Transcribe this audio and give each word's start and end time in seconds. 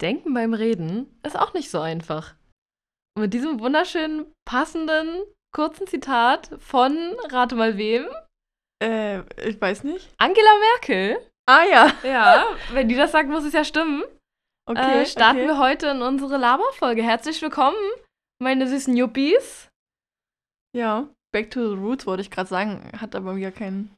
Denken 0.00 0.32
beim 0.32 0.54
Reden 0.54 1.18
ist 1.24 1.36
auch 1.36 1.54
nicht 1.54 1.70
so 1.70 1.80
einfach. 1.80 2.36
Und 3.16 3.22
mit 3.22 3.34
diesem 3.34 3.58
wunderschönen, 3.58 4.32
passenden, 4.44 5.24
kurzen 5.52 5.88
Zitat 5.88 6.50
von, 6.60 7.16
rate 7.30 7.56
mal 7.56 7.76
wem? 7.76 8.06
Äh, 8.80 9.22
ich 9.44 9.60
weiß 9.60 9.82
nicht. 9.82 10.14
Angela 10.18 10.50
Merkel. 10.74 11.18
Ah 11.46 11.64
ja. 11.64 11.92
Ja, 12.04 12.46
wenn 12.72 12.88
die 12.88 12.94
das 12.94 13.10
sagt, 13.10 13.28
muss 13.28 13.44
es 13.44 13.52
ja 13.52 13.64
stimmen. 13.64 14.04
Okay. 14.70 15.02
äh, 15.02 15.06
starten 15.06 15.38
okay. 15.38 15.48
wir 15.48 15.58
heute 15.58 15.88
in 15.88 16.02
unsere 16.02 16.36
Laberfolge. 16.36 17.02
Herzlich 17.02 17.42
willkommen, 17.42 17.76
meine 18.40 18.68
süßen 18.68 18.96
Yuppies. 18.96 19.68
Ja. 20.76 21.08
Back 21.32 21.50
to 21.50 21.70
the 21.70 21.76
Roots 21.76 22.06
wollte 22.06 22.20
ich 22.20 22.30
gerade 22.30 22.48
sagen, 22.48 22.92
hat 23.00 23.16
aber 23.16 23.34
wieder 23.34 23.50
keinen. 23.50 23.96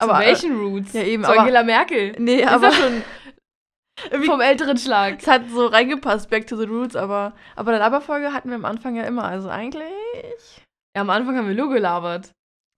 Zu 0.00 0.08
Aber, 0.08 0.22
äh, 0.22 0.28
welchen 0.28 0.56
Roots? 0.56 0.92
ja, 0.94 1.02
eben, 1.02 1.22
Zu 1.22 1.38
Angela 1.38 1.62
Merkel. 1.64 2.16
Nee, 2.18 2.40
Ist 2.40 2.48
aber 2.48 2.72
schon 2.72 3.04
irgendwie- 4.10 4.26
vom 4.26 4.40
älteren 4.40 4.76
Schlag. 4.78 5.20
es 5.20 5.26
hat 5.26 5.48
so 5.48 5.66
reingepasst, 5.66 6.28
Back 6.30 6.46
to 6.46 6.56
the 6.56 6.64
Roots, 6.66 6.96
aber, 6.96 7.34
aber 7.56 7.70
der 7.72 7.80
Laberfolge 7.80 8.32
hatten 8.32 8.48
wir 8.48 8.56
am 8.56 8.64
Anfang 8.64 8.96
ja 8.96 9.04
immer. 9.04 9.24
Also 9.24 9.48
eigentlich. 9.48 10.62
Ja, 10.96 11.02
am 11.02 11.10
Anfang 11.10 11.36
haben 11.36 11.48
wir 11.48 11.54
nur 11.54 11.70
gelabert. 11.72 12.32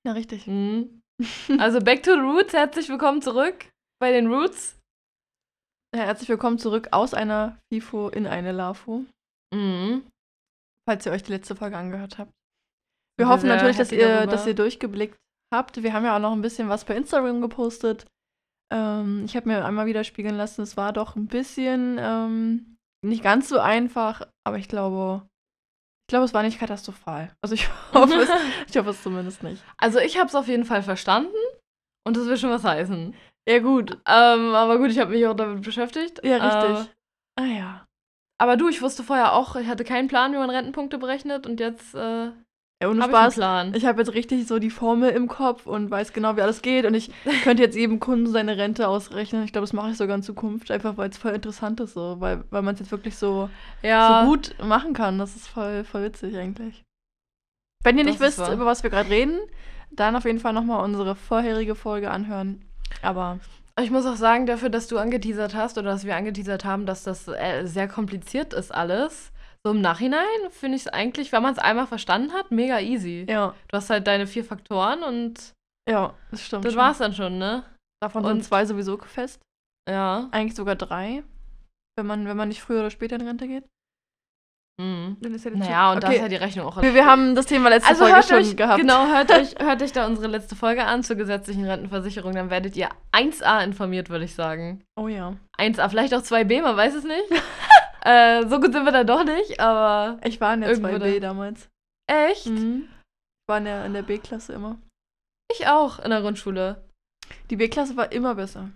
Ja, 0.06 0.12
richtig. 0.12 0.47
Mhm. 0.47 1.01
Also 1.59 1.80
back 1.80 2.02
to 2.02 2.12
the 2.12 2.20
roots, 2.20 2.52
herzlich 2.52 2.89
willkommen 2.91 3.23
zurück 3.23 3.70
bei 4.01 4.12
den 4.12 4.27
Roots. 4.33 4.79
Ja, 5.95 6.02
herzlich 6.02 6.29
willkommen 6.29 6.59
zurück 6.59 6.89
aus 6.91 7.15
einer 7.15 7.59
FIFO 7.73 8.09
in 8.11 8.27
eine 8.27 8.53
LAFO, 8.53 9.06
Mhm. 9.55 10.06
falls 10.87 11.06
ihr 11.06 11.12
euch 11.12 11.23
die 11.23 11.33
letzte 11.33 11.56
Folge 11.56 11.77
angehört 11.78 12.19
habt. 12.19 12.33
Wir 13.19 13.25
Wir 13.27 13.28
hoffen 13.33 13.48
natürlich, 13.48 13.78
dass 13.78 13.92
ihr, 13.92 14.06
darüber. 14.06 14.30
dass 14.33 14.47
ihr 14.47 14.55
durchgeblickt 14.55 15.17
habt. 15.55 15.83
Wir 15.83 15.95
haben 15.95 16.05
ja 16.05 16.14
auch 16.17 16.20
noch 16.20 16.33
ein 16.33 16.42
bisschen 16.42 16.69
was 16.69 16.84
bei 16.84 16.95
Instagram 16.97 17.41
gepostet. 17.41 18.05
Ähm, 18.73 19.25
ich 19.27 19.37
habe 19.37 19.48
mir 19.48 19.65
einmal 19.65 19.87
widerspiegeln 19.87 20.37
lassen, 20.37 20.62
es 20.62 20.77
war 20.77 20.93
doch 20.93 21.16
ein 21.16 21.27
bisschen 21.29 21.97
ähm, 22.01 22.77
nicht 23.05 23.23
ganz 23.23 23.48
so 23.48 23.61
einfach, 23.61 24.23
aber 24.45 24.59
ich 24.59 24.69
glaube, 24.69 25.23
ich 26.09 26.12
glaube, 26.12 26.25
es 26.25 26.34
war 26.34 26.42
nicht 26.42 26.59
katastrophal. 26.59 27.33
Also 27.42 27.55
ich 27.55 27.69
hoffe 27.92 28.14
es, 28.14 28.28
ich 28.69 28.77
hoffe 28.77 28.91
es 28.91 29.03
zumindest 29.03 29.42
nicht. 29.42 29.62
Also 29.78 29.98
ich 29.98 30.19
habe 30.19 30.28
es 30.28 30.34
auf 30.34 30.48
jeden 30.48 30.64
Fall 30.64 30.83
verstanden 30.83 31.34
und 32.06 32.17
das 32.17 32.27
will 32.27 32.37
schon 32.37 32.50
was 32.50 32.64
heißen. 32.64 33.14
Ja, 33.48 33.59
gut. 33.61 33.92
Ähm, 34.06 34.55
aber 34.55 34.78
gut, 34.78 34.91
ich 34.91 34.98
habe 34.98 35.12
mich 35.12 35.25
auch 35.27 35.34
damit 35.37 35.62
beschäftigt. 35.62 36.20
Ja, 36.25 36.39
Äh, 36.39 36.42
richtig. 36.47 36.94
ah 37.39 37.44
ja. 37.44 37.87
aber 38.39 38.56
du, 38.56 38.69
ich 38.69 38.83
wusste 38.83 39.05
vorher 39.05 39.33
auch, 39.34 39.55
ich 39.55 39.69
hatte 39.69 39.84
keinen 39.84 40.09
Plan, 40.09 40.33
wie 40.33 40.37
man 40.39 40.50
Rentenpunkte 40.50 40.98
berechnet 40.98 41.47
und 41.47 41.61
jetzt 41.61 41.94
äh, 41.94 42.33
ohne 42.84 42.98
ich 42.98 43.02
einen 43.02 43.12
Spaß. 43.12 43.34
Plan. 43.34 43.74
Ich 43.74 43.86
habe 43.86 44.00
jetzt 44.00 44.12
richtig 44.14 44.46
so 44.46 44.58
die 44.58 44.70
Formel 44.70 45.10
im 45.10 45.28
Kopf 45.28 45.66
und 45.66 45.91
weiß 45.91 46.12
genau, 46.12 46.36
wie 46.36 46.42
alles 46.42 46.60
geht. 46.62 46.84
Und 46.84 46.94
ich 46.94 47.10
könnte 47.42 47.62
jetzt 47.62 47.77
jedem 47.77 48.00
Kunden 48.00 48.27
seine 48.27 48.56
Rente 48.58 48.88
ausrechnen. 48.88 49.44
Ich 49.44 49.52
glaube, 49.52 49.62
das 49.64 49.72
mache 49.72 49.91
ich 49.91 49.96
sogar 49.96 50.16
in 50.16 50.22
Zukunft, 50.22 50.70
einfach 50.70 50.97
weil 50.97 51.08
es 51.10 51.16
voll 51.19 51.32
interessant 51.32 51.80
ist, 51.80 51.94
so, 51.94 52.16
weil, 52.20 52.44
weil 52.50 52.62
man 52.62 52.74
es 52.74 52.80
jetzt 52.80 52.91
wirklich 52.91 53.16
so, 53.16 53.48
ja, 53.82 54.22
so 54.24 54.30
gut 54.30 54.54
machen 54.62 54.92
kann. 54.92 55.19
Das 55.19 55.36
ist 55.36 55.48
voll, 55.48 55.84
voll 55.84 56.04
witzig 56.04 56.36
eigentlich. 56.36 56.82
Wenn 57.82 57.97
ihr 57.98 58.04
nicht 58.04 58.20
Das 58.20 58.28
ist 58.28 58.38
wisst, 58.38 58.48
wahr. 58.48 58.52
über 58.52 58.66
was 58.66 58.82
wir 58.82 58.91
gerade 58.91 59.08
reden, 59.10 59.38
dann 59.91 60.16
auf 60.16 60.24
jeden 60.24 60.41
Fall 60.41 60.52
nochmal 60.52 60.84
unsere 60.84 61.14
vorherige 61.14 61.74
Folge 61.74 62.10
anhören. 62.10 62.62
Aber 63.00 63.38
Ich 63.80 63.91
muss 63.91 64.06
auch 64.06 64.16
sagen, 64.16 64.47
dafür, 64.47 64.69
dass 64.69 64.88
du 64.88 64.98
angeteasert 64.98 65.54
hast 65.54 65.78
oder 65.78 65.91
dass 65.92 66.04
wir 66.04 66.16
angeteasert 66.16 66.64
haben, 66.64 66.84
dass 66.86 67.04
das 67.04 67.28
äh, 67.28 67.64
sehr 67.64 67.88
kompliziert 67.88 68.52
ist 68.52 68.74
alles. 68.74 69.32
So 69.67 69.72
im 69.72 69.81
Nachhinein 69.81 70.22
finde 70.50 70.77
ich 70.77 70.83
es 70.83 70.89
eigentlich, 70.89 71.33
wenn 71.33 71.42
man 71.42 71.53
es 71.53 71.59
einmal 71.59 71.89
verstanden 71.89 72.33
hat, 72.33 72.53
mega 72.53 72.78
easy. 72.78 73.27
ja, 73.28 73.53
Du 73.67 73.77
hast 73.77 73.91
halt 73.91 74.06
deine 74.06 74.28
vier 74.28 74.45
Faktoren 74.45 75.03
und 75.03 75.55
ja, 75.91 76.14
das 76.31 76.42
stimmt. 76.42 76.64
das 76.64 76.75
schon. 76.75 76.81
war's 76.81 76.98
dann 76.98 77.12
schon, 77.14 77.39
ne? 77.39 77.64
Davon 78.00 78.25
Und- 78.25 78.31
sind 78.34 78.44
zwei 78.44 78.64
sowieso 78.64 78.97
fest. 78.98 79.42
Ja. 79.91 80.28
Eigentlich 80.31 80.55
sogar 80.55 80.77
drei. 80.77 81.25
Wenn 81.97 82.06
man, 82.06 82.28
wenn 82.28 82.37
man 82.37 82.47
nicht 82.47 82.62
früher 82.62 82.78
oder 82.78 82.91
später 82.91 83.17
in 83.17 83.27
Rente 83.27 83.48
geht. 83.48 83.64
Mhm. 84.81 85.17
Dann 85.20 85.34
ist 85.34 85.44
ja 85.44 85.50
Naja, 85.50 85.92
und 85.92 86.03
da 86.05 86.06
okay. 86.09 86.17
ist 86.17 86.22
ja 86.22 86.28
die 86.28 86.37
Rechnung 86.37 86.67
auch. 86.67 86.81
wir, 86.81 86.94
wir 86.94 87.06
haben 87.06 87.34
das 87.34 87.47
Thema 87.47 87.69
letzte 87.70 87.89
also 87.89 88.05
Folge 88.06 88.22
schon 88.22 88.37
euch, 88.37 88.56
gehabt. 88.56 88.78
genau, 88.81 89.06
hört 89.09 89.33
euch, 89.33 89.55
hört 89.59 89.83
euch 89.83 89.93
da 89.93 90.06
unsere 90.06 90.28
letzte 90.28 90.54
Folge 90.54 90.84
an 90.84 91.03
zur 91.03 91.16
gesetzlichen 91.16 91.65
Rentenversicherung, 91.65 92.34
dann 92.34 92.50
werdet 92.50 92.77
ihr 92.77 92.91
1a 93.12 93.65
informiert, 93.65 94.10
würde 94.10 94.27
ich 94.27 94.34
sagen. 94.34 94.84
Oh 94.97 95.09
ja. 95.09 95.34
1a, 95.59 95.88
vielleicht 95.88 96.15
auch 96.15 96.21
2b, 96.22 96.62
man 96.62 96.77
weiß 96.77 96.94
es 96.94 97.03
nicht. 97.04 97.25
äh, 98.06 98.47
so 98.49 98.61
gut 98.61 98.72
sind 98.72 98.84
wir 98.84 98.93
da 98.93 99.05
doch 99.05 99.25
nicht, 99.25 99.61
aber 99.61 100.19
Ich 100.25 100.41
war 100.41 100.55
in 100.55 100.61
der 100.61 100.71
Irgendwo 100.71 100.89
2B 100.91 101.15
da. 101.21 101.28
damals. 101.28 101.69
echt? 102.06 102.47
Mhm. 102.47 102.84
Ich 102.89 103.49
war 103.49 103.59
in 103.59 103.65
der, 103.65 103.84
in 103.87 103.93
der 103.94 104.03
B-Klasse 104.03 104.53
immer. 104.55 104.77
Ich 105.53 105.67
auch 105.69 105.99
in 105.99 106.11
der 106.11 106.21
Grundschule. 106.21 106.84
Die 107.50 107.56
B-Klasse 107.56 107.97
war 107.97 108.11
immer 108.12 108.34
besser. 108.34 108.71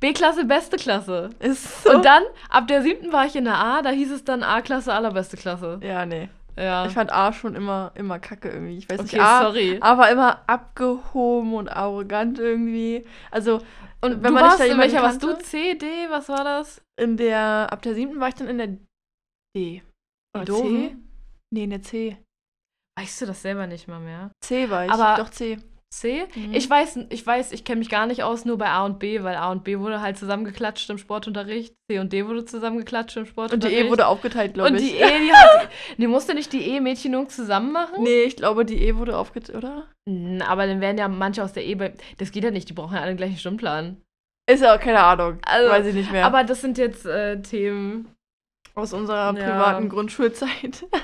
B-Klasse, 0.00 0.44
beste 0.44 0.76
Klasse. 0.76 1.30
Ist 1.38 1.82
so. 1.84 1.90
Und 1.94 2.04
dann, 2.04 2.22
ab 2.50 2.66
der 2.68 2.82
siebten 2.82 3.12
war 3.12 3.24
ich 3.26 3.34
in 3.36 3.44
der 3.44 3.56
A, 3.58 3.80
da 3.82 3.90
hieß 3.90 4.10
es 4.12 4.24
dann 4.24 4.42
A-Klasse, 4.42 4.92
allerbeste 4.92 5.36
Klasse. 5.38 5.80
Ja, 5.82 6.04
nee. 6.04 6.28
Ja. 6.56 6.86
Ich 6.86 6.94
fand 6.94 7.12
A 7.12 7.32
schon 7.32 7.54
immer, 7.54 7.92
immer 7.94 8.18
kacke 8.18 8.48
irgendwie. 8.50 8.78
Ich 8.78 8.88
weiß 8.88 9.00
okay, 9.00 9.16
nicht, 9.16 9.24
A, 9.24 9.42
sorry. 9.42 9.78
A 9.80 9.98
war 9.98 10.10
immer 10.10 10.42
abgehoben 10.48 11.54
und 11.54 11.68
arrogant 11.68 12.38
irgendwie. 12.38 13.04
Also 13.30 13.56
Und 14.00 14.22
wenn 14.22 14.22
du 14.22 14.30
man 14.30 14.32
nicht 14.34 14.42
warst 14.42 14.60
da 14.60 14.64
in 14.64 14.78
welcher 14.78 15.02
warst 15.02 15.22
du? 15.22 15.36
C, 15.38 15.74
D, 15.74 15.86
was 16.10 16.28
war 16.28 16.44
das? 16.44 16.80
in 16.98 17.18
der, 17.18 17.68
ab 17.70 17.82
der 17.82 17.94
siebten 17.94 18.18
war 18.20 18.28
ich 18.28 18.34
dann 18.36 18.48
in 18.48 18.56
der 18.58 18.68
D. 19.54 19.82
Oder 20.34 20.46
C? 20.46 20.50
doofen? 20.52 21.10
Nee, 21.52 21.64
in 21.64 21.70
der 21.70 21.82
C. 21.82 22.16
Weißt 22.98 23.20
du 23.20 23.26
das 23.26 23.42
selber 23.42 23.66
nicht 23.66 23.86
mal 23.86 24.00
mehr? 24.00 24.30
C 24.42 24.70
war 24.70 24.86
ich. 24.86 24.90
Aber- 24.90 25.22
Doch 25.22 25.28
C. 25.28 25.58
C? 26.00 26.26
Mhm. 26.34 26.52
Ich 26.54 26.68
weiß, 26.68 26.98
ich 27.10 27.26
weiß, 27.26 27.52
ich 27.52 27.64
kenne 27.64 27.78
mich 27.78 27.88
gar 27.88 28.06
nicht 28.06 28.22
aus, 28.22 28.44
nur 28.44 28.58
bei 28.58 28.68
A 28.68 28.84
und 28.84 28.98
B, 28.98 29.22
weil 29.22 29.36
A 29.36 29.50
und 29.50 29.64
B 29.64 29.78
wurde 29.78 30.00
halt 30.00 30.18
zusammengeklatscht 30.18 30.88
im 30.90 30.98
Sportunterricht. 30.98 31.74
C 31.90 31.98
und 31.98 32.12
D 32.12 32.26
wurde 32.26 32.44
zusammengeklatscht 32.44 33.16
im 33.16 33.22
Und 33.22 33.26
die 33.26 33.30
Sportunterricht. 33.32 33.86
E 33.86 33.90
wurde 33.90 34.06
aufgeteilt, 34.06 34.54
glaube 34.54 34.70
Und 34.70 34.76
ich. 34.76 34.92
die 34.92 34.96
E, 34.96 35.04
die 35.26 35.32
hat. 35.32 35.68
nee, 35.96 36.06
musste 36.06 36.34
nicht 36.34 36.52
die 36.52 36.68
E-Mädchenung 36.70 37.28
zusammen 37.28 37.72
machen? 37.72 38.02
Nee, 38.02 38.22
ich 38.24 38.36
glaube, 38.36 38.64
die 38.64 38.82
E 38.82 38.96
wurde 38.96 39.16
aufgeteilt, 39.16 39.56
oder? 39.56 39.86
Aber 40.46 40.66
dann 40.66 40.80
werden 40.80 40.98
ja 40.98 41.08
manche 41.08 41.42
aus 41.42 41.52
der 41.52 41.64
E 41.66 41.74
bei. 41.74 41.94
Das 42.18 42.30
geht 42.30 42.44
ja 42.44 42.50
nicht, 42.50 42.68
die 42.68 42.74
brauchen 42.74 42.94
ja 42.94 43.00
alle 43.00 43.12
den 43.12 43.16
gleichen 43.16 43.38
Stundenplan. 43.38 44.00
Ist 44.48 44.62
ja 44.62 44.76
auch 44.76 44.80
keine 44.80 45.00
Ahnung. 45.02 45.38
Also, 45.44 45.70
weiß 45.70 45.86
ich 45.86 45.94
nicht 45.94 46.12
mehr. 46.12 46.24
Aber 46.24 46.44
das 46.44 46.60
sind 46.60 46.78
jetzt 46.78 47.04
äh, 47.06 47.40
Themen. 47.42 48.14
aus 48.74 48.92
unserer 48.92 49.34
Ja. 49.36 49.44
privaten 49.44 49.88
Grundschulzeit. 49.88 50.84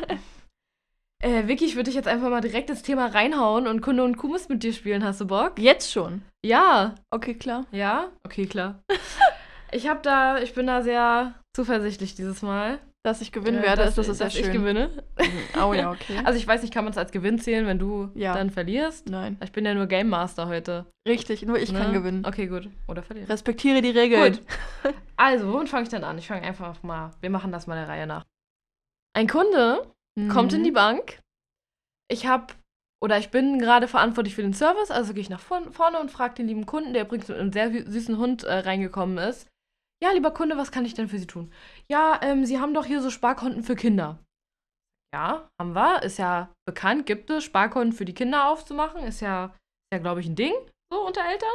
Äh, 1.22 1.46
Vicky, 1.46 1.64
ich 1.64 1.76
würde 1.76 1.84
dich 1.84 1.94
jetzt 1.94 2.08
einfach 2.08 2.28
mal 2.30 2.40
direkt 2.40 2.68
ins 2.68 2.82
Thema 2.82 3.06
reinhauen 3.06 3.68
und 3.68 3.80
Kunde 3.80 4.02
und 4.02 4.16
Kumus 4.16 4.48
mit 4.48 4.62
dir 4.64 4.72
spielen. 4.72 5.04
Hast 5.04 5.20
du 5.20 5.26
Bock? 5.26 5.52
Jetzt 5.58 5.92
schon. 5.92 6.22
Ja. 6.44 6.96
Okay, 7.10 7.34
klar. 7.34 7.64
Ja? 7.70 8.08
Okay, 8.24 8.46
klar. 8.46 8.80
ich 9.72 9.88
hab 9.88 10.02
da, 10.02 10.38
ich 10.38 10.52
bin 10.54 10.66
da 10.66 10.82
sehr 10.82 11.34
zuversichtlich 11.54 12.14
dieses 12.16 12.42
Mal. 12.42 12.78
Dass 13.04 13.20
ich 13.20 13.32
gewinnen 13.32 13.58
Äh, 13.58 13.66
werde, 13.66 13.82
dass, 13.82 13.90
ist 13.90 13.98
das 13.98 14.08
ist 14.08 14.18
sehr 14.18 14.26
dass 14.28 14.34
schön. 14.34 14.44
ich 14.46 14.52
gewinne. 14.52 14.90
Oh 15.60 15.72
ja, 15.74 15.90
okay. 15.90 16.20
Also 16.24 16.38
ich 16.38 16.46
weiß 16.46 16.62
nicht, 16.62 16.72
kann 16.72 16.84
man 16.84 16.92
es 16.92 16.98
als 16.98 17.10
Gewinn 17.10 17.38
zählen, 17.40 17.66
wenn 17.66 17.78
du 17.80 18.10
Ja. 18.14 18.32
dann 18.34 18.50
verlierst? 18.50 19.08
Nein. 19.08 19.36
Ich 19.42 19.50
bin 19.50 19.64
ja 19.64 19.74
nur 19.74 19.86
Game 19.86 20.08
Master 20.08 20.46
heute. 20.46 20.86
Richtig, 21.06 21.42
nur 21.44 21.58
ich 21.58 21.72
kann 21.74 21.88
ne? 21.88 21.98
gewinnen. 21.98 22.24
Okay, 22.24 22.46
gut. 22.46 22.68
Oder 22.86 23.02
verlieren. 23.02 23.28
Respektiere 23.28 23.80
die 23.82 23.90
Regeln. 23.90 24.34
Gut. 24.34 24.42
Also, 25.16 25.52
womit 25.52 25.68
fange 25.68 25.84
ich 25.84 25.88
denn 25.88 26.02
an? 26.02 26.18
Ich 26.18 26.26
fange 26.26 26.42
einfach 26.42 26.82
mal, 26.82 27.12
wir 27.20 27.30
machen 27.30 27.52
das 27.52 27.68
mal 27.68 27.76
der 27.76 27.86
Reihe 27.88 28.08
nach. 28.08 28.24
Ein 29.16 29.28
Kunde 29.28 29.86
kommt 30.30 30.52
in 30.52 30.64
die 30.64 30.70
Mhm. 30.70 30.74
Bank. 30.74 31.20
Ich 32.10 32.26
habe 32.26 32.54
oder 33.02 33.18
ich 33.18 33.30
bin 33.30 33.58
gerade 33.58 33.88
verantwortlich 33.88 34.34
für 34.36 34.42
den 34.42 34.54
Service, 34.54 34.90
also 34.92 35.12
gehe 35.12 35.22
ich 35.22 35.30
nach 35.30 35.40
vorn- 35.40 35.72
vorne 35.72 35.98
und 35.98 36.10
frage 36.10 36.34
den 36.34 36.46
lieben 36.46 36.66
Kunden, 36.66 36.92
der 36.92 37.04
übrigens 37.04 37.26
mit 37.28 37.36
einem 37.38 37.52
sehr 37.52 37.68
sü- 37.70 37.88
süßen 37.90 38.16
Hund 38.18 38.44
äh, 38.44 38.58
reingekommen 38.58 39.18
ist. 39.18 39.48
Ja, 40.02 40.12
lieber 40.12 40.32
Kunde, 40.32 40.56
was 40.56 40.70
kann 40.70 40.84
ich 40.84 40.94
denn 40.94 41.08
für 41.08 41.18
Sie 41.18 41.26
tun? 41.26 41.52
Ja, 41.88 42.20
ähm, 42.22 42.44
Sie 42.44 42.60
haben 42.60 42.74
doch 42.74 42.84
hier 42.84 43.00
so 43.02 43.10
Sparkonten 43.10 43.62
für 43.64 43.74
Kinder. 43.74 44.18
Ja, 45.14 45.48
haben 45.60 45.74
wir. 45.74 46.02
Ist 46.02 46.18
ja 46.18 46.52
bekannt, 46.66 47.06
gibt 47.06 47.28
es 47.30 47.44
Sparkonten 47.44 47.92
für 47.92 48.04
die 48.04 48.14
Kinder 48.14 48.48
aufzumachen. 48.48 49.02
Ist 49.02 49.20
ja, 49.20 49.54
ja 49.92 49.98
glaube 49.98 50.20
ich, 50.20 50.26
ein 50.26 50.36
Ding 50.36 50.54
so 50.92 51.04
unter 51.06 51.22
Eltern. 51.24 51.48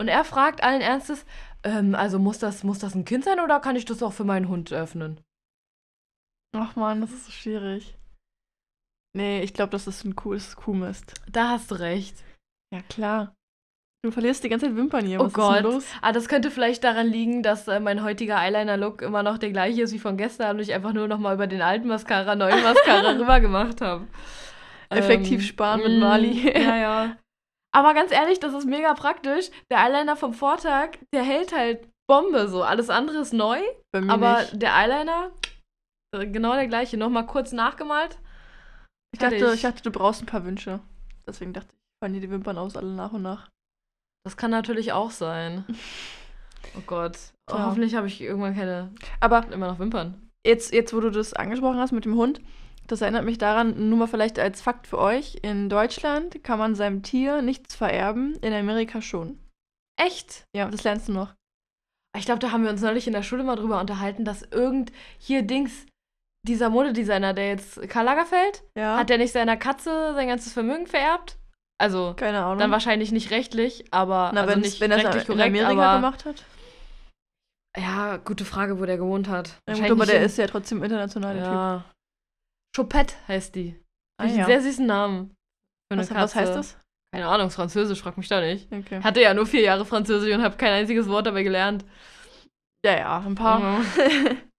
Und 0.00 0.08
er 0.08 0.24
fragt 0.24 0.62
allen 0.62 0.80
Ernstes, 0.80 1.26
ähm, 1.62 1.94
also 1.94 2.18
muss 2.18 2.38
das, 2.38 2.64
muss 2.64 2.78
das 2.78 2.94
ein 2.94 3.04
Kind 3.04 3.24
sein 3.24 3.40
oder 3.40 3.60
kann 3.60 3.76
ich 3.76 3.84
das 3.84 4.02
auch 4.02 4.12
für 4.12 4.24
meinen 4.24 4.48
Hund 4.48 4.72
öffnen? 4.72 5.20
Ach 6.56 6.76
man, 6.76 7.00
das 7.00 7.10
ist 7.12 7.26
so 7.26 7.32
schwierig. 7.32 7.96
Nee, 9.16 9.42
ich 9.42 9.54
glaube, 9.54 9.70
das 9.70 9.86
ist 9.86 10.04
ein 10.04 10.16
cooles 10.16 10.56
Kuhmist. 10.56 11.14
Da 11.30 11.48
hast 11.50 11.70
du 11.70 11.76
recht. 11.76 12.16
Ja, 12.72 12.80
klar. 12.82 13.34
Du 14.02 14.10
verlierst 14.10 14.42
die 14.42 14.48
ganze 14.48 14.66
Zeit 14.66 14.76
Wimpern 14.76 15.04
hier. 15.04 15.20
Oh 15.20 15.24
Was 15.24 15.32
denn 15.32 15.62
Gott. 15.62 15.84
Ah, 16.00 16.12
das 16.12 16.28
könnte 16.28 16.50
vielleicht 16.50 16.84
daran 16.84 17.06
liegen, 17.06 17.42
dass 17.42 17.68
äh, 17.68 17.80
mein 17.80 18.02
heutiger 18.02 18.36
Eyeliner-Look 18.36 19.02
immer 19.02 19.22
noch 19.22 19.36
der 19.36 19.50
gleiche 19.50 19.82
ist 19.82 19.92
wie 19.92 19.98
von 19.98 20.16
gestern 20.16 20.56
und 20.56 20.62
ich 20.62 20.72
einfach 20.72 20.94
nur 20.94 21.06
noch 21.06 21.18
mal 21.18 21.34
über 21.34 21.46
den 21.46 21.60
alten 21.60 21.86
Mascara 21.88 22.34
neuen 22.34 22.62
Mascara 22.62 23.10
rüber 23.12 23.40
gemacht 23.40 23.80
habe. 23.82 24.06
Effektiv 24.88 25.46
sparen 25.46 25.82
mit 25.82 25.98
mm, 25.98 26.00
Mali. 26.00 26.52
Ja, 26.60 26.76
ja. 26.76 27.16
Aber 27.72 27.94
ganz 27.94 28.10
ehrlich, 28.10 28.40
das 28.40 28.54
ist 28.54 28.64
mega 28.66 28.94
praktisch. 28.94 29.50
Der 29.70 29.78
Eyeliner 29.78 30.16
vom 30.16 30.32
Vortag, 30.34 30.98
der 31.12 31.22
hält 31.22 31.54
halt 31.54 31.86
Bombe 32.08 32.48
so. 32.48 32.62
Alles 32.62 32.90
andere 32.90 33.18
ist 33.18 33.32
neu, 33.34 33.60
Bei 33.92 34.00
mir 34.00 34.12
aber 34.12 34.40
nicht. 34.40 34.62
der 34.62 34.74
Eyeliner, 34.74 35.30
genau 36.12 36.54
der 36.54 36.66
gleiche. 36.68 36.96
Nochmal 36.96 37.26
kurz 37.26 37.52
nachgemalt. 37.52 38.18
Ich 39.12 39.18
dachte, 39.20 39.38
fertig. 39.38 39.54
ich 39.56 39.62
dachte, 39.62 39.82
du 39.82 39.90
brauchst 39.90 40.22
ein 40.22 40.26
paar 40.26 40.44
Wünsche. 40.44 40.80
Deswegen 41.26 41.52
dachte 41.52 41.68
ich, 41.72 41.78
ich 41.78 41.98
fallen 42.02 42.14
dir 42.14 42.20
die 42.20 42.30
Wimpern 42.30 42.58
aus, 42.58 42.76
alle 42.76 42.92
nach 42.92 43.12
und 43.12 43.22
nach. 43.22 43.48
Das 44.24 44.36
kann 44.36 44.50
natürlich 44.50 44.92
auch 44.92 45.10
sein. 45.10 45.64
Oh 46.76 46.82
Gott. 46.86 47.16
Oh, 47.50 47.54
Ja. 47.54 47.66
Hoffentlich 47.66 47.94
habe 47.94 48.06
ich 48.06 48.20
irgendwann 48.20 48.54
keine, 48.54 48.92
Aber 49.18 49.50
immer 49.50 49.66
noch 49.68 49.78
Wimpern. 49.78 50.28
jetzt, 50.46 50.74
jetzt, 50.74 50.92
wo 50.92 51.00
du 51.00 51.10
das 51.10 51.32
angesprochen 51.32 51.78
hast 51.78 51.90
mit 51.92 52.04
dem 52.04 52.16
Hund, 52.16 52.42
das 52.86 53.00
erinnert 53.00 53.24
mich 53.24 53.38
daran, 53.38 53.88
nur 53.88 53.98
mal 53.98 54.06
vielleicht 54.06 54.38
als 54.38 54.60
Fakt 54.60 54.86
für 54.86 54.98
euch, 54.98 55.38
in 55.40 55.70
Deutschland 55.70 56.44
kann 56.44 56.58
man 56.58 56.74
seinem 56.74 57.02
Tier 57.02 57.40
nichts 57.40 57.74
vererben, 57.74 58.34
in 58.42 58.52
Amerika 58.52 59.00
schon. 59.00 59.38
Echt? 59.98 60.44
Ja, 60.54 60.68
das 60.68 60.84
lernst 60.84 61.08
du 61.08 61.12
noch. 61.12 61.32
Ich 62.14 62.26
glaube, 62.26 62.40
da 62.40 62.52
haben 62.52 62.62
wir 62.64 62.70
uns 62.70 62.82
neulich 62.82 63.06
in 63.06 63.14
der 63.14 63.22
Schule 63.22 63.42
mal 63.42 63.56
drüber 63.56 63.80
unterhalten, 63.80 64.26
dass 64.26 64.42
irgend 64.42 64.92
hier 65.18 65.40
Dings, 65.42 65.86
dieser 66.46 66.70
Modedesigner, 66.70 67.34
der 67.34 67.48
jetzt 67.48 67.86
Karl 67.88 68.04
Lagerfeld, 68.06 68.62
Ja, 68.76 68.96
hat 68.98 69.10
der 69.10 69.18
nicht 69.18 69.32
seiner 69.32 69.56
Katze 69.56 70.14
sein 70.14 70.28
ganzes 70.28 70.52
Vermögen 70.52 70.86
vererbt? 70.86 71.36
Also, 71.78 72.14
keine 72.16 72.42
Ahnung. 72.44 72.58
dann 72.58 72.70
wahrscheinlich 72.70 73.10
nicht 73.12 73.30
rechtlich, 73.30 73.84
aber 73.90 74.30
Na, 74.34 74.42
also 74.42 74.58
nicht 74.58 74.80
wenn 74.80 74.90
er 74.90 74.98
es 74.98 75.04
rechtlich 75.04 75.22
in 75.28 75.36
korrekt, 75.36 75.46
Amerika 75.56 75.70
aber 75.82 75.96
gemacht 75.96 76.24
hat. 76.26 76.44
ja, 77.78 78.16
gute 78.18 78.44
Frage, 78.44 78.78
wo 78.80 78.84
der 78.84 78.96
gewohnt 78.98 79.28
hat. 79.28 79.54
Ja, 79.68 79.74
gut, 79.76 79.90
aber 79.92 80.06
der 80.06 80.18
in- 80.20 80.24
ist 80.26 80.36
ja 80.38 80.46
trotzdem 80.46 80.82
international, 80.82 81.34
der 81.34 81.44
Typ. 81.44 81.52
ja. 81.52 81.84
Chopette 82.76 83.14
heißt 83.28 83.54
die. 83.54 83.80
Ah, 84.20 84.26
ja. 84.26 84.44
sehr 84.46 84.60
süßen 84.60 84.86
Namen. 84.86 85.34
Was, 85.92 86.12
was 86.14 86.34
heißt 86.34 86.54
das? 86.54 86.76
Keine 87.12 87.26
Ahnung, 87.26 87.48
ist 87.48 87.56
Französisch, 87.56 88.00
frag 88.00 88.16
mich 88.16 88.28
da 88.28 88.40
nicht. 88.40 88.70
Okay. 88.72 89.02
Hatte 89.02 89.20
ja 89.20 89.34
nur 89.34 89.46
vier 89.46 89.62
Jahre 89.62 89.84
Französisch 89.84 90.32
und 90.32 90.42
habe 90.42 90.56
kein 90.56 90.72
einziges 90.72 91.08
Wort 91.08 91.26
dabei 91.26 91.42
gelernt. 91.42 91.84
Ja, 92.84 92.96
ja, 92.96 93.18
ein 93.26 93.34
paar. 93.34 93.58
Mhm. 93.60 93.86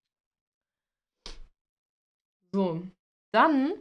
So, 2.54 2.82
dann 3.34 3.74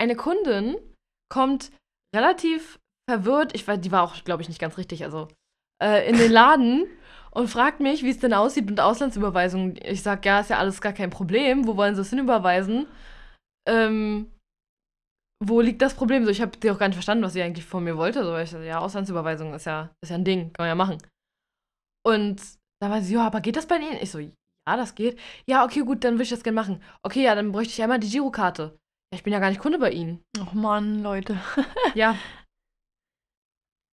eine 0.00 0.16
Kundin 0.16 0.76
kommt 1.30 1.72
relativ 2.14 2.78
verwirrt, 3.08 3.54
ich 3.54 3.66
weiß, 3.66 3.80
die 3.80 3.92
war 3.92 4.02
auch, 4.02 4.22
glaube 4.24 4.42
ich, 4.42 4.48
nicht 4.48 4.60
ganz 4.60 4.76
richtig, 4.76 5.04
also 5.04 5.28
äh, 5.82 6.08
in 6.08 6.16
den 6.16 6.30
Laden 6.40 6.86
und 7.30 7.48
fragt 7.48 7.80
mich, 7.80 8.02
wie 8.02 8.10
es 8.10 8.18
denn 8.18 8.34
aussieht 8.34 8.66
mit 8.66 8.80
Auslandsüberweisungen. 8.80 9.78
Ich 9.82 10.02
sag, 10.02 10.24
ja, 10.26 10.40
ist 10.40 10.50
ja 10.50 10.58
alles 10.58 10.80
gar 10.80 10.92
kein 10.92 11.10
Problem. 11.10 11.66
Wo 11.66 11.76
wollen 11.76 11.94
sie 11.94 12.02
es 12.02 12.10
hinüberweisen? 12.10 12.86
Ähm, 13.66 14.30
wo 15.42 15.60
liegt 15.60 15.82
das 15.82 15.94
Problem? 15.94 16.24
So, 16.24 16.30
ich 16.30 16.42
habe 16.42 16.52
sie 16.60 16.70
auch 16.70 16.78
gar 16.78 16.88
nicht 16.88 16.96
verstanden, 16.96 17.24
was 17.24 17.32
sie 17.32 17.42
eigentlich 17.42 17.64
von 17.64 17.84
mir 17.84 17.96
wollte. 17.96 18.22
So, 18.22 18.36
ich 18.36 18.50
so, 18.50 18.58
ja, 18.58 18.78
Auslandsüberweisung 18.78 19.54
ist 19.54 19.64
ja, 19.64 19.90
ist 20.02 20.10
ja 20.10 20.16
ein 20.16 20.24
Ding, 20.24 20.52
kann 20.52 20.64
man 20.64 20.68
ja 20.68 20.74
machen. 20.74 20.98
Und 22.04 22.40
da 22.82 22.90
war 22.90 23.00
sie, 23.00 23.14
ja, 23.14 23.26
aber 23.26 23.40
geht 23.40 23.56
das 23.56 23.66
bei 23.66 23.76
Ihnen? 23.76 23.98
Ich 24.00 24.10
so, 24.10 24.20
ja, 24.68 24.76
das 24.76 24.94
geht. 24.94 25.18
Ja, 25.46 25.64
okay, 25.64 25.80
gut, 25.80 26.04
dann 26.04 26.14
würde 26.14 26.24
ich 26.24 26.30
das 26.30 26.42
gerne 26.42 26.56
machen. 26.56 26.82
Okay, 27.02 27.22
ja, 27.22 27.34
dann 27.34 27.52
bräuchte 27.52 27.72
ich 27.72 27.82
einmal 27.82 27.98
die 27.98 28.10
Girokarte. 28.10 28.78
Ja, 29.12 29.16
ich 29.16 29.22
bin 29.22 29.32
ja 29.32 29.38
gar 29.38 29.50
nicht 29.50 29.60
Kunde 29.60 29.78
bei 29.78 29.90
Ihnen. 29.90 30.22
Och 30.40 30.54
Mann, 30.54 31.02
Leute. 31.02 31.38
Ja, 31.94 32.16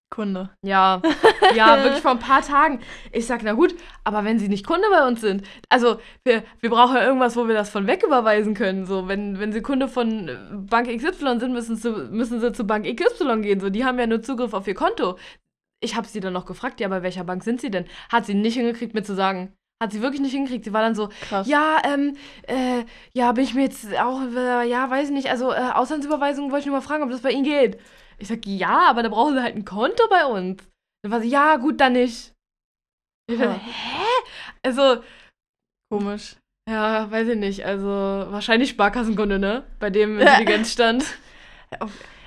Kunde. 0.09 0.49
ja, 0.63 1.01
ja, 1.55 1.83
wirklich 1.83 2.01
vor 2.01 2.11
ein 2.11 2.19
paar 2.19 2.41
Tagen. 2.41 2.79
Ich 3.11 3.27
sag, 3.27 3.43
na 3.43 3.53
gut, 3.53 3.75
aber 4.03 4.23
wenn 4.23 4.39
Sie 4.39 4.49
nicht 4.49 4.65
Kunde 4.65 4.87
bei 4.91 5.07
uns 5.07 5.21
sind, 5.21 5.43
also 5.69 5.99
wir, 6.23 6.43
wir 6.59 6.69
brauchen 6.69 6.95
ja 6.95 7.05
irgendwas, 7.05 7.37
wo 7.37 7.47
wir 7.47 7.53
das 7.53 7.69
von 7.69 7.87
weg 7.87 8.03
überweisen 8.03 8.55
können. 8.55 8.85
So, 8.85 9.07
wenn, 9.07 9.39
wenn 9.39 9.53
Sie 9.53 9.61
Kunde 9.61 9.87
von 9.87 10.27
äh, 10.27 10.37
Bank 10.51 10.87
XY 10.87 11.39
sind, 11.39 11.53
müssen 11.53 11.75
Sie, 11.75 11.91
müssen 12.11 12.41
Sie 12.41 12.51
zu 12.51 12.65
Bank 12.65 12.85
XY 12.85 13.41
gehen. 13.41 13.59
So, 13.59 13.69
die 13.69 13.85
haben 13.85 13.99
ja 13.99 14.07
nur 14.07 14.21
Zugriff 14.21 14.53
auf 14.53 14.67
Ihr 14.67 14.73
Konto. 14.73 15.17
Ich 15.81 15.95
habe 15.95 16.07
sie 16.07 16.19
dann 16.19 16.33
noch 16.33 16.45
gefragt, 16.45 16.81
ja, 16.81 16.89
bei 16.89 17.03
welcher 17.03 17.23
Bank 17.23 17.43
sind 17.43 17.61
Sie 17.61 17.71
denn? 17.71 17.85
Hat 18.11 18.25
sie 18.25 18.33
nicht 18.33 18.55
hingekriegt, 18.55 18.93
mir 18.93 19.03
zu 19.03 19.15
sagen. 19.15 19.53
Hat 19.81 19.93
sie 19.93 20.01
wirklich 20.01 20.21
nicht 20.21 20.33
hingekriegt. 20.33 20.65
Sie 20.65 20.73
war 20.73 20.81
dann 20.81 20.93
so, 20.95 21.09
Krass. 21.29 21.47
Ja, 21.47 21.81
ähm, 21.85 22.17
äh, 22.47 22.83
ja, 23.13 23.31
bin 23.31 23.45
ich 23.45 23.53
mir 23.53 23.63
jetzt 23.63 23.85
auch, 23.97 24.21
äh, 24.35 24.69
ja, 24.69 24.89
weiß 24.89 25.07
ich 25.07 25.13
nicht, 25.13 25.29
also 25.29 25.51
äh, 25.53 25.71
Auslandsüberweisung 25.73 26.51
wollte 26.51 26.61
ich 26.61 26.65
nur 26.65 26.75
mal 26.75 26.81
fragen, 26.81 27.03
ob 27.03 27.09
das 27.11 27.21
bei 27.21 27.31
Ihnen 27.31 27.45
geht. 27.45 27.79
Ich 28.17 28.27
sag, 28.27 28.45
ja, 28.45 28.89
aber 28.89 29.03
da 29.03 29.09
brauchen 29.09 29.35
Sie 29.35 29.41
halt 29.41 29.55
ein 29.55 29.63
Konto 29.63 30.03
bei 30.09 30.25
uns. 30.25 30.61
Dann 31.01 31.11
war 31.13 31.21
sie, 31.21 31.29
ja, 31.29 31.55
gut, 31.55 31.79
dann 31.79 31.93
nicht. 31.93 32.33
Ich 33.31 33.39
Ha. 33.39 33.45
dachte, 33.45 33.61
hä? 33.65 34.05
Also, 34.63 35.01
Komisch. 35.89 36.35
ja, 36.69 37.09
weiß 37.09 37.29
ich 37.29 37.37
nicht, 37.37 37.65
also 37.65 37.87
wahrscheinlich 37.87 38.71
Sparkassenkunde, 38.71 39.39
ne? 39.39 39.63
Bei 39.79 39.89
dem 39.89 40.19
Intelligenzstand. 40.19 41.05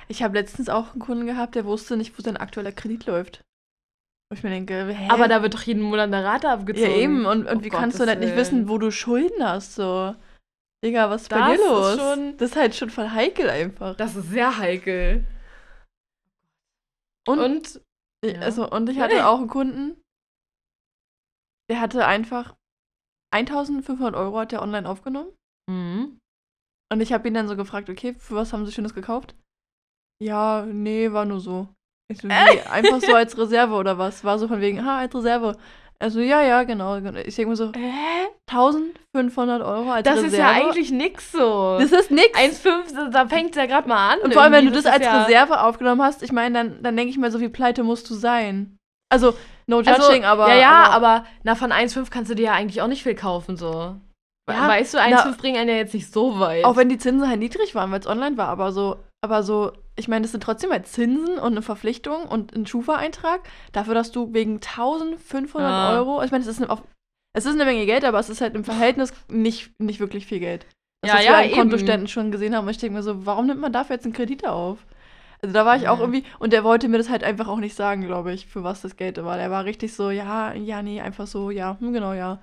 Ich 0.07 0.23
habe 0.23 0.37
letztens 0.39 0.69
auch 0.69 0.91
einen 0.93 1.01
Kunden 1.01 1.27
gehabt, 1.27 1.53
der 1.53 1.65
wusste 1.65 1.97
nicht, 1.97 2.17
wo 2.17 2.23
sein 2.23 2.37
aktueller 2.37 2.71
Kredit 2.71 3.05
läuft. 3.05 3.41
Wo 4.33 4.35
ich 4.35 4.43
mir 4.43 4.49
denke, 4.49 4.87
hä? 4.87 5.09
aber 5.11 5.27
da 5.27 5.43
wird 5.43 5.53
doch 5.53 5.61
jeden 5.61 5.83
Monat 5.83 6.07
eine 6.07 6.23
Rate 6.23 6.47
Ja, 6.47 6.53
abgezogen. 6.53 6.89
eben. 6.89 7.25
Und, 7.27 7.45
und 7.45 7.59
Oh 7.59 7.63
wie 7.63 7.69
kannst 7.69 7.99
du 7.99 8.07
halt 8.07 8.19
nicht 8.19 8.35
wissen, 8.35 8.67
wo 8.67 8.79
du 8.79 8.89
Schulden 8.89 9.43
hast, 9.47 9.75
so? 9.75 10.15
Digga, 10.83 11.11
was 11.11 11.21
ist 11.21 11.29
bei 11.29 11.39
Das 11.39 11.55
dir 11.59 11.63
ist 11.63 11.69
los? 11.69 11.95
schon- 11.99 12.37
das 12.37 12.49
ist 12.49 12.55
halt 12.57 12.73
schon 12.73 12.89
voll 12.89 13.09
heikel 13.11 13.47
einfach. 13.47 13.95
Das 13.95 14.15
ist 14.15 14.31
sehr 14.31 14.57
heikel. 14.57 15.23
Und, 17.27 17.37
Und, 17.39 17.81
ich- 18.25 18.33
ja. 18.33 18.41
also, 18.41 18.67
und 18.67 18.89
ich 18.89 18.97
hatte 18.99 19.27
auch 19.27 19.37
einen 19.37 19.47
Kunden, 19.49 20.01
der 21.69 21.79
hatte 21.79 22.07
einfach 22.07 22.55
1500 23.31 24.15
Euro 24.15 24.39
hat 24.39 24.51
der 24.51 24.63
online 24.63 24.89
aufgenommen. 24.89 25.29
mhm. 25.69 26.17
Und 26.91 27.01
ich 27.01 27.13
habe 27.13 27.27
ihn 27.27 27.35
dann 27.35 27.47
so 27.47 27.55
gefragt, 27.55 27.87
okay, 27.87 28.15
für 28.15 28.33
was 28.35 28.51
haben 28.51 28.65
Sie 28.65 28.71
Schönes 28.71 28.95
gekauft? 28.95 29.35
Ja, 30.19 30.65
nee, 30.65 31.11
war 31.11 31.25
nur 31.25 31.39
so. 31.39 31.67
Ich 32.11 32.23
wie, 32.23 32.29
einfach 32.31 32.99
so 33.01 33.13
als 33.15 33.37
Reserve 33.37 33.73
oder 33.73 33.97
was? 33.97 34.23
War 34.23 34.37
so 34.39 34.47
von 34.47 34.61
wegen, 34.61 34.79
ah, 34.81 34.99
als 34.99 35.15
Reserve. 35.15 35.55
Also, 35.99 36.19
ja, 36.19 36.41
ja, 36.41 36.63
genau. 36.63 36.97
Ich 36.97 37.35
denke 37.35 37.47
mir 37.51 37.55
so, 37.55 37.71
Hä? 37.73 38.27
1500 38.51 39.61
Euro 39.61 39.91
als 39.91 40.03
Das 40.03 40.15
Reserve. 40.17 40.27
ist 40.33 40.37
ja 40.37 40.49
eigentlich 40.49 40.91
nix 40.91 41.31
so. 41.31 41.77
Das 41.79 41.91
ist 41.91 42.11
nix. 42.11 42.37
1,5, 42.37 43.09
da 43.09 43.27
fängt 43.27 43.51
es 43.51 43.55
ja 43.55 43.65
gerade 43.67 43.87
mal 43.87 44.13
an. 44.13 44.19
Und 44.19 44.33
vor 44.33 44.41
allem, 44.43 44.51
wenn 44.53 44.65
du 44.65 44.71
Irgendwie, 44.71 44.83
das 44.83 44.93
als 44.93 45.05
ja- 45.05 45.23
Reserve 45.23 45.61
aufgenommen 45.61 46.01
hast, 46.01 46.21
ich 46.23 46.31
meine, 46.31 46.53
dann, 46.55 46.83
dann 46.83 46.97
denke 46.97 47.09
ich 47.11 47.17
mal, 47.17 47.31
so 47.31 47.39
viel 47.39 47.49
pleite 47.49 47.83
musst 47.83 48.09
du 48.09 48.15
sein. 48.15 48.77
Also, 49.09 49.33
no 49.67 49.77
Also, 49.77 49.91
judging, 50.07 50.25
aber. 50.25 50.49
ja, 50.49 50.55
ja, 50.55 50.83
aber, 50.89 51.23
na, 51.43 51.55
von 51.55 51.71
1,5 51.71 52.09
kannst 52.09 52.31
du 52.31 52.35
dir 52.35 52.45
ja 52.47 52.51
eigentlich 52.53 52.81
auch 52.81 52.87
nicht 52.87 53.03
viel 53.03 53.15
kaufen, 53.15 53.55
so. 53.55 53.95
Ja, 54.49 54.67
weißt 54.67 54.95
du, 54.95 54.97
1,5 54.97 55.37
bringen 55.37 55.57
einen 55.57 55.69
ja 55.69 55.75
jetzt 55.75 55.93
nicht 55.93 56.11
so 56.11 56.37
weit. 56.39 56.65
Auch 56.65 56.75
wenn 56.75 56.89
die 56.89 56.97
Zinsen 56.97 57.29
halt 57.29 57.39
niedrig 57.39 57.75
waren, 57.75 57.91
weil 57.91 58.01
es 58.01 58.07
online 58.07 58.35
war, 58.35 58.49
aber 58.49 58.73
so, 58.73 58.97
aber 59.23 59.41
so, 59.43 59.71
ich 59.95 60.07
meine, 60.07 60.23
das 60.23 60.31
sind 60.31 60.41
trotzdem 60.43 60.71
halt 60.71 60.87
Zinsen 60.87 61.37
und 61.37 61.53
eine 61.53 61.61
Verpflichtung 61.61 62.23
und 62.25 62.53
ein 62.55 62.65
Schufa-Eintrag 62.65 63.41
dafür, 63.71 63.93
dass 63.93 64.11
du 64.11 64.33
wegen 64.33 64.59
1500 64.61 65.69
Ja. 65.71 65.91
Euro, 65.91 66.23
ich 66.23 66.31
meine, 66.31 66.41
es 66.43 66.47
ist, 66.49 66.61
eine, 66.61 66.69
auf- 66.69 66.83
es 67.35 67.45
ist 67.45 67.53
eine 67.53 67.65
Menge 67.65 67.85
Geld, 67.85 68.03
aber 68.05 68.19
es 68.19 68.29
ist 68.29 68.41
halt 68.41 68.55
im 68.55 68.63
Verhältnis 68.63 69.13
nicht, 69.29 69.71
nicht 69.79 69.99
wirklich 69.99 70.25
viel 70.25 70.39
Geld. 70.39 70.65
Das, 71.01 71.11
Ja, 71.11 71.17
was 71.17 71.25
ja, 71.25 71.31
wir 71.31 71.37
an 71.39 71.45
eben. 71.45 71.55
Kontoständen 71.55 72.07
schon 72.07 72.31
gesehen 72.31 72.55
haben. 72.55 72.65
Und 72.65 72.71
ich 72.71 72.77
denke 72.77 72.95
mir 72.95 73.03
so, 73.03 73.25
warum 73.25 73.47
nimmt 73.47 73.61
man 73.61 73.73
dafür 73.73 73.95
jetzt 73.95 74.05
einen 74.05 74.13
Kredit 74.13 74.47
auf? 74.47 74.79
Also 75.41 75.53
da 75.53 75.65
war 75.65 75.75
ich 75.75 75.89
auch 75.89 75.99
irgendwie, 75.99 76.23
und 76.39 76.53
der 76.53 76.63
wollte 76.63 76.87
mir 76.87 76.97
das 76.97 77.09
halt 77.09 77.23
einfach 77.23 77.49
auch 77.49 77.57
nicht 77.57 77.75
sagen, 77.75 78.05
glaube 78.05 78.31
ich, 78.31 78.47
für 78.47 78.63
was 78.63 78.81
das 78.81 78.95
Geld 78.95 79.21
war. 79.23 79.35
Der 79.37 79.51
war 79.51 79.65
richtig 79.65 79.93
so, 79.93 80.09
ja, 80.09 80.53
ja, 80.53 80.81
nee, 80.81 81.01
einfach 81.01 81.27
so, 81.27 81.51
ja, 81.51 81.75
hm, 81.79 81.91
genau, 81.91 82.13
ja. 82.13 82.39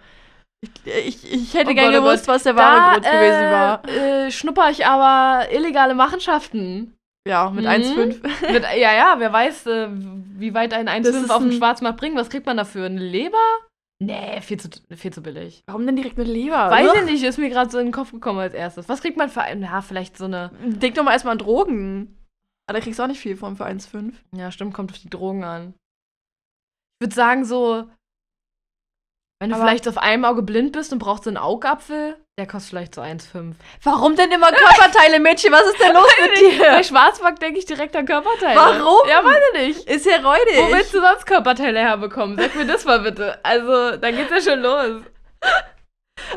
Ich, 0.84 1.24
ich, 1.24 1.32
ich 1.32 1.54
hätte 1.54 1.70
Oh 1.70 1.74
gerne 1.74 1.98
oh 2.00 2.02
gewusst, 2.04 2.28
was 2.28 2.42
der 2.42 2.54
wahre 2.56 2.92
Grund 2.92 3.06
gewesen 3.06 3.44
äh, 3.44 3.50
war. 3.50 3.88
Äh, 3.88 4.30
schnupper 4.30 4.70
ich 4.70 4.84
aber 4.84 5.50
illegale 5.50 5.94
Machenschaften. 5.94 6.94
Ja, 7.28 7.50
mit 7.50 7.64
Mhm. 7.64 7.70
1,5. 7.70 8.22
Mit, 8.52 8.62
ja, 8.62 8.92
ja, 8.94 9.14
wer 9.18 9.32
weiß, 9.32 9.66
äh, 9.66 9.88
wie 9.90 10.54
weit 10.54 10.72
ein 10.72 10.86
Das 10.86 10.94
1,5 11.14 11.24
ist 11.24 11.30
auf 11.30 11.42
dem 11.42 11.52
Schwarzmarkt 11.52 11.98
bringt. 12.00 12.16
Was 12.16 12.30
kriegt 12.30 12.46
man 12.46 12.56
dafür? 12.56 12.86
Eine 12.86 13.00
Leber? 13.00 13.36
Nee, 14.02 14.40
viel 14.40 14.58
zu, 14.58 14.70
viel 14.96 15.12
zu 15.12 15.22
billig. 15.22 15.62
Warum 15.66 15.84
denn 15.84 15.96
direkt 15.96 16.16
mit 16.16 16.26
Leber? 16.26 16.70
Weiß 16.70 16.94
ich 16.96 17.04
nicht, 17.04 17.22
ist 17.22 17.36
mir 17.38 17.50
gerade 17.50 17.70
so 17.70 17.78
in 17.78 17.86
den 17.88 17.92
Kopf 17.92 18.12
gekommen 18.12 18.38
als 18.38 18.54
erstes. 18.54 18.88
Was 18.88 19.02
kriegt 19.02 19.18
man 19.18 19.28
für 19.28 19.42
ein, 19.42 19.60
ja, 19.62 19.82
vielleicht 19.82 20.16
so 20.16 20.24
eine, 20.24 20.50
Denk 20.64 20.94
doch 20.94 21.04
mal 21.04 21.12
erstmal 21.12 21.32
an 21.32 21.38
Drogen. 21.38 22.16
Aber 22.66 22.78
da 22.78 22.82
kriegst 22.82 22.98
du 22.98 23.02
auch 23.02 23.08
nicht 23.08 23.20
viel 23.20 23.36
von 23.36 23.56
für 23.56 23.66
1,5. 23.66 24.14
ja, 24.34 24.50
stimmt, 24.50 24.72
kommt 24.72 24.90
auf 24.92 24.98
die 24.98 25.10
Drogen 25.10 25.44
an. 25.44 25.74
Ich 26.98 27.04
würde 27.06 27.14
sagen, 27.14 27.44
so, 27.44 27.84
wenn 29.40 29.50
du 29.50 29.56
Aber- 29.56 29.64
vielleicht 29.66 29.86
auf 29.88 29.98
einem 29.98 30.24
Auge 30.24 30.42
blind 30.42 30.72
bist 30.72 30.92
und 30.94 30.98
brauchst 30.98 31.24
so 31.24 31.30
einen 31.30 31.36
Augapfel, 31.36 32.16
der 32.40 32.46
kostet 32.46 32.70
vielleicht 32.70 32.94
so 32.94 33.02
1,5. 33.02 33.52
Warum 33.82 34.16
denn 34.16 34.30
immer 34.32 34.50
Körperteile, 34.50 35.20
Mädchen? 35.20 35.52
Was 35.52 35.62
ist 35.66 35.78
denn 35.78 35.92
los 35.92 36.08
mit 36.22 36.58
Bei 36.58 36.76
dir? 36.78 36.84
Schwarzmarkt 36.84 37.42
denke 37.42 37.58
ich 37.58 37.66
direkt 37.66 37.94
an 37.94 38.06
Körperteile. 38.06 38.58
Warum? 38.58 39.06
Ja, 39.08 39.22
weiß 39.22 39.36
ich 39.52 39.66
nicht. 39.76 39.88
Ist 39.90 40.06
ja 40.06 40.16
räudig. 40.16 40.56
Wo 40.56 40.72
willst 40.72 40.94
du 40.94 41.00
sonst 41.00 41.26
Körperteile 41.26 41.80
herbekommen? 41.80 42.38
Sag 42.38 42.56
mir 42.56 42.64
das 42.64 42.86
mal 42.86 43.00
bitte. 43.00 43.38
Also, 43.44 43.96
dann 43.98 44.16
geht's 44.16 44.30
ja 44.30 44.52
schon 44.52 44.60
los. 44.62 45.02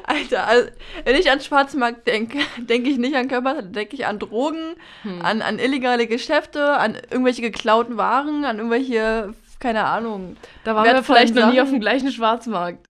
Alter, 0.06 0.46
also, 0.48 0.70
wenn 1.06 1.16
ich 1.16 1.32
an 1.32 1.40
Schwarzmarkt 1.40 2.06
denke, 2.08 2.40
denke 2.58 2.90
ich 2.90 2.98
nicht 2.98 3.16
an 3.16 3.30
Körperteile, 3.30 3.68
denke 3.68 3.96
ich 3.96 4.06
an 4.06 4.20
Drogen, 4.20 4.76
Hm. 5.04 5.22
an, 5.24 5.42
an 5.42 5.58
illegale 5.60 6.08
Geschäfte, 6.08 6.74
an 6.74 6.96
irgendwelche 7.12 7.42
geklauten 7.42 7.96
Waren, 7.96 8.44
an 8.44 8.58
irgendwelche, 8.58 9.34
keine 9.60 9.86
Ahnung. 9.86 10.36
Da 10.66 10.76
waren 10.76 10.86
wir 10.86 11.04
vielleicht 11.04 11.36
noch 11.36 11.52
nie 11.52 11.62
auf 11.62 11.70
dem 11.70 11.80
gleichen 11.80 12.12
Schwarzmarkt. 12.12 12.86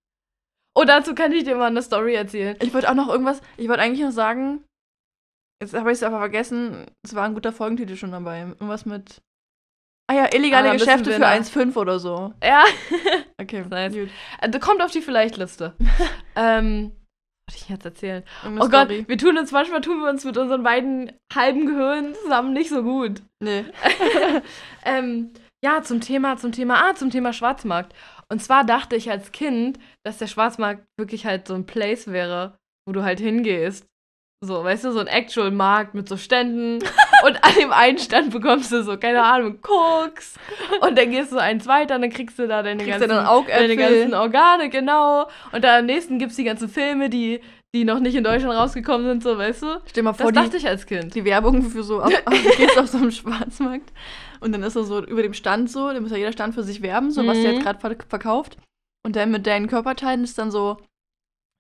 Oh, 0.76 0.84
dazu 0.86 1.14
kann 1.16 1.32
ich 1.32 1.44
dir 1.44 1.56
mal 1.56 1.68
eine 1.68 1.82
Story 1.84 2.16
erzählen. 2.16 2.58
Ich 2.62 2.74
wollte 2.74 2.90
auch 2.90 2.96
noch 2.96 3.10
irgendwas, 3.10 3.42
ich 3.58 3.68
wollte 3.70 3.82
eigentlich 3.84 4.02
noch 4.04 4.12
sagen, 4.12 4.64
jetzt 5.62 5.74
habe 5.76 5.92
ich 5.92 5.98
es 5.98 6.04
aber 6.04 6.18
vergessen, 6.20 6.86
es 7.06 7.14
war 7.16 7.26
ein 7.26 7.36
guter 7.36 7.52
Folgentitel 7.54 7.96
schon 7.96 8.12
dabei. 8.12 8.40
Irgendwas 8.42 8.86
mit. 8.86 9.22
Ah 10.10 10.16
ja, 10.16 10.34
illegale 10.34 10.70
Ah, 10.72 10.74
Geschäfte 10.74 11.12
für 11.14 11.20
nach- 11.20 11.32
1,5 11.32 11.78
oder 11.78 12.00
so. 12.00 12.34
Ja, 12.44 12.64
Okay, 13.42 13.64
Nice. 13.70 13.94
gut. 13.94 14.10
also 14.40 14.60
kommt 14.60 14.82
auf 14.82 14.92
die 14.92 15.02
Vielleicht-Liste. 15.02 15.74
ähm, 16.36 16.92
was 17.48 17.56
wollte 17.56 17.64
ich 17.64 17.70
jetzt 17.70 17.86
erzählen? 17.86 18.24
Oh 18.46 18.68
Gott, 18.68 18.86
Story. 18.90 19.06
wir 19.08 19.18
tun 19.18 19.38
uns, 19.38 19.52
manchmal 19.52 19.82
tun 19.82 20.00
wir 20.02 20.10
uns 20.10 20.26
mit 20.26 20.38
unseren 20.38 20.64
beiden 20.64 21.12
halben 21.34 21.66
Gehirnen 21.68 22.16
zusammen 22.16 22.54
nicht 22.54 22.70
so 22.70 22.84
gut. 22.84 23.22
Nee. 23.40 23.66
ähm, 24.86 25.32
ja, 25.64 25.82
zum 25.82 26.02
Thema, 26.02 26.36
zum 26.38 26.52
Thema, 26.52 26.84
ah, 26.90 26.96
zum 26.96 27.10
Thema 27.10 27.32
Schwarzmarkt. 27.32 27.94
Und 28.34 28.40
zwar 28.40 28.64
dachte 28.64 28.96
ich 28.96 29.12
als 29.12 29.32
Kind, 29.32 29.78
dass 30.04 30.18
der 30.18 30.26
Schwarzmarkt 30.26 30.88
wirklich 30.98 31.28
halt 31.28 31.48
so 31.48 31.54
ein 31.54 31.68
Place 31.68 32.08
wäre, 32.08 32.58
wo 32.88 32.92
du 32.92 33.04
halt 33.04 33.20
hingehst. 33.20 33.86
So, 34.44 34.64
weißt 34.64 34.86
du, 34.86 34.92
so 34.92 34.98
ein 34.98 35.06
Actual 35.06 35.52
Markt 35.52 35.94
mit 35.94 36.10
so 36.10 36.18
Ständen. 36.18 36.84
und 37.28 37.44
an 37.44 37.54
dem 37.60 37.72
einen 37.72 38.00
Stand 38.00 38.32
bekommst 38.32 38.72
du 38.72 38.82
so, 38.82 38.98
keine 38.98 39.22
Ahnung, 39.22 39.62
Koks. 39.62 40.34
Und 40.82 40.98
dann 40.98 41.12
gehst 41.12 41.32
du 41.32 41.38
eins 41.38 41.68
weiter 41.68 41.94
und 41.94 42.02
dann 42.02 42.10
kriegst 42.10 42.40
du 42.40 42.48
da 42.48 42.64
deine, 42.64 42.84
Kriegst 42.84 43.02
ganzen, 43.02 43.48
deine 43.48 43.76
ganzen 43.76 44.16
Organe, 44.16 44.70
genau. 44.70 45.28
Und 45.52 45.64
dann 45.64 45.82
am 45.82 45.86
nächsten 45.86 46.18
gibt 46.18 46.32
es 46.32 46.38
die 46.38 46.44
ganzen 46.44 46.70
Filme, 46.70 47.12
die, 47.12 47.40
die 47.76 47.86
noch 47.86 48.00
nicht 48.00 48.16
in 48.16 48.24
Deutschland 48.24 48.56
rausgekommen 48.56 49.08
sind, 49.08 49.24
so, 49.24 49.38
weißt 49.38 49.64
du? 49.64 49.82
Stell 49.86 49.94
dir 50.02 50.04
mal 50.04 50.12
Das 50.12 50.22
vor, 50.22 50.32
die, 50.32 50.40
dachte 50.40 50.58
ich 50.58 50.68
als 50.68 50.86
Kind. 50.86 51.16
die 51.16 51.26
Werbung 51.26 51.64
für 51.64 51.84
so, 51.84 52.02
auf, 52.04 52.10
du 52.26 52.50
gehst 52.58 52.78
auf 52.78 52.88
so 52.88 52.98
einem 53.00 53.12
Schwarzmarkt 53.12 53.92
und 54.42 54.52
dann 54.52 54.62
ist 54.64 54.76
er 54.76 54.84
so 54.84 55.04
über 55.04 55.24
dem 55.24 55.34
Stand 55.34 55.72
so, 55.72 55.88
dann 55.92 56.04
muss 56.04 56.12
ja 56.12 56.18
jeder 56.18 56.32
Stand 56.32 56.54
für 56.54 56.64
sich 56.64 56.82
werben, 56.84 57.10
so 57.12 57.26
was 57.26 57.42
der 57.42 57.50
Mhm. 57.52 57.56
jetzt 57.58 57.64
gerade 57.64 57.80
ver 57.80 57.96
verkauft. 58.08 58.58
Und 59.06 59.16
dann 59.16 59.32
mit 59.32 59.48
deinen 59.48 59.68
Körperteilen 59.68 60.24
ist 60.24 60.38
dann 60.38 60.52
so, 60.52 60.78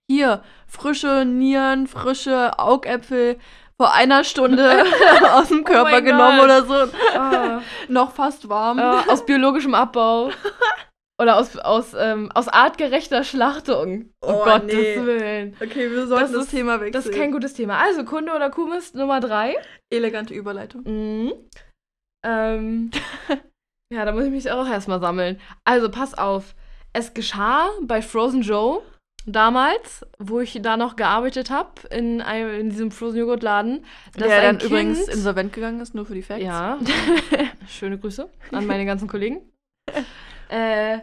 hier, 0.10 0.44
frische 0.68 1.26
Nieren, 1.26 1.88
frische 1.88 2.60
Augäpfel 2.60 3.38
vor 3.78 3.94
einer 3.94 4.24
Stunde 4.24 4.84
aus 5.34 5.48
dem 5.48 5.64
Körper 5.64 5.98
Oh 5.98 6.02
genommen 6.04 6.38
Gott. 6.38 6.46
oder 6.46 6.66
so. 6.66 6.92
Ah. 7.18 7.62
Noch 7.88 8.12
fast 8.14 8.48
warm. 8.50 8.78
äh, 8.78 9.10
aus 9.10 9.26
biologischem 9.26 9.74
Abbau. 9.74 10.30
Oder 11.22 11.38
aus, 11.38 11.56
aus, 11.58 11.94
ähm, 11.98 12.32
aus 12.34 12.48
artgerechter 12.48 13.24
Schlachtung. 13.24 14.10
Oh, 14.22 14.30
Oh, 14.42 14.44
Gottes 14.46 14.74
nee. 14.74 15.06
Willen. 15.06 15.56
Okay, 15.62 15.92
wir 15.92 16.08
sollten 16.08 16.34
das 16.34 16.48
Thema 16.48 16.80
wechseln. 16.80 16.92
Das 16.94 17.06
ist 17.06 17.14
kein 17.16 17.32
gutes 17.32 17.54
Thema. 17.54 17.78
Also, 17.78 18.04
Kunde 18.04 18.34
oder 18.34 18.50
Kuhmist 18.50 18.96
Nummer 18.96 19.20
drei. 19.20 19.56
elegante 19.92 20.34
Überleitung. 20.34 20.82
Mhm. 20.86 21.34
Ähm, 22.26 22.92
ja, 23.94 24.06
da 24.06 24.12
muss 24.12 24.26
ich 24.26 24.32
mich 24.32 24.50
auch 24.50 24.68
erstmal 24.68 25.00
sammeln. 25.00 25.40
Also, 25.66 25.90
pass 25.92 26.18
auf. 26.18 26.56
Es 26.94 27.14
geschah 27.14 27.70
bei 27.84 28.02
Frozen 28.02 28.42
Joe 28.42 28.82
damals, 29.26 30.06
wo 30.20 30.40
ich 30.40 30.60
da 30.62 30.78
noch 30.78 30.96
gearbeitet 30.96 31.50
habe, 31.50 31.70
in, 31.92 32.22
einem- 32.22 32.60
in 32.60 32.70
diesem 32.72 32.92
Frozen 32.92 33.20
Joghurt 33.20 33.44
Laden. 33.44 33.86
dass 34.18 34.28
Der 34.28 34.42
ein 34.50 34.58
dann 34.58 34.68
übrigens 34.68 35.00
Kind- 35.06 35.14
insolvent 35.14 35.54
gegangen 35.54 35.80
ist, 35.80 35.94
nur 35.96 36.06
für 36.06 36.14
die 36.16 36.24
Facts. 36.24 36.44
Ja. 36.44 36.78
Schöne 37.68 37.98
Grüße 38.00 38.30
an 38.52 38.66
meine 38.68 38.86
ganzen 38.86 39.08
Kollegen. 39.08 39.42
Äh, 40.54 41.02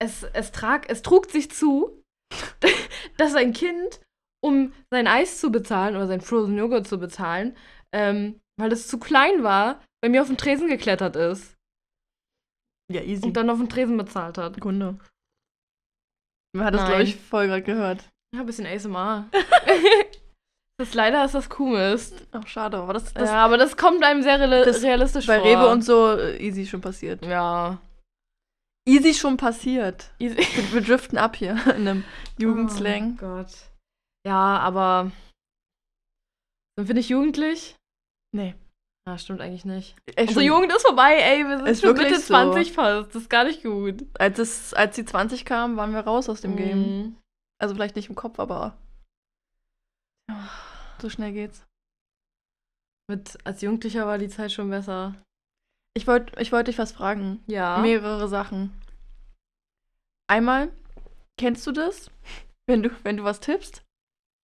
es, 0.00 0.24
es, 0.32 0.52
trag, 0.52 0.88
es 0.90 1.02
trug 1.02 1.30
sich 1.30 1.50
zu, 1.50 2.02
dass 3.16 3.34
ein 3.34 3.52
Kind, 3.52 4.00
um 4.44 4.72
sein 4.90 5.06
Eis 5.06 5.40
zu 5.40 5.50
bezahlen 5.50 5.96
oder 5.96 6.06
sein 6.06 6.20
Frozen 6.20 6.56
Joghurt 6.56 6.86
zu 6.86 6.98
bezahlen, 6.98 7.56
ähm, 7.92 8.40
weil 8.58 8.72
es 8.72 8.88
zu 8.88 8.98
klein 8.98 9.42
war, 9.42 9.82
bei 10.02 10.08
mir 10.08 10.22
auf 10.22 10.28
den 10.28 10.36
Tresen 10.36 10.68
geklettert 10.68 11.16
ist 11.16 11.56
ja, 12.90 13.02
easy. 13.02 13.24
und 13.24 13.36
dann 13.36 13.50
auf 13.50 13.58
den 13.58 13.68
Tresen 13.68 13.96
bezahlt 13.96 14.38
hat. 14.38 14.60
Kunde. 14.60 14.98
Man 16.56 16.66
hat 16.66 16.74
das, 16.74 16.82
Nein. 16.82 16.90
glaube 16.90 17.02
ich, 17.04 17.16
voll 17.16 17.46
gerade 17.46 17.62
gehört. 17.62 18.08
Ja, 18.34 18.40
ein 18.40 18.46
bisschen 18.46 18.66
ASMR. 18.66 19.28
das 20.78 20.94
leider 20.94 21.24
ist 21.24 21.34
das 21.34 21.48
Kuhmist. 21.50 22.26
Ach, 22.32 22.46
schade. 22.46 22.78
Aber 22.78 22.94
das, 22.94 23.12
das 23.12 23.28
Ja, 23.28 23.44
aber 23.44 23.58
das 23.58 23.76
kommt 23.76 24.02
einem 24.02 24.22
sehr 24.22 24.40
reali 24.40 24.64
das 24.64 24.82
realistisch 24.82 25.26
bei 25.26 25.40
vor. 25.40 25.46
Rewe 25.46 25.68
und 25.68 25.82
so 25.82 26.16
äh, 26.16 26.36
easy 26.38 26.66
schon 26.66 26.80
passiert. 26.80 27.24
Ja. 27.24 27.78
Easy 28.88 29.14
schon 29.14 29.36
passiert. 29.36 30.10
Easy. 30.18 30.36
Wir, 30.36 30.72
wir 30.72 30.80
driften 30.80 31.18
ab 31.18 31.36
hier 31.36 31.52
in 31.74 31.86
einem 31.86 32.04
Jugendslang. 32.38 33.14
Oh 33.16 33.20
Gott. 33.20 33.52
Ja, 34.26 34.58
aber 34.58 35.12
sind 36.78 36.88
wir 36.88 36.94
nicht 36.94 37.08
jugendlich? 37.08 37.76
Nee. 38.34 38.54
Ja, 39.08 39.16
stimmt 39.18 39.40
eigentlich 39.40 39.64
nicht. 39.64 39.96
Ey, 40.16 40.26
Unsere 40.28 40.44
Jugend 40.44 40.72
ist 40.72 40.86
vorbei, 40.86 41.16
ey. 41.16 41.44
Wir 41.44 41.74
sind 41.74 41.80
schon 41.80 41.96
Mitte 41.96 42.16
so. 42.16 42.26
20 42.26 42.72
fast. 42.72 43.14
Das 43.14 43.22
ist 43.22 43.30
gar 43.30 43.44
nicht 43.44 43.62
gut. 43.62 44.04
als, 44.18 44.38
es, 44.38 44.74
als 44.74 44.96
die 44.96 45.04
20 45.04 45.44
kamen, 45.44 45.76
waren 45.76 45.92
wir 45.92 46.00
raus 46.00 46.28
aus 46.28 46.40
dem 46.40 46.56
Game. 46.56 46.78
Mhm. 46.78 47.16
Also 47.60 47.74
vielleicht 47.74 47.96
nicht 47.96 48.08
im 48.08 48.14
Kopf, 48.14 48.38
aber 48.38 48.78
so 51.00 51.08
schnell 51.08 51.32
geht's. 51.32 51.66
Mit, 53.10 53.38
als 53.44 53.62
Jugendlicher 53.62 54.06
war 54.06 54.18
die 54.18 54.28
Zeit 54.28 54.52
schon 54.52 54.70
besser. 54.70 55.14
Ich 55.98 56.06
wollte 56.06 56.40
ich 56.40 56.52
wollt 56.52 56.68
dich 56.68 56.78
was 56.78 56.92
fragen. 56.92 57.42
Ja. 57.48 57.78
Mehrere 57.78 58.28
Sachen. 58.28 58.70
Einmal, 60.28 60.70
kennst 61.36 61.66
du 61.66 61.72
das? 61.72 62.08
Wenn 62.68 62.84
du, 62.84 62.90
wenn 63.02 63.16
du 63.16 63.24
was 63.24 63.40
tippst 63.40 63.82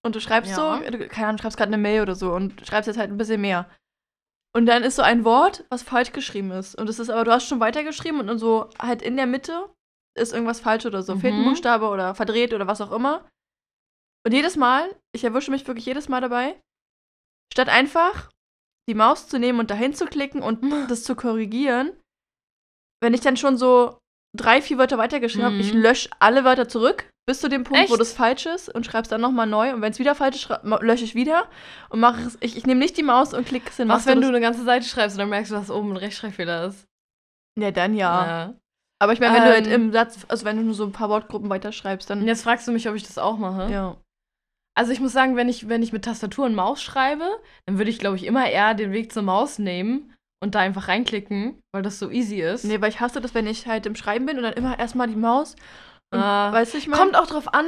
und 0.04 0.16
du 0.16 0.20
schreibst 0.20 0.50
Ja. 0.50 0.56
so, 0.82 0.90
du, 0.90 1.06
keine 1.08 1.28
Ahnung, 1.28 1.38
schreibst 1.38 1.56
gerade 1.56 1.68
eine 1.68 1.78
Mail 1.80 2.02
oder 2.02 2.16
so 2.16 2.32
und 2.32 2.66
schreibst 2.66 2.88
jetzt 2.88 2.96
halt 2.98 3.10
ein 3.10 3.18
bisschen 3.18 3.40
mehr. 3.40 3.70
Und 4.52 4.66
dann 4.66 4.82
ist 4.82 4.96
so 4.96 5.02
ein 5.02 5.24
Wort, 5.24 5.64
was 5.68 5.82
falsch 5.84 6.10
geschrieben 6.12 6.50
ist. 6.50 6.74
Und 6.74 6.88
es 6.88 6.98
ist 6.98 7.10
aber, 7.10 7.22
du 7.24 7.30
hast 7.32 7.46
schon 7.46 7.60
weitergeschrieben 7.60 8.18
und 8.18 8.26
dann 8.26 8.38
so 8.38 8.68
halt 8.80 9.00
in 9.02 9.16
der 9.16 9.26
Mitte 9.26 9.68
ist 10.16 10.32
irgendwas 10.32 10.60
falsch 10.60 10.86
oder 10.86 11.02
so. 11.02 11.16
Fehlt 11.16 11.34
ein 11.34 11.40
Mhm. 11.42 11.50
Buchstabe 11.50 11.86
oder 11.88 12.16
verdreht 12.16 12.52
oder 12.52 12.66
was 12.66 12.80
auch 12.80 12.90
immer. 12.90 13.28
Und 14.26 14.32
jedes 14.32 14.56
Mal, 14.56 14.88
ich 15.12 15.22
erwische 15.22 15.52
mich 15.52 15.66
wirklich 15.68 15.86
jedes 15.86 16.08
Mal 16.08 16.20
dabei, 16.20 16.60
statt 17.52 17.68
einfach 17.68 18.30
die 18.88 18.94
Maus 18.94 19.28
zu 19.28 19.38
nehmen 19.38 19.58
und 19.60 19.70
dahin 19.70 19.94
zu 19.94 20.06
klicken 20.06 20.42
und 20.42 20.60
das 20.90 21.04
zu 21.04 21.14
korrigieren, 21.14 21.92
wenn 23.02 23.14
ich 23.14 23.20
dann 23.20 23.36
schon 23.36 23.56
so 23.56 23.98
drei, 24.36 24.60
vier 24.62 24.78
Wörter 24.78 24.98
weitergeschrieben 24.98 25.44
habe, 25.46 25.54
Mhm. 25.56 25.60
ich 25.60 25.72
lösche 25.72 26.08
alle 26.18 26.44
Wörter 26.44 26.68
zurück 26.68 27.08
bis 27.26 27.40
zu 27.40 27.48
dem 27.48 27.64
Punkt, 27.64 27.88
wo 27.88 27.94
Echt? 27.94 28.00
das 28.00 28.12
falsch 28.12 28.44
ist 28.46 28.68
und 28.74 28.84
schreibe 28.84 29.02
es 29.04 29.08
dann 29.08 29.20
nochmal 29.20 29.46
neu. 29.46 29.72
Und 29.72 29.80
wenn 29.80 29.92
es 29.92 29.98
wieder 29.98 30.14
falsch 30.14 30.36
ist, 30.36 30.48
lösche 30.82 31.04
ich 31.04 31.14
wieder 31.14 31.48
und 31.88 32.00
mache 32.00 32.20
es. 32.22 32.36
Ich, 32.40 32.56
ich 32.56 32.66
nehme 32.66 32.80
nicht 32.80 32.96
die 32.98 33.02
Maus 33.02 33.32
und 33.32 33.46
klicke 33.46 33.70
es 33.70 33.76
hin. 33.76 33.88
Was, 33.88 34.04
wenn 34.06 34.16
du 34.16 34.22
das? 34.22 34.28
eine 34.30 34.40
ganze 34.40 34.64
Seite 34.64 34.86
schreibst 34.86 35.16
und 35.16 35.20
dann 35.20 35.30
merkst 35.30 35.50
du, 35.50 35.54
dass 35.56 35.70
oben 35.70 35.92
ein 35.92 35.96
Rechtschreibfehler 35.96 36.66
ist? 36.66 36.84
Ja, 37.58 37.70
dann 37.70 37.94
ja. 37.94 38.26
ja. 38.26 38.54
Aber 39.00 39.12
ich 39.14 39.20
meine, 39.20 39.34
wenn 39.36 39.44
du 39.44 39.50
halt 39.50 39.66
Ähm. 39.66 39.72
im 39.86 39.92
Satz, 39.92 40.18
also 40.28 40.44
wenn 40.44 40.56
du 40.56 40.62
nur 40.64 40.74
so 40.74 40.84
ein 40.84 40.92
paar 40.92 41.08
Wortgruppen 41.08 41.48
weiterschreibst, 41.48 42.10
dann. 42.10 42.26
Jetzt 42.26 42.42
fragst 42.42 42.66
du 42.68 42.72
mich, 42.72 42.88
ob 42.88 42.94
ich 42.94 43.04
das 43.04 43.16
auch 43.18 43.38
mache. 43.38 43.70
ja. 43.70 43.96
Also 44.76 44.92
ich 44.92 45.00
muss 45.00 45.12
sagen, 45.12 45.36
wenn 45.36 45.48
ich, 45.48 45.68
wenn 45.68 45.82
ich 45.82 45.92
mit 45.92 46.04
Tastatur 46.04 46.46
und 46.46 46.54
Maus 46.54 46.82
schreibe, 46.82 47.28
dann 47.66 47.78
würde 47.78 47.90
ich, 47.90 47.98
glaube 47.98 48.16
ich, 48.16 48.24
immer 48.26 48.48
eher 48.48 48.74
den 48.74 48.92
Weg 48.92 49.12
zur 49.12 49.22
Maus 49.22 49.58
nehmen 49.58 50.12
und 50.42 50.54
da 50.54 50.60
einfach 50.60 50.88
reinklicken, 50.88 51.60
weil 51.72 51.82
das 51.82 51.98
so 51.98 52.10
easy 52.10 52.40
ist. 52.40 52.64
Nee, 52.64 52.80
weil 52.80 52.90
ich 52.90 53.00
hasse 53.00 53.20
das, 53.20 53.34
wenn 53.34 53.46
ich 53.46 53.66
halt 53.66 53.86
im 53.86 53.94
Schreiben 53.94 54.26
bin 54.26 54.36
und 54.36 54.42
dann 54.42 54.52
immer 54.54 54.78
erstmal 54.78 55.06
die 55.06 55.16
Maus. 55.16 55.54
Und, 56.12 56.20
Ah. 56.20 56.52
weißt 56.52 56.74
du, 56.74 56.78
ich 56.78 56.88
meine. 56.88 57.00
Kommt 57.02 57.16
auch 57.16 57.26
drauf 57.26 57.54
an, 57.54 57.66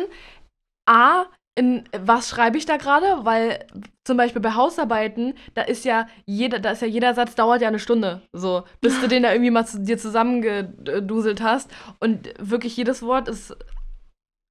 A, 0.88 1.26
in 1.58 1.84
was 1.98 2.28
schreibe 2.28 2.58
ich 2.58 2.66
da 2.66 2.76
gerade, 2.76 3.24
weil 3.24 3.66
zum 4.06 4.16
Beispiel 4.18 4.42
bei 4.42 4.54
Hausarbeiten, 4.54 5.34
da 5.54 5.62
ist 5.62 5.84
ja 5.86 6.06
jeder, 6.26 6.58
da 6.58 6.72
ist 6.72 6.82
ja 6.82 6.88
jeder 6.88 7.14
Satz 7.14 7.34
dauert 7.34 7.62
ja 7.62 7.68
eine 7.68 7.78
Stunde, 7.78 8.20
so, 8.32 8.64
bis 8.82 9.00
du 9.00 9.08
den 9.08 9.22
da 9.22 9.32
irgendwie 9.32 9.50
mal 9.50 9.64
zu, 9.64 9.80
dir 9.80 9.96
zusammengeduselt 9.96 11.40
hast 11.40 11.70
und 11.98 12.28
wirklich 12.38 12.76
jedes 12.76 13.02
Wort 13.02 13.28
ist 13.28 13.56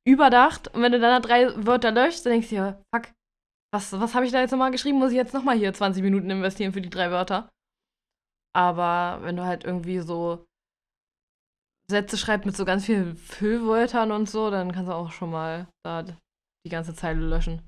überdacht 0.07 0.73
und 0.73 0.81
wenn 0.81 0.91
du 0.91 0.99
dann 0.99 1.21
da 1.21 1.27
drei 1.27 1.65
Wörter 1.65 1.91
löschst, 1.91 2.25
dann 2.25 2.33
denkst 2.33 2.49
du 2.49 2.55
dir, 2.55 2.83
fuck, 2.93 3.11
was, 3.73 3.91
was 3.99 4.15
habe 4.15 4.25
ich 4.25 4.31
da 4.31 4.39
jetzt 4.39 4.51
nochmal 4.51 4.71
geschrieben? 4.71 4.99
Muss 4.99 5.11
ich 5.11 5.17
jetzt 5.17 5.33
nochmal 5.33 5.57
hier 5.57 5.73
20 5.73 6.03
Minuten 6.03 6.29
investieren 6.29 6.71
für 6.71 6.81
die 6.81 6.89
drei 6.89 7.11
Wörter? 7.11 7.49
Aber 8.55 9.21
wenn 9.23 9.35
du 9.35 9.43
halt 9.43 9.65
irgendwie 9.65 9.99
so 9.99 10.45
Sätze 11.89 12.17
schreibst 12.17 12.45
mit 12.45 12.55
so 12.55 12.65
ganz 12.65 12.85
vielen 12.85 13.15
Füllwörtern 13.17 14.11
und 14.11 14.29
so, 14.29 14.49
dann 14.49 14.71
kannst 14.71 14.89
du 14.89 14.95
auch 14.95 15.11
schon 15.11 15.31
mal 15.31 15.67
da 15.83 16.03
die 16.03 16.69
ganze 16.69 16.95
Zeile 16.95 17.19
löschen. 17.19 17.61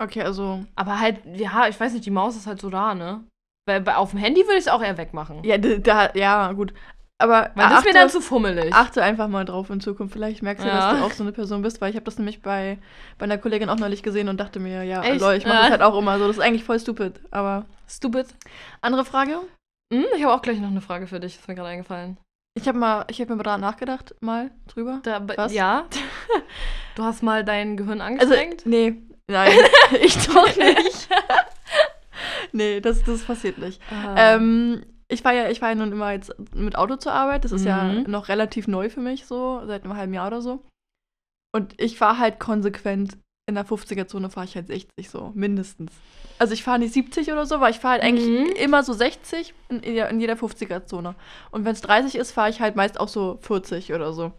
Okay, 0.00 0.22
also. 0.22 0.64
Aber 0.76 1.00
halt, 1.00 1.24
ja, 1.26 1.68
ich 1.68 1.78
weiß 1.78 1.92
nicht, 1.92 2.06
die 2.06 2.10
Maus 2.10 2.36
ist 2.36 2.46
halt 2.46 2.60
so 2.60 2.70
da, 2.70 2.94
ne? 2.94 3.24
Weil 3.66 3.82
bei, 3.82 3.96
auf 3.96 4.10
dem 4.10 4.18
Handy 4.18 4.42
würde 4.42 4.54
ich 4.54 4.66
es 4.66 4.68
auch 4.68 4.82
eher 4.82 4.96
wegmachen. 4.96 5.44
Ja, 5.44 5.58
da, 5.58 6.14
ja, 6.14 6.52
gut. 6.52 6.72
Aber 7.20 7.50
Weil 7.54 7.68
das 7.68 7.78
ist 7.80 7.84
mir 7.84 7.92
dann 7.92 8.02
achte- 8.08 8.12
zu 8.12 8.20
fummelig. 8.20 8.72
Achte 8.74 9.02
einfach 9.02 9.28
mal 9.28 9.44
drauf 9.44 9.68
in 9.70 9.80
Zukunft. 9.80 10.12
Vielleicht 10.14 10.42
merkst 10.42 10.64
du, 10.64 10.68
Ja. 10.68 10.90
dass 10.92 10.98
du 11.00 11.04
auch 11.06 11.12
so 11.12 11.22
eine 11.22 11.32
Person 11.32 11.62
bist, 11.62 11.80
weil 11.80 11.90
ich 11.90 11.96
habe 11.96 12.04
das 12.04 12.16
nämlich 12.18 12.40
bei, 12.42 12.78
bei 13.18 13.24
einer 13.24 13.36
Kollegin 13.38 13.68
auch 13.68 13.76
neulich 13.76 14.02
gesehen 14.02 14.28
und 14.28 14.38
dachte 14.40 14.58
mir, 14.58 14.82
ja, 14.84 15.02
Echt? 15.02 15.20
lol, 15.20 15.34
ich 15.34 15.44
mache 15.44 15.54
Ja. 15.56 15.62
das 15.62 15.70
halt 15.72 15.82
auch 15.82 15.98
immer 15.98 16.18
so. 16.18 16.26
Das 16.26 16.36
ist 16.38 16.42
eigentlich 16.42 16.64
voll 16.64 16.80
stupid. 16.80 17.20
Aber 17.30 17.66
Stupid. 17.88 18.26
andere 18.80 19.04
Frage? 19.04 19.38
Hm, 19.92 20.04
ich 20.16 20.22
habe 20.24 20.32
auch 20.34 20.42
gleich 20.42 20.58
noch 20.60 20.70
eine 20.70 20.80
Frage 20.80 21.06
für 21.06 21.20
dich, 21.20 21.36
ist 21.36 21.48
mir 21.48 21.54
gerade 21.54 21.68
eingefallen. 21.68 22.16
Ich 22.54 22.66
habe 22.68 22.78
mal, 22.78 23.04
ich 23.08 23.20
habe 23.20 23.34
mir 23.36 23.42
da 23.42 23.58
nachgedacht, 23.58 24.14
mal 24.20 24.50
drüber. 24.66 25.00
Da, 25.02 25.20
Was? 25.36 25.52
Ja. 25.52 25.84
Du 26.96 27.04
hast 27.04 27.22
mal 27.22 27.44
dein 27.44 27.76
Gehirn 27.76 28.00
Also, 28.00 28.14
angestrengt? 28.34 28.66
nee, 28.66 28.94
nein, 29.28 29.52
ich 30.02 30.16
doch 30.26 30.56
nicht. 30.56 31.08
nee, 32.52 32.80
das, 32.80 33.02
das 33.04 33.22
passiert 33.22 33.58
nicht. 33.58 33.80
Ah. 33.90 34.34
Ähm, 34.34 34.82
ich 35.10 35.24
war 35.24 35.32
ja, 35.32 35.48
ich 35.50 35.60
war 35.60 35.68
ja 35.70 35.74
nun 35.74 35.92
immer 35.92 36.12
jetzt 36.12 36.32
mit 36.54 36.76
Auto 36.76 36.96
zur 36.96 37.12
Arbeit. 37.12 37.44
Das 37.44 37.52
ist 37.52 37.64
ja 37.66 37.84
Mhm. 37.84 38.04
noch 38.10 38.28
relativ 38.28 38.68
neu 38.68 38.88
für 38.90 39.00
mich, 39.00 39.26
so 39.26 39.62
seit 39.66 39.84
einem 39.84 39.96
halben 39.96 40.14
Jahr 40.14 40.26
oder 40.28 40.40
so. 40.42 40.62
Und 41.54 41.74
ich 41.80 41.98
fahre 41.98 42.18
halt 42.18 42.38
konsequent 42.38 43.18
in 43.48 43.56
der 43.56 43.66
50er-Zone 43.66 44.30
fahre 44.30 44.46
ich 44.46 44.54
halt 44.54 44.68
60 44.68 45.10
so, 45.10 45.32
mindestens. 45.34 45.90
Also 46.38 46.54
ich 46.54 46.62
fahre 46.62 46.78
nicht 46.78 46.92
70 46.94 47.32
oder 47.32 47.46
so, 47.46 47.58
weil 47.58 47.72
ich 47.72 47.80
fahre 47.80 47.94
halt 47.94 48.02
eigentlich 48.04 48.28
Mhm. 48.28 48.52
immer 48.56 48.84
so 48.84 48.92
60 48.92 49.52
in, 49.68 49.80
in 49.82 50.20
jeder 50.20 50.34
50er-Zone. 50.36 51.16
Und 51.50 51.64
wenn 51.64 51.72
es 51.72 51.80
30 51.80 52.14
ist, 52.14 52.30
fahre 52.30 52.50
ich 52.50 52.60
halt 52.60 52.76
meist 52.76 53.00
auch 53.00 53.08
so 53.08 53.38
40 53.42 53.92
oder 53.92 54.12
so. 54.12 54.30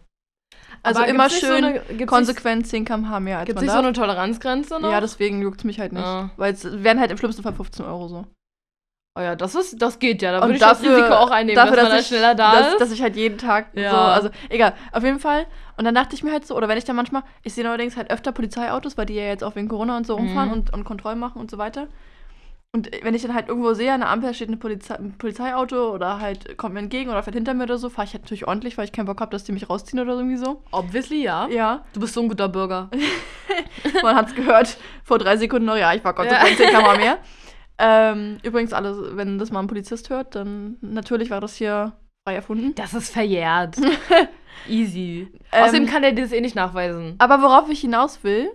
Also 0.82 1.00
Aber 1.00 1.08
immer 1.10 1.28
schön 1.28 1.62
so 1.62 1.66
eine, 1.92 2.06
konsequent 2.06 2.66
10 2.66 2.86
km/h 2.86 3.20
mehr 3.20 3.38
als 3.40 3.46
Gibt 3.46 3.58
es 3.58 3.66
man 3.66 3.66
nicht 3.66 3.72
so 3.82 3.86
eine 3.86 3.92
Toleranzgrenze 3.92 4.80
noch? 4.80 4.90
ja, 4.90 5.00
deswegen 5.02 5.42
juckt 5.42 5.60
es 5.60 5.64
mich 5.64 5.78
halt 5.78 5.92
nicht. 5.92 6.02
Ah. 6.02 6.30
Weil 6.38 6.54
es 6.54 6.82
wären 6.82 6.98
halt 6.98 7.10
im 7.10 7.18
schlimmsten 7.18 7.42
Fall 7.42 7.52
15 7.52 7.84
Euro 7.84 8.08
so. 8.08 8.26
Oh 9.14 9.20
ja, 9.20 9.36
das, 9.36 9.54
ist, 9.54 9.80
das 9.82 9.98
geht 9.98 10.22
ja. 10.22 10.32
Da 10.32 10.38
Und 10.38 10.44
würde 10.44 10.54
ich 10.54 10.60
das 10.60 10.78
dafür- 10.80 10.96
Risiko 10.96 11.14
auch 11.14 11.30
einnehmen, 11.30 11.56
dafür, 11.56 11.76
dass 11.76 11.84
man 11.84 11.84
dass 11.84 11.90
dann 11.92 12.00
ich- 12.00 12.06
schneller 12.06 12.34
da 12.34 12.52
dass, 12.54 12.68
ist. 12.72 12.80
dass 12.80 12.92
ich 12.92 13.02
halt 13.02 13.14
jeden 13.14 13.36
Tag 13.36 13.66
Ja. 13.74 13.90
so, 13.90 13.96
also 13.96 14.30
egal, 14.48 14.72
auf 14.90 15.02
jeden 15.04 15.18
Fall. 15.20 15.46
Und 15.76 15.84
dann 15.84 15.94
dachte 15.94 16.14
ich 16.14 16.22
mir 16.24 16.32
halt 16.32 16.46
so, 16.46 16.56
oder 16.56 16.66
wenn 16.68 16.78
ich 16.78 16.84
dann 16.84 16.96
manchmal, 16.96 17.22
ich 17.42 17.52
sehe 17.52 17.62
neuerdings 17.64 17.96
halt 17.98 18.10
öfter 18.10 18.32
Polizeiautos, 18.32 18.96
weil 18.96 19.04
die 19.06 19.14
ja 19.14 19.24
jetzt 19.24 19.44
auch 19.44 19.54
wegen 19.54 19.68
Corona 19.68 19.98
und 19.98 20.06
so 20.06 20.14
rumfahren 20.14 20.48
Mhm. 20.48 20.54
und, 20.54 20.72
und 20.72 20.84
Kontrollen 20.84 21.18
machen 21.18 21.40
und 21.40 21.50
so 21.50 21.58
weiter. 21.58 21.88
Und 22.74 22.88
wenn 23.02 23.14
ich 23.14 23.20
dann 23.20 23.34
halt 23.34 23.48
irgendwo 23.48 23.74
sehe, 23.74 23.92
an 23.92 24.00
der 24.00 24.08
Ampel 24.08 24.32
steht 24.32 24.58
Polizei, 24.58 24.94
ein 24.94 25.18
Polizeiauto 25.18 25.90
oder 25.92 26.18
halt 26.20 26.56
kommt 26.56 26.72
mir 26.72 26.80
entgegen 26.80 27.10
oder 27.10 27.22
fährt 27.22 27.34
hinter 27.36 27.52
mir 27.52 27.64
oder 27.64 27.76
so, 27.76 27.90
fahre 27.90 28.06
ich 28.06 28.14
halt 28.14 28.22
natürlich 28.22 28.48
ordentlich, 28.48 28.78
weil 28.78 28.86
ich 28.86 28.92
keinen 28.92 29.04
Bock 29.04 29.20
habe, 29.20 29.30
dass 29.30 29.44
die 29.44 29.52
mich 29.52 29.68
rausziehen 29.68 30.00
oder 30.00 30.14
irgendwie 30.14 30.38
so. 30.38 30.62
Obviously, 30.70 31.22
ja. 31.22 31.48
Ja, 31.48 31.84
Du 31.92 32.00
bist 32.00 32.14
so 32.14 32.22
ein 32.22 32.28
guter 32.28 32.48
Bürger. 32.48 32.88
man 34.02 34.16
hat 34.16 34.28
es 34.28 34.34
gehört 34.34 34.78
vor 35.04 35.18
drei 35.18 35.36
Sekunden 35.36 35.66
noch, 35.66 35.76
ja, 35.76 35.92
ich 35.92 36.02
war 36.02 36.14
konsequent 36.14 36.56
10 36.56 36.70
km 36.70 36.96
mehr. 36.98 37.18
Ähm, 37.84 38.38
übrigens, 38.44 38.72
alles, 38.72 38.96
wenn 39.16 39.38
das 39.38 39.50
mal 39.50 39.58
ein 39.60 39.66
Polizist 39.66 40.08
hört, 40.08 40.36
dann 40.36 40.76
natürlich 40.80 41.30
war 41.30 41.40
das 41.40 41.56
hier 41.56 41.92
frei 42.26 42.36
erfunden. 42.36 42.74
Das 42.76 42.94
ist 42.94 43.10
verjährt. 43.12 43.76
Easy. 44.68 45.28
Ähm, 45.50 45.64
Außerdem 45.64 45.86
kann 45.86 46.02
der 46.02 46.12
dir 46.12 46.22
das 46.22 46.32
eh 46.32 46.40
nicht 46.40 46.54
nachweisen. 46.54 47.16
Aber 47.18 47.42
worauf 47.42 47.68
ich 47.68 47.80
hinaus 47.80 48.22
will, 48.22 48.52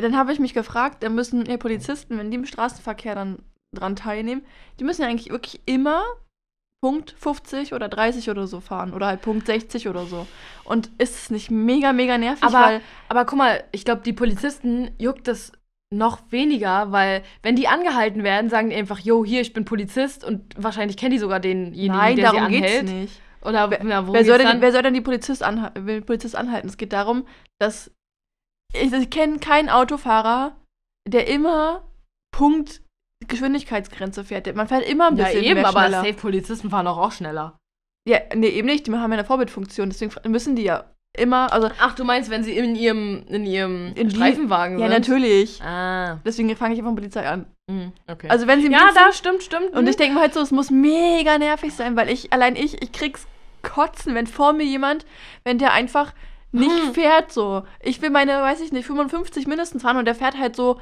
dann 0.00 0.16
habe 0.16 0.32
ich 0.32 0.38
mich 0.38 0.54
gefragt, 0.54 1.02
da 1.02 1.08
müssen 1.08 1.46
ihr 1.46 1.58
Polizisten, 1.58 2.18
wenn 2.18 2.30
die 2.30 2.36
im 2.36 2.46
Straßenverkehr 2.46 3.14
dann 3.16 3.38
dran 3.74 3.96
teilnehmen, 3.96 4.44
die 4.78 4.84
müssen 4.84 5.02
ja 5.02 5.08
eigentlich 5.08 5.30
wirklich 5.30 5.60
immer 5.66 6.04
Punkt 6.80 7.12
50 7.18 7.74
oder 7.74 7.88
30 7.88 8.28
oder 8.30 8.46
so 8.46 8.60
fahren 8.60 8.92
oder 8.92 9.06
halt 9.06 9.22
Punkt 9.22 9.46
60 9.46 9.88
oder 9.88 10.04
so. 10.06 10.26
Und 10.64 10.90
ist 10.98 11.14
es 11.16 11.30
nicht 11.30 11.50
mega, 11.50 11.92
mega 11.92 12.18
nervig, 12.18 12.42
Aber- 12.44 12.80
Aber 13.08 13.24
guck 13.24 13.38
mal, 13.38 13.64
ich 13.72 13.84
glaube, 13.84 14.02
die 14.02 14.12
Polizisten 14.12 14.90
juckt 14.98 15.26
das 15.28 15.52
noch 15.92 16.20
weniger, 16.30 16.90
weil 16.92 17.22
wenn 17.42 17.56
die 17.56 17.68
angehalten 17.68 18.24
werden, 18.24 18.50
sagen 18.50 18.70
die 18.70 18.76
einfach, 18.76 18.98
yo, 18.98 19.24
hier, 19.24 19.40
ich 19.40 19.52
bin 19.52 19.64
Polizist 19.64 20.24
und 20.24 20.54
wahrscheinlich 20.56 20.96
kennen 20.96 21.12
die 21.12 21.18
sogar 21.18 21.40
denjenigen, 21.40 21.96
nein, 21.96 22.16
der 22.16 22.32
darum 22.32 22.46
sie 22.46 22.60
geht's 22.60 22.78
anhält. 22.78 23.00
nicht. 23.00 23.20
Oder 23.42 23.70
Wer- 23.70 23.84
na, 23.84 24.12
Wer 24.12 24.24
soll, 24.24 24.38
geht's 24.38 24.50
denn, 24.50 24.60
wer 24.60 24.72
soll 24.72 24.82
denn 24.82 24.94
die 24.94 25.00
Polizist, 25.00 25.42
anha 25.42 25.70
Polizist 25.70 26.36
anhalten? 26.36 26.68
Es 26.68 26.76
geht 26.76 26.92
darum, 26.92 27.26
dass 27.60 27.90
ich, 28.72 28.92
ich 28.92 29.10
kenne 29.10 29.38
keinen 29.38 29.68
Autofahrer, 29.68 30.56
der 31.08 31.28
immer 31.28 31.84
Punkt 32.34 32.82
Geschwindigkeitsgrenze 33.28 34.24
fährt. 34.24 34.52
Man 34.54 34.68
fährt 34.68 34.88
immer 34.88 35.08
ein 35.08 35.16
ja, 35.16 35.24
bisschen 35.26 35.44
eben, 35.44 35.54
mehr 35.60 35.68
aber 35.68 35.80
schneller. 35.82 36.00
Safe-Polizisten 36.02 36.70
fahren 36.70 36.86
doch 36.86 36.98
auch 36.98 37.12
schneller. 37.12 37.58
Ja, 38.08 38.18
nee, 38.34 38.48
eben 38.48 38.66
nicht. 38.66 38.86
Die 38.86 38.92
haben 38.92 39.10
ja 39.12 39.18
eine 39.18 39.24
Vorbildfunktion. 39.24 39.90
Deswegen 39.90 40.12
müssen 40.30 40.56
die 40.56 40.64
ja 40.64 40.92
immer, 41.16 41.52
also, 41.52 41.70
Ach, 41.78 41.94
du 41.94 42.04
meinst, 42.04 42.30
wenn 42.30 42.42
sie 42.44 42.56
in 42.56 42.74
ihrem, 42.74 43.24
in 43.28 43.44
ihrem 43.44 43.92
In 43.94 44.08
die- 44.08 44.16
Streifenwagen 44.16 44.78
ja, 44.78 44.88
sind? 44.88 44.98
natürlich. 44.98 45.62
Ah, 45.62 46.18
Deswegen 46.24 46.54
fange 46.56 46.74
ich 46.74 46.80
einfach 46.80 46.94
Polizei 46.94 47.26
an. 47.28 47.46
mhm, 47.70 47.92
okay. 48.10 48.28
Also, 48.28 48.46
wenn 48.46 48.60
sie 48.62 48.70
ja, 48.70 48.90
da 48.94 49.12
stimmt, 49.12 49.42
stimmt. 49.42 49.72
Und 49.74 49.88
ich 49.88 49.96
denke 49.96 50.14
mir 50.14 50.20
halt 50.20 50.34
so, 50.34 50.40
es 50.40 50.50
muss 50.50 50.70
mega 50.70 51.38
nervig 51.38 51.72
sein, 51.74 51.96
weil 51.96 52.08
ich, 52.08 52.32
allein 52.32 52.56
ich, 52.56 52.80
ich 52.82 52.92
krieg's 52.92 53.26
kotzen, 53.62 54.14
wenn 54.14 54.26
vor 54.26 54.52
mir 54.54 54.64
jemand, 54.64 55.04
wenn 55.44 55.58
der 55.58 55.72
einfach 55.72 56.12
nicht 56.50 56.70
Hm. 56.70 56.94
fährt 56.94 57.32
so. 57.32 57.62
Ich 57.80 58.02
will 58.02 58.10
meine, 58.10 58.32
weiß 58.42 58.60
ich 58.60 58.72
nicht, 58.72 58.86
55 58.86 59.46
mindestens 59.46 59.82
fahren 59.82 59.96
und 59.96 60.04
der 60.04 60.14
fährt 60.14 60.36
halt 60.38 60.54
so 60.56 60.78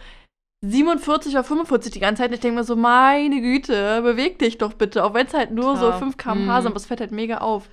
47 0.65 1.33
oder 1.35 1.45
45 1.45 1.93
die 1.93 2.01
ganze 2.01 2.23
Zeit. 2.23 2.31
Und 2.31 2.35
ich 2.35 2.41
denke 2.41 2.57
mir 2.59 2.65
so, 2.65 2.77
meine 2.77 3.41
Güte, 3.41 4.03
beweg 4.03 4.39
dich 4.39 4.59
doch 4.59 4.75
bitte. 4.75 5.05
Auch 5.05 5.15
wenn 5.15 5.27
es 5.27 5.35
halt 5.35 5.53
nur 5.53 5.77
so 5.77 5.87
Klar. 5.87 5.99
5 5.99 6.17
km/h 6.17 6.35
Hm. 6.57 6.63
sind, 6.63 6.67
aber 6.73 6.77
es 6.77 6.87
fährt 6.87 7.01
halt 7.01 7.13
mega 7.13 7.39
auf. 7.39 7.69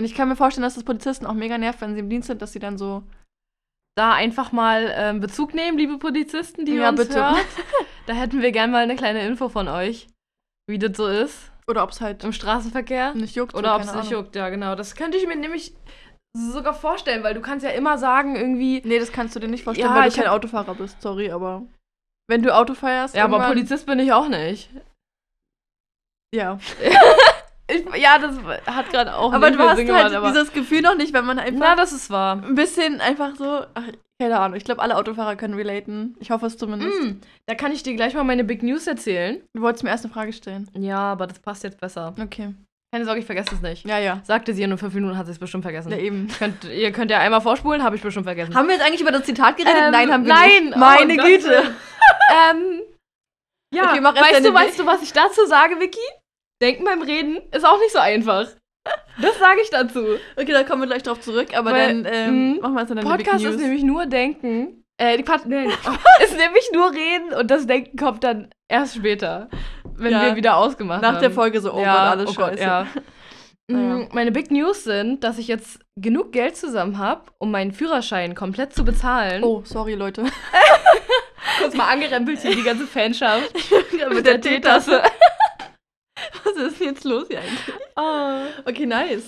Und 0.00 0.06
ich 0.06 0.14
kann 0.14 0.28
mir 0.30 0.36
vorstellen, 0.36 0.62
dass 0.62 0.76
das 0.76 0.84
Polizisten 0.84 1.26
auch 1.26 1.34
mega 1.34 1.58
nervt, 1.58 1.82
wenn 1.82 1.92
sie 1.92 2.00
im 2.00 2.08
Dienst 2.08 2.28
sind, 2.28 2.40
dass 2.40 2.52
sie 2.52 2.58
dann 2.58 2.78
so. 2.78 3.02
da 3.98 4.14
einfach 4.14 4.50
mal 4.50 4.90
ähm, 4.96 5.20
Bezug 5.20 5.52
nehmen, 5.52 5.76
liebe 5.76 5.98
Polizisten, 5.98 6.64
die 6.64 6.76
Ja, 6.76 6.88
uns 6.88 7.00
bitte. 7.00 7.16
hört. 7.22 7.36
Da 8.06 8.14
hätten 8.14 8.40
wir 8.40 8.50
gern 8.50 8.70
mal 8.70 8.82
eine 8.82 8.96
kleine 8.96 9.24
Info 9.26 9.50
von 9.50 9.68
euch, 9.68 10.08
wie 10.66 10.78
das 10.78 10.96
so 10.96 11.06
ist 11.06 11.52
Oder 11.68 11.82
ob 11.84 11.90
es 11.90 12.00
halt 12.00 12.24
im 12.24 12.32
Straßenverkehr. 12.32 13.12
nicht 13.14 13.36
juckt. 13.36 13.54
Oder 13.54 13.74
ob 13.76 13.82
es 13.82 13.88
nicht 13.88 13.96
Ahnung. 14.10 14.10
juckt, 14.24 14.34
ja, 14.36 14.48
genau. 14.48 14.74
Das 14.74 14.94
könnte 14.96 15.18
ich 15.18 15.26
mir 15.26 15.36
nämlich 15.36 15.74
sogar 16.34 16.72
vorstellen, 16.72 17.22
weil 17.22 17.34
du 17.34 17.42
kannst 17.42 17.62
ja 17.64 17.70
immer 17.72 17.98
sagen, 17.98 18.36
irgendwie. 18.36 18.80
Nee, 18.86 18.98
das 19.00 19.12
kannst 19.12 19.36
du 19.36 19.40
dir 19.40 19.48
nicht 19.48 19.64
vorstellen, 19.64 19.90
Ja, 19.90 19.94
weil 19.94 20.04
du 20.04 20.08
ich 20.08 20.14
kein 20.16 20.26
hab- 20.28 20.32
Autofahrer 20.36 20.74
bist. 20.76 21.00
Sorry, 21.02 21.30
aber. 21.30 21.66
Wenn 22.26 22.42
du 22.42 22.54
Auto 22.56 22.72
feierst. 22.74 23.14
Ja, 23.14 23.24
aber 23.24 23.46
Polizist 23.46 23.84
bin 23.86 23.98
ich 23.98 24.12
auch 24.14 24.28
nicht. 24.28 24.70
Ja. 26.34 26.58
Ich, 27.72 28.02
ja, 28.02 28.18
das 28.18 28.36
hat 28.66 28.90
gerade 28.90 29.16
auch 29.16 29.32
Aber 29.32 29.50
du 29.50 29.58
hast 29.58 29.76
Sinn 29.76 29.92
halt 29.92 30.12
gemacht, 30.12 30.34
dieses 30.34 30.52
Gefühl 30.52 30.82
noch 30.82 30.96
nicht, 30.96 31.12
wenn 31.12 31.24
man 31.24 31.38
einfach 31.38 31.60
Na, 31.60 31.76
das 31.76 31.92
ist 31.92 32.10
wahr. 32.10 32.42
ein 32.42 32.54
bisschen 32.54 33.00
einfach 33.00 33.36
so. 33.36 33.64
Ach, 33.74 33.82
keine 34.20 34.38
Ahnung. 34.38 34.56
Ich 34.56 34.64
glaube, 34.64 34.82
alle 34.82 34.96
Autofahrer 34.96 35.36
können 35.36 35.54
relaten. 35.54 36.16
Ich 36.20 36.30
hoffe 36.30 36.46
es 36.46 36.58
zumindest. 36.58 37.02
Mm, 37.02 37.20
da 37.46 37.54
kann 37.54 37.72
ich 37.72 37.82
dir 37.82 37.94
gleich 37.94 38.14
mal 38.14 38.24
meine 38.24 38.44
Big 38.44 38.62
News 38.62 38.86
erzählen. 38.86 39.40
Du 39.54 39.62
wolltest 39.62 39.82
mir 39.82 39.90
erst 39.90 40.04
eine 40.04 40.12
Frage 40.12 40.32
stellen. 40.32 40.68
Ja, 40.74 40.98
aber 40.98 41.26
das 41.26 41.38
passt 41.38 41.64
jetzt 41.64 41.80
besser. 41.80 42.14
Okay. 42.20 42.54
Keine 42.92 43.04
Sorge, 43.04 43.20
ich 43.20 43.26
vergesse 43.26 43.54
es 43.54 43.62
nicht. 43.62 43.86
Ja, 43.86 43.98
ja. 43.98 44.20
Sagte 44.24 44.52
sie 44.52 44.64
und 44.64 44.72
in 44.72 44.78
fünf 44.78 44.92
Minuten 44.92 45.16
hat 45.16 45.26
sie 45.26 45.32
es 45.32 45.38
bestimmt 45.38 45.62
vergessen. 45.62 45.92
Ja, 45.92 45.98
eben. 45.98 46.26
Könnt, 46.38 46.64
ihr 46.64 46.90
könnt 46.90 47.10
ja 47.10 47.18
einmal 47.20 47.40
vorspulen, 47.40 47.84
habe 47.84 47.94
ich 47.94 48.02
bestimmt 48.02 48.26
vergessen. 48.26 48.54
Haben 48.54 48.66
wir 48.66 48.74
jetzt 48.74 48.84
eigentlich 48.84 49.00
über 49.00 49.12
das 49.12 49.22
Zitat 49.22 49.56
geredet? 49.56 49.76
Ähm, 49.80 49.92
nein, 49.92 50.12
haben 50.12 50.26
wir 50.26 50.34
nein, 50.34 50.64
nicht. 50.64 50.76
Meine 50.76 51.12
oh, 51.14 51.24
Güte. 51.24 51.28
Gottes 51.28 51.44
Willen. 51.48 51.76
ähm, 52.50 52.80
ja, 53.72 53.92
Okay, 53.92 54.02
weißt 54.02 54.44
du, 54.44 54.52
weißt 54.52 54.78
du, 54.80 54.86
was 54.86 55.02
ich 55.02 55.12
dazu 55.12 55.46
sage, 55.46 55.78
Vicky? 55.78 56.00
Denken 56.62 56.84
beim 56.84 57.02
Reden 57.02 57.38
ist 57.52 57.64
auch 57.66 57.78
nicht 57.78 57.92
so 57.92 57.98
einfach. 57.98 58.46
Das 59.20 59.38
sage 59.38 59.60
ich 59.62 59.70
dazu. 59.70 60.04
Okay, 60.36 60.52
da 60.52 60.62
kommen 60.62 60.82
wir 60.82 60.86
gleich 60.86 61.02
drauf 61.02 61.20
zurück. 61.20 61.48
Aber 61.56 61.72
Weil, 61.72 62.02
dann 62.02 62.12
ähm, 62.12 62.52
mm, 62.56 62.60
machen 62.60 62.74
wir 62.74 62.80
jetzt 62.80 62.90
dann 62.90 62.98
eine 62.98 63.08
Podcast 63.08 63.44
ist 63.44 63.58
nämlich 63.58 63.82
nur 63.82 64.06
Denken. 64.06 64.84
Äh, 64.98 65.16
die 65.16 65.22
Part, 65.22 65.46
nee, 65.46 65.64
ist 66.24 66.36
nämlich 66.36 66.70
nur 66.72 66.90
Reden 66.90 67.32
und 67.38 67.50
das 67.50 67.66
Denken 67.66 67.96
kommt 67.96 68.24
dann 68.24 68.50
erst 68.68 68.96
später, 68.96 69.48
wenn 69.94 70.12
Ja. 70.12 70.22
wir 70.24 70.36
wieder 70.36 70.56
ausgemacht 70.56 71.02
haben. 71.02 71.14
Nach 71.14 71.20
der 71.20 71.30
Folge 71.30 71.60
so, 71.60 71.72
oh 71.72 71.80
ja, 71.80 71.92
Gott, 71.92 72.18
alles 72.18 72.30
oh 72.30 72.34
Gott, 72.34 72.50
scheiße. 72.50 72.62
ja. 72.62 72.86
Naja. 73.68 73.94
Mm, 73.98 74.08
Meine 74.12 74.32
Big 74.32 74.50
News 74.50 74.82
sind, 74.82 75.22
dass 75.22 75.38
ich 75.38 75.46
jetzt 75.46 75.78
genug 75.94 76.32
Geld 76.32 76.56
zusammen 76.56 76.98
habe, 76.98 77.22
um 77.38 77.52
meinen 77.52 77.70
Führerschein 77.70 78.34
komplett 78.34 78.74
zu 78.74 78.84
bezahlen. 78.84 79.44
Oh, 79.44 79.62
sorry, 79.64 79.94
Leute. 79.94 80.24
kurz 81.60 81.74
mal 81.76 81.88
angerempelt 81.88 82.40
hier 82.40 82.56
die 82.56 82.64
ganze 82.64 82.84
Fanschaft 82.88 83.54
Mit 84.12 84.26
der 84.26 84.40
Teetasse. 84.40 85.02
Was 86.44 86.56
ist 86.56 86.80
denn 86.80 86.88
jetzt 86.88 87.04
los 87.04 87.26
hier 87.28 87.40
eigentlich? 87.40 87.74
Ah. 87.96 88.42
Okay, 88.64 88.86
nice. 88.86 89.24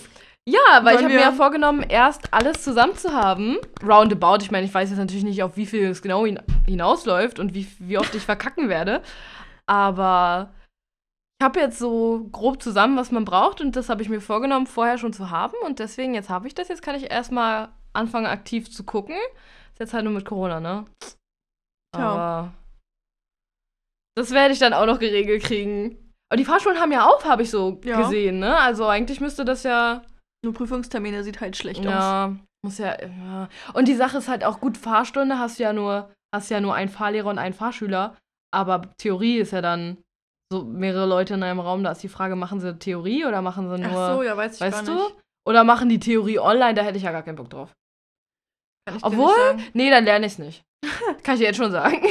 Ja, 0.48 0.58
weil 0.82 0.94
ich 0.94 1.00
Sollen 1.00 1.04
habe 1.04 1.14
mir 1.14 1.20
ja 1.20 1.32
vorgenommen, 1.32 1.84
erst 1.88 2.34
alles 2.34 2.64
zusammen 2.64 2.96
zu 2.96 3.12
haben. 3.12 3.58
Roundabout. 3.82 4.38
Ich 4.42 4.50
meine, 4.50 4.66
ich 4.66 4.74
weiß 4.74 4.90
jetzt 4.90 4.98
natürlich 4.98 5.22
nicht, 5.22 5.42
auf 5.42 5.56
wie 5.56 5.66
viel 5.66 5.86
es 5.86 6.02
genau 6.02 6.26
hin 6.26 6.40
hinausläuft 6.66 7.38
und 7.38 7.54
wie, 7.54 7.68
wie 7.78 7.98
oft 7.98 8.14
ich 8.14 8.22
verkacken 8.22 8.68
werde. 8.68 9.02
Aber 9.66 10.52
ich 11.38 11.44
habe 11.44 11.60
jetzt 11.60 11.78
so 11.78 12.28
grob 12.32 12.60
zusammen, 12.60 12.96
was 12.96 13.12
man 13.12 13.24
braucht. 13.24 13.60
Und 13.60 13.76
das 13.76 13.88
habe 13.88 14.02
ich 14.02 14.08
mir 14.08 14.20
vorgenommen, 14.20 14.66
vorher 14.66 14.98
schon 14.98 15.12
zu 15.12 15.30
haben. 15.30 15.54
Und 15.64 15.78
deswegen, 15.78 16.14
jetzt 16.14 16.28
habe 16.28 16.48
ich 16.48 16.54
das. 16.54 16.68
Jetzt 16.68 16.82
kann 16.82 16.96
ich 16.96 17.10
erstmal 17.10 17.68
anfangen, 17.92 18.26
aktiv 18.26 18.68
zu 18.70 18.82
gucken. 18.82 19.16
Ist 19.72 19.78
jetzt 19.78 19.94
halt 19.94 20.04
nur 20.04 20.12
mit 20.12 20.24
Corona, 20.24 20.58
ne? 20.58 20.86
Tja. 21.94 22.10
Aber 22.10 22.52
das 24.16 24.32
werde 24.32 24.52
ich 24.52 24.58
dann 24.58 24.74
auch 24.74 24.86
noch 24.86 24.98
geregelt 24.98 25.44
kriegen. 25.44 26.11
Aber 26.32 26.38
die 26.38 26.46
Fahrschulen 26.46 26.80
haben 26.80 26.92
ja 26.92 27.04
auf, 27.06 27.26
habe 27.26 27.42
ich 27.42 27.50
so 27.50 27.78
Ja. 27.84 28.00
gesehen, 28.00 28.38
ne? 28.38 28.56
Also 28.58 28.86
eigentlich 28.86 29.20
müsste 29.20 29.44
das 29.44 29.64
ja. 29.64 30.00
Nur 30.42 30.54
Prüfungstermine 30.54 31.22
sieht 31.24 31.42
halt 31.42 31.58
schlecht 31.58 31.80
aus. 31.80 31.92
Ja, 31.92 32.34
muss 32.64 32.78
ja, 32.78 32.98
ja. 32.98 33.50
Und 33.74 33.86
die 33.86 33.94
Sache 33.94 34.16
ist 34.16 34.28
halt 34.28 34.42
auch 34.42 34.58
gut, 34.58 34.78
Fahrstunde 34.78 35.38
hast 35.38 35.58
du 35.58 35.64
ja 35.64 35.74
nur, 35.74 36.10
hast 36.34 36.48
ja 36.48 36.62
nur 36.62 36.74
einen 36.74 36.88
Fahrlehrer 36.88 37.28
und 37.28 37.38
einen 37.38 37.52
Fahrschüler. 37.52 38.16
Aber 38.50 38.80
Theorie 38.96 39.36
ist 39.40 39.52
ja 39.52 39.60
dann 39.60 39.98
so 40.50 40.64
mehrere 40.64 41.04
Leute 41.06 41.34
in 41.34 41.42
einem 41.42 41.60
Raum. 41.60 41.84
Da 41.84 41.92
ist 41.92 42.02
die 42.02 42.08
Frage, 42.08 42.34
machen 42.34 42.60
sie 42.60 42.78
Theorie 42.78 43.26
oder 43.26 43.42
machen 43.42 43.68
sie 43.68 43.78
nur. 43.78 43.92
Ach 43.92 44.14
so, 44.16 44.22
ja, 44.22 44.34
weiß 44.34 44.54
ich 44.54 44.60
weißt 44.62 44.86
gar 44.86 44.96
du? 44.96 45.02
nicht. 45.02 45.16
Oder 45.46 45.64
machen 45.64 45.90
die 45.90 46.00
Theorie 46.00 46.38
online? 46.38 46.72
Da 46.72 46.82
hätte 46.82 46.96
ich 46.96 47.02
ja 47.04 47.12
gar 47.12 47.22
keinen 47.24 47.36
Bock 47.36 47.50
drauf. 47.50 47.70
Obwohl, 49.02 49.58
nee, 49.74 49.90
dann 49.90 50.04
lerne 50.04 50.26
ich 50.26 50.32
es 50.32 50.38
nicht. 50.38 50.62
Kann 51.22 51.34
ich 51.34 51.40
dir 51.40 51.46
jetzt 51.48 51.56
schon 51.58 51.70
sagen. 51.72 52.02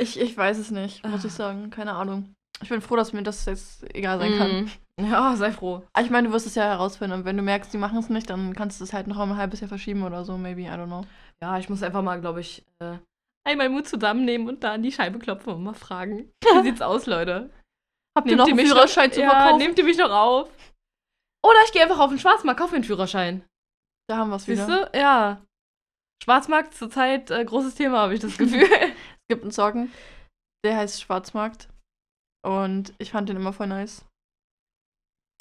Ich, 0.00 0.18
ich 0.18 0.36
weiß 0.36 0.58
es 0.58 0.70
nicht, 0.70 1.06
muss 1.06 1.22
Ah. 1.24 1.26
ich 1.26 1.32
sagen. 1.32 1.70
Keine 1.70 1.92
Ahnung. 1.92 2.34
Ich 2.60 2.68
bin 2.68 2.80
froh, 2.80 2.96
dass 2.96 3.12
mir 3.12 3.22
das 3.22 3.44
jetzt 3.46 3.84
egal 3.94 4.18
sein 4.18 4.36
kann. 4.36 4.64
Mm. 4.64 4.70
Ja, 5.00 5.34
sei 5.36 5.52
froh. 5.52 5.82
Ich 5.98 6.10
meine, 6.10 6.28
du 6.28 6.34
wirst 6.34 6.46
es 6.46 6.54
ja 6.54 6.64
herausfinden. 6.64 7.16
Und 7.16 7.24
wenn 7.24 7.36
du 7.36 7.42
merkst, 7.42 7.72
die 7.72 7.78
machen 7.78 7.98
es 7.98 8.10
nicht, 8.10 8.28
dann 8.28 8.52
kannst 8.54 8.78
du 8.78 8.84
es 8.84 8.92
halt 8.92 9.06
noch 9.06 9.18
ein 9.18 9.36
halbes 9.38 9.60
Jahr 9.60 9.68
verschieben 9.68 10.02
oder 10.02 10.22
so, 10.24 10.36
maybe, 10.36 10.60
I 10.60 10.68
don't 10.68 10.86
know. 10.86 11.04
Ja, 11.40 11.58
ich 11.58 11.70
muss 11.70 11.82
einfach 11.82 12.02
mal, 12.02 12.20
glaube 12.20 12.40
ich, 12.40 12.64
äh, 12.78 12.98
einmal 13.44 13.70
Mut 13.70 13.88
zusammennehmen 13.88 14.48
und 14.48 14.62
da 14.62 14.74
an 14.74 14.82
die 14.82 14.92
Scheibe 14.92 15.18
klopfen 15.18 15.54
und 15.54 15.64
mal 15.64 15.74
fragen. 15.74 16.30
Wie 16.42 16.62
sieht's 16.62 16.82
aus, 16.82 17.06
Leute? 17.06 17.50
Habt 18.16 18.30
ihr 18.30 18.36
noch 18.36 18.46
einen 18.46 18.58
Führerschein 18.58 19.08
noch, 19.08 19.14
zu 19.14 19.22
ja, 19.22 19.30
verkaufen? 19.30 19.58
nehmt 19.58 19.78
ihr 19.78 19.84
mich 19.84 19.96
noch 19.96 20.10
auf? 20.10 20.50
Oder 21.44 21.58
ich 21.64 21.72
gehe 21.72 21.82
einfach 21.82 21.98
auf 21.98 22.10
den 22.10 22.18
Schwarzmarkt, 22.18 22.60
kaufe 22.60 22.72
mir 22.72 22.76
einen 22.76 22.84
Führerschein. 22.84 23.44
Da 24.08 24.18
haben 24.18 24.30
wir 24.30 24.36
es 24.36 24.46
wieder. 24.46 24.66
Siehst 24.66 24.78
du? 24.94 24.98
Ja. 24.98 25.42
Schwarzmarkt 26.22 26.74
zurzeit 26.74 27.30
äh, 27.30 27.44
großes 27.44 27.74
Thema, 27.74 27.98
habe 27.98 28.14
ich 28.14 28.20
das 28.20 28.38
Gefühl. 28.38 28.62
Es 28.62 29.28
gibt 29.28 29.42
einen 29.42 29.52
Song, 29.52 29.90
der 30.64 30.76
heißt 30.76 31.02
Schwarzmarkt. 31.02 31.68
Und 32.44 32.92
ich 32.98 33.10
fand 33.12 33.28
den 33.28 33.36
immer 33.36 33.52
voll 33.52 33.68
nice. 33.68 34.04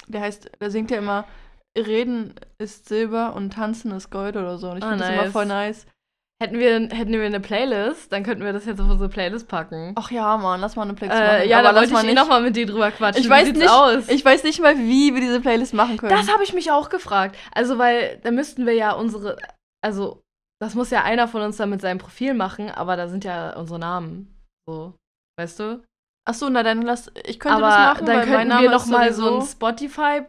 Der 0.07 0.21
heißt, 0.21 0.51
da 0.59 0.69
singt 0.69 0.91
er 0.91 0.97
immer, 0.99 1.25
Reden 1.77 2.35
ist 2.57 2.87
Silber 2.89 3.33
und 3.35 3.53
Tanzen 3.53 3.91
ist 3.91 4.09
Gold 4.11 4.35
oder 4.35 4.57
so. 4.57 4.71
Und 4.71 4.77
ich 4.79 4.83
Ah, 4.83 4.89
finde 4.89 5.03
das 5.05 5.13
immer 5.13 5.23
nice. 5.23 5.31
voll 5.31 5.45
nice. 5.45 5.85
Hätten 6.41 6.57
wir, 6.57 6.71
hätten 6.89 7.11
wir 7.11 7.23
eine 7.23 7.39
Playlist, 7.39 8.11
dann 8.11 8.23
könnten 8.23 8.43
wir 8.43 8.51
das 8.51 8.65
jetzt 8.65 8.81
auf 8.81 8.89
unsere 8.89 9.09
Playlist 9.09 9.47
packen. 9.47 9.93
Ach 9.95 10.09
ja, 10.09 10.37
Mann, 10.37 10.59
lass 10.59 10.75
mal 10.75 10.81
eine 10.83 10.95
Playlist 10.95 11.19
Äh, 11.21 11.37
machen. 11.37 11.49
ja, 11.49 11.59
Aber 11.59 11.69
da 11.69 11.75
wollte 11.75 11.93
ich 11.93 11.99
eh 11.99 12.03
nicht- 12.07 12.15
nochmal 12.15 12.41
mit 12.41 12.55
dir 12.55 12.65
drüber 12.65 12.89
quatschen. 12.89 13.21
Ich 13.23 13.29
weiß 13.29 13.51
nicht, 13.53 13.69
aus? 13.69 14.09
ich 14.09 14.25
weiß 14.25 14.43
nicht 14.43 14.59
mal, 14.59 14.75
wie 14.75 15.13
wir 15.13 15.21
diese 15.21 15.39
Playlist 15.39 15.75
machen 15.75 15.97
können. 15.97 16.15
das 16.15 16.31
habe 16.33 16.43
ich 16.43 16.53
mich 16.53 16.71
auch 16.71 16.89
gefragt. 16.89 17.37
Also, 17.53 17.77
weil 17.77 18.17
da 18.23 18.31
müssten 18.31 18.65
wir 18.65 18.73
ja 18.73 18.93
unsere, 18.93 19.37
also, 19.85 20.23
das 20.59 20.73
muss 20.73 20.89
ja 20.89 21.03
einer 21.03 21.27
von 21.27 21.43
uns 21.43 21.57
dann 21.57 21.69
mit 21.69 21.79
seinem 21.81 21.99
Profil 21.99 22.33
machen, 22.33 22.71
aber 22.71 22.95
da 22.97 23.07
sind 23.07 23.23
ja 23.23 23.55
unsere 23.55 23.77
Namen. 23.77 24.35
So, 24.67 24.95
weißt 25.39 25.59
du? 25.59 25.83
Ach 26.29 26.34
so, 26.34 26.49
na 26.49 26.62
dann 26.63 26.81
lass, 26.84 27.12
ich 27.25 27.39
könnte 27.39 27.57
aber 27.57 27.67
das 27.67 27.77
machen, 27.77 28.05
dann 28.05 28.15
weil 28.17 28.25
mein 28.27 28.36
könnten 28.36 28.47
Name 28.49 28.62
wir 28.63 28.71
noch 28.71 28.86
mal 28.86 29.12
so 29.13 29.38
ein 29.39 29.41
Spotify, 29.45 30.21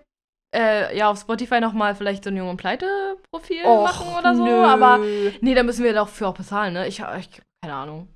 äh, 0.54 0.96
ja, 0.96 1.10
auf 1.10 1.20
Spotify 1.20 1.60
noch 1.60 1.72
mal 1.74 1.94
vielleicht 1.94 2.24
so 2.24 2.30
ein 2.30 2.36
Jung 2.36 2.48
und 2.48 2.56
Pleite-Profil 2.56 3.62
machen 3.64 4.06
oder 4.18 4.34
so. 4.34 4.44
nö. 4.44 4.64
Aber 4.64 4.98
nee, 5.40 5.54
da 5.54 5.62
müssen 5.62 5.84
wir 5.84 5.92
dafür 5.92 6.28
auch 6.28 6.34
bezahlen, 6.34 6.72
ne? 6.74 6.86
Ich, 6.88 7.00
ich 7.18 7.40
keine 7.62 7.74
Ahnung. 7.74 8.08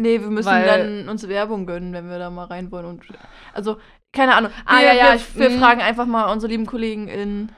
Nee, 0.00 0.20
wir 0.20 0.28
müssen 0.28 0.48
Weil- 0.48 0.66
dann 0.66 1.08
uns 1.08 1.26
Werbung 1.28 1.66
gönnen, 1.66 1.92
wenn 1.92 2.08
wir 2.08 2.18
da 2.18 2.30
mal 2.30 2.44
rein 2.46 2.70
wollen. 2.70 2.86
Und, 2.86 3.04
also, 3.52 3.78
keine 4.14 4.34
Ahnung. 4.34 4.50
Wir, 4.52 4.62
Ah, 4.76 4.80
ja, 4.80 4.92
ja, 4.94 5.04
wir, 5.08 5.14
ich- 5.16 5.36
wir 5.36 5.50
mm. 5.50 5.58
fragen 5.58 5.80
einfach 5.80 6.06
mal 6.06 6.30
unsere 6.32 6.50
lieben 6.50 6.66
Kollegen 6.66 7.08
in, 7.08 7.50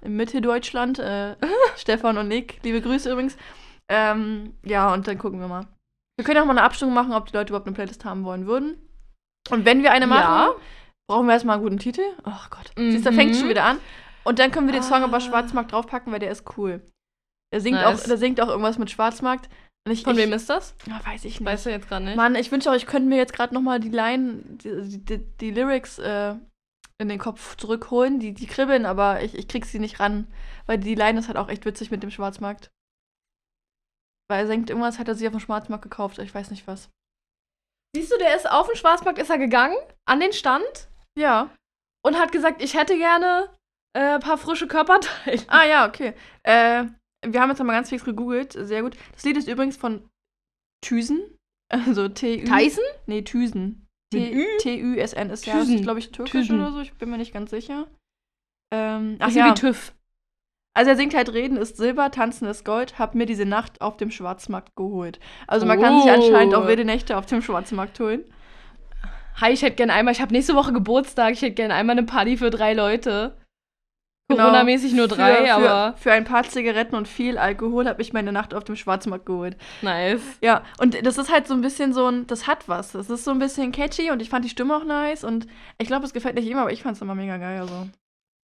in 0.00 0.16
Mitteldeutschland, 0.16 0.98
äh, 0.98 1.36
Stefan 1.76 2.16
und 2.18 2.28
Nick. 2.28 2.58
Liebe 2.64 2.80
Grüße 2.80 3.12
übrigens. 3.12 3.36
Ähm, 3.88 4.54
ja, 4.64 4.92
und 4.92 5.06
dann 5.06 5.18
gucken 5.18 5.40
wir 5.40 5.48
mal. 5.48 5.66
Wir 6.16 6.24
können 6.24 6.40
auch 6.40 6.46
mal 6.46 6.52
eine 6.52 6.62
Abstimmung 6.62 6.94
machen, 6.94 7.12
ob 7.12 7.26
die 7.26 7.36
Leute 7.36 7.50
überhaupt 7.50 7.66
eine 7.66 7.74
Playlist 7.74 8.04
haben 8.04 8.24
wollen 8.24 8.46
würden. 8.46 8.78
Und 9.50 9.64
wenn 9.64 9.82
wir 9.82 9.92
eine 9.92 10.06
machen, 10.06 10.20
Ja. 10.22 10.54
brauchen 11.08 11.26
wir 11.26 11.34
erstmal 11.34 11.56
einen 11.56 11.64
guten 11.64 11.78
Titel. 11.78 12.02
Ach 12.24 12.50
Gott. 12.50 12.72
Siehst 12.76 12.98
du, 13.00 13.02
da 13.04 13.10
Mhm. 13.10 13.16
fängt 13.16 13.36
schon 13.36 13.48
wieder 13.48 13.64
an. 13.64 13.78
Und 14.24 14.38
dann 14.38 14.50
können 14.50 14.66
wir 14.66 14.72
den 14.72 14.82
Song 14.82 15.02
Ah. 15.02 15.04
aber 15.04 15.20
Schwarzmarkt 15.20 15.72
draufpacken, 15.72 16.12
weil 16.12 16.20
der 16.20 16.30
ist 16.30 16.56
cool. 16.56 16.80
Der 17.52 17.60
singt, 17.60 17.76
Nice. 17.76 18.02
auch, 18.02 18.06
der 18.06 18.16
singt 18.16 18.40
auch 18.40 18.48
irgendwas 18.48 18.78
mit 18.78 18.90
Schwarzmarkt. 18.90 19.48
Ich, 19.86 20.02
Von 20.02 20.14
ich, 20.14 20.24
wem 20.24 20.32
ist 20.32 20.48
das? 20.48 20.74
Ja, 20.86 20.98
weiß 21.04 21.26
ich 21.26 21.40
nicht. 21.40 21.46
Weißt 21.46 21.66
du 21.66 21.70
jetzt 21.70 21.88
gerade 21.88 22.06
nicht? 22.06 22.16
Mann, 22.16 22.34
ich 22.36 22.50
wünsche 22.50 22.70
auch, 22.70 22.74
ich 22.74 22.86
könnte 22.86 23.06
mir 23.08 23.16
jetzt 23.18 23.34
gerade 23.34 23.52
noch 23.52 23.60
mal 23.60 23.78
die 23.80 23.90
Line, 23.90 24.40
die, 24.46 24.98
die, 25.04 25.18
die 25.18 25.50
Lyrics 25.50 25.98
äh, 25.98 26.36
in 26.96 27.08
den 27.10 27.18
Kopf 27.18 27.56
zurückholen. 27.56 28.18
Die, 28.18 28.32
die 28.32 28.46
kribbeln, 28.46 28.86
aber 28.86 29.22
ich, 29.22 29.34
ich 29.34 29.46
krieg 29.46 29.66
sie 29.66 29.78
nicht 29.78 30.00
ran. 30.00 30.26
Weil 30.64 30.78
die 30.78 30.94
Line 30.94 31.18
ist 31.18 31.28
halt 31.28 31.36
auch 31.36 31.50
echt 31.50 31.66
witzig 31.66 31.90
mit 31.90 32.02
dem 32.02 32.10
Schwarzmarkt. 32.10 32.70
Weil 34.30 34.44
er 34.44 34.48
denkt, 34.48 34.70
irgendwas 34.70 34.98
hat 34.98 35.08
er 35.08 35.14
sich 35.14 35.26
auf 35.26 35.34
dem 35.34 35.40
Schwarzmarkt 35.40 35.82
gekauft. 35.82 36.18
Ich 36.18 36.34
weiß 36.34 36.50
nicht 36.50 36.66
was. 36.66 36.88
Siehst 37.94 38.12
du, 38.12 38.18
der 38.18 38.34
ist 38.36 38.50
auf 38.50 38.66
den 38.66 38.76
Schwarzmarkt, 38.76 39.18
ist 39.18 39.30
er 39.30 39.38
gegangen, 39.38 39.76
an 40.06 40.20
den 40.20 40.32
Stand 40.32 40.88
Ja. 41.18 41.50
und 42.04 42.18
hat 42.18 42.32
gesagt, 42.32 42.62
ich 42.62 42.74
hätte 42.74 42.96
gerne 42.98 43.48
äh, 43.96 44.14
ein 44.14 44.20
paar 44.20 44.38
frische 44.38 44.66
Körperteile. 44.66 45.42
Ah 45.48 45.64
ja, 45.64 45.86
okay. 45.88 46.14
Äh, 46.42 46.84
wir 47.26 47.40
haben 47.40 47.50
jetzt 47.50 47.58
noch 47.58 47.66
mal 47.66 47.72
ganz 47.74 47.88
fix 47.90 48.04
gegoogelt. 48.04 48.52
Sehr 48.52 48.82
gut. 48.82 48.96
Das 49.12 49.22
Lied 49.24 49.36
ist 49.36 49.48
übrigens 49.48 49.76
von 49.76 50.08
Thüsen. 50.84 51.22
Also 51.70 52.08
T-Ü. 52.08 52.44
Tyson? 52.44 52.84
Nee, 53.06 53.22
Thüsen. 53.22 53.86
T-Ü-S-N 54.12 55.30
ist 55.30 55.46
ja, 55.46 55.62
glaube 55.64 55.98
ich, 55.98 56.12
türkisch 56.12 56.32
Thüsen. 56.48 56.60
oder 56.60 56.72
so. 56.72 56.80
Ich 56.80 56.92
bin 56.94 57.10
mir 57.10 57.16
nicht 57.16 57.32
ganz 57.32 57.50
sicher. 57.50 57.88
Ähm, 58.72 59.16
ach 59.18 59.28
Ach 59.28 59.32
ja. 59.34 59.50
wie 59.50 59.54
TÜV. 59.54 59.92
Also 60.76 60.90
er 60.90 60.96
singt 60.96 61.14
halt 61.14 61.32
Reden 61.32 61.56
ist 61.56 61.76
Silber, 61.76 62.10
Tanzen 62.10 62.48
ist 62.48 62.64
Gold, 62.64 62.98
hab 62.98 63.14
mir 63.14 63.26
diese 63.26 63.46
Nacht 63.46 63.80
auf 63.80 63.96
dem 63.96 64.10
Schwarzmarkt 64.10 64.74
geholt. 64.74 65.20
Also 65.46 65.66
man 65.66 65.80
kann 65.80 66.00
sich 66.00 66.10
Oh. 66.10 66.14
anscheinend 66.14 66.54
auch 66.54 66.66
wilde 66.66 66.84
Nächte 66.84 67.16
auf 67.16 67.26
dem 67.26 67.42
Schwarzmarkt 67.42 68.00
holen. 68.00 68.24
Hi, 69.40 69.52
ich 69.52 69.62
hätte 69.62 69.76
gerne 69.76 69.92
einmal, 69.92 70.12
ich 70.12 70.20
habe 70.20 70.32
nächste 70.32 70.54
Woche 70.54 70.72
Geburtstag, 70.72 71.32
ich 71.32 71.42
hätte 71.42 71.54
gerne 71.54 71.74
einmal 71.74 71.96
eine 71.96 72.06
Party 72.06 72.36
für 72.36 72.50
drei 72.50 72.72
Leute. 72.74 73.36
Genau. 74.28 74.44
Corona-mäßig 74.44 74.94
nur 74.94 75.06
drei, 75.06 75.44
für, 75.44 75.54
aber 75.54 75.92
Für, 75.96 76.02
für 76.04 76.12
ein 76.12 76.24
paar 76.24 76.44
Zigaretten 76.44 76.94
und 76.96 77.06
viel 77.06 77.36
Alkohol 77.36 77.86
habe 77.86 78.00
ich 78.00 78.12
meine 78.12 78.32
Nacht 78.32 78.54
auf 78.54 78.64
dem 78.64 78.74
Schwarzmarkt 78.74 79.26
geholt. 79.26 79.56
nice. 79.82 80.22
Ja, 80.40 80.64
und 80.78 81.04
das 81.06 81.18
ist 81.18 81.30
halt 81.30 81.46
so 81.46 81.54
ein 81.54 81.60
bisschen 81.60 81.92
so 81.92 82.06
ein, 82.06 82.26
das 82.26 82.46
hat 82.46 82.68
was. 82.68 82.92
Das 82.92 83.10
ist 83.10 83.24
so 83.24 83.30
ein 83.32 83.38
bisschen 83.38 83.70
catchy 83.70 84.10
und 84.10 84.22
ich 84.22 84.30
fand 84.30 84.44
die 84.44 84.48
Stimme 84.48 84.74
auch 84.76 84.84
nice 84.84 85.24
und 85.24 85.46
ich 85.78 85.86
glaube, 85.86 86.04
es 86.06 86.14
gefällt 86.14 86.34
nicht 86.36 86.46
jedem, 86.46 86.58
aber 86.58 86.72
ich 86.72 86.82
fand 86.82 86.96
es 86.96 87.02
immer 87.02 87.14
mega 87.14 87.36
geil. 87.36 87.60
Also. 87.60 87.88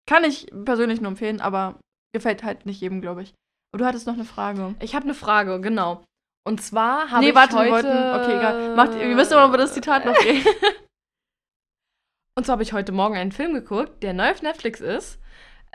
Kann 0.05 0.23
ich 0.25 0.47
persönlich 0.65 0.99
nur 1.01 1.11
empfehlen, 1.11 1.39
aber 1.39 1.79
gefällt 2.13 2.43
halt 2.43 2.65
nicht 2.65 2.81
jedem, 2.81 3.01
glaube 3.01 3.23
ich. 3.23 3.33
Und 3.71 3.81
du 3.81 3.85
hattest 3.85 4.07
noch 4.07 4.15
eine 4.15 4.25
Frage. 4.25 4.75
Ich 4.79 4.95
habe 4.95 5.03
eine 5.05 5.13
Frage, 5.13 5.61
genau. 5.61 6.03
Und 6.47 6.61
zwar 6.61 7.11
habe 7.11 7.21
Nee, 7.23 7.29
ich 7.29 7.35
warte, 7.35 7.57
heute... 7.57 7.71
wollten. 7.71 7.87
Okay, 7.87 8.37
egal. 8.37 8.75
Macht, 8.75 8.95
wir 8.95 9.17
wissen 9.17 9.33
aber, 9.33 9.49
über 9.49 9.57
das 9.57 9.73
Zitat 9.73 10.05
noch 10.05 10.17
reden. 10.23 10.45
Und 12.35 12.45
zwar 12.45 12.53
habe 12.53 12.63
ich 12.63 12.73
heute 12.73 12.91
Morgen 12.91 13.17
einen 13.17 13.31
Film 13.31 13.53
geguckt, 13.53 14.01
der 14.01 14.13
neu 14.13 14.31
auf 14.31 14.41
Netflix 14.41 14.79
ist. 14.79 15.19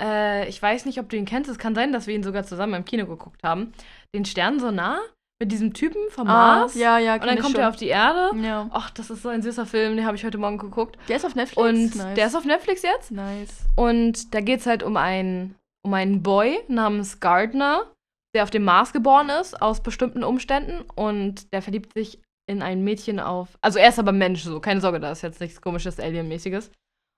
Äh, 0.01 0.49
ich 0.49 0.61
weiß 0.61 0.87
nicht, 0.87 0.99
ob 0.99 1.09
du 1.09 1.17
ihn 1.17 1.27
kennst. 1.27 1.51
Es 1.51 1.59
kann 1.59 1.75
sein, 1.75 1.93
dass 1.93 2.07
wir 2.07 2.15
ihn 2.15 2.23
sogar 2.23 2.45
zusammen 2.45 2.75
im 2.75 2.85
Kino 2.85 3.07
geguckt 3.07 3.43
haben. 3.45 3.73
Den 4.15 4.25
Stern 4.25 4.59
so 4.59 4.71
nah 4.71 4.99
mit 5.41 5.53
diesem 5.53 5.75
Typen 5.75 6.01
vom 6.11 6.27
Mars. 6.27 6.75
Ah, 6.75 6.79
ja, 6.79 6.99
ja, 6.99 7.15
Und 7.15 7.27
dann 7.27 7.39
kommt 7.39 7.53
schon. 7.53 7.61
er 7.61 7.69
auf 7.69 7.77
die 7.77 7.89
Erde. 7.89 8.31
Ja. 8.41 8.69
Ach, 8.73 8.91
das 8.91 9.11
ist 9.11 9.23
so 9.23 9.29
ein 9.29 9.43
süßer 9.43 9.67
Film, 9.67 9.97
den 9.97 10.07
habe 10.07 10.17
ich 10.17 10.25
heute 10.25 10.39
Morgen 10.39 10.59
geguckt. 10.59 10.97
Der 11.09 11.17
ist 11.17 11.27
auf 11.27 11.35
Netflix. 11.35 11.61
Und 11.61 11.97
nice. 11.97 12.15
der 12.15 12.27
ist 12.27 12.35
auf 12.35 12.45
Netflix 12.45 12.83
jetzt. 12.83 13.11
nice. 13.11 13.65
Und 13.77 14.35
da 14.35 14.41
geht 14.41 14.61
es 14.61 14.67
halt 14.67 14.83
um 14.83 14.97
einen, 14.97 15.55
um 15.85 15.95
einen 15.95 16.23
Boy 16.23 16.59
namens 16.69 17.21
Gardner, 17.21 17.91
der 18.35 18.43
auf 18.43 18.51
dem 18.51 18.65
Mars 18.65 18.93
geboren 18.93 19.29
ist, 19.29 19.61
aus 19.61 19.83
bestimmten 19.83 20.25
Umständen. 20.25 20.85
Und 20.95 21.53
der 21.53 21.63
verliebt 21.63 21.93
sich 21.95 22.21
in 22.51 22.63
ein 22.63 22.83
Mädchen 22.83 23.21
auf. 23.21 23.57
Also 23.61 23.79
er 23.79 23.89
ist 23.89 23.99
aber 23.99 24.13
Mensch, 24.13 24.43
so, 24.43 24.61
keine 24.61 24.81
Sorge, 24.81 25.01
da 25.01 25.13
ist 25.13 25.23
jetzt 25.23 25.41
nichts 25.41 25.61
komisches, 25.61 26.01
Alien-mäßiges. 26.01 26.69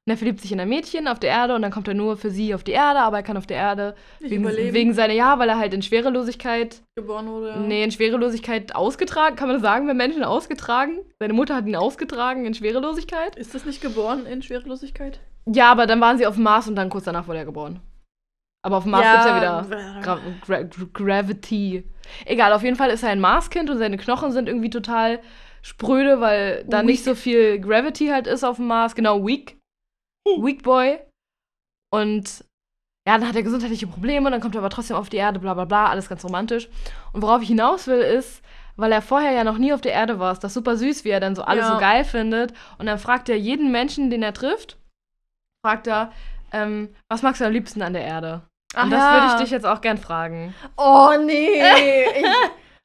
Und 0.09 0.13
er 0.13 0.17
verliebt 0.19 0.41
sich 0.41 0.53
in 0.53 0.61
ein 0.61 0.69
Mädchen 0.69 1.09
auf 1.09 1.19
der 1.19 1.31
Erde 1.31 1.57
und 1.57 1.63
dann 1.63 1.73
kommt 1.73 1.89
er 1.89 1.95
nur 1.95 2.17
für 2.17 2.31
sie 2.31 2.55
auf 2.55 2.63
die 2.63 2.71
Erde, 2.71 3.01
aber 3.01 3.17
er 3.17 3.23
kann 3.25 3.37
auf 3.37 3.49
der 3.49 3.57
Erde 3.57 3.97
Nicht 4.21 4.31
wegen, 4.31 4.43
überleben. 4.45 4.75
wegen 4.75 4.93
seiner, 4.95 5.15
ja, 5.15 5.37
weil 5.41 5.49
er 5.49 5.59
halt 5.59 5.75
in 5.75 5.83
Schwerelosigkeit, 5.83 6.81
geboren 6.97 7.27
wurde. 7.27 7.49
Ja. 7.49 7.57
nee, 7.57 7.83
in 7.83 7.91
Schwerelosigkeit 7.91 8.77
ausgetragen, 8.77 9.35
kann 9.35 9.49
man 9.49 9.57
das 9.57 9.63
sagen, 9.63 9.89
wenn 9.89 9.97
Menschen 9.97 10.23
ausgetragen? 10.23 11.01
Seine 11.19 11.33
Mutter 11.33 11.57
hat 11.57 11.67
ihn 11.67 11.75
ausgetragen 11.75 12.47
in 12.47 12.55
Schwerelosigkeit. 12.55 13.35
Ist 13.35 13.53
das 13.57 13.65
nicht 13.65 13.81
geboren 13.81 14.27
in 14.27 14.43
Schwerelosigkeit? 14.43 15.19
Ja, 15.53 15.73
aber 15.73 15.87
dann 15.87 16.01
waren 16.01 16.19
sie 16.19 16.27
auf 16.29 16.35
dem 16.35 16.45
Mars 16.45 16.69
und 16.69 16.77
dann 16.77 16.89
kurz 16.89 17.05
danach 17.05 17.27
wurde 17.27 17.41
er 17.41 17.45
geboren. 17.45 17.81
Aber 18.67 18.79
auf 18.79 18.83
dem 18.83 18.91
Mars 18.91 19.07
gibt's 19.13 19.27
ja 19.27 19.37
wieder 19.37 20.01
Gra 20.03 20.19
Gra 20.45 20.63
Gravity. 20.93 21.85
Egal, 22.25 22.53
auf 22.53 22.65
jeden 22.65 22.75
Fall 22.75 22.91
ist 22.91 23.05
er 23.05 23.11
ein 23.11 23.21
Marskind 23.21 23.71
und 23.71 23.79
seine 23.79 23.97
Knochen 23.97 24.33
sind 24.33 24.49
irgendwie 24.49 24.71
total 24.71 25.21
spröde, 25.63 26.21
weil 26.21 26.65
da 26.67 26.79
Weak. 26.79 26.87
nicht 26.87 27.05
so 27.05 27.15
viel 27.15 27.61
Gravity 27.61 28.09
halt 28.09 28.27
ist 28.27 28.43
auf 28.43 28.57
dem 28.57 28.67
Mars. 28.67 28.97
Genau, 28.97 29.25
weak. 29.25 29.57
Weak 30.25 30.65
Boy. 30.65 30.99
Und 31.95 32.45
ja, 33.07 33.17
dann 33.19 33.29
hat 33.29 33.37
er 33.37 33.45
gesundheitliche 33.45 33.87
Probleme, 33.87 34.33
dann 34.33 34.41
kommt 34.41 34.57
er 34.57 34.63
aber 34.63 34.71
trotzdem 34.71 34.97
auf 34.97 35.11
die 35.11 35.19
Erde, 35.19 35.39
bla 35.39 35.55
bla 35.55 35.65
bla, 35.65 35.87
alles 35.87 36.09
ganz 36.09 36.25
romantisch. 36.25 36.69
Und 37.13 37.23
worauf 37.23 37.43
ich 37.43 37.49
hinaus 37.49 37.87
will, 37.87 38.01
ist, 38.01 38.43
weil 38.75 38.91
er 38.91 39.01
vorher 39.01 39.31
ja 39.31 39.45
noch 39.45 39.59
nie 39.59 39.73
auf 39.73 39.81
der 39.81 39.93
Erde 39.93 40.19
war, 40.19 40.33
ist 40.33 40.43
das 40.43 40.55
super 40.55 40.77
süß, 40.77 41.05
wie 41.05 41.11
er 41.11 41.21
dann 41.21 41.37
so 41.37 41.43
alles 41.43 41.67
Ja. 41.67 41.75
so 41.75 41.79
geil 41.79 42.03
findet. 42.03 42.53
Und 42.79 42.87
dann 42.87 42.99
fragt 42.99 43.29
er 43.29 43.39
jeden 43.39 43.71
Menschen, 43.71 44.11
den 44.11 44.25
er 44.25 44.35
trifft, 44.35 44.77
fragt 45.65 45.87
er, 45.87 46.11
ähm, 46.53 46.89
was 47.09 47.23
magst 47.23 47.41
du 47.41 47.45
am 47.47 47.53
liebsten 47.53 47.81
an 47.83 47.93
der 47.93 48.03
Erde? 48.05 48.43
Und 48.75 48.91
das 48.91 49.13
würde 49.13 49.27
ich 49.35 49.41
dich 49.43 49.51
jetzt 49.51 49.67
auch 49.67 49.81
gern 49.81 49.99
fragen. 49.99 50.55
Oh 50.77 51.13
nee. 51.25 51.63
ich, 52.21 52.27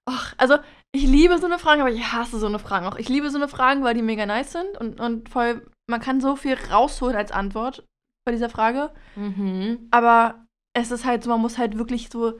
ach, 0.05 0.33
also 0.37 0.57
ich 0.93 1.03
liebe 1.03 1.37
so 1.37 1.45
eine 1.45 1.59
Fragen, 1.59 1.81
aber 1.81 1.91
ich 1.91 2.11
hasse 2.11 2.39
so 2.39 2.47
eine 2.47 2.59
Fragen 2.59 2.85
auch. 2.85 2.97
Ich 2.97 3.09
liebe 3.09 3.29
so 3.29 3.37
eine 3.37 3.47
Fragen, 3.47 3.83
weil 3.83 3.93
die 3.93 4.01
mega 4.01 4.25
nice 4.25 4.51
sind 4.51 4.77
und, 4.77 4.99
und 4.99 5.29
voll, 5.29 5.65
man 5.89 6.01
kann 6.01 6.21
so 6.21 6.35
viel 6.35 6.57
rausholen 6.71 7.15
als 7.15 7.31
Antwort 7.31 7.83
bei 8.25 8.31
dieser 8.31 8.49
Frage. 8.49 8.91
Mhm. 9.15 9.87
Aber 9.91 10.45
es 10.73 10.91
ist 10.91 11.05
halt 11.05 11.23
so, 11.23 11.29
man 11.29 11.41
muss 11.41 11.57
halt 11.57 11.77
wirklich 11.77 12.09
so 12.09 12.39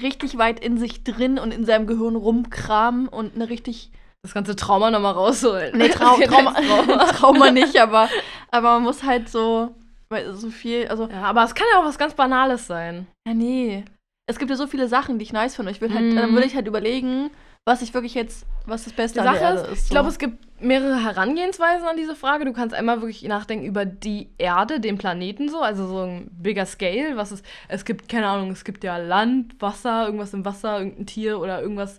richtig 0.00 0.38
weit 0.38 0.60
in 0.60 0.78
sich 0.78 1.04
drin 1.04 1.38
und 1.38 1.52
in 1.52 1.64
seinem 1.64 1.86
Gehirn 1.86 2.16
rumkramen 2.16 3.08
und 3.08 3.34
eine 3.34 3.48
richtig. 3.48 3.90
Das 4.24 4.34
ganze 4.34 4.54
Trauma 4.54 4.90
nochmal 4.90 5.14
rausholen. 5.14 5.76
Nee, 5.76 5.88
Trau 5.88 6.16
Trauma, 6.24 6.52
Trauma. 6.52 7.04
Trauma 7.12 7.50
nicht, 7.50 7.76
aber, 7.80 8.08
aber 8.52 8.74
man 8.74 8.84
muss 8.84 9.02
halt 9.02 9.28
so, 9.28 9.74
weil 10.12 10.32
so 10.34 10.50
viel, 10.50 10.86
also 10.88 11.08
Ja, 11.08 11.22
aber 11.24 11.42
es 11.42 11.54
kann 11.56 11.66
ja 11.72 11.80
auch 11.80 11.84
was 11.84 11.98
ganz 11.98 12.14
Banales 12.14 12.66
sein. 12.68 13.06
Ja, 13.26 13.34
nee. 13.34 13.84
Es 14.28 14.38
gibt 14.38 14.50
ja 14.50 14.56
so 14.56 14.68
viele 14.68 14.86
Sachen, 14.86 15.18
die 15.18 15.24
ich 15.24 15.32
nice 15.32 15.56
finde. 15.56 15.72
Ich 15.72 15.80
würde 15.80 15.94
halt, 15.94 16.12
Mhm. 16.12 16.16
dann 16.16 16.32
würde 16.32 16.46
ich 16.46 16.54
halt 16.54 16.68
überlegen, 16.68 17.30
was 17.64 17.82
ich 17.82 17.92
wirklich 17.94 18.14
jetzt, 18.14 18.46
was 18.66 18.84
das 18.84 18.92
Beste 18.92 19.20
Die 19.20 19.26
an 19.26 19.34
der 19.34 19.40
Sache 19.56 19.66
ist, 19.68 19.72
ist. 19.72 19.84
ich 19.84 19.90
glaube, 19.90 20.08
es 20.08 20.18
gibt 20.18 20.38
mehrere 20.60 21.02
Herangehensweisen 21.02 21.86
an 21.86 21.96
diese 21.96 22.14
Frage. 22.16 22.44
Du 22.44 22.52
kannst 22.52 22.74
einmal 22.74 23.00
wirklich 23.00 23.22
nachdenken 23.24 23.66
über 23.66 23.84
die 23.84 24.30
Erde, 24.38 24.78
den 24.80 24.96
Planeten 24.98 25.48
so, 25.48 25.60
also 25.60 25.86
so 25.86 25.98
ein 26.02 26.28
bigger 26.32 26.66
Scale. 26.66 27.16
Was 27.16 27.30
es, 27.32 27.42
es 27.68 27.84
gibt, 27.84 28.08
keine 28.08 28.28
Ahnung, 28.28 28.50
es 28.52 28.64
gibt 28.64 28.84
ja 28.84 28.96
Land, 28.96 29.60
Wasser, 29.60 30.06
irgendwas 30.06 30.34
im 30.34 30.44
Wasser, 30.44 30.78
irgendein 30.78 31.06
Tier 31.06 31.38
oder 31.40 31.60
irgendwas, 31.62 31.98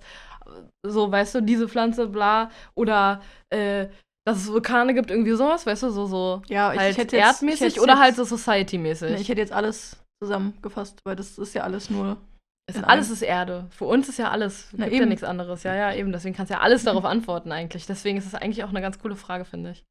so, 0.86 1.12
weißt 1.12 1.36
du, 1.36 1.41
diese 1.41 1.67
Pflanze, 1.69 2.08
bla. 2.08 2.49
Oder, 2.76 3.21
äh, 3.49 3.88
dass 4.25 4.38
es 4.38 4.51
Vulkane 4.51 4.93
gibt, 4.93 5.12
irgendwie 5.12 5.33
sowas, 5.33 5.65
weißt 5.65 5.83
du, 5.83 5.89
so, 5.89 6.05
so 6.05 6.41
ja, 6.47 6.73
ich, 6.73 6.79
halt 6.79 6.91
ich 6.91 6.97
hätte 6.97 7.17
jetzt, 7.17 7.25
ich 7.25 7.47
erdmäßig 7.47 7.73
hätte 7.73 7.81
oder 7.81 7.99
halt 7.99 8.15
so 8.15 8.23
Society-mäßig. 8.23 9.12
Nee, 9.12 9.21
ich 9.21 9.29
hätte 9.29 9.41
jetzt 9.41 9.51
alles 9.51 9.97
zusammengefasst, 10.21 10.99
weil 11.03 11.15
das 11.15 11.38
ist 11.38 11.53
ja 11.53 11.63
alles 11.63 11.89
nur. 11.89 12.17
Alles 12.83 13.09
ist 13.09 13.21
Erde. 13.21 13.67
Für 13.71 13.86
uns 13.86 14.07
ist 14.07 14.19
ja 14.19 14.31
alles. 14.31 14.69
Na, 14.71 14.86
gibt 14.86 14.95
ja 14.95 15.01
eben. 15.01 15.09
nichts 15.09 15.25
anderes. 15.25 15.63
Ja, 15.63 15.75
ja, 15.75 15.93
eben. 15.93 16.13
Deswegen 16.13 16.33
kannst 16.33 16.49
du 16.49 16.55
ja 16.55 16.62
alles 16.62 16.83
darauf 16.86 17.03
antworten 17.03 17.51
eigentlich. 17.51 17.86
Deswegen 17.86 18.17
ist 18.17 18.25
es 18.25 18.36
eigentlich 18.36 18.63
auch 18.63 18.69
eine 18.69 18.79
ganz 18.79 18.99
coole 18.99 19.17
Frage, 19.17 19.43
finde 19.43 19.71
ich. 19.71 19.83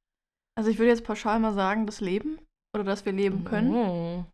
Also 0.57 0.71
ich 0.71 0.79
würde 0.79 0.89
jetzt 0.89 1.05
pauschal 1.05 1.39
mal 1.39 1.53
sagen, 1.53 1.85
das 1.85 2.01
Leben. 2.01 2.39
Oder 2.75 2.85
dass 2.85 3.05
wir 3.05 3.13
leben 3.13 3.45
können. 3.45 3.75
Oh, 3.75 4.25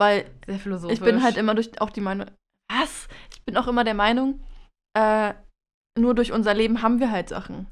Weil 0.00 0.24
sehr 0.46 0.58
philosophisch. 0.58 0.98
ich 0.98 1.04
bin 1.04 1.22
halt 1.22 1.36
immer 1.36 1.54
durch 1.54 1.78
auch 1.82 1.90
die 1.90 2.00
Meinung. 2.00 2.28
Was? 2.70 3.08
Ich 3.34 3.42
bin 3.42 3.56
auch 3.58 3.68
immer 3.68 3.84
der 3.84 3.92
Meinung, 3.92 4.40
äh, 4.96 5.34
nur 5.98 6.14
durch 6.14 6.32
unser 6.32 6.54
Leben 6.54 6.80
haben 6.80 7.00
wir 7.00 7.10
halt 7.10 7.28
Sachen. 7.28 7.66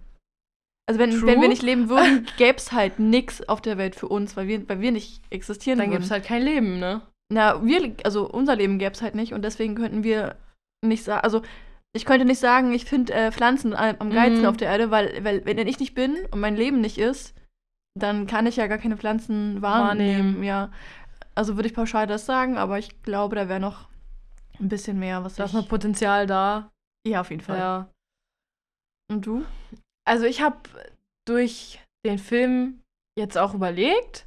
Also 0.91 0.99
wenn, 0.99 1.11
True. 1.13 1.27
wenn 1.29 1.41
wir 1.41 1.49
nicht 1.49 1.63
leben 1.63 1.89
würden, 1.89 2.27
gäbe 2.37 2.59
es 2.59 2.73
halt 2.73 2.99
nichts 2.99 3.49
auf 3.49 3.61
der 3.61 3.79
Welt 3.79 3.95
für 3.95 4.09
uns, 4.09 4.37
weil 4.37 4.49
wir, 4.49 4.69
weil 4.69 4.81
wir 4.81 4.91
nicht 4.91 5.23
existieren 5.31 5.79
Dann 5.79 5.93
gibt 5.93 6.03
es 6.03 6.11
halt 6.11 6.25
kein 6.25 6.43
Leben, 6.43 6.81
ne? 6.81 7.01
Na, 7.33 7.65
wir, 7.65 7.95
also 8.03 8.29
unser 8.29 8.57
Leben 8.57 8.81
gäbe 8.81 8.91
es 8.91 9.01
halt 9.01 9.15
nicht 9.15 9.33
und 9.33 9.43
deswegen 9.43 9.77
könnten 9.77 10.03
wir 10.03 10.35
nicht 10.85 11.05
sagen, 11.05 11.23
also 11.23 11.43
ich 11.93 12.05
könnte 12.05 12.25
nicht 12.25 12.41
sagen, 12.41 12.73
ich 12.73 12.87
finde 12.87 13.13
äh, 13.13 13.31
Pflanzen 13.31 13.73
am 13.73 14.11
geilsten 14.11 14.43
Mhm. 14.43 14.49
auf 14.49 14.57
der 14.57 14.69
Erde, 14.69 14.91
weil, 14.91 15.23
weil 15.23 15.45
wenn 15.45 15.59
ich 15.69 15.79
nicht 15.79 15.95
bin 15.95 16.17
und 16.33 16.41
mein 16.41 16.57
Leben 16.57 16.81
nicht 16.81 16.99
ist, 16.99 17.35
dann 17.97 18.27
kann 18.27 18.47
ich 18.47 18.57
ja 18.57 18.67
gar 18.67 18.79
keine 18.79 18.97
Pflanzen 18.97 19.63
wahrnehmen. 19.63 20.19
Wahrnehmen. 20.35 20.43
Ja, 20.43 20.73
also 21.37 21.55
würde 21.55 21.69
ich 21.69 21.75
pauschal 21.75 22.09
das 22.09 22.27
sagen, 22.27 22.59
aber 22.59 22.79
ich 22.81 23.01
glaube, 23.03 23.37
da 23.37 23.49
wäre 23.49 23.61
noch 23.61 23.89
ein 24.59 24.69
bisschen 24.69 24.99
mehr, 24.99 25.23
was 25.23 25.37
Da 25.37 25.45
ist 25.45 25.55
noch 25.55 25.69
Potenzial 25.69 26.27
da. 26.27 26.69
ja, 27.07 27.21
auf 27.21 27.31
jeden 27.31 27.43
Fall. 27.43 27.59
Ja. 27.59 27.89
Und 29.09 29.25
du? 29.25 29.45
Also 30.11 30.25
ich 30.25 30.41
habe 30.41 30.57
durch 31.25 31.79
den 32.05 32.19
Film 32.19 32.83
jetzt 33.17 33.39
auch 33.39 33.55
überlegt 33.55 34.27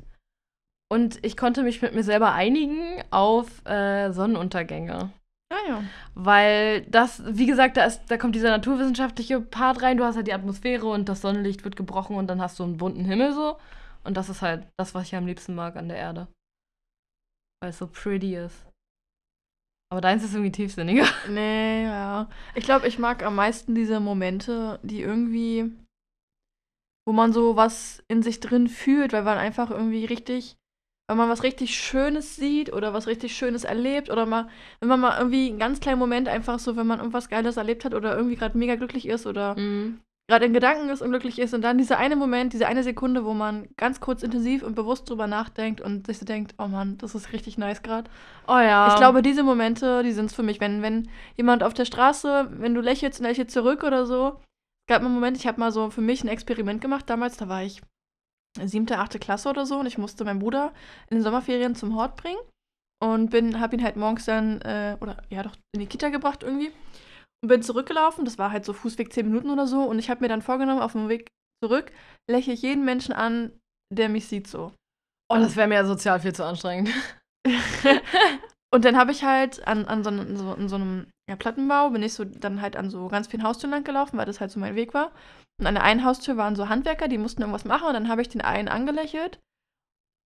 und 0.90 1.20
ich 1.26 1.36
konnte 1.36 1.62
mich 1.62 1.82
mit 1.82 1.94
mir 1.94 2.06
selber 2.06 2.32
einigen 2.32 3.04
auf 3.12 3.66
äh, 3.66 4.14
Sonnenuntergänge. 4.14 5.12
Ah 5.50 5.68
ja. 5.68 5.84
Weil 6.16 6.84
das, 6.84 7.22
wie 7.26 7.48
gesagt, 7.48 7.76
da, 7.76 7.84
ist, 7.84 8.02
da 8.08 8.16
kommt 8.16 8.34
dieser 8.34 8.52
naturwissenschaftliche 8.52 9.42
Part 9.42 9.82
rein. 9.82 9.98
Du 9.98 10.06
hast 10.06 10.16
halt 10.16 10.28
die 10.28 10.34
Atmosphäre 10.34 10.88
und 10.88 11.10
das 11.10 11.20
Sonnenlicht 11.20 11.66
wird 11.66 11.76
gebrochen 11.76 12.16
und 12.16 12.28
dann 12.28 12.40
hast 12.40 12.60
du 12.60 12.64
einen 12.64 12.78
bunten 12.78 13.04
Himmel 13.04 13.34
so. 13.34 13.58
Und 14.06 14.16
das 14.16 14.30
ist 14.30 14.42
halt 14.42 14.66
das, 14.78 14.96
was 14.96 15.08
ich 15.08 15.16
am 15.18 15.28
liebsten 15.28 15.54
mag 15.54 15.76
an 15.76 15.90
der 15.90 15.98
Erde. 15.98 16.30
Weil 17.60 17.72
es 17.72 17.78
so 17.78 17.88
pretty 17.88 18.38
ist. 18.38 18.66
Aber 19.94 20.02
deins 20.02 20.24
ist 20.24 20.34
irgendwie 20.34 20.52
tiefsinniger. 20.52 21.06
Nee, 21.30 21.84
ja. 21.84 22.28
Ich 22.56 22.64
glaube, 22.64 22.88
ich 22.88 22.98
mag 22.98 23.22
am 23.22 23.36
meisten 23.36 23.76
diese 23.76 24.00
Momente, 24.00 24.80
die 24.82 25.02
irgendwie, 25.02 25.72
wo 27.06 27.14
man 27.14 27.32
so 27.32 27.56
was 27.58 28.04
in 28.08 28.24
sich 28.24 28.40
drin 28.40 28.68
fühlt, 28.70 29.14
weil 29.14 29.22
man 29.22 29.38
einfach 29.38 29.70
irgendwie 29.70 30.06
richtig, 30.06 30.58
wenn 31.08 31.18
man 31.18 31.30
was 31.30 31.44
richtig 31.44 31.78
Schönes 31.78 32.36
sieht 32.38 32.74
oder 32.74 32.92
was 32.96 33.06
richtig 33.06 33.38
Schönes 33.38 33.66
erlebt 33.66 34.10
oder 34.10 34.26
mal, 34.26 34.50
wenn 34.80 34.90
man 34.90 35.00
mal 35.00 35.16
irgendwie 35.20 35.50
einen 35.50 35.60
ganz 35.60 35.80
kleinen 35.80 36.00
Moment 36.00 36.28
einfach 36.28 36.58
so, 36.58 36.76
wenn 36.76 36.88
man 36.88 36.98
irgendwas 36.98 37.30
Geiles 37.30 37.58
erlebt 37.58 37.86
hat 37.86 37.94
oder 37.94 38.16
irgendwie 38.18 38.36
gerade 38.36 38.58
mega 38.58 38.74
glücklich 38.74 39.08
ist 39.08 39.28
oder 39.28 39.56
Mhm. 39.60 40.00
Gerade 40.30 40.46
in 40.46 40.54
Gedanken 40.54 40.90
ist 40.90 41.02
und 41.02 41.10
glücklich 41.10 41.38
ist 41.40 41.54
und 41.54 41.62
dann 41.62 41.78
dieser 41.78 41.98
eine 41.98 42.16
Moment, 42.16 42.54
diese 42.54 42.68
eine 42.68 42.84
Sekunde, 42.84 43.26
wo 43.26 43.34
man 43.34 43.68
ganz 43.76 44.00
kurz 44.00 44.24
intensiv 44.24 44.64
und 44.64 44.76
bewusst 44.76 45.10
drüber 45.10 45.28
nachdenkt 45.28 45.82
und 45.82 46.08
sich 46.08 46.18
so 46.18 46.26
denkt, 46.26 46.56
oh 46.58 46.68
Mann, 46.68 46.98
das 46.98 47.14
ist 47.14 47.34
richtig 47.34 47.58
nice 47.58 47.82
gerade. 47.84 48.10
Oh 48.48 48.60
ja. 48.60 48.88
Ich 48.88 48.96
glaube, 48.96 49.22
diese 49.22 49.44
Momente, 49.44 50.02
die 50.04 50.14
sind 50.14 50.28
es 50.28 50.34
für 50.34 50.44
mich. 50.44 50.62
Wenn, 50.62 50.82
wenn 50.82 51.10
jemand 51.36 51.62
auf 51.62 51.74
der 51.74 51.86
Straße, 51.86 52.50
wenn 52.52 52.74
du 52.74 52.82
lächelst 52.82 53.20
und 53.20 53.28
lächelst 53.28 53.52
zurück 53.52 53.84
oder 53.84 54.06
so. 54.06 54.40
Gab 54.90 55.02
mal 55.02 55.08
einen 55.08 55.16
Moment, 55.16 55.38
ich 55.38 55.48
habe 55.48 55.60
mal 55.60 55.72
so 55.72 55.90
für 55.90 56.02
mich 56.02 56.24
ein 56.24 56.28
Experiment 56.28 56.82
gemacht 56.82 57.10
damals, 57.10 57.38
da 57.38 57.48
war 57.48 57.64
ich 57.64 57.82
siebte, 58.62 59.00
achte 59.00 59.18
Klasse 59.18 59.50
oder 59.50 59.66
so 59.66 59.80
und 59.80 59.86
ich 59.86 59.98
musste 59.98 60.26
meinen 60.26 60.40
Bruder 60.40 60.74
in 61.10 61.18
den 61.18 61.24
Sommerferien 61.24 61.74
zum 61.74 61.96
Hort 61.96 62.18
bringen 62.18 62.40
und 63.02 63.30
bin, 63.30 63.60
habe 63.60 63.76
ihn 63.76 63.84
halt 63.84 63.96
morgens 63.96 64.26
dann, 64.26 64.62
äh, 64.62 64.98
oder 65.00 65.18
ja 65.30 65.44
doch, 65.44 65.56
in 65.74 65.80
die 65.80 65.88
Kita 65.88 66.10
gebracht 66.10 66.44
irgendwie 66.44 66.72
und 67.44 67.50
bin 67.50 67.62
zurückgelaufen. 67.62 68.26
Das 68.26 68.38
war 68.38 68.52
halt 68.52 68.66
so 68.66 68.74
Fußweg 68.74 69.14
zehn 69.14 69.28
Minuten 69.28 69.50
oder 69.50 69.68
so 69.68 69.84
und 69.84 70.00
ich 70.00 70.10
habe 70.10 70.22
mir 70.22 70.30
dann 70.30 70.42
vorgenommen, 70.42 70.82
auf 70.82 70.94
dem 70.94 71.10
Weg 71.10 71.28
zurück 71.64 71.92
lächle 72.30 72.54
ich 72.54 72.62
jeden 72.62 72.86
Menschen 72.86 73.14
an, 73.14 73.52
der 73.94 74.10
mich 74.10 74.28
sieht 74.28 74.48
so. 74.48 74.72
oh, 75.32 75.36
das 75.38 75.56
wäre 75.56 75.68
mir 75.68 75.76
ja 75.76 75.86
sozial 75.86 76.20
viel 76.20 76.34
zu 76.34 76.46
anstrengend. 76.46 76.90
Und 78.74 78.86
dann 78.86 78.98
habe 78.98 79.12
ich 79.12 79.24
halt 79.24 79.68
an, 79.68 79.86
an 79.86 80.04
so, 80.04 80.10
einem- 80.10 80.36
so, 80.36 80.54
in 80.54 80.68
so 80.68 80.76
einem 80.78 81.08
ja, 81.30 81.36
Plattenbau, 81.36 81.92
bin 81.92 82.02
ich 82.02 82.14
so 82.14 82.26
dann 82.26 82.62
halt 82.62 82.76
an 82.76 82.90
so 82.90 83.08
ganz 83.08 83.28
vielen 83.28 83.44
Haustüren 83.44 83.72
lang 83.72 83.84
gelaufen, 83.84 84.18
weil 84.18 84.26
das 84.26 84.40
halt 84.42 84.50
so 84.50 84.60
mein 84.60 84.76
Weg 84.76 84.94
war. 84.96 85.12
Und 85.60 85.68
an 85.68 85.76
der 85.76 85.84
einen 85.84 86.04
Haustür 86.04 86.38
waren 86.38 86.56
so 86.56 86.70
Handwerker, 86.70 87.08
die 87.08 87.20
mussten 87.20 87.42
irgendwas 87.42 87.66
machen 87.66 87.88
und 87.88 87.94
dann 87.94 88.10
habe 88.10 88.22
ich 88.24 88.30
den 88.30 88.42
einen 88.42 88.68
angelächelt. 88.70 89.40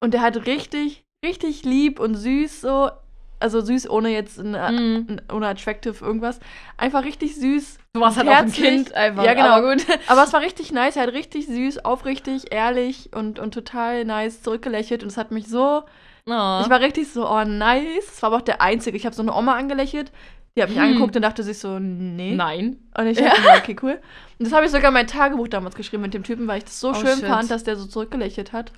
Und 0.02 0.14
der 0.14 0.22
hat 0.22 0.46
richtig, 0.46 1.04
richtig 1.26 1.64
lieb 1.66 2.00
und 2.00 2.16
süß 2.16 2.62
so, 2.62 2.92
also 3.40 3.62
süß 3.62 3.90
ohne 3.90 4.10
jetzt 4.10 4.40
ein, 4.40 4.52
Mhm. 4.52 5.06
ein, 5.10 5.22
ohne 5.34 5.48
attractive 5.48 6.04
irgendwas, 6.04 6.40
einfach 6.78 7.04
richtig 7.06 7.36
süß. 7.36 7.78
Du 7.94 8.02
warst 8.02 8.18
halt 8.18 8.28
und 8.28 8.34
auch 8.34 8.38
ein 8.40 8.46
herzlich. 8.46 8.66
Kind 8.70 8.94
einfach. 8.94 9.24
Ja, 9.24 9.34
genau. 9.34 9.50
Aber 9.50 9.72
gut. 9.76 9.86
Aber 10.08 10.24
es 10.24 10.34
war 10.34 10.42
richtig 10.42 10.72
nice, 10.72 10.96
er 10.96 11.04
hat 11.04 11.14
richtig 11.14 11.48
süß, 11.48 11.86
aufrichtig, 11.86 12.52
ehrlich 12.52 13.10
und, 13.16 13.40
und 13.40 13.54
total 13.54 14.06
nice 14.06 14.42
zurückgelächelt 14.44 15.04
und 15.04 15.10
es 15.10 15.18
hat 15.18 15.32
mich 15.32 15.48
so 15.48 15.84
Oh. 16.30 16.60
ich 16.62 16.70
war 16.70 16.82
richtig 16.82 17.08
so, 17.14 17.26
oh 17.30 17.46
nice. 17.46 18.06
Das 18.08 18.22
war 18.22 18.28
aber 18.28 18.38
auch 18.38 18.42
der 18.42 18.62
Einzige. 18.62 18.98
Ich 18.98 19.06
habe 19.06 19.16
so 19.16 19.22
eine 19.22 19.34
Oma 19.34 19.54
angelächelt. 19.56 20.12
Die 20.58 20.62
hat 20.62 20.68
mich 20.68 20.78
Hm. 20.78 20.84
angeguckt 20.86 21.16
und 21.16 21.22
dachte 21.22 21.42
sich 21.42 21.58
so, 21.58 21.80
nee. 21.80 22.34
Nein. 22.36 22.80
Und 22.98 23.08
ich 23.08 23.18
dachte, 23.24 23.40
mir, 23.40 23.56
okay, 23.58 23.78
cool. 23.82 23.92
Und 24.38 24.46
das 24.46 24.52
habe 24.52 24.66
ich 24.66 24.72
sogar 24.74 24.90
in 24.90 24.94
mein 24.94 25.08
Tagebuch 25.08 25.48
damals 25.48 25.76
geschrieben 25.76 26.02
mit 26.02 26.14
dem 26.14 26.24
Typen, 26.24 26.46
weil 26.48 26.58
ich 26.58 26.66
das 26.66 26.82
so 26.82 26.90
Oh, 26.90 26.94
schön 26.96 27.16
shit. 27.20 27.28
fand, 27.28 27.50
dass 27.50 27.64
der 27.64 27.78
so 27.78 27.86
zurückgelächelt 27.86 28.52
hat. 28.52 28.74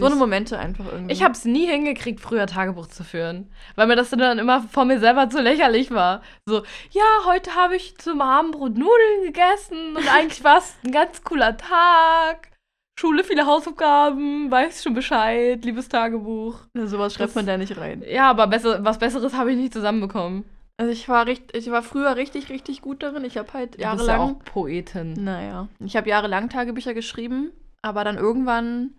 So 0.00 0.06
eine. 0.06 0.16
Momente 0.16 0.58
einfach 0.58 0.86
irgendwie. 0.90 1.12
Ich 1.12 1.22
habe 1.22 1.32
es 1.34 1.44
nie 1.44 1.66
hingekriegt, 1.66 2.20
früher 2.20 2.46
Tagebuch 2.46 2.86
zu 2.88 3.04
führen, 3.04 3.50
weil 3.76 3.86
mir 3.86 3.94
das 3.96 4.10
dann 4.10 4.38
immer 4.38 4.62
vor 4.62 4.84
mir 4.84 4.98
selber 4.98 5.28
zu 5.30 5.40
lächerlich 5.40 5.90
war. 5.90 6.22
So, 6.46 6.62
ja, 6.90 7.02
heute 7.26 7.54
habe 7.54 7.76
ich 7.76 7.96
zum 7.98 8.20
Abendbrot 8.20 8.72
Nudeln 8.76 9.22
gegessen 9.24 9.96
und 9.96 10.08
eigentlich 10.12 10.42
war 10.44 10.58
es 10.58 10.74
ein 10.84 10.92
ganz 10.92 11.22
cooler 11.22 11.56
Tag. 11.56 12.50
Schule, 12.98 13.22
viele 13.24 13.46
Hausaufgaben, 13.46 14.50
weiß 14.50 14.82
schon 14.82 14.94
Bescheid, 14.94 15.64
liebes 15.64 15.88
Tagebuch. 15.88 16.56
Ja, 16.76 16.86
sowas 16.86 17.14
schreibt 17.14 17.30
Das- 17.30 17.34
man 17.36 17.46
da 17.46 17.56
nicht 17.56 17.76
rein. 17.76 18.02
Ja, 18.08 18.30
aber 18.30 18.46
besser, 18.46 18.84
was 18.84 18.98
Besseres 18.98 19.34
habe 19.34 19.50
ich 19.52 19.56
nicht 19.56 19.72
zusammenbekommen. 19.72 20.44
Also 20.78 20.90
ich 20.92 21.08
war 21.08 21.26
richtig, 21.26 21.54
ich 21.66 21.70
war 21.70 21.82
früher 21.82 22.16
richtig, 22.16 22.48
richtig 22.50 22.80
gut 22.82 23.02
darin. 23.02 23.24
Ich 23.24 23.36
habe 23.38 23.52
halt 23.52 23.74
Du 23.74 23.78
bist 23.78 23.82
ja 23.82 23.92
jahrelang. 23.94 24.20
auch 24.20 24.38
Poetin. 24.44 25.12
Naja. 25.12 25.68
Ich 25.80 25.96
habe 25.96 26.08
jahrelang 26.08 26.48
Tagebücher 26.48 26.92
geschrieben, 26.94 27.50
aber 27.82 28.04
dann 28.04 28.16
irgendwann, 28.18 28.94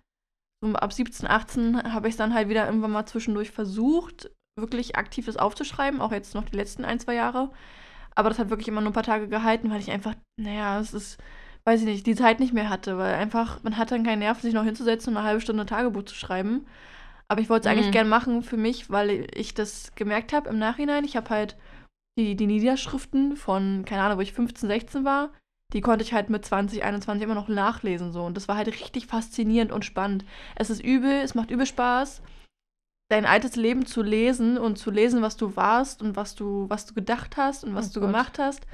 so 0.72 0.78
ab 0.78 0.92
17, 0.92 1.28
18, 1.28 1.92
habe 1.92 2.08
ich 2.08 2.14
es 2.14 2.18
dann 2.18 2.34
halt 2.34 2.48
wieder 2.48 2.66
irgendwann 2.66 2.92
mal 2.92 3.06
zwischendurch 3.06 3.50
versucht, 3.50 4.30
wirklich 4.58 4.96
aktiv 4.96 5.26
das 5.26 5.36
aufzuschreiben, 5.36 6.00
auch 6.00 6.12
jetzt 6.12 6.34
noch 6.34 6.44
die 6.44 6.56
letzten 6.56 6.84
ein, 6.84 7.00
zwei 7.00 7.14
Jahre. 7.14 7.50
Aber 8.14 8.28
das 8.28 8.38
hat 8.38 8.50
wirklich 8.50 8.68
immer 8.68 8.80
nur 8.80 8.90
ein 8.90 8.94
paar 8.94 9.02
Tage 9.02 9.28
gehalten, 9.28 9.70
weil 9.70 9.80
ich 9.80 9.90
einfach, 9.90 10.14
naja, 10.40 10.78
es 10.78 10.94
ist, 10.94 11.18
weiß 11.64 11.80
ich 11.80 11.86
nicht, 11.86 12.06
die 12.06 12.14
Zeit 12.14 12.38
nicht 12.40 12.52
mehr 12.52 12.68
hatte, 12.70 12.96
weil 12.96 13.14
einfach, 13.14 13.62
man 13.64 13.76
hat 13.76 13.90
dann 13.90 14.04
keinen 14.04 14.20
Nerv, 14.20 14.40
sich 14.40 14.54
noch 14.54 14.64
hinzusetzen 14.64 15.12
und 15.12 15.16
eine 15.16 15.26
halbe 15.26 15.40
Stunde 15.40 15.66
Tagebuch 15.66 16.04
zu 16.04 16.14
schreiben. 16.14 16.66
Aber 17.26 17.40
ich 17.40 17.48
wollte 17.48 17.68
es 17.68 17.72
eigentlich 17.72 17.88
Mhm. 17.88 17.92
gern 17.92 18.08
machen 18.08 18.42
für 18.42 18.56
mich, 18.56 18.90
weil 18.90 19.26
ich 19.34 19.54
das 19.54 19.94
gemerkt 19.96 20.32
habe 20.32 20.48
im 20.50 20.58
Nachhinein. 20.58 21.04
Ich 21.04 21.16
habe 21.16 21.30
halt 21.30 21.56
die, 22.18 22.36
die 22.36 22.46
Niederschriften 22.46 23.36
von, 23.36 23.84
keine 23.84 24.02
Ahnung, 24.02 24.18
wo 24.18 24.22
ich 24.22 24.32
15, 24.32 24.68
16 24.68 25.04
war, 25.04 25.30
die 25.74 25.80
konnte 25.82 26.04
ich 26.04 26.14
halt 26.14 26.30
mit 26.30 26.44
20, 26.44 26.82
21 26.84 27.22
immer 27.22 27.34
noch 27.34 27.48
nachlesen 27.48 28.12
so 28.12 28.24
und 28.24 28.36
das 28.36 28.48
war 28.48 28.56
halt 28.56 28.68
richtig 28.68 29.06
faszinierend 29.06 29.72
und 29.72 29.84
spannend. 29.84 30.24
Es 30.56 30.70
ist 30.70 30.82
übel, 30.82 31.10
es 31.22 31.34
macht 31.34 31.50
übel 31.50 31.66
Spaß, 31.66 32.22
dein 33.10 33.26
altes 33.26 33.56
Leben 33.56 33.84
zu 33.84 34.02
lesen 34.02 34.56
und 34.56 34.78
zu 34.78 34.90
lesen, 34.90 35.20
was 35.20 35.36
du 35.36 35.56
warst 35.56 36.00
und 36.02 36.16
was 36.16 36.34
du 36.34 36.66
was 36.70 36.86
du 36.86 36.94
gedacht 36.94 37.36
hast 37.36 37.64
und 37.64 37.74
was 37.74 37.90
Oh 37.90 37.94
du 37.94 38.00
Gott. 38.00 38.08
gemacht 38.08 38.38
hast 38.38 38.66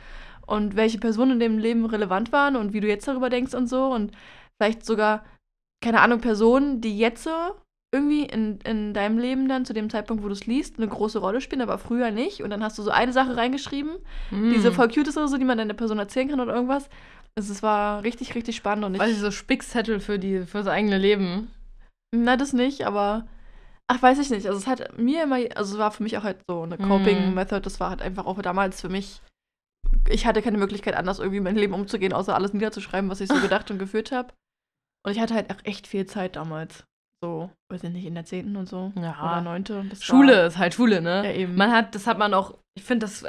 und 0.46 0.76
welche 0.76 0.98
Personen 0.98 1.32
in 1.32 1.40
dem 1.40 1.58
Leben 1.58 1.84
relevant 1.86 2.32
waren 2.32 2.56
und 2.56 2.72
wie 2.72 2.80
du 2.80 2.86
jetzt 2.88 3.08
darüber 3.08 3.30
denkst 3.30 3.54
und 3.54 3.66
so 3.66 3.86
und 3.92 4.12
vielleicht 4.60 4.84
sogar 4.84 5.24
keine 5.82 6.00
Ahnung 6.02 6.20
Personen, 6.20 6.80
die 6.80 6.98
jetzt 6.98 7.24
so 7.24 7.30
irgendwie 7.92 8.24
in, 8.24 8.60
in 8.60 8.94
deinem 8.94 9.18
Leben 9.18 9.48
dann 9.48 9.64
zu 9.64 9.72
dem 9.72 9.90
Zeitpunkt, 9.90 10.22
wo 10.22 10.28
du 10.28 10.32
es 10.34 10.46
liest, 10.46 10.76
eine 10.78 10.86
große 10.86 11.18
Rolle 11.18 11.40
spielen, 11.40 11.60
aber 11.60 11.76
früher 11.78 12.10
nicht. 12.12 12.40
Und 12.42 12.50
dann 12.50 12.62
hast 12.62 12.78
du 12.78 12.82
so 12.82 12.90
eine 12.90 13.12
Sache 13.12 13.36
reingeschrieben 13.36 13.96
Mm. 14.30 14.50
die 14.50 14.60
so 14.60 14.70
voll 14.70 14.88
cute 14.88 15.08
ist 15.08 15.16
oder 15.16 15.26
so, 15.28 15.36
die 15.38 15.44
man 15.44 15.58
dann 15.58 15.66
der 15.68 15.74
Person 15.74 15.98
erzählen 15.98 16.28
kann 16.28 16.40
oder 16.40 16.54
irgendwas. 16.54 16.88
Also 17.36 17.52
es 17.52 17.62
war 17.62 18.02
richtig, 18.04 18.34
richtig 18.34 18.54
spannend 18.56 18.84
und 18.84 18.94
ich. 18.94 19.00
Weiß 19.00 19.10
ich, 19.12 19.18
so 19.18 19.30
Spickzettel 19.30 19.98
für, 20.00 20.18
die, 20.18 20.44
für 20.46 20.58
das 20.58 20.66
eigene 20.68 20.98
Leben. 20.98 21.50
Na, 22.14 22.36
das 22.36 22.52
nicht, 22.52 22.86
aber. 22.86 23.26
Ach, 23.88 24.00
weiß 24.00 24.20
ich 24.20 24.30
nicht. 24.30 24.46
Also 24.46 24.58
es 24.58 24.68
hat 24.68 24.96
mir 24.98 25.24
immer, 25.24 25.36
also 25.56 25.74
es 25.74 25.78
war 25.78 25.90
für 25.90 26.04
mich 26.04 26.16
auch 26.16 26.22
halt 26.22 26.38
so 26.48 26.62
eine 26.62 26.76
Mhm. 26.76 26.88
Coping-Method. 26.88 27.60
Das 27.60 27.80
war 27.80 27.90
halt 27.90 28.02
einfach 28.02 28.24
auch 28.26 28.40
damals 28.40 28.80
für 28.80 28.88
mich. 28.88 29.20
Ich 30.08 30.26
hatte 30.26 30.42
keine 30.42 30.58
Möglichkeit, 30.58 30.94
anders 30.94 31.18
irgendwie 31.18 31.40
mein 31.40 31.56
Leben 31.56 31.74
umzugehen, 31.74 32.12
außer 32.12 32.34
alles 32.36 32.52
niederzuschreiben, 32.52 33.10
was 33.10 33.20
ich 33.20 33.28
so 33.28 33.34
gedacht 33.40 33.68
und 33.72 33.78
gefühlt 33.78 34.12
habe. 34.12 34.32
Und 35.04 35.10
ich 35.12 35.20
hatte 35.20 35.34
halt 35.34 35.50
auch 35.52 35.64
echt 35.64 35.86
viel 35.88 36.06
Zeit 36.06 36.36
damals. 36.36 36.84
So, 37.22 37.50
weiß 37.70 37.84
ich 37.84 37.90
nicht, 37.90 38.06
in 38.06 38.14
der 38.14 38.24
10. 38.24 38.56
und 38.56 38.66
so. 38.68 38.92
Ja. 38.96 39.20
Oder 39.20 39.40
9. 39.42 39.88
Das 39.90 40.02
Schule 40.02 40.36
War, 40.38 40.46
ist 40.46 40.58
halt 40.58 40.74
Schule, 40.74 41.02
ne? 41.02 41.22
ja, 41.24 41.32
eben. 41.32 41.54
Man 41.54 41.70
hat, 41.70 41.94
das 41.94 42.06
hat 42.06 42.16
man 42.18 42.32
auch, 42.32 42.56
ich 42.74 42.84
finde, 42.84 43.04
das 43.06 43.24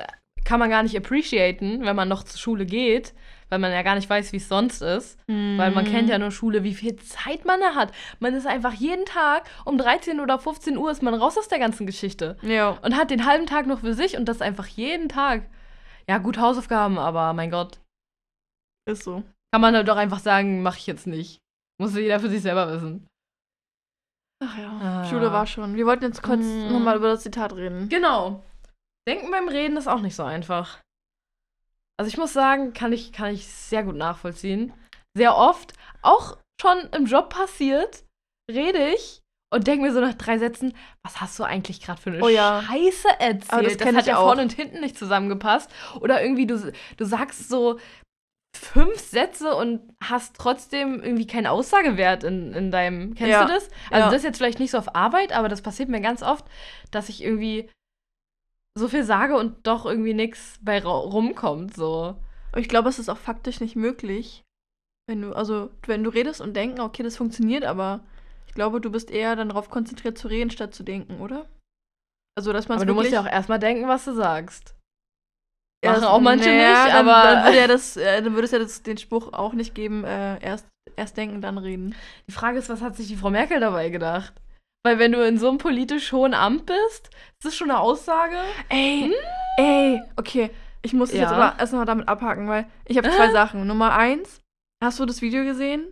kann 0.45 0.59
man 0.59 0.69
gar 0.69 0.81
nicht 0.83 0.95
appreciaten, 0.97 1.81
wenn 1.85 1.95
man 1.95 2.07
noch 2.07 2.23
zur 2.23 2.39
Schule 2.39 2.65
geht, 2.65 3.13
weil 3.49 3.59
man 3.59 3.71
ja 3.71 3.81
gar 3.83 3.95
nicht 3.95 4.09
weiß, 4.09 4.31
wie 4.31 4.37
es 4.37 4.47
sonst 4.47 4.81
ist. 4.81 5.19
Weil 5.27 5.71
man 5.71 5.83
kennt 5.85 6.09
ja 6.09 6.17
Mhm. 6.17 6.21
nur 6.21 6.31
Schule, 6.31 6.63
wie 6.63 6.73
viel 6.73 6.95
Zeit 6.95 7.43
man 7.45 7.59
da 7.59 7.75
hat. 7.75 7.91
Man 8.19 8.33
ist 8.33 8.47
einfach 8.47 8.73
jeden 8.73 9.05
Tag 9.05 9.43
um 9.65 9.77
13 9.77 10.19
oder 10.21 10.39
15 10.39 10.77
Uhr 10.77 10.89
ist 10.89 11.03
man 11.03 11.13
raus 11.13 11.37
aus 11.37 11.49
der 11.49 11.59
ganzen 11.59 11.85
Geschichte. 11.85 12.37
Ja. 12.43 12.69
Und 12.81 12.95
hat 12.95 13.11
den 13.11 13.25
halben 13.25 13.45
Tag 13.45 13.67
noch 13.67 13.81
für 13.81 13.93
sich 13.93 14.15
und 14.17 14.25
das 14.25 14.41
einfach 14.41 14.67
jeden 14.67 15.09
Tag. 15.09 15.49
Ja, 16.09 16.17
gut, 16.17 16.37
Hausaufgaben, 16.39 16.97
aber 16.97 17.33
mein 17.33 17.51
Gott. 17.51 17.79
Ist 18.89 19.03
so. 19.03 19.21
Kann 19.53 19.61
man 19.61 19.75
halt 19.75 19.87
doch 19.89 19.97
einfach 19.97 20.19
sagen, 20.19 20.63
mach 20.63 20.77
ich 20.77 20.87
jetzt 20.87 21.05
nicht. 21.07 21.39
Muss 21.79 21.95
jeder 21.95 22.19
für 22.21 22.29
sich 22.29 22.41
selber 22.41 22.71
wissen. 22.71 23.05
Ach 24.43 24.57
ja. 24.57 24.71
Ah. 24.81 25.05
Schule 25.05 25.31
war 25.31 25.45
schon. 25.45 25.75
Wir 25.75 25.85
wollten 25.85 26.03
jetzt 26.03 26.23
kurz 26.23 26.41
Mm. 26.41 26.71
nochmal 26.71 26.97
über 26.97 27.09
das 27.09 27.21
Zitat 27.23 27.53
reden. 27.55 27.89
Genau. 27.89 28.43
Denken 29.07 29.31
beim 29.31 29.47
Reden 29.47 29.77
ist 29.77 29.87
auch 29.87 30.01
nicht 30.01 30.15
so 30.15 30.23
einfach. 30.23 30.79
Also 31.99 32.09
ich 32.09 32.17
muss 32.17 32.33
sagen, 32.33 32.73
kann 32.73 32.91
ich, 32.93 33.11
kann 33.13 33.33
ich 33.33 33.47
sehr 33.47 33.83
gut 33.83 33.95
nachvollziehen. 33.95 34.73
Sehr 35.15 35.35
oft, 35.35 35.73
auch 36.01 36.37
schon 36.59 36.77
im 36.95 37.05
Job 37.05 37.29
passiert, 37.29 38.03
rede 38.49 38.89
ich 38.89 39.19
und 39.53 39.67
denke 39.67 39.85
mir 39.85 39.93
so 39.93 39.99
nach 39.99 40.13
drei 40.13 40.37
Sätzen, 40.39 40.73
was 41.03 41.19
hast 41.21 41.37
du 41.37 41.43
eigentlich 41.43 41.81
gerade 41.81 42.01
für 42.01 42.11
eine 42.11 42.23
Oh 42.23 42.27
ja. 42.29 42.63
Scheiße 42.63 43.07
erzählt? 43.19 43.53
Aber 43.53 43.63
das 43.63 43.77
kenn 43.77 43.95
hat 43.97 44.05
ja 44.07 44.15
vorne 44.15 44.41
und 44.43 44.53
hinten 44.53 44.79
nicht 44.79 44.97
zusammengepasst. 44.97 45.69
Oder 45.99 46.21
irgendwie 46.23 46.47
du, 46.47 46.71
du 46.97 47.05
sagst 47.05 47.49
so 47.49 47.79
fünf 48.55 48.99
Sätze 48.99 49.55
und 49.55 49.81
hast 50.01 50.35
trotzdem 50.35 51.01
irgendwie 51.01 51.27
keinen 51.27 51.47
Aussagewert 51.47 52.23
in, 52.23 52.53
in 52.53 52.71
deinem. 52.71 53.15
Kennst 53.15 53.31
Ja. 53.31 53.45
du 53.45 53.53
das? 53.53 53.69
Also 53.89 54.05
Ja. 54.05 54.05
das 54.07 54.15
ist 54.17 54.23
jetzt 54.23 54.37
vielleicht 54.37 54.59
nicht 54.59 54.71
so 54.71 54.77
auf 54.77 54.95
Arbeit, 54.95 55.31
aber 55.31 55.49
das 55.49 55.61
passiert 55.61 55.89
mir 55.89 56.01
ganz 56.01 56.21
oft, 56.21 56.45
dass 56.91 57.09
ich 57.09 57.23
irgendwie 57.23 57.69
so 58.77 58.87
viel 58.87 59.03
sage 59.03 59.35
und 59.37 59.67
doch 59.67 59.85
irgendwie 59.85 60.13
nichts 60.13 60.57
bei 60.61 60.81
rumkommt. 60.83 61.75
So. 61.75 62.15
Ich 62.55 62.69
glaube, 62.69 62.89
es 62.89 62.99
ist 62.99 63.09
auch 63.09 63.17
faktisch 63.17 63.59
nicht 63.59 63.75
möglich. 63.75 64.43
Wenn 65.07 65.21
du, 65.21 65.33
also, 65.33 65.71
wenn 65.87 66.03
du 66.03 66.09
redest 66.09 66.41
und 66.41 66.53
denken, 66.55 66.79
okay, 66.79 67.03
das 67.03 67.17
funktioniert, 67.17 67.65
aber 67.65 68.01
ich 68.47 68.53
glaube, 68.53 68.79
du 68.79 68.91
bist 68.91 69.11
eher 69.11 69.35
dann 69.35 69.49
darauf 69.49 69.69
konzentriert 69.69 70.17
zu 70.17 70.27
reden, 70.27 70.51
statt 70.51 70.73
zu 70.73 70.83
denken, 70.83 71.19
oder? 71.19 71.49
Also, 72.37 72.53
dass 72.53 72.67
man 72.69 72.77
Aber 72.77 72.85
du 72.85 72.93
musst 72.93 73.11
ja 73.11 73.21
auch 73.21 73.27
erstmal 73.29 73.59
denken, 73.59 73.87
was 73.87 74.05
du 74.05 74.13
sagst. 74.13 74.75
Machen 75.83 76.03
auch 76.03 76.19
manche 76.19 76.49
nicht, 76.49 76.63
dann, 76.63 77.07
aber- 77.07 77.23
Dann 77.31 77.43
würde, 77.45 77.57
ja 77.57 77.67
das, 77.67 77.97
äh, 77.97 78.21
dann 78.21 78.33
würde 78.33 78.45
es 78.45 78.51
ja 78.51 78.59
das, 78.59 78.83
den 78.83 78.97
Spruch 78.97 79.33
auch 79.33 79.53
nicht 79.53 79.73
geben, 79.75 80.03
äh, 80.03 80.39
erst, 80.41 80.67
erst 80.95 81.17
denken, 81.17 81.41
dann 81.41 81.57
reden. 81.57 81.95
Die 82.27 82.31
Frage 82.31 82.59
ist, 82.59 82.69
was 82.69 82.81
hat 82.81 82.95
sich 82.95 83.07
die 83.07 83.15
Frau 83.15 83.29
Merkel 83.29 83.59
dabei 83.59 83.89
gedacht? 83.89 84.33
Weil 84.83 84.99
wenn 84.99 85.11
du 85.11 85.25
in 85.25 85.37
so 85.37 85.47
einem 85.49 85.57
politisch 85.59 86.11
hohen 86.11 86.33
Amt 86.33 86.65
bist, 86.65 87.07
ist 87.09 87.45
das 87.45 87.55
schon 87.55 87.69
eine 87.69 87.79
Aussage? 87.79 88.35
Ey, 88.69 89.13
ey, 89.57 90.01
okay. 90.17 90.49
Ich 90.83 90.93
muss 90.93 91.09
es 91.09 91.15
Ja. 91.15 91.21
jetzt 91.23 91.31
aber 91.33 91.59
erstmal 91.59 91.85
damit 91.85 92.07
abhaken, 92.07 92.47
weil 92.47 92.65
ich 92.85 92.97
habe 92.97 93.09
zwei 93.11 93.29
Sachen. 93.31 93.67
Nummer 93.67 93.93
eins, 93.93 94.39
hast 94.83 94.99
du 94.99 95.05
das 95.05 95.21
Video 95.21 95.43
gesehen, 95.43 95.85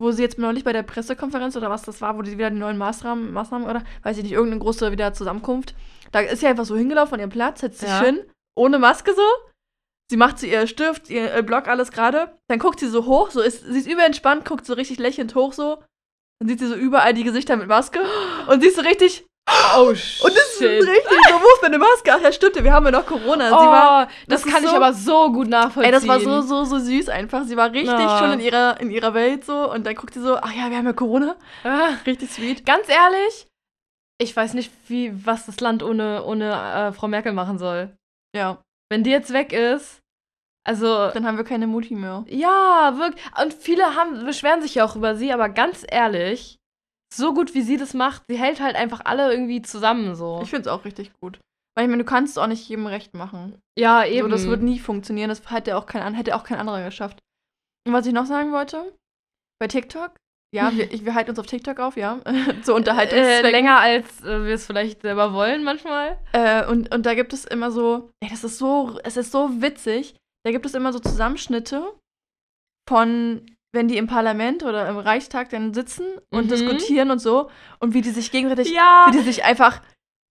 wo 0.00 0.12
sie 0.12 0.22
jetzt 0.22 0.38
neulich 0.38 0.62
bei 0.62 0.72
der 0.72 0.84
Pressekonferenz 0.84 1.56
oder 1.56 1.70
was 1.70 1.82
das 1.82 2.00
war, 2.00 2.16
wo 2.16 2.22
die 2.22 2.38
wieder 2.38 2.50
die 2.50 2.56
neuen 2.56 2.78
Maßnahmen, 2.78 3.32
Maßnahmen 3.32 3.68
oder 3.68 3.82
weiß 4.04 4.16
ich 4.18 4.22
nicht, 4.22 4.32
irgendeine 4.32 4.60
große 4.60 4.92
wieder 4.92 5.12
Zusammenkunft, 5.12 5.74
da 6.12 6.20
ist 6.20 6.38
sie 6.40 6.46
einfach 6.46 6.64
so 6.64 6.76
hingelaufen 6.76 7.10
von 7.10 7.18
ihrem 7.20 7.30
Platz, 7.30 7.60
setzt 7.60 7.80
sich 7.80 7.88
Ja. 7.88 8.00
hin, 8.02 8.20
ohne 8.60 8.78
Maske 8.78 9.14
so. 9.14 9.22
Sie 10.10 10.16
macht 10.16 10.38
so 10.38 10.46
ihr 10.46 10.66
Stift, 10.66 11.08
ihr 11.08 11.32
äh, 11.34 11.42
Block, 11.42 11.68
alles 11.68 11.92
gerade. 11.92 12.36
Dann 12.48 12.58
guckt 12.58 12.80
sie 12.80 12.88
so 12.88 13.06
hoch, 13.06 13.30
so 13.30 13.40
ist, 13.40 13.64
sie 13.64 13.78
ist 13.78 13.86
überentspannt, 13.88 14.44
guckt 14.44 14.66
so 14.66 14.74
richtig 14.74 14.98
lächelnd 14.98 15.34
hoch 15.34 15.52
so. 15.52 15.82
Dann 16.40 16.48
sieht 16.48 16.58
sie 16.58 16.66
so 16.66 16.74
überall 16.74 17.14
die 17.14 17.22
Gesichter 17.24 17.56
mit 17.56 17.68
Maske 17.68 18.00
und 18.48 18.60
sie 18.60 18.68
ist 18.68 18.76
so 18.76 18.82
richtig, 18.82 19.24
Oh, 19.76 19.88
und 19.88 19.96
das 19.96 20.54
ist 20.54 20.60
richtig 20.62 21.02
so, 21.28 21.34
wo 21.34 21.54
ist 21.54 21.62
meine 21.62 21.78
Maske? 21.78 22.12
Ach 22.14 22.20
ja, 22.20 22.30
stimmt, 22.30 22.62
wir 22.62 22.72
haben 22.72 22.84
ja 22.86 22.92
noch 22.92 23.06
Corona. 23.06 23.48
Sie 23.48 23.54
Oh, 23.54 23.58
war, 23.70 24.06
das, 24.28 24.42
das 24.42 24.52
kann 24.52 24.62
ich 24.62 24.70
so- 24.70 24.76
aber 24.76 24.92
so 24.92 25.32
gut 25.32 25.48
nachvollziehen. 25.48 25.84
ey, 25.84 25.90
das 25.92 26.06
war 26.06 26.20
so, 26.20 26.40
so, 26.42 26.64
so 26.64 26.78
süß 26.78 27.08
einfach. 27.08 27.44
Sie 27.46 27.56
war 27.56 27.72
richtig 27.72 27.88
Ja. 27.98 28.18
schon 28.18 28.32
in 28.32 28.40
ihrer, 28.40 28.80
in 28.80 28.90
ihrer 28.92 29.12
Welt 29.14 29.44
so 29.44 29.68
und 29.72 29.84
dann 29.86 29.94
guckt 29.96 30.14
sie 30.14 30.20
so, 30.20 30.36
ach 30.36 30.52
ja, 30.52 30.70
wir 30.70 30.76
haben 30.76 30.86
ja 30.86 30.92
Corona. 30.92 31.34
Ah, 31.64 31.90
Richtig 32.06 32.30
sweet. 32.30 32.64
ganz 32.66 32.88
ehrlich, 32.88 33.46
ich 34.18 34.36
weiß 34.36 34.54
nicht, 34.54 34.70
wie, 34.86 35.12
was 35.26 35.46
das 35.46 35.58
Land 35.60 35.82
ohne, 35.82 36.22
ohne 36.24 36.52
äh, 36.52 36.92
Frau 36.92 37.08
Merkel 37.08 37.32
machen 37.32 37.58
soll. 37.58 37.90
Ja, 38.34 38.62
Wenn 38.90 39.02
die 39.04 39.10
jetzt 39.10 39.32
weg 39.32 39.52
ist, 39.52 40.00
also. 40.66 41.10
dann 41.10 41.26
haben 41.26 41.36
wir 41.36 41.44
keine 41.44 41.66
Mutti 41.66 41.94
mehr. 41.94 42.24
Ja, 42.28 42.94
wirklich. 42.98 43.24
Und 43.42 43.54
viele 43.54 43.94
haben, 43.96 44.24
beschweren 44.24 44.62
sich 44.62 44.74
ja 44.76 44.84
auch 44.84 44.96
über 44.96 45.16
sie, 45.16 45.32
aber 45.32 45.48
ganz 45.48 45.84
ehrlich, 45.88 46.56
so 47.12 47.34
gut 47.34 47.54
wie 47.54 47.62
sie 47.62 47.76
das 47.76 47.94
macht, 47.94 48.22
sie 48.28 48.38
hält 48.38 48.60
halt 48.60 48.76
einfach 48.76 49.00
alle 49.04 49.32
irgendwie 49.32 49.62
zusammen 49.62 50.14
so. 50.14 50.40
Ich 50.42 50.50
finde 50.50 50.62
es 50.62 50.66
auch 50.68 50.84
richtig 50.84 51.12
gut. 51.20 51.40
Weil 51.76 51.84
ich 51.86 51.90
meine, 51.90 52.02
du 52.04 52.08
kannst 52.08 52.32
es 52.32 52.38
auch 52.38 52.46
nicht 52.46 52.68
jedem 52.68 52.86
recht 52.86 53.14
machen. 53.14 53.60
ja, 53.78 54.02
So, 54.04 54.08
eben. 54.10 54.30
das 54.30 54.46
wird 54.46 54.62
nie 54.62 54.78
funktionieren. 54.78 55.28
Das 55.28 55.50
hätte 55.50 55.76
auch 55.76 55.86
kein, 55.86 56.14
hätte 56.14 56.36
auch 56.36 56.44
kein 56.44 56.58
anderer 56.58 56.84
geschafft. 56.84 57.18
Und 57.86 57.92
was 57.94 58.06
ich 58.06 58.12
noch 58.12 58.26
sagen 58.26 58.52
wollte, 58.52 58.96
bei 59.60 59.66
TikTok, 59.68 60.12
ja, 60.52 60.72
wir, 60.74 60.92
ich, 60.92 61.04
wir 61.04 61.14
halten 61.14 61.30
uns 61.30 61.38
auf 61.38 61.46
TikTok 61.46 61.78
auf, 61.80 61.96
ja, 61.96 62.20
zur 62.62 62.74
äh, 62.74 62.76
Unterhaltungszwecken. 62.78 63.50
länger 63.50 63.78
als 63.78 64.22
äh, 64.22 64.44
wir 64.44 64.54
es 64.54 64.66
vielleicht 64.66 65.02
selber 65.02 65.32
wollen 65.32 65.62
manchmal. 65.64 66.18
Äh, 66.32 66.66
und, 66.66 66.94
und 66.94 67.06
da 67.06 67.14
gibt 67.14 67.32
es 67.32 67.44
immer 67.44 67.70
so, 67.70 68.10
ey, 68.22 68.28
das 68.30 68.44
ist 68.44 68.58
so, 68.58 68.98
es 69.04 69.16
ist 69.16 69.32
so 69.32 69.62
witzig. 69.62 70.14
Da 70.44 70.52
gibt 70.52 70.64
es 70.66 70.74
immer 70.74 70.92
so 70.92 70.98
Zusammenschnitte 71.00 71.92
von, 72.88 73.44
wenn 73.74 73.88
die 73.88 73.98
im 73.98 74.06
Parlament 74.06 74.62
oder 74.64 74.88
im 74.88 74.98
Reichstag 74.98 75.50
dann 75.50 75.74
sitzen 75.74 76.06
und 76.30 76.46
Mhm. 76.46 76.48
diskutieren 76.48 77.10
und 77.10 77.18
so 77.20 77.50
und 77.78 77.94
wie 77.94 78.00
die 78.02 78.10
sich 78.10 78.32
gegenseitig, 78.32 78.72
Ja. 78.72 79.06
wie 79.08 79.12
die 79.18 79.22
sich 79.22 79.44
einfach 79.44 79.80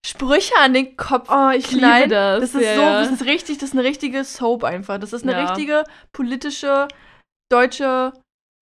Sprüche 0.05 0.53
an 0.59 0.73
den 0.73 0.95
Kopf 0.97 1.29
Oh, 1.29 1.49
ich 1.51 1.71
liebe 1.71 1.81
knallen. 1.85 2.09
das. 2.09 2.39
Das 2.41 2.55
ist 2.55 2.61
ja, 2.65 2.75
so, 2.75 2.81
das 2.81 3.11
ist 3.11 3.25
richtig, 3.25 3.57
das 3.59 3.69
ist 3.69 3.75
eine 3.75 3.83
richtige 3.83 4.23
Soap 4.23 4.63
einfach. 4.63 4.97
Das 4.97 5.13
ist 5.13 5.23
eine 5.23 5.33
Ja. 5.33 5.41
richtige 5.45 5.83
politische 6.13 6.87
deutsche 7.51 8.13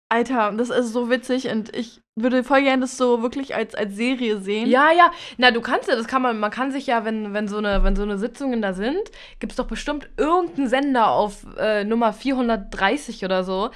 Alter, 0.09 0.51
das 0.55 0.69
ist 0.69 0.93
so 0.93 1.09
witzig 1.09 1.49
und 1.49 1.75
ich 1.75 1.99
würde 2.15 2.43
voll 2.43 2.61
gerne 2.61 2.81
das 2.81 2.95
so 2.95 3.21
wirklich 3.23 3.55
als, 3.55 3.73
als 3.73 3.95
Serie 3.95 4.37
sehen. 4.37 4.69
Ja, 4.69 4.91
ja. 4.91 5.11
Na, 5.37 5.49
du 5.51 5.61
kannst 5.61 5.89
ja, 5.89 5.95
das 5.95 6.07
kann 6.07 6.21
man, 6.21 6.39
man 6.39 6.51
kann 6.51 6.71
sich 6.71 6.85
ja, 6.87 7.03
wenn, 7.05 7.33
wenn, 7.33 7.47
so, 7.47 7.57
eine, 7.57 7.83
wenn 7.83 7.95
so 7.95 8.03
eine 8.03 8.17
Sitzungen 8.19 8.61
da 8.61 8.73
sind, 8.73 8.99
gibt 9.39 9.51
es 9.53 9.55
doch 9.57 9.65
bestimmt 9.65 10.07
irgendeinen 10.15 10.67
Sender 10.69 11.09
auf 11.09 11.45
äh, 11.57 11.83
Nummer 11.83 12.13
430 12.13 13.25
oder 13.25 13.43
so, 13.43 13.71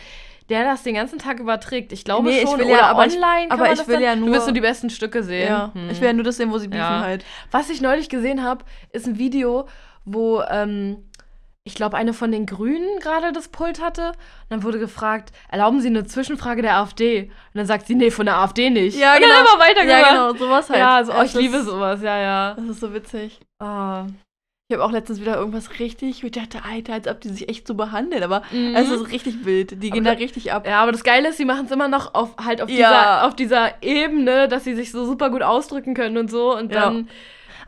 der 0.50 0.64
das 0.66 0.84
den 0.84 0.94
ganzen 0.96 1.18
Tag 1.20 1.40
überträgt. 1.40 1.92
Ich 1.92 2.06
glaube 2.06 2.30
Nee, 2.30 2.42
ich 2.44 2.50
schon. 2.50 2.60
will 2.60 2.66
oder 2.68 2.76
ja- 2.78 2.86
aber 2.92 3.08
ich- 3.08 3.16
online 3.16 3.48
kann 3.50 3.60
aber 3.60 3.74
ich 3.74 3.88
will 3.88 3.96
dann, 3.96 4.04
ja 4.04 4.16
Du 4.16 4.22
nur- 4.26 4.36
wirst 4.36 4.46
nur 4.48 4.54
die 4.54 4.62
besten 4.62 4.90
Stücke 4.92 5.24
sehen. 5.24 5.48
Ja, 5.50 5.72
Hm. 5.74 5.90
ich 5.90 6.00
will 6.00 6.08
ja 6.08 6.14
nur 6.14 6.24
das 6.24 6.38
sehen, 6.38 6.52
wo 6.52 6.60
sie 6.60 6.68
beefen 6.68 6.80
Ja. 6.84 7.02
halt. 7.02 7.26
Was 7.52 7.70
ich 7.72 7.82
neulich 7.82 8.08
gesehen 8.08 8.44
habe, 8.44 8.64
ist 8.94 9.08
ein 9.08 9.18
Video, 9.18 9.68
wo 10.06 10.42
ähm, 10.50 11.09
ich 11.70 11.76
glaube, 11.76 11.96
eine 11.96 12.14
von 12.14 12.32
den 12.32 12.46
Grünen 12.46 13.00
gerade 13.00 13.32
das 13.32 13.48
Pult 13.48 13.82
hatte. 13.82 14.08
Und 14.10 14.16
dann 14.50 14.64
wurde 14.64 14.80
gefragt, 14.80 15.32
erlauben 15.50 15.80
Sie 15.82 15.88
eine 15.88 16.04
Zwischenfrage 16.06 16.62
der 16.62 16.76
AfD? 16.78 17.24
Und 17.24 17.32
dann 17.54 17.66
sagt 17.66 17.88
sie, 17.88 17.96
nee, 17.96 18.12
von 18.12 18.26
der 18.26 18.38
AfD 18.38 18.70
nicht. 18.70 18.98
Ja, 19.00 19.14
und 19.14 19.22
genau. 19.22 19.34
dann 19.36 19.46
immer 19.46 19.60
weitergemacht. 19.64 20.02
Ja, 20.02 20.10
genau, 20.10 20.34
sowas 20.36 20.70
halt. 20.70 20.80
Ja, 20.80 20.96
also, 20.96 21.14
oh, 21.14 21.22
ich 21.24 21.34
liebe 21.36 21.58
ist- 21.58 21.66
sowas, 21.66 22.02
ja, 22.02 22.18
ja. 22.20 22.54
Das 22.56 22.66
ist 22.66 22.80
so 22.80 22.94
witzig. 22.94 23.40
Ah. 23.62 24.06
Ich 24.72 24.76
habe 24.78 24.86
auch 24.86 24.92
letztens 24.92 25.20
wieder 25.20 25.36
irgendwas 25.36 25.80
richtig, 25.80 26.24
ich 26.24 26.32
dachte, 26.32 26.60
Alter, 26.64 26.94
als 26.94 27.08
ob 27.08 27.20
die 27.22 27.30
sich 27.30 27.50
echt 27.50 27.66
so 27.66 27.74
behandeln, 27.74 28.22
aber 28.22 28.44
Mhm. 28.52 28.76
es 28.76 28.92
ist 28.92 29.12
richtig 29.12 29.44
wild. 29.44 29.82
Die 29.82 29.90
gehen 29.90 30.06
Aber 30.06 30.16
da 30.16 30.22
richtig 30.22 30.52
ab. 30.54 30.68
Ja, 30.68 30.82
aber 30.84 30.92
das 30.92 31.04
Geile 31.04 31.30
ist, 31.30 31.38
sie 31.38 31.46
machen 31.46 31.66
es 31.66 31.72
immer 31.72 31.88
noch 31.88 32.14
auf, 32.14 32.36
halt 32.38 32.62
auf, 32.62 32.70
Ja. 32.70 32.76
dieser, 32.76 33.26
auf 33.28 33.36
dieser 33.36 33.82
Ebene, 33.82 34.48
dass 34.48 34.66
sie 34.66 34.76
sich 34.76 34.92
so 34.92 35.06
super 35.06 35.32
gut 35.32 35.42
ausdrücken 35.42 35.96
können 35.96 36.18
und 36.18 36.30
so. 36.30 36.56
Und 36.56 36.72
Ja. 36.72 36.82
dann 36.82 37.10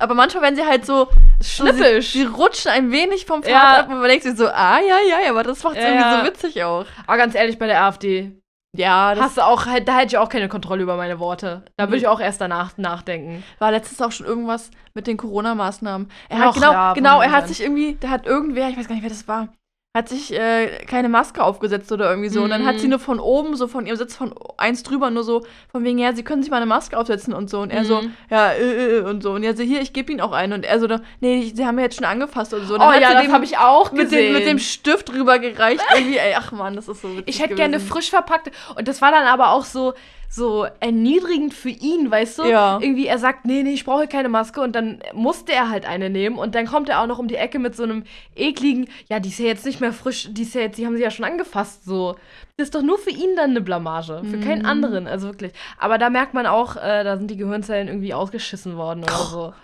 Aber 0.01 0.15
manchmal, 0.15 0.43
wenn 0.43 0.55
sie 0.55 0.65
halt 0.65 0.85
so, 0.85 1.07
so 1.39 1.65
schnippisch. 1.65 2.13
sie, 2.13 2.19
sie 2.21 2.25
rutschen 2.25 2.71
ein 2.71 2.91
wenig 2.91 3.25
vom 3.25 3.43
Pfad 3.43 3.51
Ja. 3.51 3.79
ab 3.81 3.89
und 3.89 3.99
man 3.99 4.07
denkt 4.09 4.23
sich 4.23 4.35
so, 4.35 4.47
ah, 4.47 4.79
ja, 4.79 4.95
ja, 5.09 5.23
ja, 5.25 5.29
aber 5.29 5.43
das 5.43 5.63
macht 5.63 5.75
Ja, 5.77 5.87
irgendwie 5.87 6.17
so 6.17 6.31
witzig 6.33 6.63
auch. 6.63 6.85
aber 7.07 7.17
ganz 7.17 7.35
ehrlich, 7.35 7.57
bei 7.59 7.67
der 7.67 7.83
AfD 7.83 8.31
Ja, 8.75 9.13
das 9.15 9.23
hast 9.25 9.37
du 9.37 9.41
auch, 9.45 9.65
da 9.65 9.97
hätte 9.97 10.07
ich 10.07 10.17
auch 10.17 10.29
keine 10.29 10.47
Kontrolle 10.49 10.81
über 10.83 10.95
meine 10.97 11.19
Worte. 11.19 11.63
Da 11.77 11.87
würde 11.87 11.97
ich 11.97 12.07
auch 12.07 12.19
erst 12.19 12.39
danach 12.41 12.77
nachdenken. 12.77 13.43
war 13.59 13.71
letztens 13.71 14.01
auch 14.01 14.11
schon 14.11 14.25
irgendwas 14.25 14.71
mit 14.93 15.07
den 15.07 15.17
Corona-Maßnahmen. 15.17 16.09
Er 16.29 16.37
Ach 16.37 16.45
hat 16.47 16.53
genau, 16.55 16.93
genau, 16.93 17.21
er 17.21 17.31
hat 17.31 17.47
sich 17.47 17.61
irgendwie, 17.61 17.97
da 17.99 18.09
hat 18.09 18.25
irgendwer, 18.25 18.69
ich 18.69 18.77
weiß 18.77 18.87
gar 18.87 18.95
nicht, 18.95 19.03
wer 19.03 19.09
das 19.09 19.27
war, 19.27 19.49
hat 19.93 20.07
sich 20.07 20.33
äh, 20.33 20.85
keine 20.85 21.09
Maske 21.09 21.43
aufgesetzt 21.43 21.91
oder 21.91 22.09
irgendwie 22.09 22.29
so. 22.29 22.43
Und 22.43 22.51
dann 22.51 22.65
hat 22.65 22.79
sie 22.79 22.85
Mhm. 22.85 22.91
nur 22.91 22.99
von 22.99 23.19
oben, 23.19 23.57
so 23.57 23.67
von 23.67 23.85
ihrem 23.85 23.97
Sitz 23.97 24.15
von 24.15 24.33
eins 24.57 24.83
drüber, 24.83 25.09
nur 25.09 25.23
so 25.23 25.43
von 25.69 25.83
wegen, 25.83 25.97
ja, 25.99 26.13
sie 26.15 26.23
können 26.23 26.41
sich 26.41 26.49
mal 26.49 26.57
eine 26.57 26.65
Maske 26.65 26.97
aufsetzen 26.97 27.33
und 27.33 27.49
so. 27.49 27.59
Und 27.59 27.71
er 27.71 27.83
so, 27.83 28.01
Mhm. 28.01 28.13
ja, 28.29 28.51
äh, 28.53 28.99
äh, 28.99 29.01
und 29.01 29.21
so. 29.21 29.31
Und 29.33 29.43
ja, 29.43 29.53
so, 29.53 29.63
hier, 29.63 29.81
ich 29.81 29.91
gebe 29.91 30.09
ihnen 30.13 30.21
auch 30.21 30.31
eine. 30.31 30.55
Und 30.55 30.63
er 30.63 30.79
so, 30.79 30.87
nee, 31.19 31.51
sie 31.53 31.65
haben 31.65 31.77
ja 31.77 31.83
jetzt 31.85 31.97
schon 31.97 32.05
angefasst 32.05 32.53
und 32.53 32.65
so. 32.67 32.75
Und 32.75 32.81
Oh 32.81 32.91
ja, 32.93 33.21
das 33.21 33.33
habe 33.33 33.43
ich 33.43 33.57
auch 33.57 33.91
mit 33.91 34.03
gesehen. 34.03 34.27
dem, 34.27 34.33
mit 34.33 34.45
dem 34.47 34.59
Stift 34.59 35.11
rübergereicht. 35.11 35.83
Irgendwie, 35.93 36.17
ey, 36.17 36.35
ach 36.37 36.53
man, 36.53 36.73
das 36.77 36.87
ist 36.87 37.01
so 37.01 37.09
witzig 37.09 37.23
ich 37.27 37.41
hätte 37.41 37.55
gerne 37.55 37.75
gewesen. 37.75 37.89
frisch 37.91 38.09
verpackte. 38.11 38.51
Und 38.77 38.87
das 38.87 39.01
war 39.01 39.11
dann 39.11 39.27
aber 39.27 39.49
auch 39.51 39.65
so, 39.65 39.93
so 40.33 40.65
erniedrigend 40.79 41.53
für 41.53 41.69
ihn, 41.69 42.09
weißt 42.09 42.39
du? 42.39 42.43
Ja. 42.45 42.79
Irgendwie, 42.81 43.05
er 43.05 43.17
sagt, 43.17 43.43
nee, 43.45 43.63
nee, 43.63 43.73
ich 43.73 43.83
brauche 43.83 44.07
keine 44.07 44.29
Maske. 44.29 44.61
Und 44.61 44.73
dann 44.77 45.01
musste 45.13 45.51
er 45.51 45.69
halt 45.69 45.85
eine 45.85 46.09
nehmen. 46.09 46.37
Und 46.37 46.55
dann 46.55 46.67
kommt 46.67 46.87
er 46.87 47.01
auch 47.01 47.07
noch 47.07 47.19
um 47.19 47.27
die 47.27 47.35
Ecke 47.35 47.59
mit 47.59 47.75
so 47.75 47.83
einem 47.83 48.05
ekligen, 48.35 48.87
ja, 49.09 49.19
die 49.19 49.27
ist 49.29 49.39
ja 49.39 49.45
jetzt 49.47 49.65
nicht 49.65 49.81
mehr 49.81 49.91
frisch, 49.91 50.29
die 50.31 50.43
ist 50.43 50.55
ja 50.55 50.61
jetzt, 50.61 50.77
die 50.77 50.85
haben 50.85 50.95
sie 50.95 51.03
ja 51.03 51.11
schon 51.11 51.25
angefasst, 51.25 51.83
so. 51.83 52.15
Das 52.55 52.67
ist 52.67 52.75
doch 52.75 52.81
nur 52.81 52.97
für 52.97 53.09
ihn 53.09 53.35
dann 53.35 53.49
eine 53.49 53.61
Blamage. 53.61 54.21
Für 54.23 54.39
keinen 54.39 54.59
Mhm. 54.61 54.65
anderen, 54.67 55.07
also 55.07 55.27
wirklich. 55.27 55.51
Aber 55.77 55.97
da 55.97 56.09
merkt 56.09 56.33
man 56.33 56.45
auch, 56.45 56.77
äh, 56.77 57.03
da 57.03 57.17
sind 57.17 57.29
die 57.29 57.37
Gehirnzellen 57.37 57.89
irgendwie 57.89 58.13
ausgeschissen 58.13 58.77
worden 58.77 59.03
oder 59.03 59.13
so. 59.17 59.53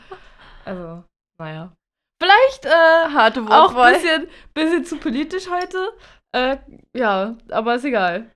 Also, 0.65 1.01
naja. 1.39 1.71
Vielleicht, 2.21 2.65
äh, 2.65 3.13
Harte 3.13 3.39
auch 3.39 3.69
ein 3.69 3.75
Wortwahl. 3.75 3.93
bisschen, 3.93 4.27
bisschen 4.53 4.83
zu 4.83 4.97
politisch 4.97 5.49
heute. 5.49 5.77
Äh, 6.33 6.57
ja, 6.93 7.35
aber 7.51 7.75
ist 7.75 7.85
egal. 7.85 8.31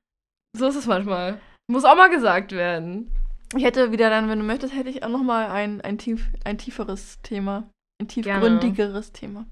So 0.57 0.67
ist 0.67 0.75
es 0.77 0.85
manchmal. 0.85 1.41
Muss 1.71 1.85
auch 1.85 1.95
mal 1.95 2.09
gesagt 2.09 2.51
werden. 2.51 3.09
Ich 3.55 3.63
hätte 3.63 3.93
wieder 3.93 4.09
dann, 4.09 4.27
wenn 4.27 4.39
du 4.39 4.45
möchtest, 4.45 4.75
hätte 4.75 4.89
ich 4.89 5.03
auch 5.03 5.09
noch 5.09 5.23
mal 5.23 5.49
ein, 5.49 5.79
ein, 5.81 5.97
tief, 5.97 6.29
ein 6.43 6.57
tieferes 6.57 7.21
Thema. 7.21 7.69
Ein 8.01 8.07
Gerne. 8.07 8.09
tiefgründigeres 8.09 9.13
Thema. 9.13 9.45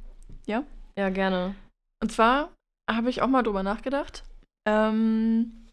Ja, 0.46 0.66
gerne. 1.10 1.56
Und 2.04 2.12
zwar 2.12 2.52
habe 2.92 3.10
ich 3.10 3.22
auch 3.22 3.28
mal 3.28 3.44
drüber 3.44 3.64
nachgedacht. 3.64 4.24
Ähm, 4.68 5.68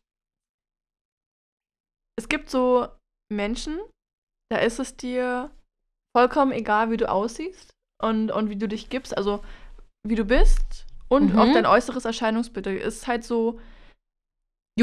es 2.16 2.28
gibt 2.28 2.48
so 2.48 2.86
Menschen, 3.28 3.80
da 4.52 4.58
ist 4.58 4.78
es 4.78 4.96
dir 4.96 5.50
vollkommen 6.16 6.52
egal, 6.52 6.92
wie 6.92 6.96
du 6.96 7.10
aussiehst 7.10 7.72
und, 8.00 8.30
und 8.30 8.50
wie 8.50 8.56
du 8.56 8.68
dich 8.68 8.88
gibst, 8.88 9.16
also 9.16 9.42
wie 10.06 10.14
du 10.14 10.24
bist 10.24 10.86
und 11.08 11.32
Mhm. 11.32 11.38
auch 11.40 11.52
dein 11.52 11.66
äußeres 11.66 12.04
Erscheinungsbild 12.04 12.68
ist 12.68 13.08
halt 13.08 13.24
so. 13.24 13.58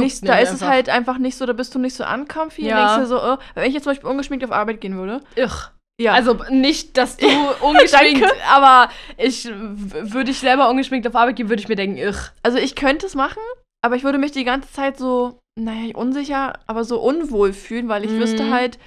Nicht, 0.01 0.27
da 0.27 0.37
ist 0.37 0.49
es 0.49 0.61
einfach. 0.61 0.73
halt 0.73 0.89
einfach 0.89 1.17
nicht 1.19 1.37
so, 1.37 1.45
da 1.45 1.53
bist 1.53 1.73
du 1.75 1.79
nicht 1.79 1.95
so 1.95 2.03
uncomfy. 2.05 2.65
Ja. 2.65 2.95
Denkst 2.95 3.09
du 3.09 3.15
so, 3.15 3.33
äh, 3.33 3.37
wenn 3.53 3.65
ich 3.67 3.73
jetzt 3.73 3.83
zum 3.83 3.91
Beispiel 3.91 4.09
ungeschminkt 4.09 4.43
auf 4.43 4.51
Arbeit 4.51 4.81
gehen 4.81 4.97
würde. 4.97 5.21
Irr. 5.35 5.71
Ja. 6.01 6.13
Also 6.13 6.35
nicht, 6.49 6.97
dass 6.97 7.17
du 7.17 7.27
ungeschminkt, 7.61 8.25
aber 8.51 8.89
ich 9.17 9.47
würde 9.47 10.31
ich 10.31 10.39
selber 10.39 10.69
ungeschminkt 10.69 11.07
auf 11.07 11.15
Arbeit 11.15 11.35
gehen, 11.35 11.49
würde 11.49 11.61
ich 11.61 11.67
mir 11.69 11.75
denken, 11.75 11.97
irr. 11.97 12.15
Also 12.41 12.57
ich 12.57 12.75
könnte 12.75 13.05
es 13.05 13.13
machen, 13.13 13.41
aber 13.85 13.95
ich 13.95 14.03
würde 14.03 14.17
mich 14.17 14.31
die 14.31 14.43
ganze 14.43 14.71
Zeit 14.73 14.97
so, 14.97 15.37
naja, 15.59 15.95
unsicher, 15.95 16.53
aber 16.65 16.83
so 16.83 16.99
unwohl 16.99 17.53
fühlen, 17.53 17.87
weil 17.89 18.03
ich 18.05 18.11
Mhm. 18.11 18.19
wüsste 18.19 18.49
halt, 18.49 18.79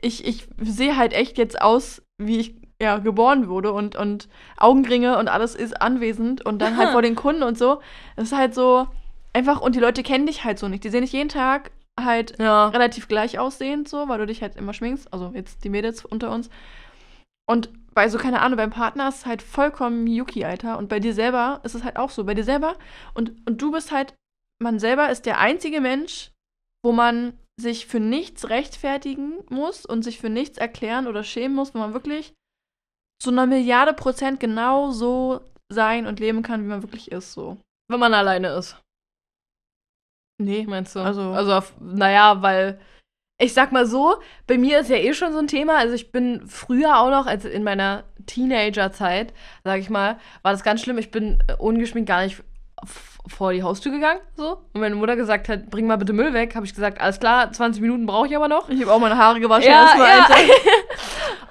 ich, 0.00 0.26
ich 0.26 0.48
sehe 0.60 0.96
halt 0.96 1.12
echt 1.12 1.38
jetzt 1.38 1.62
aus, 1.62 2.02
wie 2.20 2.40
ich 2.40 2.56
ja 2.82 2.98
geboren 2.98 3.48
wurde 3.48 3.72
und, 3.72 3.94
und 3.94 4.28
Augenringe 4.56 5.16
und 5.18 5.28
alles 5.28 5.54
ist 5.54 5.80
anwesend 5.80 6.44
und 6.44 6.60
dann 6.60 6.76
halt 6.76 6.90
vor 6.92 7.02
den 7.02 7.14
Kunden 7.14 7.44
und 7.44 7.56
so. 7.56 7.80
Das 8.16 8.26
ist 8.32 8.36
halt 8.36 8.54
so 8.54 8.88
einfach, 9.38 9.60
und 9.60 9.74
die 9.74 9.80
Leute 9.80 10.02
kennen 10.02 10.26
dich 10.26 10.44
halt 10.44 10.58
so 10.58 10.68
nicht. 10.68 10.84
Die 10.84 10.90
sehen 10.90 11.02
dich 11.02 11.12
jeden 11.12 11.28
Tag 11.28 11.70
halt 11.98 12.38
Ja. 12.38 12.68
relativ 12.68 13.08
gleich 13.08 13.38
aussehend, 13.38 13.88
so, 13.88 14.08
weil 14.08 14.18
du 14.18 14.26
dich 14.26 14.42
halt 14.42 14.56
immer 14.56 14.74
schminkst. 14.74 15.12
Also 15.12 15.32
jetzt 15.34 15.64
die 15.64 15.70
Mädels 15.70 16.04
unter 16.04 16.30
uns. 16.32 16.50
Und 17.48 17.70
bei 17.94 18.08
so, 18.08 18.18
keine 18.18 18.40
Ahnung, 18.42 18.56
beim 18.56 18.70
Partner 18.70 19.08
ist 19.08 19.18
es 19.18 19.26
halt 19.26 19.42
vollkommen 19.42 20.06
Yuki, 20.06 20.44
Alter. 20.44 20.76
Und 20.76 20.88
bei 20.88 21.00
dir 21.00 21.14
selber 21.14 21.60
ist 21.64 21.74
es 21.74 21.84
halt 21.84 21.96
auch 21.96 22.10
so. 22.10 22.24
Bei 22.24 22.34
dir 22.34 22.44
selber. 22.44 22.76
Und, 23.14 23.32
und 23.46 23.62
du 23.62 23.70
bist 23.72 23.90
halt, 23.90 24.14
man 24.62 24.78
selber 24.78 25.08
ist 25.10 25.24
der 25.24 25.38
einzige 25.38 25.80
Mensch, 25.80 26.30
wo 26.84 26.92
man 26.92 27.38
sich 27.60 27.86
für 27.86 28.00
nichts 28.00 28.50
rechtfertigen 28.50 29.38
muss 29.48 29.86
und 29.86 30.02
sich 30.02 30.18
für 30.18 30.30
nichts 30.30 30.58
erklären 30.58 31.06
oder 31.06 31.24
schämen 31.24 31.56
muss, 31.56 31.74
wo 31.74 31.78
man 31.78 31.94
wirklich 31.94 32.32
zu 33.20 33.30
einer 33.30 33.46
Milliarde 33.46 33.94
Prozent 33.94 34.38
genau 34.38 34.90
so 34.90 35.40
sein 35.72 36.06
und 36.06 36.20
leben 36.20 36.42
kann, 36.42 36.62
wie 36.62 36.68
man 36.68 36.82
wirklich 36.82 37.10
ist, 37.10 37.32
so. 37.32 37.56
Wenn 37.90 37.98
man 37.98 38.14
alleine 38.14 38.48
ist, 38.54 38.76
Nee, 40.38 40.64
meinst 40.68 40.94
du? 40.96 41.00
Also- 41.00 41.32
also 41.32 41.52
auf, 41.54 41.72
naja, 41.80 42.42
weil 42.42 42.78
ich 43.40 43.54
sag 43.54 43.70
mal 43.70 43.86
so, 43.86 44.16
bei 44.48 44.58
mir 44.58 44.80
ist 44.80 44.90
ja 44.90 44.96
eh 44.96 45.14
schon 45.14 45.32
so 45.32 45.38
ein 45.38 45.46
Thema. 45.46 45.76
Also 45.78 45.94
ich 45.94 46.10
bin 46.10 46.42
früher 46.48 46.98
auch 46.98 47.10
noch, 47.10 47.26
als 47.26 47.44
in 47.44 47.62
meiner 47.62 48.02
Teenagerzeit, 48.26 49.32
sag 49.64 49.78
ich 49.80 49.90
mal, 49.90 50.18
war 50.42 50.52
das 50.52 50.64
ganz 50.64 50.82
schlimm. 50.82 50.98
Ich 50.98 51.10
bin 51.12 51.42
ungeschminkt 51.58 52.08
gar 52.08 52.22
nicht 52.22 52.42
vor 53.26 53.52
die 53.52 53.62
Haustür 53.62 53.92
gegangen, 53.92 54.20
so. 54.36 54.58
Und 54.72 54.80
meine 54.80 54.94
Mutter 54.94 55.14
gesagt 55.16 55.48
hat, 55.48 55.68
bring 55.70 55.86
mal 55.86 55.98
bitte 55.98 56.12
Müll 56.12 56.32
weg, 56.32 56.54
habe 56.54 56.64
ich 56.64 56.74
gesagt, 56.74 57.00
alles 57.00 57.20
klar, 57.20 57.52
20 57.52 57.82
Minuten 57.82 58.06
brauche 58.06 58.26
ich 58.26 58.34
aber 58.36 58.48
noch. 58.48 58.68
ich 58.70 58.80
habe 58.80 58.92
auch 58.92 58.98
meine 59.00 59.18
Haare 59.18 59.38
gewaschen 59.40 59.68
Ja, 59.70 59.82
erstmal, 59.82 60.08
ja. 60.08 60.22
Alter. 60.24 60.34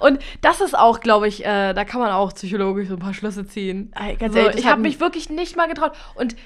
Und 0.00 0.18
das 0.40 0.60
ist 0.60 0.76
auch, 0.76 1.00
glaube 1.00 1.28
ich, 1.28 1.44
äh, 1.44 1.74
da 1.74 1.84
kann 1.84 2.00
man 2.00 2.10
auch 2.12 2.32
psychologisch 2.34 2.88
so 2.88 2.94
ein 2.94 3.00
paar 3.00 3.14
Schlüsse 3.14 3.46
ziehen. 3.46 3.92
Ganz 4.18 4.32
So, 4.34 4.40
ehrlich, 4.40 4.60
ich 4.60 4.66
habe 4.66 4.80
mich 4.80 5.00
wirklich 5.00 5.28
nicht 5.30 5.56
mal 5.56 5.68
getraut. 5.68 5.92
Und 6.14 6.36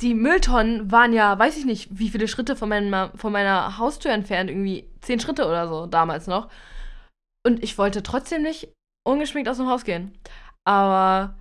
die 0.00 0.14
Mülltonnen 0.14 0.90
waren 0.90 1.12
ja, 1.12 1.38
weiß 1.38 1.56
ich 1.56 1.64
nicht, 1.64 1.88
wie 1.90 2.08
viele 2.08 2.28
Schritte 2.28 2.56
von, 2.56 2.68
meinem, 2.68 3.10
von 3.16 3.32
meiner 3.32 3.78
Haustür 3.78 4.12
entfernt. 4.12 4.50
Irgendwie 4.50 4.88
zehn 5.00 5.20
Schritte 5.20 5.46
oder 5.46 5.68
so, 5.68 5.86
damals 5.86 6.26
noch. 6.26 6.48
Und 7.46 7.62
ich 7.62 7.76
wollte 7.78 8.02
trotzdem 8.02 8.42
nicht 8.42 8.68
ungeschminkt 9.06 9.48
aus 9.48 9.58
dem 9.58 9.68
Haus 9.68 9.84
gehen. 9.84 10.16
Aber 10.64 11.34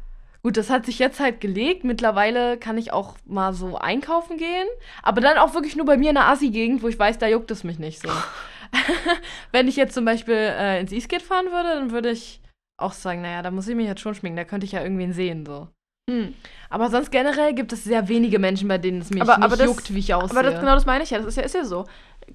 gut, 0.44 0.58
das 0.58 0.70
hat 0.70 0.86
sich 0.86 1.00
jetzt 1.00 1.20
halt 1.20 1.42
gelegt. 1.42 1.84
Mittlerweile 1.84 2.58
kann 2.58 2.78
ich 2.78 2.92
auch 2.92 3.16
mal 3.26 3.54
so 3.54 3.78
einkaufen 3.78 4.38
gehen. 4.38 4.68
Aber 5.04 5.22
dann 5.22 5.38
auch 5.38 5.54
wirklich 5.54 5.76
nur 5.76 5.86
bei 5.86 5.98
mir 5.98 6.10
in 6.10 6.16
der 6.16 6.28
Assi-Gegend, 6.28 6.82
wo 6.82 6.88
ich 6.88 7.00
weiß, 7.00 7.18
da 7.18 7.28
juckt 7.28 7.52
es 7.52 7.64
mich 7.64 7.80
nicht 7.80 8.02
so. 8.02 8.10
Wenn 9.52 9.68
ich 9.68 9.76
jetzt 9.76 9.94
zum 9.94 10.06
Beispiel 10.06 10.36
äh, 10.36 10.80
ins 10.80 10.92
Eastgate 10.92 11.24
fahren 11.24 11.48
würde, 11.48 11.70
dann 11.70 11.92
würde 11.92 12.12
ich 12.12 12.42
auch 12.78 12.94
sagen, 12.94 13.22
naja, 13.22 13.42
da 13.42 13.52
muss 13.52 13.68
ich 13.68 13.76
mich 13.76 13.88
jetzt 13.88 14.02
schon 14.02 14.16
schminken. 14.16 14.38
Da 14.38 14.46
könnte 14.46 14.66
ich 14.66 14.74
ja 14.74 14.84
irgendwen 14.84 15.14
sehen, 15.14 15.46
so. 15.46 15.68
Hm. 16.10 16.34
Aber 16.70 16.90
sonst 16.90 17.12
generell 17.12 17.54
gibt 17.54 17.74
es 17.74 17.84
sehr 17.84 18.08
wenige 18.10 18.38
Menschen, 18.40 18.68
bei 18.68 18.78
denen 18.78 19.02
es 19.02 19.10
mich 19.10 19.22
Aber- 19.22 19.38
nicht 19.38 19.44
aber 19.46 19.58
das- 19.58 19.66
juckt, 19.66 19.94
wie 19.94 20.00
ich 20.00 20.14
aussehe. 20.14 20.38
Aber 20.40 20.50
das, 20.50 20.60
genau 20.60 20.76
das 20.76 20.86
meine 20.86 21.04
ich 21.04 21.10
ja. 21.10 21.18
Das 21.18 21.28
ist 21.28 21.36
ja, 21.38 21.44
ist 21.44 21.56
ja 21.56 21.66
so. 21.66 21.86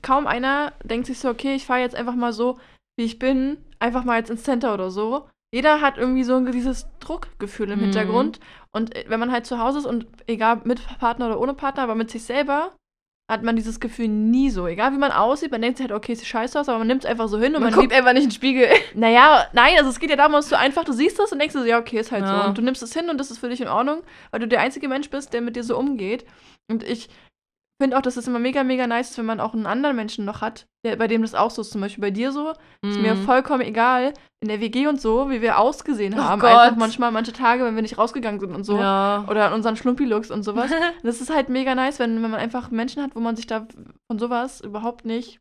Kaum 0.03 0.27
einer 0.27 0.73
denkt 0.83 1.07
sich 1.07 1.19
so, 1.19 1.29
okay, 1.29 1.55
ich 1.55 1.67
fahre 1.67 1.81
jetzt 1.81 1.95
einfach 1.95 2.15
mal 2.17 2.33
so, 2.33 2.59
wie 2.97 3.05
ich 3.05 3.19
bin, 3.19 3.59
einfach 3.79 4.05
mal 4.05 4.19
jetzt 4.19 4.31
ins 4.31 4.43
Center 4.43 4.75
oder 4.75 4.91
so. 4.91 5.29
Jeder 5.53 5.81
hat 5.81 5.99
irgendwie 5.99 6.25
so 6.25 6.35
ein 6.35 6.51
dieses 6.51 6.87
Druckgefühl 6.99 7.71
im 7.71 7.79
Mhm. 7.79 7.83
Hintergrund. 7.85 8.41
Und 8.73 8.95
äh, 8.97 9.05
wenn 9.09 9.21
man 9.21 9.31
halt 9.31 9.47
zu 9.47 9.59
Hause 9.61 9.79
ist 9.79 9.87
und 9.87 10.07
egal 10.27 10.63
mit 10.65 10.81
Partner 10.99 11.27
oder 11.27 11.39
ohne 11.41 11.55
Partner, 11.55 11.85
aber 11.85 11.95
mit 11.95 12.11
sich 12.11 12.25
selber, 12.25 12.73
hat 13.31 13.43
man 13.43 13.57
dieses 13.57 13.81
Gefühl 13.81 14.09
nie 14.09 14.51
so. 14.51 14.67
Egal 14.67 14.93
wie 14.93 14.99
man 14.99 15.11
aussieht, 15.11 15.51
man 15.51 15.63
denkt 15.63 15.79
sich 15.79 15.89
halt, 15.89 15.97
okay, 15.97 16.13
es 16.13 16.19
sieht 16.19 16.29
scheiße 16.29 16.61
aus, 16.61 16.69
aber 16.69 16.79
man 16.79 16.87
nimmt 16.89 17.05
es 17.05 17.11
einfach 17.11 17.27
so 17.29 17.39
hin 17.39 17.55
und 17.57 17.63
man 17.63 17.71
man, 17.73 17.81
guckt 17.81 17.93
einfach 17.95 18.13
nicht 18.13 18.25
in 18.25 18.29
den 18.29 18.35
Spiegel. 18.35 18.69
Naja, 18.95 19.47
nein, 19.55 19.75
also 19.79 19.89
es 19.89 19.99
geht 19.99 20.11
ja 20.11 20.17
darum, 20.17 20.33
dass 20.33 20.51
du 20.51 20.59
einfach, 20.59 20.85
du 20.85 20.93
siehst 20.93 21.19
das 21.19 21.33
und 21.33 21.39
denkst 21.39 21.55
dir 21.55 21.61
so, 21.61 21.67
ja, 21.67 21.79
okay, 21.79 21.99
ist 21.99 22.13
halt 22.13 22.25
Ja. 22.25 22.43
so. 22.43 22.49
Und 22.49 22.59
du 22.59 22.63
nimmst 22.63 22.83
es 22.83 22.93
hin 22.93 23.09
und 23.09 23.19
das 23.19 23.31
ist 23.31 23.39
für 23.39 23.49
dich 23.49 23.63
in 23.63 23.69
Ordnung, 23.69 24.03
weil 24.31 24.41
du 24.41 24.49
der 24.49 24.61
einzige 24.61 24.89
Mensch 24.89 25.09
bist, 25.09 25.33
der 25.33 25.41
mit 25.41 25.57
dir 25.57 25.65
so 25.65 25.79
umgeht. 25.79 26.27
Und 26.71 26.83
ich 26.83 27.09
finde 27.85 27.97
auch, 27.97 28.03
dass 28.03 28.17
es 28.17 28.27
immer 28.27 28.39
mega, 28.39 28.65
mega 28.65 28.87
nice 28.87 29.11
ist, 29.11 29.19
wenn 29.19 29.27
man 29.27 29.41
auch 29.41 29.55
einen 29.55 29.67
anderen 29.67 29.95
Menschen 29.97 30.25
noch 30.25 30.41
hat, 30.41 30.67
der, 30.85 30.97
bei 30.97 31.07
dem 31.07 31.23
das 31.23 31.35
auch 31.35 31.51
so 31.51 31.63
ist. 31.63 31.71
Zum 31.71 31.81
Beispiel 31.81 32.03
bei 32.03 32.11
dir 32.11 32.33
so. 32.33 32.51
Ist 32.83 32.99
mir 32.99 33.15
Mhm. 33.15 33.23
vollkommen 33.25 33.61
egal, 33.63 34.15
in 34.43 34.49
der 34.49 34.61
WG 34.61 34.87
und 34.89 35.01
so, 35.01 35.31
wie 35.31 35.41
wir 35.43 35.59
ausgesehen 35.59 36.15
Oh 36.15 36.23
haben. 36.23 36.41
Gott. 36.41 36.51
Einfach 36.51 36.77
manchmal, 36.77 37.11
manche 37.13 37.33
Tage, 37.33 37.65
wenn 37.65 37.75
wir 37.77 37.83
nicht 37.83 37.97
rausgegangen 37.99 38.41
sind 38.41 38.55
und 38.55 38.65
so. 38.65 38.79
Ja. 38.79 39.25
Oder 39.29 39.47
an 39.47 39.53
unseren 39.53 39.77
Schlumpi-Looks 39.77 40.31
und 40.31 40.43
sowas. 40.43 40.71
Das 41.03 41.21
ist 41.21 41.33
halt 41.33 41.49
mega 41.49 41.75
nice, 41.75 41.99
wenn, 41.99 42.23
wenn 42.23 42.31
man 42.31 42.41
einfach 42.41 42.71
Menschen 42.71 43.03
hat, 43.03 43.15
wo 43.15 43.21
man 43.21 43.37
sich 43.37 43.47
da 43.47 43.67
von 44.11 44.19
sowas 44.19 44.61
überhaupt 44.61 45.05
nicht. 45.05 45.39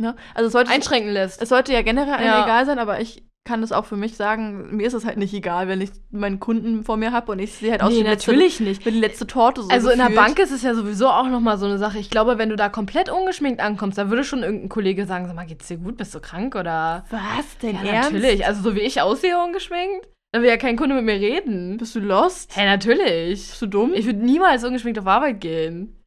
Ne? 0.00 0.16
Also 0.34 0.46
es 0.48 0.52
sollte, 0.52 0.70
Einschränken 0.72 1.12
lässt. 1.12 1.40
es 1.40 1.48
sollte 1.48 1.72
ja 1.72 1.82
generell 1.82 2.24
Ja. 2.24 2.44
egal 2.44 2.66
sein, 2.66 2.78
aber 2.78 3.00
ich 3.00 3.22
kann 3.44 3.60
das 3.60 3.72
auch 3.72 3.84
für 3.84 3.96
mich 3.96 4.16
sagen, 4.16 4.74
mir 4.74 4.86
ist 4.86 4.94
es 4.94 5.04
halt 5.04 5.18
nicht 5.18 5.34
egal, 5.34 5.68
wenn 5.68 5.80
ich 5.82 5.90
meinen 6.10 6.40
Kunden 6.40 6.82
vor 6.82 6.96
mir 6.96 7.12
habe 7.12 7.30
und 7.32 7.38
ich 7.38 7.52
sehe 7.52 7.72
halt 7.72 7.82
aus 7.82 7.90
nee, 7.90 7.98
wie 7.98 8.02
die 8.02 8.08
letzte, 8.08 8.30
natürlich 8.30 8.60
nicht. 8.60 8.86
wie 8.86 8.90
die 8.90 8.98
letzte 9.00 9.26
Torte 9.26 9.62
so 9.62 9.68
Also 9.68 9.90
in 9.90 9.98
der 9.98 10.06
gefühlt. 10.08 10.26
Bank 10.26 10.38
ist 10.38 10.50
es 10.50 10.62
ja 10.62 10.74
sowieso 10.74 11.08
auch 11.08 11.28
nochmal 11.28 11.58
so 11.58 11.66
eine 11.66 11.76
Sache. 11.78 11.98
Ich 11.98 12.08
glaube, 12.08 12.38
wenn 12.38 12.48
du 12.48 12.56
da 12.56 12.70
komplett 12.70 13.10
ungeschminkt 13.10 13.60
ankommst, 13.60 13.98
da 13.98 14.08
würde 14.08 14.24
schon 14.24 14.42
irgendein 14.42 14.70
Kollege 14.70 15.04
sagen, 15.04 15.26
sag 15.26 15.36
mal, 15.36 15.44
geht's 15.46 15.68
dir 15.68 15.76
gut? 15.76 15.98
Bist 15.98 16.14
du 16.14 16.20
krank 16.20 16.54
oder? 16.54 17.04
Was 17.10 17.58
denn, 17.62 17.76
Ja, 17.84 17.92
ernst? 17.92 18.12
natürlich. 18.12 18.46
Also 18.46 18.62
so 18.62 18.74
wie 18.74 18.80
ich 18.80 19.00
aussehe 19.02 19.38
ungeschminkt, 19.38 20.08
dann 20.32 20.42
will 20.42 20.48
ja 20.48 20.56
kein 20.56 20.76
Kunde 20.76 20.94
mit 20.94 21.04
mir 21.04 21.14
reden. 21.20 21.76
Bist 21.76 21.94
du 21.94 22.00
lost? 22.00 22.56
Hä, 22.56 22.64
natürlich. 22.64 23.48
Bist 23.50 23.60
du 23.62 23.66
dumm? 23.66 23.92
Ich 23.94 24.06
würde 24.06 24.20
niemals 24.24 24.64
ungeschminkt 24.64 24.98
auf 24.98 25.06
Arbeit 25.06 25.40
gehen. 25.42 26.00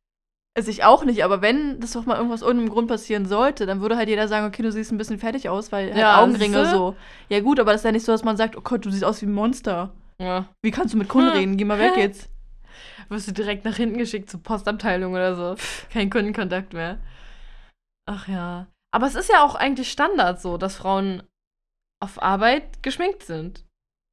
Also 0.57 0.71
ich 0.71 0.83
auch 0.83 1.05
nicht, 1.05 1.23
aber 1.23 1.41
wenn 1.43 1.79
das 1.79 1.91
doch 1.93 2.05
mal 2.07 2.15
irgendwas 2.17 2.41
ohne 2.41 2.65
Grund 2.65 2.87
passieren 2.87 3.27
sollte, 3.27 3.67
dann 3.67 3.79
würde 3.79 3.95
halt 3.95 4.09
jeder 4.09 4.27
sagen, 4.27 4.47
okay, 4.47 4.63
du 4.63 4.71
siehst 4.71 4.91
ein 4.91 4.97
bisschen 4.97 5.19
fertig 5.19 5.49
aus, 5.49 5.71
weil 5.71 5.89
halt 5.89 5.97
Ja, 5.97 6.19
Augenringe 6.23 6.57
siehste? 6.63 6.75
so. 6.75 6.95
Ja 7.29 7.39
gut, 7.41 7.59
aber 7.59 7.71
das 7.73 7.81
ist 7.81 7.85
ja 7.85 7.91
nicht 7.91 8.05
so, 8.05 8.11
dass 8.11 8.23
man 8.23 8.37
sagt, 8.37 8.57
oh 8.57 8.61
Gott, 8.61 8.83
du 8.83 8.89
siehst 8.89 9.03
aus 9.05 9.21
wie 9.21 9.27
ein 9.27 9.33
Monster. 9.33 9.93
Ja. 10.19 10.47
Wie 10.63 10.71
kannst 10.71 10.95
du 10.95 10.97
mit 10.97 11.09
Kunden 11.09 11.29
Hm. 11.29 11.37
reden? 11.37 11.57
Geh 11.57 11.65
mal 11.65 11.77
weg 11.77 11.95
jetzt. 11.97 12.29
Wirst 13.09 13.27
du 13.27 13.33
direkt 13.33 13.65
nach 13.65 13.75
hinten 13.75 13.97
geschickt 13.99 14.29
zur 14.31 14.41
Postabteilung 14.41 15.13
oder 15.13 15.35
so. 15.35 15.55
Kein 15.93 16.09
Kundenkontakt 16.09 16.73
mehr. 16.73 16.97
Ach 18.09 18.27
ja. 18.27 18.65
Aber 18.91 19.05
es 19.05 19.13
ist 19.15 19.29
ja 19.29 19.43
auch 19.45 19.53
eigentlich 19.53 19.91
Standard 19.91 20.41
so, 20.41 20.57
dass 20.57 20.75
Frauen 20.77 21.21
auf 22.03 22.19
Arbeit 22.21 22.81
geschminkt 22.81 23.21
sind. 23.23 23.63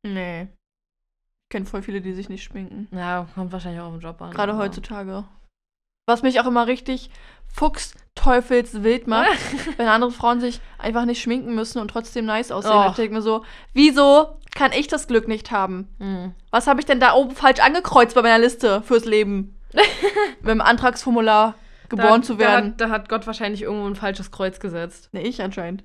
Nee. 0.06 0.42
Ich 0.42 1.50
kenne 1.50 1.64
voll 1.64 1.80
viele, 1.82 2.02
die 2.02 2.12
sich 2.12 2.28
nicht 2.28 2.42
schminken. 2.44 2.86
Ja, 2.92 3.26
kommt 3.34 3.50
wahrscheinlich 3.52 3.80
auch 3.80 3.94
im 3.94 4.00
Job 4.00 4.20
an. 4.20 4.30
Gerade 4.32 4.56
heutzutage. 4.58 5.24
Was 6.06 6.22
mich 6.22 6.40
auch 6.40 6.46
immer 6.46 6.66
richtig 6.66 7.10
fuchsteufelswild 7.54 9.06
macht, 9.06 9.38
wenn 9.76 9.86
andere 9.86 10.10
Frauen 10.10 10.40
sich 10.40 10.60
einfach 10.78 11.04
nicht 11.04 11.22
schminken 11.22 11.54
müssen 11.54 11.78
und 11.78 11.88
trotzdem 11.88 12.26
nice 12.26 12.50
aussehen. 12.50 12.72
Och. 12.72 12.90
Ich 12.90 12.96
denke 12.96 13.14
mir 13.14 13.22
so, 13.22 13.44
wieso 13.72 14.38
kann 14.54 14.72
ich 14.72 14.88
das 14.88 15.06
Glück 15.06 15.28
nicht 15.28 15.50
haben? 15.50 15.88
Hm. 15.98 16.34
Was 16.50 16.66
habe 16.66 16.80
ich 16.80 16.86
denn 16.86 17.00
da 17.00 17.14
oben 17.14 17.34
falsch 17.34 17.60
angekreuzt 17.60 18.14
bei 18.14 18.22
meiner 18.22 18.38
Liste 18.38 18.82
fürs 18.82 19.04
Leben? 19.04 19.58
Mit 20.40 20.50
dem 20.50 20.60
Antragsformular 20.60 21.54
geboren 21.88 22.20
da, 22.20 22.26
zu 22.26 22.38
werden. 22.38 22.74
Da 22.76 22.84
hat, 22.84 22.90
da 22.90 22.94
hat 22.94 23.08
Gott 23.08 23.26
wahrscheinlich 23.26 23.62
irgendwo 23.62 23.86
ein 23.86 23.96
falsches 23.96 24.30
Kreuz 24.30 24.60
gesetzt. 24.60 25.08
Ne, 25.12 25.22
ich 25.22 25.42
anscheinend. 25.42 25.84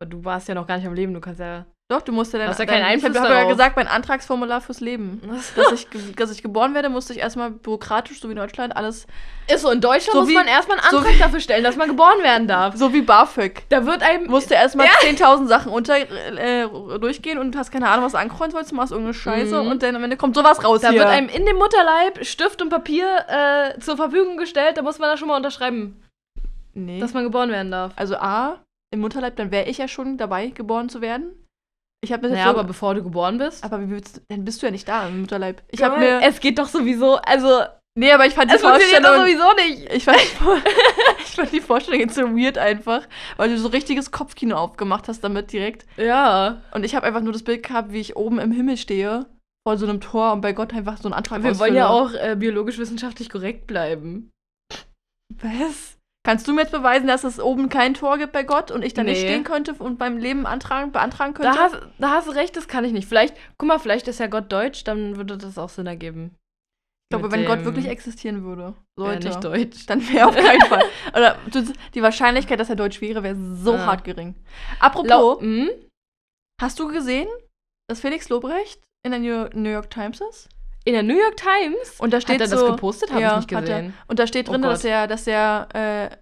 Aber 0.00 0.10
du 0.10 0.24
warst 0.24 0.48
ja 0.48 0.54
noch 0.54 0.66
gar 0.66 0.76
nicht 0.76 0.86
am 0.86 0.94
Leben, 0.94 1.14
du 1.14 1.20
kannst 1.20 1.40
ja. 1.40 1.66
Doch, 1.90 2.02
du 2.02 2.12
musst 2.12 2.32
ja 2.32 2.38
dann. 2.38 2.48
Hast 2.48 2.60
ja 2.60 2.66
dein- 2.66 2.76
keinen 2.76 2.84
Einfluss 2.84 3.10
Ich 3.10 3.18
habe 3.20 3.28
hab 3.34 3.42
ja 3.42 3.48
gesagt, 3.50 3.74
mein 3.74 3.88
Antragsformular 3.88 4.60
fürs 4.60 4.78
Leben. 4.78 5.20
Dass 5.56 5.72
ich, 5.72 5.88
dass 6.14 6.30
ich 6.30 6.40
geboren 6.40 6.72
werde, 6.72 6.88
musste 6.88 7.12
ich 7.12 7.18
erstmal 7.18 7.50
bürokratisch, 7.50 8.20
so 8.20 8.28
wie 8.28 8.32
in 8.32 8.38
Deutschland, 8.38 8.76
alles. 8.76 9.08
Ist 9.52 9.62
so, 9.62 9.70
in 9.72 9.80
Deutschland 9.80 10.12
So 10.12 10.20
muss 10.20 10.28
wie- 10.28 10.34
man 10.34 10.46
erstmal 10.46 10.78
einen 10.78 10.86
so 10.90 10.98
Antrag 10.98 11.14
wie- 11.14 11.18
dafür 11.18 11.40
stellen, 11.40 11.64
dass 11.64 11.74
man 11.76 11.88
geboren 11.88 12.22
werden 12.22 12.46
darf. 12.46 12.76
So 12.76 12.92
wie 12.92 13.02
BAföG. 13.02 13.64
Da 13.70 13.84
wird 13.86 14.04
einem. 14.04 14.26
Musste 14.28 14.54
erstmal 14.54 14.86
10.000 15.00 15.48
Sachen 15.48 15.72
unter, 15.72 15.96
äh, 15.98 16.68
durchgehen 17.00 17.38
und 17.38 17.56
hast 17.56 17.72
keine 17.72 17.88
Ahnung, 17.88 18.04
was 18.04 18.12
du 18.12 18.18
ankreuzen 18.18 18.54
wolltest, 18.54 18.72
machst 18.72 18.92
irgendeine 18.92 19.14
Scheiße 19.14 19.60
Mhm. 19.60 19.68
und 19.72 19.82
dann 19.82 19.96
am 19.96 20.04
Ende 20.04 20.16
kommt 20.16 20.36
sowas 20.36 20.62
raus 20.64 20.82
Da 20.82 20.90
hier. 20.90 21.00
wird 21.00 21.08
einem 21.08 21.28
in 21.28 21.44
dem 21.44 21.56
Mutterleib 21.56 22.24
Stift 22.24 22.62
und 22.62 22.68
Papier 22.68 23.06
äh, 23.26 23.80
zur 23.80 23.96
Verfügung 23.96 24.36
gestellt, 24.36 24.76
da 24.76 24.82
muss 24.82 25.00
man 25.00 25.10
da 25.10 25.16
schon 25.16 25.26
mal 25.26 25.36
unterschreiben, 25.36 26.00
nee. 26.74 27.00
dass 27.00 27.14
man 27.14 27.24
geboren 27.24 27.50
werden 27.50 27.72
darf. 27.72 27.92
also 27.96 28.14
A, 28.16 28.60
im 28.92 29.00
Mutterleib, 29.00 29.34
dann 29.36 29.50
wäre 29.50 29.68
ich 29.68 29.78
ja 29.78 29.88
schon 29.88 30.16
dabei, 30.18 30.48
geboren 30.48 30.88
zu 30.88 31.00
werden. 31.00 31.32
Ich 32.02 32.12
habe 32.12 32.28
mir 32.28 32.34
Naja, 32.34 32.44
so, 32.44 32.50
aber 32.50 32.64
bevor 32.64 32.94
du 32.94 33.02
geboren 33.02 33.38
bist. 33.38 33.62
aber 33.62 33.80
wie 33.82 33.90
willst 33.90 34.16
du, 34.16 34.20
dann 34.28 34.44
bist 34.44 34.62
du 34.62 34.66
ja 34.66 34.72
nicht 34.72 34.88
da 34.88 35.06
im 35.08 35.20
Mutterleib. 35.20 35.62
Ich 35.70 35.82
habe 35.82 35.98
mir, 35.98 36.20
Es 36.22 36.40
geht 36.40 36.58
doch 36.58 36.68
sowieso, 36.68 37.16
also. 37.16 37.62
nee, 37.98 38.10
aber 38.10 38.24
ich 38.26 38.32
fand 38.34 38.50
die 38.50 38.54
Es 38.56 38.62
funktioniert 38.62 39.04
doch 39.04 39.14
Vorstellung, 39.16 39.52
sowieso 39.54 39.74
nicht. 39.82 39.92
ich 39.92 40.04
fand, 40.04 40.18
ich 41.18 41.30
fand 41.34 41.52
die 41.52 41.60
Vorstellung 41.60 42.00
jetzt 42.00 42.14
so 42.14 42.22
weird 42.22 42.56
einfach, 42.56 43.02
weil 43.36 43.50
du 43.50 43.58
so 43.58 43.68
richtiges 43.68 44.10
Kopfkino 44.10 44.56
aufgemacht 44.56 45.08
hast 45.08 45.22
damit 45.22 45.52
direkt. 45.52 45.84
Ja. 45.98 46.62
Und 46.72 46.84
ich 46.84 46.94
habe 46.94 47.06
einfach 47.06 47.20
nur 47.20 47.34
das 47.34 47.42
Bild 47.42 47.62
gehabt, 47.66 47.92
wie 47.92 48.00
ich 48.00 48.16
oben 48.16 48.38
im 48.38 48.50
Himmel 48.52 48.78
stehe 48.78 49.26
vor 49.68 49.76
so 49.76 49.86
einem 49.86 50.00
Tor 50.00 50.32
und 50.32 50.40
bei 50.40 50.54
Gott 50.54 50.72
einfach 50.72 50.96
so 50.96 51.04
einen 51.04 51.12
Antrag 51.12 51.42
Wir 51.42 51.58
wollen 51.58 51.74
ja 51.74 51.88
ausfülle. 51.88 52.22
auch 52.22 52.28
äh, 52.30 52.34
biologisch-wissenschaftlich 52.36 53.28
korrekt 53.28 53.66
bleiben. 53.66 54.30
Was? 55.34 55.98
Kannst 56.22 56.46
du 56.46 56.52
mir 56.52 56.62
jetzt 56.62 56.72
beweisen, 56.72 57.06
dass 57.06 57.24
es 57.24 57.40
oben 57.40 57.70
kein 57.70 57.94
Tor 57.94 58.18
gibt 58.18 58.32
bei 58.32 58.42
Gott 58.42 58.70
und 58.70 58.82
ich 58.84 58.92
da 58.92 59.02
nicht 59.02 59.20
Nee. 59.20 59.24
stehen 59.24 59.44
könnte 59.44 59.72
und 59.74 59.98
beim 59.98 60.18
Leben 60.18 60.44
antragen, 60.46 60.92
beantragen 60.92 61.32
könnte? 61.32 61.52
Da 61.56 61.58
hast, 61.62 61.78
da 61.98 62.10
hast 62.10 62.28
du 62.28 62.32
recht, 62.32 62.54
das 62.56 62.68
kann 62.68 62.84
ich 62.84 62.92
nicht. 62.92 63.08
Vielleicht, 63.08 63.34
guck 63.56 63.68
mal, 63.68 63.78
vielleicht 63.78 64.06
ist 64.06 64.20
ja 64.20 64.26
Gott 64.26 64.52
deutsch, 64.52 64.84
dann 64.84 65.16
würde 65.16 65.38
das 65.38 65.56
auch 65.56 65.70
Sinn 65.70 65.86
ergeben. 65.86 66.32
ich 67.12 67.16
glaube, 67.18 67.32
wenn 67.32 67.46
Gott 67.46 67.64
wirklich 67.64 67.88
existieren 67.88 68.44
würde, 68.44 68.74
Ja, 68.98 69.04
sollte, 69.04 69.28
nicht 69.28 69.44
deutsch. 69.44 69.86
dann 69.86 70.06
wäre 70.12 70.28
auf 70.28 70.36
keinen 70.36 70.60
Fall. 70.60 70.84
Oder 71.14 71.38
die 71.94 72.02
Wahrscheinlichkeit, 72.02 72.60
dass 72.60 72.68
er 72.68 72.76
deutsch 72.76 73.00
wäre, 73.00 73.22
wäre 73.22 73.36
so 73.36 73.74
Ja. 73.76 73.86
hart 73.86 74.04
gering. 74.04 74.34
Apropos, 74.78 75.08
Lau 75.08 75.40
hm? 75.40 75.70
hast 76.60 76.78
du 76.78 76.88
gesehen, 76.88 77.28
dass 77.88 78.00
Felix 78.00 78.28
Lobrecht 78.28 78.82
in 79.06 79.12
der 79.12 79.20
New 79.54 79.70
York 79.70 79.88
Times 79.90 80.20
ist? 80.20 80.50
In 80.84 80.94
der 80.94 81.02
New 81.02 81.16
York 81.18 81.36
Times? 81.36 82.00
Und 82.00 82.12
da 82.12 82.20
steht 82.20 82.40
Hat 82.40 82.40
er 82.42 82.48
so, 82.58 82.66
das 82.66 82.76
gepostet? 82.76 83.10
Habe 83.10 83.20
Ja, 83.20 83.30
ich 83.38 83.46
nicht 83.46 83.48
gesehen. 83.48 83.94
Und 84.08 84.18
da 84.18 84.26
steht 84.26 84.48
Oh 84.48 84.52
drin, 84.52 84.62
dass 84.62 84.82
Gott. 84.82 84.90
er, 84.90 85.06
dass 85.06 85.26
er 85.26 85.68
äh, 85.74 86.16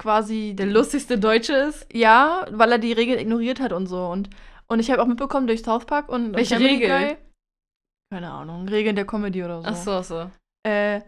quasi 0.00 0.54
Der 0.56 0.66
lustigste 0.66 1.18
Deutsche 1.18 1.54
ist? 1.54 1.86
Ja, 1.92 2.46
weil 2.50 2.72
er 2.72 2.78
die 2.78 2.92
Regeln 2.92 3.18
ignoriert 3.18 3.60
hat 3.60 3.72
und 3.72 3.86
so. 3.86 4.06
Und, 4.06 4.30
und 4.66 4.80
ich 4.80 4.90
habe 4.90 5.00
auch 5.02 5.06
mitbekommen 5.06 5.46
durch 5.46 5.62
South 5.62 5.86
Park 5.86 6.08
und 6.08 6.26
und 6.26 6.34
Welche 6.36 6.56
Family 6.56 6.74
Regel? 6.74 6.88
Guy, 6.88 7.16
keine 8.12 8.30
Ahnung, 8.30 8.68
Regeln 8.68 8.96
der 8.96 9.06
Comedy 9.06 9.44
oder 9.44 9.60
so. 9.62 9.68
Ach 9.68 9.76
so, 9.76 9.90
ach 9.92 10.04
so. 10.04 10.30
Äh, 10.68 11.00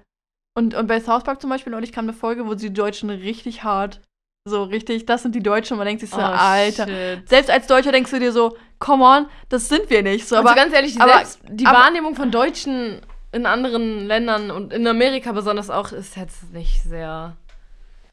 und, 0.56 0.74
und 0.74 0.86
bei 0.86 1.00
South 1.00 1.24
Park 1.24 1.40
zum 1.40 1.50
Beispiel 1.50 1.72
neulich 1.72 1.92
kam 1.92 2.04
eine 2.04 2.12
Folge, 2.12 2.46
wo 2.46 2.54
sie 2.54 2.68
die 2.68 2.74
Deutschen 2.74 3.10
richtig 3.10 3.64
hart, 3.64 4.00
so 4.48 4.62
richtig, 4.64 5.04
das 5.06 5.22
sind 5.22 5.34
die 5.34 5.42
Deutschen 5.42 5.74
und 5.74 5.78
man 5.78 5.86
denkt 5.86 6.00
sich 6.00 6.10
so, 6.10 6.16
oh, 6.18 6.20
Alter. 6.20 6.86
Shit. 6.86 7.28
Selbst 7.28 7.50
als 7.50 7.66
Deutscher 7.66 7.92
denkst 7.92 8.10
du 8.10 8.18
dir 8.20 8.32
so, 8.32 8.56
come 8.78 9.04
on, 9.04 9.26
das 9.48 9.68
sind 9.68 9.90
wir 9.90 10.02
nicht. 10.02 10.26
So, 10.28 10.36
also 10.36 10.48
aber 10.48 10.56
ganz 10.56 10.72
ehrlich, 10.74 10.94
die, 10.94 11.00
aber- 11.00 11.14
selbst, 11.16 11.40
die 11.48 11.66
aber- 11.66 11.78
Wahrnehmung 11.78 12.14
von 12.14 12.30
Deutschen 12.30 13.00
in 13.32 13.44
anderen 13.44 14.06
Ländern 14.06 14.50
und 14.50 14.72
in 14.72 14.86
Amerika 14.86 15.32
besonders 15.32 15.68
auch 15.68 15.92
ist 15.92 16.16
jetzt 16.16 16.52
nicht 16.54 16.82
sehr 16.84 17.36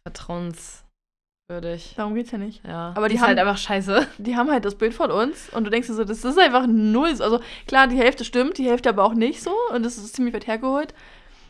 vertrauenswürdig. 0.05 1.93
darum 1.95 2.15
geht's 2.15 2.31
ja 2.31 2.37
nicht. 2.37 2.65
Ja, 2.65 2.93
Aber 2.95 3.09
die 3.09 3.15
ist 3.15 3.21
haben- 3.21 3.29
halt 3.29 3.39
einfach 3.39 3.57
scheiße. 3.57 4.07
Die 4.17 4.35
haben 4.35 4.49
halt 4.51 4.65
das 4.65 4.75
Bild 4.75 4.93
von 4.93 5.11
uns 5.11 5.49
und 5.49 5.63
du 5.65 5.69
denkst 5.69 5.87
dir 5.87 5.93
so, 5.93 6.03
das 6.03 6.23
ist 6.23 6.39
einfach 6.39 6.65
null. 6.67 7.09
Also 7.19 7.39
klar, 7.67 7.87
die 7.87 7.97
Hälfte 7.97 8.25
stimmt, 8.25 8.57
die 8.57 8.67
Hälfte 8.69 8.89
aber 8.89 9.03
auch 9.03 9.13
nicht 9.13 9.41
so 9.43 9.51
und 9.73 9.83
das 9.83 9.97
ist 9.97 10.15
ziemlich 10.15 10.33
weit 10.33 10.47
hergeholt. 10.47 10.93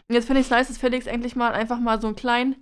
Und 0.09 0.15
jetzt 0.15 0.25
finde 0.25 0.41
ich 0.41 0.47
es 0.47 0.51
nice, 0.51 0.67
dass 0.67 0.77
Felix 0.77 1.05
endlich 1.07 1.35
mal 1.35 1.53
einfach 1.53 1.79
mal 1.79 2.01
so 2.01 2.07
einen 2.07 2.15
kleinen 2.15 2.55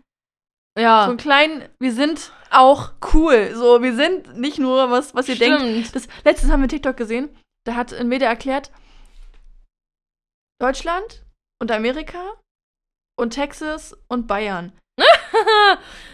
Ja, 0.79 1.03
so 1.03 1.09
einen 1.09 1.17
kleinen, 1.17 1.67
wir 1.79 1.91
sind 1.93 2.31
auch 2.49 2.91
cool. 3.13 3.51
So, 3.55 3.81
wir 3.81 3.95
sind 3.95 4.37
nicht 4.37 4.57
nur, 4.57 4.89
was, 4.89 5.13
was 5.13 5.27
ihr 5.27 5.37
denkt. 5.37 5.59
stimmt. 5.59 5.95
Das, 5.95 6.07
letztens 6.23 6.51
haben 6.51 6.61
wir 6.61 6.69
TikTok 6.69 6.95
gesehen, 6.97 7.29
da 7.65 7.75
hat 7.75 7.93
ein 7.93 8.07
Media 8.07 8.29
erklärt, 8.29 8.71
Deutschland 10.61 11.23
und 11.61 11.71
Amerika 11.71 12.33
und 13.19 13.31
Texas 13.31 13.95
und 14.07 14.27
Bayern. 14.27 14.71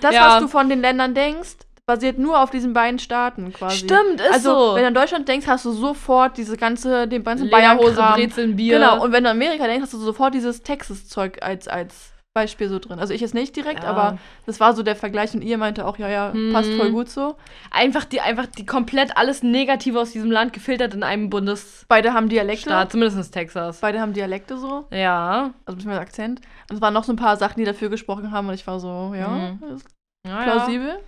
Das, 0.02 0.14
Ja. 0.14 0.28
was 0.28 0.42
du 0.42 0.48
von 0.48 0.70
den 0.70 0.82
Ländern 0.82 1.16
denkst, 1.16 1.58
basiert 1.88 2.20
nur 2.20 2.40
auf 2.42 2.52
diesen 2.52 2.74
beiden 2.74 3.00
Staaten 3.00 3.52
quasi. 3.52 3.78
Stimmt, 3.78 4.22
ist 4.22 4.32
also, 4.32 4.70
so. 4.70 4.76
wenn 4.76 4.82
du 4.84 4.88
an 4.90 4.94
Deutschland 4.94 5.28
denkst, 5.28 5.48
hast 5.48 5.66
du 5.66 5.72
sofort 5.72 6.38
diese 6.38 6.56
ganze, 6.58 7.08
den 7.08 7.24
ganzen 7.24 7.50
Bayern-Kram. 7.50 8.16
Brezeln, 8.16 8.56
Bier. 8.56 8.78
Genau, 8.78 9.04
und 9.04 9.12
wenn 9.12 9.24
du 9.24 9.30
an 9.32 9.38
Amerika 9.38 9.66
denkst, 9.66 9.84
hast 9.84 9.94
du 9.94 9.98
sofort 9.98 10.34
dieses 10.36 10.62
Texas-Zeug 10.62 11.42
als, 11.42 11.68
als 11.68 12.14
Beispiel 12.38 12.70
so 12.70 12.80
drin. 12.80 13.00
Also 13.00 13.14
ich 13.14 13.22
jetzt 13.22 13.34
nicht 13.34 13.56
direkt, 13.56 13.84
Ja. 13.84 13.90
aber 13.90 14.18
das 14.46 14.60
war 14.60 14.74
so 14.76 14.84
der 14.84 14.96
Vergleich 14.96 15.34
und 15.34 15.42
ihr 15.42 15.58
meinte 15.58 15.86
auch, 15.86 15.98
ja, 15.98 16.08
ja, 16.08 16.34
passt 16.54 16.70
Mhm. 16.70 16.78
voll 16.78 16.92
gut 16.92 17.10
so. 17.10 17.36
einfach 17.72 18.06
die, 18.06 18.22
einfach 18.22 18.46
die 18.46 18.66
komplett 18.66 19.18
alles 19.18 19.44
Negative 19.44 20.00
aus 20.00 20.12
diesem 20.12 20.32
Land 20.32 20.54
gefiltert 20.54 20.94
in 20.94 21.04
einem 21.04 21.30
Bundesstaat, 21.30 21.88
Beide 21.90 22.14
haben 22.14 22.30
Dialekte. 22.30 22.88
zumindest 22.90 23.34
Texas. 23.34 23.80
Beide 23.82 24.00
haben 24.00 24.14
Dialekte 24.14 24.58
so, 24.58 24.86
Ja. 24.92 25.54
also 25.66 25.76
beziehungsweise 25.78 26.02
Akzent. 26.02 26.42
Und 26.70 26.76
es 26.78 26.82
waren 26.82 26.94
noch 26.94 27.04
so 27.04 27.12
ein 27.14 27.18
paar 27.18 27.38
Sachen, 27.38 27.60
die 27.60 27.66
dafür 27.66 27.90
gesprochen 27.90 28.32
haben 28.32 28.48
und 28.48 28.54
ich 28.54 28.66
war 28.68 28.80
so, 28.80 29.14
ja, 29.16 29.28
Mhm. 29.28 29.64
ist 29.76 29.86
ja 30.28 30.44
plausibel. 30.44 31.00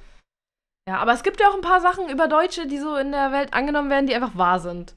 Ja, 0.87 0.97
aber 0.97 1.13
es 1.13 1.21
gibt 1.23 1.39
ja 1.39 1.47
auch 1.49 1.55
ein 1.55 1.61
paar 1.61 1.81
Sachen 1.81 2.09
über 2.09 2.27
Deutsche, 2.27 2.65
die 2.65 2.79
so 2.79 2.95
in 2.95 3.11
der 3.11 3.31
Welt 3.31 3.53
angenommen 3.53 3.89
werden, 3.91 4.07
die 4.07 4.15
einfach 4.15 4.35
wahr 4.35 4.59
sind. 4.59 4.95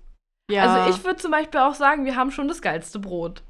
Ja. 0.50 0.64
Also 0.64 0.90
ich 0.90 1.04
würde 1.04 1.16
zum 1.16 1.30
Beispiel 1.30 1.60
auch 1.60 1.74
sagen, 1.74 2.04
wir 2.06 2.16
haben 2.16 2.30
schon 2.30 2.48
das 2.48 2.62
geilste 2.62 2.98
Brot. 2.98 3.42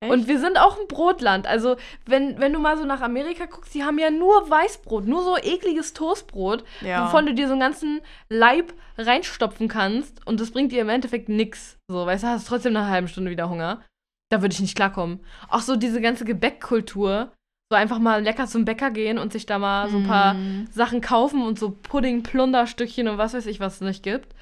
Echt? 0.00 0.12
Und 0.12 0.28
wir 0.28 0.38
sind 0.38 0.58
auch 0.58 0.78
ein 0.78 0.86
Brotland. 0.88 1.46
Also, 1.46 1.76
wenn, 2.04 2.38
wenn 2.38 2.52
du 2.52 2.58
mal 2.58 2.76
so 2.76 2.84
nach 2.84 3.00
Amerika 3.00 3.46
guckst, 3.46 3.74
die 3.74 3.82
haben 3.82 3.98
ja 3.98 4.10
nur 4.10 4.50
Weißbrot, 4.50 5.06
nur 5.06 5.22
so 5.22 5.38
ekliges 5.38 5.94
Toastbrot, 5.94 6.64
ja. 6.82 7.06
wovon 7.06 7.24
du 7.24 7.32
dir 7.34 7.46
so 7.46 7.52
einen 7.52 7.60
ganzen 7.60 8.00
Leib 8.28 8.74
reinstopfen 8.98 9.68
kannst 9.68 10.26
und 10.26 10.38
das 10.40 10.50
bringt 10.50 10.72
dir 10.72 10.82
im 10.82 10.90
Endeffekt 10.90 11.28
nix. 11.30 11.78
So, 11.90 12.04
weißt 12.04 12.24
du, 12.24 12.28
hast 12.28 12.46
trotzdem 12.46 12.74
nach 12.74 12.82
einer 12.82 12.90
halben 12.90 13.08
Stunde 13.08 13.30
wieder 13.30 13.48
Hunger. 13.48 13.82
Da 14.30 14.42
würde 14.42 14.52
ich 14.52 14.60
nicht 14.60 14.76
klarkommen. 14.76 15.20
Auch 15.48 15.60
so 15.60 15.76
diese 15.76 16.00
ganze 16.00 16.24
Gebäckkultur, 16.24 17.32
so 17.70 17.76
einfach 17.76 17.98
mal 17.98 18.22
lecker 18.22 18.46
zum 18.46 18.64
Bäcker 18.64 18.90
gehen 18.90 19.18
und 19.18 19.32
sich 19.32 19.46
da 19.46 19.58
mal 19.58 19.88
so 19.88 19.98
ein 19.98 20.06
paar 20.06 20.34
Mm. 20.34 20.68
Sachen 20.72 21.00
kaufen 21.00 21.42
und 21.42 21.58
so 21.58 21.70
Pudding, 21.70 22.22
Plunderstückchen 22.22 23.08
und 23.08 23.18
was 23.18 23.34
weiß 23.34 23.46
ich, 23.46 23.60
was 23.60 23.76
es 23.76 23.80
nicht 23.80 24.02
gibt. 24.02 24.34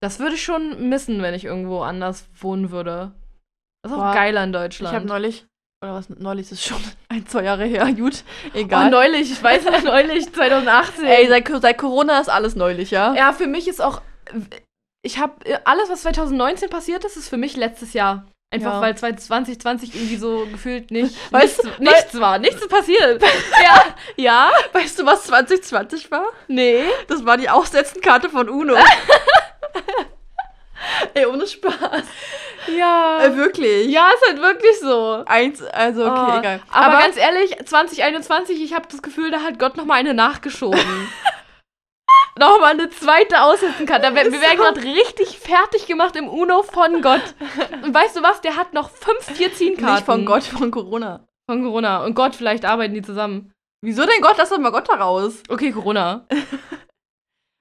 Das 0.00 0.18
würde 0.18 0.34
ich 0.34 0.42
schon 0.42 0.88
missen, 0.88 1.22
wenn 1.22 1.34
ich 1.34 1.44
irgendwo 1.44 1.80
anders 1.80 2.28
wohnen 2.34 2.70
würde. 2.70 3.12
Das 3.82 3.92
ist 3.92 3.98
auch 3.98 4.02
Boah, 4.02 4.14
geiler 4.14 4.44
in 4.44 4.50
Ich 4.50 4.56
Deutschland. 4.56 4.94
habe 4.94 5.06
neulich, 5.06 5.44
oder 5.82 5.94
was, 5.94 6.08
neulich 6.08 6.50
ist 6.52 6.64
schon 6.64 6.78
ein, 7.08 7.26
zwei 7.26 7.42
Jahre 7.44 7.64
her, 7.64 7.84
gut, 7.92 8.22
oh, 8.54 8.56
egal. 8.58 8.90
neulich, 8.90 9.32
ich 9.32 9.42
weiß 9.42 9.64
noch 9.64 9.82
neulich, 9.84 10.32
2018. 10.32 11.04
Ey, 11.04 11.28
seit, 11.28 11.48
seit 11.60 11.78
Corona 11.78 12.20
ist 12.20 12.28
alles 12.28 12.54
neulich, 12.54 12.90
ja? 12.92 13.14
ja, 13.14 13.32
für 13.32 13.46
mich 13.48 13.66
ist 13.68 13.82
auch, 13.82 14.00
ich 15.04 15.18
habe 15.18 15.34
alles, 15.64 15.88
was 15.90 16.02
2019 16.02 16.70
passiert 16.70 17.04
ist, 17.04 17.16
ist 17.16 17.28
für 17.28 17.36
mich 17.38 17.56
letztes 17.56 17.92
Jahr. 17.92 18.26
Einfach 18.54 18.74
Ja. 18.74 18.80
weil 18.82 18.94
2020 18.96 19.94
irgendwie 19.94 20.16
so 20.16 20.46
gefühlt 20.52 20.90
nicht, 20.90 21.16
Weißt 21.32 21.64
nichts, 21.64 21.76
du, 21.78 21.82
nichts 21.82 22.20
war, 22.20 22.38
nichts 22.38 22.60
ist 22.60 22.68
passiert. 22.68 23.22
ja, 23.62 23.82
ja, 24.16 24.50
Weißt 24.74 24.98
du, 25.00 25.06
was 25.06 25.24
2020 25.24 26.10
war? 26.10 26.26
nee. 26.48 26.84
Das 27.08 27.24
war 27.24 27.38
die 27.38 27.48
Aussetzenkarte 27.48 28.28
von 28.28 28.48
UNO. 28.50 28.76
Ey, 31.14 31.26
ohne 31.26 31.46
Spaß. 31.46 32.02
Ja. 32.76 33.24
Äh, 33.24 33.36
wirklich. 33.36 33.88
Ja, 33.88 34.10
ist 34.10 34.26
halt 34.28 34.40
wirklich 34.40 34.78
so. 34.80 35.22
Eins, 35.26 35.62
also 35.62 36.06
okay, 36.06 36.32
Oh, 36.34 36.38
egal. 36.38 36.60
Aber, 36.70 36.98
ganz 37.00 37.16
ehrlich, 37.16 37.56
2021, 37.64 38.62
ich 38.62 38.74
habe 38.74 38.86
das 38.90 39.02
Gefühl, 39.02 39.30
da 39.30 39.42
hat 39.42 39.58
Gott 39.58 39.76
noch 39.76 39.84
mal 39.84 39.94
eine 39.94 40.14
nachgeschoben. 40.14 40.78
noch 42.38 42.60
mal 42.60 42.70
eine 42.72 42.88
zweite 42.90 43.42
Aussetzenkarte. 43.42 44.02
Da 44.02 44.14
wär- 44.14 44.30
Wir 44.32 44.40
werden 44.40 44.56
gerade 44.58 44.82
richtig 44.82 45.38
fertig 45.38 45.86
gemacht 45.86 46.16
im 46.16 46.28
Uno 46.28 46.62
von 46.62 47.02
Gott. 47.02 47.34
Und 47.82 47.92
weißt 47.94 48.16
du 48.16 48.22
was? 48.22 48.40
Der 48.40 48.56
hat 48.56 48.72
noch 48.74 48.90
fünf 48.90 49.28
14-Karten. 49.38 49.94
nicht 49.94 50.04
von 50.06 50.24
Gott, 50.24 50.44
von 50.44 50.70
Corona. 50.70 51.26
Von 51.50 51.62
Corona. 51.64 52.04
Und 52.04 52.14
Gott, 52.14 52.36
vielleicht 52.36 52.64
arbeiten 52.64 52.94
die 52.94 53.02
zusammen. 53.02 53.52
Wieso 53.84 54.06
denn 54.06 54.20
Gott? 54.20 54.36
Lass 54.38 54.50
doch 54.50 54.58
mal 54.58 54.70
Gott 54.70 54.88
da 54.88 54.94
raus. 54.94 55.42
Okay, 55.48 55.72
Corona. 55.72 56.26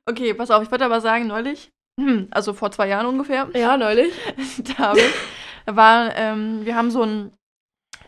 Okay, 0.07 0.33
pass 0.33 0.51
auf, 0.51 0.61
ich 0.63 0.71
wollte 0.71 0.85
aber 0.85 1.01
sagen, 1.01 1.27
neulich, 1.27 1.71
hm, 2.01 2.27
also 2.31 2.53
vor 2.53 2.71
zwei 2.71 2.87
Jahren 2.87 3.05
ungefähr, 3.05 3.47
Ja, 3.53 3.77
neulich. 3.77 4.13
da 4.77 4.93
war, 5.65 6.15
ähm, 6.15 6.65
wir 6.65 6.75
haben 6.75 6.91
so 6.91 7.03
ein 7.03 7.31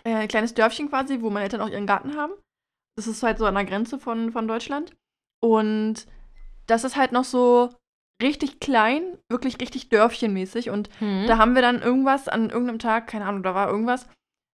äh, 0.03 0.27
kleines 0.27 0.53
Dörfchen 0.53 0.89
quasi, 0.89 1.21
wo 1.21 1.29
meine 1.29 1.43
Eltern 1.45 1.61
auch 1.61 1.69
ihren 1.69 1.87
Garten 1.87 2.17
haben. 2.17 2.33
Das 2.97 3.07
ist 3.07 3.23
halt 3.23 3.37
so 3.37 3.45
an 3.45 3.55
der 3.55 3.65
Grenze 3.65 3.97
von, 3.99 4.31
von 4.31 4.47
Deutschland. 4.47 4.93
Und 5.41 6.05
das 6.67 6.83
ist 6.83 6.95
halt 6.95 7.11
noch 7.11 7.23
so 7.23 7.69
richtig 8.21 8.59
klein, 8.59 9.17
wirklich 9.29 9.59
richtig 9.59 9.89
dörfchenmäßig. 9.89 10.69
Und 10.69 10.89
Hm. 10.99 11.25
da 11.27 11.37
haben 11.37 11.55
wir 11.55 11.61
dann 11.61 11.81
irgendwas 11.81 12.27
an 12.27 12.49
irgendeinem 12.49 12.79
Tag, 12.79 13.07
keine 13.07 13.25
Ahnung, 13.25 13.43
da 13.43 13.53
war 13.55 13.69
irgendwas, 13.69 14.07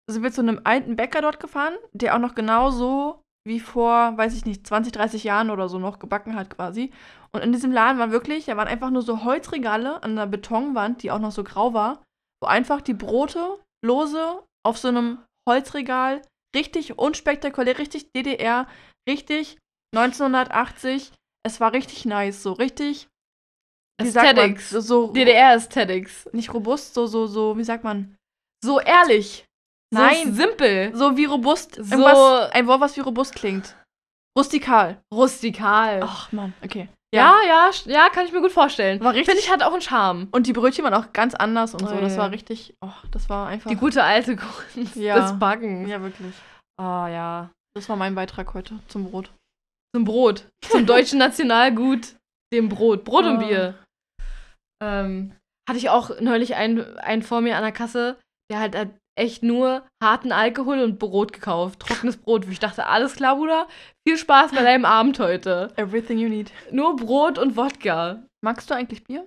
sind 0.08 0.22
wir 0.22 0.30
zu 0.32 0.40
einem 0.42 0.60
alten 0.64 0.94
Bäcker 0.96 1.20
dort 1.20 1.40
gefahren, 1.40 1.74
der 1.92 2.14
auch 2.14 2.20
noch 2.20 2.34
genauso 2.34 3.22
wie 3.46 3.60
vor, 3.60 4.16
weiß 4.18 4.34
ich 4.34 4.44
nicht, 4.44 4.66
20, 4.66 4.92
30 4.92 5.24
Jahren 5.24 5.50
oder 5.50 5.68
so 5.68 5.78
noch 5.78 5.98
gebacken 5.98 6.34
hat 6.34 6.50
quasi. 6.50 6.92
Und 7.32 7.42
in 7.42 7.52
diesem 7.52 7.70
Laden 7.70 7.98
war 7.98 8.10
wirklich, 8.10 8.46
da 8.46 8.56
waren 8.56 8.68
einfach 8.68 8.90
nur 8.90 9.02
so 9.02 9.24
Holzregale 9.24 10.02
an 10.02 10.12
einer 10.12 10.26
Betonwand, 10.26 11.02
die 11.02 11.10
auch 11.10 11.20
noch 11.20 11.32
so 11.32 11.44
grau 11.44 11.72
war, 11.72 12.02
wo 12.42 12.48
einfach 12.48 12.80
die 12.80 12.94
Brote 12.94 13.58
lose 13.84 14.42
auf 14.64 14.78
so 14.78 14.88
einem 14.88 15.18
Holzregal, 15.48 16.22
richtig 16.56 16.98
unspektakulär, 16.98 17.78
richtig 17.78 18.10
DDR, 18.12 18.66
richtig 19.08 19.58
1980. 19.94 21.12
Es 21.46 21.60
war 21.60 21.72
richtig 21.72 22.04
nice, 22.04 22.42
so 22.42 22.52
richtig. 22.52 23.08
Wie 24.02 24.08
sagt 24.08 24.36
man? 24.36 24.36
Aesthetics. 24.36 24.70
So, 24.70 24.80
so 24.80 25.12
DDR 25.12 25.52
Aesthetics. 25.52 26.28
nicht 26.32 26.52
robust, 26.52 26.94
so, 26.94 27.06
so, 27.06 27.26
so, 27.26 27.56
wie 27.56 27.64
sagt 27.64 27.84
man? 27.84 28.16
So 28.64 28.80
ehrlich. 28.80 29.45
Nein. 29.94 30.34
So 30.34 30.42
simpel. 30.42 30.94
So 30.94 31.16
wie 31.16 31.24
robust. 31.26 31.76
So- 31.76 31.94
ein 32.50 32.66
Wort, 32.66 32.80
was 32.80 32.96
wie 32.96 33.00
robust 33.00 33.34
klingt. 33.34 33.76
Rustikal. 34.36 35.00
Rustikal. 35.12 36.00
Ach, 36.02 36.30
Mann, 36.32 36.52
okay. 36.62 36.88
ja, 37.14 37.34
ja, 37.46 37.70
ja, 37.86 38.08
kann 38.10 38.26
ich 38.26 38.32
mir 38.32 38.42
gut 38.42 38.52
vorstellen. 38.52 39.00
War 39.00 39.14
richtig- 39.14 39.26
Finde 39.34 39.40
ich, 39.40 39.50
hat 39.50 39.62
auch 39.62 39.72
einen 39.72 39.80
Charme. 39.80 40.28
Und 40.32 40.46
die 40.46 40.52
Brötchen 40.52 40.84
waren 40.84 40.92
auch 40.92 41.12
ganz 41.14 41.34
anders 41.34 41.72
und 41.72 41.88
so. 41.88 41.94
Oh, 41.94 42.00
Das 42.00 42.18
war 42.18 42.30
richtig, 42.30 42.74
oh, 42.84 42.92
das 43.10 43.30
war 43.30 43.46
einfach. 43.48 43.70
Die 43.70 43.76
gute 43.76 44.02
alte 44.02 44.36
Kunst 44.36 44.96
Ja. 44.96 45.20
des 45.20 45.38
Backens. 45.38 45.88
Ja, 45.88 46.02
wirklich. 46.02 46.34
Oh 46.78 47.06
ja. 47.06 47.50
Das 47.74 47.88
war 47.88 47.96
mein 47.96 48.14
Beitrag 48.14 48.52
heute 48.52 48.78
zum 48.88 49.10
Brot. 49.10 49.30
Zum 49.94 50.04
Brot. 50.04 50.46
Zum 50.68 50.84
deutschen 50.86 51.18
Nationalgut, 51.18 52.14
dem 52.52 52.68
Brot. 52.68 53.04
Brot 53.04 53.24
und 53.24 53.36
Oh. 53.36 53.46
Bier. 53.46 53.78
Ähm, 54.82 55.32
hatte 55.68 55.78
ich 55.78 55.88
auch 55.88 56.20
neulich 56.20 56.54
einen, 56.56 56.98
einen 56.98 57.22
vor 57.22 57.40
mir 57.40 57.56
an 57.56 57.62
der 57.62 57.72
Kasse, 57.72 58.18
der 58.50 58.60
halt, 58.60 58.76
halt 58.76 58.90
echt 59.16 59.42
nur 59.42 59.86
harten 60.02 60.30
Alkohol 60.32 60.80
und 60.80 60.98
Brot 60.98 61.32
gekauft. 61.32 61.80
Trockenes 61.80 62.16
Brot. 62.16 62.46
Ich 62.48 62.58
dachte, 62.60 62.86
alles 62.86 63.16
klar, 63.16 63.36
Bruder. 63.36 63.66
Viel 64.06 64.18
Spaß 64.18 64.52
bei 64.52 64.62
deinem 64.62 64.84
Abend 64.84 65.18
heute. 65.18 65.72
Everything 65.76 66.18
you 66.18 66.28
need. 66.28 66.52
Nur 66.70 66.96
Brot 66.96 67.38
und 67.38 67.56
Wodka. 67.56 68.22
Magst 68.44 68.70
du 68.70 68.74
eigentlich 68.74 69.04
Bier? 69.04 69.26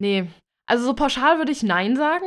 Nee. 0.00 0.26
Also 0.68 0.84
so 0.86 0.94
pauschal 0.94 1.38
würde 1.38 1.52
ich 1.52 1.62
Nein 1.62 1.96
sagen. 1.96 2.26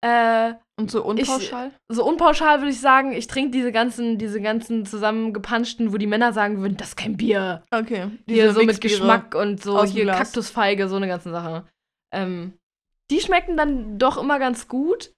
Äh, 0.00 0.54
Und 0.78 0.92
so 0.92 1.04
unpauschal? 1.04 1.72
so 1.90 2.06
unpauschal 2.06 2.60
würde 2.60 2.70
ich 2.70 2.80
sagen, 2.80 3.12
ich 3.12 3.26
trinke 3.26 3.50
diese 3.50 3.72
ganzen, 3.72 4.16
diese 4.16 4.40
ganzen 4.40 4.86
zusammengepanschten, 4.86 5.92
wo 5.92 5.96
die 5.96 6.06
Männer 6.06 6.32
sagen 6.32 6.60
würden, 6.60 6.76
das 6.76 6.90
ist 6.90 6.96
kein 6.96 7.16
Bier. 7.16 7.64
okay. 7.72 8.10
Hier 8.28 8.52
so 8.52 8.62
mit. 8.62 8.80
Geschmack 8.80 9.34
und 9.34 9.60
so 9.60 9.84
hier. 9.84 10.06
Kaktusfeige, 10.06 10.88
so 10.88 10.96
eine 10.96 11.08
ganze 11.08 11.32
Sache. 11.32 11.66
Ähm, 12.14 12.57
die 13.10 13.20
schmecken 13.20 13.56
dann 13.56 13.98
doch 13.98 14.18
immer 14.18 14.38
ganz 14.38 14.68
gut, 14.68 15.12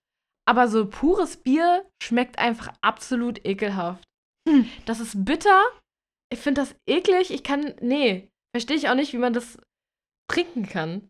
aber 0.49 0.69
so 0.69 0.87
pures 0.87 1.37
Bier 1.37 1.89
schmeckt 2.03 2.39
einfach 2.39 2.73
absolut 2.81 3.45
ekelhaft. 3.45 4.05
Hm. 4.49 4.69
Das 4.87 5.01
ist 5.01 5.25
bitter. 5.25 5.63
Ich 6.33 6.41
finde 6.41 6.63
das 6.63 6.75
eklig. 6.89 7.31
Ich 7.31 7.45
kann, 7.45 7.75
nee, 7.81 8.29
verstehe 8.55 8.77
ich 8.77 8.89
auch 8.89 8.95
nicht, 8.95 9.13
wie 9.13 9.19
man 9.19 9.33
das 9.33 9.59
trinken 10.31 10.69
kann. 10.69 11.09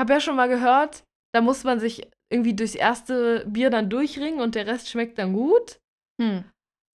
Hab 0.00 0.10
ja 0.10 0.20
schon 0.20 0.36
mal 0.36 0.48
gehört, 0.48 1.04
da 1.34 1.40
muss 1.40 1.64
man 1.64 1.80
sich 1.80 2.08
irgendwie 2.30 2.54
durchs 2.54 2.74
erste 2.74 3.44
Bier 3.46 3.70
dann 3.70 3.90
durchringen 3.90 4.40
und 4.40 4.54
der 4.54 4.66
Rest 4.66 4.88
schmeckt 4.88 5.18
dann 5.18 5.32
gut. 5.32 5.78
Hm. 6.20 6.44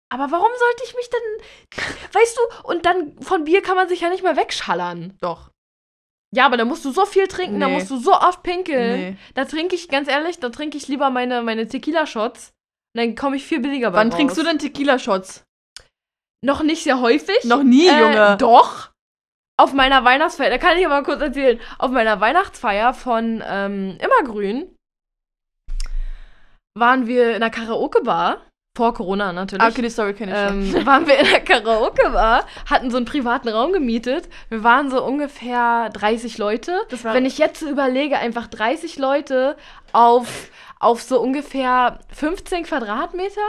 Aber 0.10 0.32
warum 0.32 0.49
sollte 0.58 0.84
ich 0.86 0.95
mich 0.95 1.10
denn, 1.10 2.14
weißt 2.14 2.38
du, 2.38 2.68
und 2.70 2.86
dann 2.86 3.22
von 3.22 3.43
Bier 3.43 3.62
kann 3.62 3.76
man 3.76 3.89
sich 3.89 4.01
ja 4.01 4.10
nicht 4.10 4.24
mal 4.24 4.38
wegschallern. 4.38 5.18
Doch. 5.20 5.51
Ja, 6.36 6.45
aber 6.45 6.57
da 6.57 6.65
musst 6.65 6.84
du 6.84 6.91
so 6.91 7.05
viel 7.05 7.28
trinken, 7.28 7.59
da 7.59 7.67
Nee. 7.67 7.73
musst 7.75 7.89
du 7.89 7.97
so 7.97 8.13
oft 8.13 8.43
pinkeln. 8.43 8.99
Nee. 8.99 9.17
Da 9.34 9.45
trinke 9.45 9.75
ich, 9.75 9.88
ganz 9.88 10.09
ehrlich, 10.09 10.39
da 10.39 10.49
trinke 10.49 10.78
ich 10.78 10.88
lieber 10.88 11.09
meine, 11.09 11.41
meine 11.41 11.67
Tequila-Shots. 11.67 12.53
Dann 12.95 13.15
komme 13.15 13.38
ich 13.38 13.45
viel 13.45 13.59
billiger 13.61 13.91
bei 13.91 13.97
Wann 13.99 14.07
raus. 14.09 14.15
trinkst 14.17 14.38
du 14.38 14.43
denn 14.43 14.59
Tequila-Shots? 14.59 15.43
Noch 16.43 16.63
nicht 16.63 16.84
sehr 16.84 16.99
häufig. 16.99 17.43
Noch 17.45 17.63
nie, 17.63 17.88
Äh, 17.88 17.99
Junge. 17.99 18.38
Doch. 18.38 18.91
Auf 19.59 19.73
meiner 19.73 20.03
Weihnachtsfeier, 20.03 20.49
da 20.51 20.57
kann 20.59 20.78
ich 20.78 20.86
aber 20.86 21.01
kurz 21.03 21.21
erzählen. 21.21 21.59
Auf 21.80 21.91
meiner 21.91 22.19
Weihnachtsfeier 22.19 22.93
von 22.93 23.41
ähm, 23.45 23.97
Immergrün 23.99 24.75
waren 26.75 27.07
wir 27.07 27.30
in 27.30 27.36
einer 27.38 27.49
Karaoke-Bar. 27.49 28.41
Vor 28.78 28.93
Corona 28.93 29.34
natürlich. 29.34 29.63
Ah, 29.63 29.69
okay, 29.69 29.82
die 29.82 29.89
Story 29.89 30.13
kenne 30.13 30.32
ich 30.32 30.71
schon. 30.71 30.75
ähm, 30.82 30.86
waren 30.86 31.07
wir 31.07 31.17
in 31.17 31.25
der 31.25 31.39
Karaoke-Bar, 31.43 32.45
hatten 32.69 32.91
so 32.91 32.97
einen 32.97 33.07
privaten 33.07 33.49
Raum 33.49 33.73
gemietet. 33.73 34.30
Wir 34.49 34.63
waren 34.63 34.91
so 34.91 35.03
ungefähr 35.03 35.89
30 35.89 36.38
Leute. 36.38 36.80
Das 36.89 37.03
war- 37.03 37.15
Wenn 37.15 37.25
ich 37.25 37.39
jetzt 37.39 37.59
so 37.61 37.67
überlege, 37.69 38.19
einfach 38.19 38.45
30 38.45 38.99
Leute 38.99 39.57
auf, 39.93 40.51
auf 40.80 41.01
so 41.01 41.19
ungefähr 41.19 41.97
15 42.13 42.65
Quadratmeter, 42.65 43.41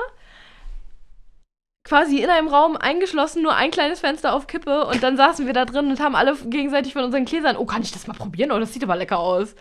quasi 1.85 2.19
in 2.23 2.31
einem 2.31 2.49
Raum 2.49 2.77
eingeschlossen, 2.77 3.43
nur 3.43 3.55
ein 3.55 3.71
kleines 3.71 4.01
Fenster 4.01 4.35
auf 4.35 4.47
Kippe 4.47 4.87
und 4.87 5.03
dann 5.03 5.17
saßen 5.19 5.47
wir 5.47 5.53
da 5.55 5.65
drin 5.65 5.89
und 5.89 6.01
haben 6.01 6.17
alle 6.17 6.35
gegenseitig 6.37 6.93
von 6.95 7.05
unseren 7.05 7.25
Gläsern, 7.27 7.57
oh, 7.57 7.65
kann 7.67 7.83
ich 7.83 7.93
das 7.93 8.07
mal 8.07 8.15
probieren? 8.15 8.53
Oh, 8.53 8.59
das 8.59 8.73
sieht 8.73 8.83
aber 8.83 8.97
lecker 8.97 9.19
aus. 9.19 9.55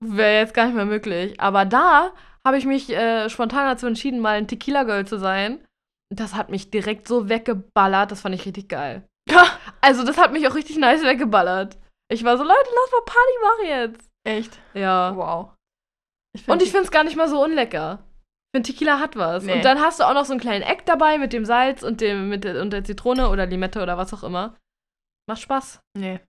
Wäre 0.00 0.40
jetzt 0.40 0.54
gar 0.54 0.66
nicht 0.66 0.74
mehr 0.76 0.84
möglich. 0.84 1.40
Aber 1.40 1.64
da 1.64 2.10
habe 2.46 2.58
ich 2.58 2.64
mich 2.64 2.90
äh, 2.90 3.28
spontan 3.28 3.66
dazu 3.66 3.88
entschieden, 3.88 4.20
mal 4.20 4.38
ein 4.38 4.46
Tequila-Girl 4.46 5.04
zu 5.04 5.18
sein. 5.18 5.58
Und 6.10 6.20
Das 6.20 6.36
hat 6.36 6.48
mich 6.48 6.70
direkt 6.70 7.08
so 7.08 7.28
weggeballert, 7.28 8.12
das 8.12 8.20
fand 8.20 8.36
ich 8.36 8.46
richtig 8.46 8.68
geil. 8.68 9.06
Also, 9.80 10.04
das 10.04 10.16
hat 10.16 10.32
mich 10.32 10.46
auch 10.46 10.54
richtig 10.54 10.78
nice 10.78 11.02
weggeballert. 11.02 11.76
Ich 12.10 12.22
war 12.24 12.36
so, 12.36 12.44
Leute, 12.44 12.70
lass 12.74 12.92
mal 12.92 13.04
Party 13.04 13.38
machen 13.42 13.66
jetzt. 13.68 14.10
Echt? 14.24 14.58
Ja. 14.74 15.14
Wow. 15.16 15.54
Und 16.46 16.62
ich 16.62 16.70
finde 16.70 16.84
es 16.84 16.90
gar 16.90 17.04
nicht 17.04 17.16
mal 17.16 17.28
so 17.28 17.42
unlecker. 17.42 18.04
Ich 18.54 18.56
finde, 18.56 18.70
Tequila 18.70 19.00
hat 19.00 19.16
was. 19.16 19.44
Nee. 19.44 19.54
Und 19.54 19.64
dann 19.64 19.80
hast 19.80 20.00
du 20.00 20.04
auch 20.04 20.14
noch 20.14 20.24
so 20.24 20.32
einen 20.32 20.40
kleinen 20.40 20.62
Eck 20.62 20.86
dabei 20.86 21.18
mit 21.18 21.32
dem 21.32 21.44
Salz 21.44 21.82
und, 21.82 22.00
dem, 22.00 22.28
mit 22.28 22.44
der, 22.44 22.60
und 22.62 22.70
der 22.70 22.84
Zitrone 22.84 23.28
oder 23.28 23.46
Limette 23.46 23.82
oder 23.82 23.98
was 23.98 24.14
auch 24.14 24.22
immer. 24.22 24.56
Macht 25.28 25.42
Spaß. 25.42 25.80
Nee. 25.98 26.20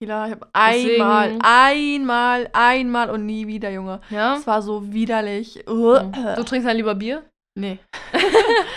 Tequila, 0.00 0.28
ich 0.28 0.32
habe 0.32 0.48
einmal, 0.54 1.38
einmal, 1.42 2.48
einmal 2.54 3.10
und 3.10 3.26
nie 3.26 3.46
wieder, 3.46 3.70
Junge. 3.70 4.00
Ja? 4.08 4.34
Es 4.34 4.46
war 4.46 4.62
so 4.62 4.90
widerlich. 4.90 5.62
Du 5.66 6.42
trinkst 6.42 6.66
dann 6.66 6.76
lieber 6.78 6.94
Bier? 6.94 7.22
Nee. 7.54 7.78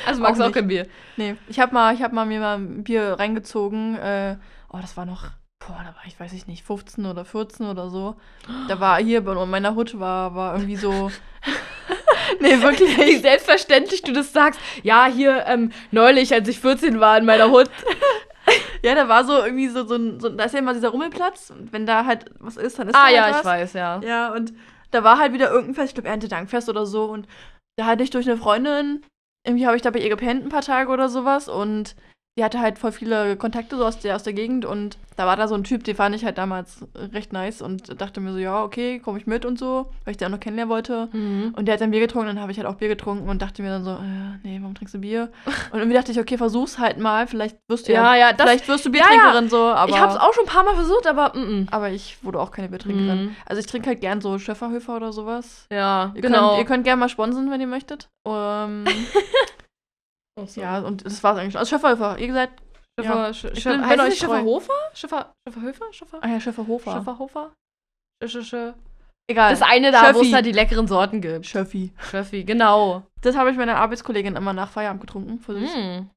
Also 0.06 0.22
magst 0.22 0.42
du 0.42 0.44
Auch 0.44 0.50
auch 0.50 0.54
kein 0.54 0.68
Bier. 0.68 0.86
Nee, 1.16 1.38
ich 1.48 1.62
habe 1.62 1.74
mal, 1.74 1.96
ich 1.96 2.04
hab 2.04 2.12
mal 2.12 2.26
mir 2.26 2.42
mal 2.42 2.58
ein 2.58 2.84
Bier 2.84 3.16
reingezogen. 3.18 3.96
Äh, 3.96 4.36
oh, 4.70 4.80
das 4.82 4.98
war 4.98 5.06
noch, 5.06 5.28
boah, 5.60 5.80
da 5.80 5.96
war 5.96 6.04
ich, 6.06 6.20
weiß 6.20 6.34
ich 6.34 6.46
nicht, 6.46 6.66
15 6.66 7.06
oder 7.06 7.24
14 7.24 7.68
oder 7.68 7.90
so. 7.90 8.18
Da 8.68 8.82
war 8.82 9.02
hier 9.02 9.24
bei 9.24 9.34
meiner 9.46 9.76
Hut 9.76 9.98
war, 9.98 10.36
war 10.36 10.56
irgendwie 10.56 10.76
so. 10.76 10.92
nee, 12.42 12.58
Wie 12.58 12.62
wirklich. 12.62 13.22
selbstverständlich 13.22 14.02
du 14.02 14.12
das 14.12 14.34
sagst. 14.34 14.60
Ja, 14.84 15.06
hier 15.06 15.46
ähm, 15.48 15.72
neulich, 15.92 16.34
als 16.34 16.50
ich 16.50 16.60
14 16.60 17.00
war 17.00 17.18
in 17.18 17.26
meiner 17.26 17.50
Hut. 17.50 17.70
Ja, 18.84 18.96
da 18.96 19.08
war 19.08 19.24
so 19.24 19.38
irgendwie 19.44 19.70
so, 19.70 19.86
so, 19.86 19.96
ein, 19.96 20.20
so 20.20 20.28
da 20.30 20.44
ist 20.44 20.54
ja 20.54 20.60
immer 20.60 20.74
dieser 20.74 20.90
Rummelplatz. 20.90 21.50
Und 21.52 21.72
wenn 21.72 21.86
da 21.86 22.06
halt 22.06 22.26
was 22.40 22.58
ist, 22.58 22.78
dann 22.78 22.90
ist 22.90 22.96
Ah 22.96 23.08
da 23.08 23.12
ja, 23.12 23.24
halt 23.24 23.32
ich 23.32 23.38
was. 23.40 23.46
weiß, 23.46 23.74
ja. 23.74 24.02
Ja, 24.04 24.34
und 24.34 24.54
da 24.92 25.04
war 25.04 25.18
halt 25.20 25.34
wieder 25.34 25.50
irgendein 25.50 25.76
Fest, 25.76 25.90
ich 25.90 25.94
glaube 25.96 26.10
Erntedankfest 26.10 26.68
oder 26.70 26.86
so. 26.86 27.06
Und 27.06 27.28
da 27.78 27.86
hatte 27.86 28.04
ich 28.04 28.10
durch 28.10 28.28
eine 28.30 28.38
Freundin, 28.38 29.06
irgendwie 29.48 29.66
habe 29.66 29.78
ich 29.78 29.82
da 29.82 29.90
bei 29.92 30.00
ihr 30.00 30.10
gepennt 30.10 30.44
ein 30.44 30.50
paar 30.50 30.62
Tage 30.62 30.92
oder 30.92 31.08
sowas. 31.08 31.48
Und 31.48 31.96
die 32.36 32.44
hatte 32.44 32.60
halt 32.60 32.80
voll 32.80 32.92
viele 32.92 33.38
Kontakte 33.38 33.78
so 33.78 33.86
aus 33.86 34.00
der, 34.00 34.16
aus 34.16 34.24
der 34.24 34.34
Gegend. 34.34 34.66
Und 34.66 34.98
da 35.18 35.28
war 35.28 35.36
da 35.36 35.48
so 35.48 35.54
ein 35.54 35.64
Typ, 35.64 35.84
den 35.84 35.96
fand 35.96 36.16
ich 36.16 36.26
halt 36.26 36.40
damals 36.40 36.84
recht 36.96 37.32
nice. 37.32 37.62
Und 37.62 38.02
dachte 38.02 38.22
mir 38.22 38.32
so, 38.32 38.40
ja, 38.40 38.64
okay, 38.64 39.00
komme 39.00 39.20
ich 39.20 39.28
mit 39.28 39.46
und 39.46 39.60
so, 39.60 39.92
weil 40.04 40.14
ich 40.14 40.18
den 40.18 40.28
auch 40.28 40.32
noch 40.32 40.40
kennenlernen 40.40 40.74
wollte. 40.74 41.10
Mhm. 41.12 41.54
Und 41.56 41.66
der 41.66 41.74
hat 41.74 41.82
dann 41.82 41.92
Bier 41.92 42.00
getrunken, 42.00 42.28
dann 42.28 42.40
habe 42.40 42.52
ich 42.52 42.58
halt 42.58 42.68
auch 42.68 42.76
Bier 42.76 42.88
getrunken 42.88 43.30
und 43.30 43.44
dachte 43.44 43.62
mir 43.62 43.70
dann 43.70 43.84
so, 43.84 43.92
äh, 43.92 44.40
nee, 44.42 44.58
warum 44.60 44.74
trinkst 44.74 44.96
du 44.96 45.00
Bier? 45.00 45.32
Und 45.72 45.78
irgendwie 45.78 45.96
dachte 45.96 46.12
ich, 46.12 46.20
okay, 46.20 46.38
versuch's 46.38 46.80
halt 46.80 46.98
mal, 46.98 47.28
vielleicht 47.28 47.58
wirst 47.68 47.88
du 47.88 47.94
Ja, 47.94 48.16
ja, 48.16 48.34
das, 48.34 48.48
vielleicht 48.48 48.68
wirst 48.68 48.86
du 48.88 48.90
ja, 48.90 48.98
ja. 48.98 49.10
Biertrinkerin 49.10 49.50
so, 49.50 49.66
aber 49.66 49.92
ich 49.92 50.00
hab's 50.00 50.16
auch 50.16 50.34
schon 50.34 50.46
ein 50.46 50.52
paar 50.52 50.64
Mal 50.64 50.74
versucht, 50.74 51.06
aber 51.06 51.38
mm, 51.38 51.62
mm. 51.62 51.68
aber 51.70 51.92
ich 51.92 52.18
wurde 52.24 52.40
auch 52.40 52.50
keine 52.50 52.70
Biertrinkerin. 52.70 53.26
Mhm. 53.26 53.36
Also 53.46 53.60
ich 53.60 53.68
trinke 53.68 53.90
halt 53.90 54.02
gern 54.02 54.22
so 54.22 54.40
Schöfferhöfer 54.40 54.96
oder 54.96 55.14
sowas. 55.14 55.68
Ja, 55.72 56.12
Ihr 56.16 56.22
genau. 56.22 56.50
könnt, 56.50 56.60
ihr 56.60 56.66
könnt 56.66 56.84
gerne 56.84 57.00
mal 57.00 57.10
sponsen, 57.10 57.52
wenn 57.52 57.62
ihr 57.62 57.68
möchtet. 57.68 58.10
Ähm, 60.40 60.48
ja, 60.56 60.80
und 60.80 61.06
das 61.06 61.24
war's 61.24 61.38
eigentlich. 61.38 61.58
Also 61.58 61.70
Schöfferhöfer, 61.76 62.18
ihr 62.18 62.28
gesagt, 62.28 62.62
Schiffer, 63.00 63.16
ja. 63.28 63.34
Sch 63.34 63.44
Ich 63.54 63.64
bin- 63.64 63.74
bin 63.82 63.86
heißt 63.86 64.00
euch 64.02 64.08
es 64.14 64.20
treu. 64.20 64.36
Schifferhofer? 64.38 64.74
Schiffer, 64.94 65.34
Schifferhöfer? 65.48 65.86
Schiffer? 65.94 66.18
ah 66.22 66.28
ja, 66.28 66.40
Schöfferhofer. 66.40 66.92
Schifferhofer? 66.98 67.52
Sch- 68.24 68.28
Sch- 68.40 68.50
Sch- 68.54 68.74
Egal. 69.30 69.52
Das 69.52 69.62
eine 69.62 69.92
da, 69.92 70.14
wo 70.14 70.22
es 70.22 70.32
da 70.32 70.42
die 70.42 70.52
leckeren 70.52 70.86
Sorten 70.88 71.22
gibt. 71.22 71.46
Schöffi. 71.46 71.94
Schöffi, 71.98 72.44
genau. 72.44 73.04
Das 73.22 73.38
habe 73.38 73.52
ich 73.52 73.58
meiner 73.58 73.78
Arbeitskollegin 73.78 74.36
immer 74.36 74.52
nach 74.54 74.70
Feierabend 74.70 75.02
getrunken. 75.02 75.40
Für 75.40 75.54
sich. 75.58 75.74
Mm. 75.74 76.10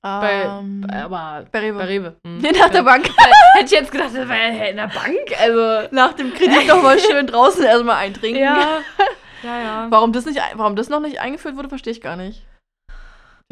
Bei, 0.00 0.42
Ähm, 0.44 0.86
aber 0.90 1.44
bei 1.50 1.58
Rewe. 1.60 1.78
bei 1.78 1.84
Rewe. 1.84 2.16
Nee, 2.24 2.52
nach 2.58 2.70
der 2.70 2.82
Bank. 2.82 3.06
Hätte 3.54 3.64
ich 3.66 3.70
jetzt 3.72 3.90
gedacht, 3.92 4.08
das 4.14 4.28
wäre 4.28 4.68
in 4.70 4.76
der 4.76 4.86
Bank. 4.88 5.18
Also. 5.40 5.88
nach 5.94 6.12
dem 6.14 6.32
Kredit 6.32 6.66
noch 6.68 6.82
mal 6.82 6.98
schön 6.98 7.26
draußen 7.26 7.64
erstmal 7.64 7.96
eintrinken. 7.96 8.40
Ja. 8.42 8.78
Ja, 9.42 9.60
ja. 9.60 9.86
Warum 9.90 10.12
das, 10.14 10.24
nicht, 10.24 10.40
warum 10.54 10.76
das 10.76 10.88
noch 10.88 10.98
nicht 10.98 11.20
eingeführt 11.20 11.56
wurde, 11.56 11.68
verstehe 11.68 11.92
ich 11.92 12.00
gar 12.00 12.16
nicht. 12.16 12.42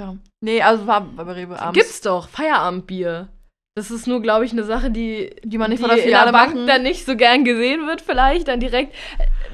Ja. 0.01 0.17
Nee, 0.41 0.61
also 0.63 0.87
war 0.87 1.03
bei 1.03 1.23
Rewe 1.23 1.59
abends. 1.61 1.79
Gibt's 1.79 2.01
doch, 2.01 2.29
Feierabendbier. 2.29 3.29
Das 3.77 3.91
ist 3.91 4.07
nur, 4.07 4.23
glaube 4.23 4.45
ich, 4.45 4.53
eine 4.53 4.63
Sache, 4.65 4.91
die, 4.91 5.35
Die 5.43 5.59
man 5.59 5.69
nicht 5.71 5.81
die 5.81 5.87
von 5.87 5.95
der 5.95 6.03
Filiale 6.05 6.31
Bank 6.33 6.55
machen. 6.55 6.67
dann 6.67 6.83
nicht 6.85 7.05
so 7.07 7.17
gern 7.17 7.45
gesehen 7.45 7.87
wird, 7.87 8.01
vielleicht 8.03 8.47
dann 8.49 8.61
direkt. 8.61 8.95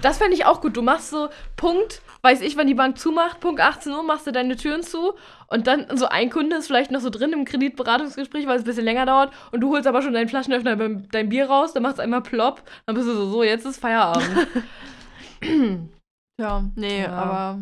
Das 0.03 0.18
fände 0.18 0.34
ich 0.34 0.45
auch 0.45 0.61
gut. 0.61 0.76
Du 0.76 0.82
machst 0.82 1.09
so 1.11 1.28
Punkt, 1.57 2.03
weiß 2.22 2.43
ich, 2.43 2.57
wann 2.59 2.66
die 2.66 2.74
Bank 2.74 2.99
zumacht, 2.99 3.41
Punkt 3.41 3.61
18 3.62 3.93
Uhr 3.93 4.03
machst 4.03 4.26
du 4.26 4.30
deine 4.32 4.57
Türen 4.57 4.82
zu 4.82 5.14
und 5.49 5.66
dann 5.66 5.86
so 5.97 6.07
ein 6.07 6.28
Kunde 6.30 6.57
ist 6.57 6.66
vielleicht 6.66 6.91
noch 6.91 7.01
so 7.01 7.09
drin 7.11 7.32
im 7.32 7.47
Kreditberatungsgespräch, 7.47 8.47
weil 8.47 8.57
es 8.57 8.62
ein 8.62 8.66
bisschen 8.66 8.84
länger 8.84 9.07
dauert 9.07 9.32
und 9.53 9.61
du 9.61 9.70
holst 9.72 9.86
aber 9.86 10.03
schon 10.03 10.12
deinen 10.12 10.28
Flaschenöffner 10.28 10.76
beim 10.76 11.09
dein 11.11 11.28
Bier 11.30 11.47
raus, 11.49 11.72
dann 11.72 11.82
machst 11.82 11.97
du 11.99 12.03
einmal 12.03 12.22
plopp, 12.22 12.62
dann 12.86 12.95
bist 12.95 13.09
du 13.09 13.14
so, 13.14 13.30
so, 13.30 13.43
jetzt 13.43 13.64
ist 13.66 13.80
Feierabend. 13.80 14.47
Ja, 16.41 16.64
nee, 16.74 17.03
Ja. 17.03 17.12
aber 17.12 17.59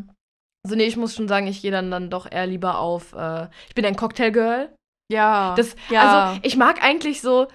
also 0.64 0.76
nee, 0.76 0.84
ich 0.84 0.96
muss 0.96 1.14
schon 1.14 1.28
sagen, 1.28 1.46
ich 1.46 1.62
gehe 1.62 1.70
dann, 1.70 1.90
dann 1.90 2.10
doch 2.10 2.30
eher 2.30 2.46
lieber 2.46 2.78
auf, 2.78 3.12
äh, 3.14 3.48
ich 3.68 3.74
bin 3.74 3.84
ein 3.86 3.96
Cocktailgirl. 3.96 4.74
ja. 5.10 5.54
Das, 5.56 5.74
ja. 5.90 6.28
Also, 6.28 6.40
ich 6.42 6.56
mag 6.56 6.82
eigentlich 6.82 7.20
so, 7.20 7.46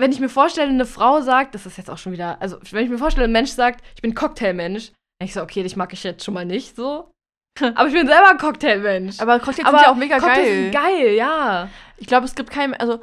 wenn 0.00 0.10
ich 0.12 0.20
mir 0.20 0.28
vorstelle, 0.28 0.70
eine 0.70 0.86
Frau 0.86 1.20
sagt, 1.20 1.54
das 1.54 1.66
ist 1.66 1.76
jetzt 1.78 1.90
auch 1.90 1.98
schon 1.98 2.12
wieder, 2.12 2.40
also, 2.40 2.58
wenn 2.70 2.84
ich 2.84 2.90
mir 2.90 2.98
vorstelle, 2.98 3.26
ein 3.26 3.32
Mensch 3.32 3.50
sagt, 3.50 3.84
ich 3.94 4.02
bin 4.02 4.14
Cocktailmensch, 4.14 4.92
dann 5.20 5.26
ich 5.28 5.34
so, 5.34 5.42
okay, 5.42 5.62
dich 5.62 5.76
mag 5.76 5.92
ich 5.92 6.02
jetzt 6.04 6.24
schon 6.24 6.34
mal 6.34 6.44
nicht 6.44 6.74
so. 6.76 7.10
Aber 7.60 7.86
ich 7.86 7.94
bin 7.94 8.06
selber 8.08 8.30
ein 8.30 8.38
Cocktailmensch. 8.38 9.20
aber 9.20 9.38
Cocktails 9.38 9.68
Aber 9.68 9.78
sind 9.78 9.86
ja 9.86 9.92
auch 9.92 9.96
mega 9.96 10.18
Cocktails 10.18 10.38
geil. 10.48 10.62
sind 10.64 10.72
geil, 10.74 11.10
ja. 11.14 11.68
Ich 11.98 12.08
glaube, 12.08 12.26
es 12.26 12.34
gibt 12.34 12.50
keinen, 12.50 12.74
also 12.74 12.98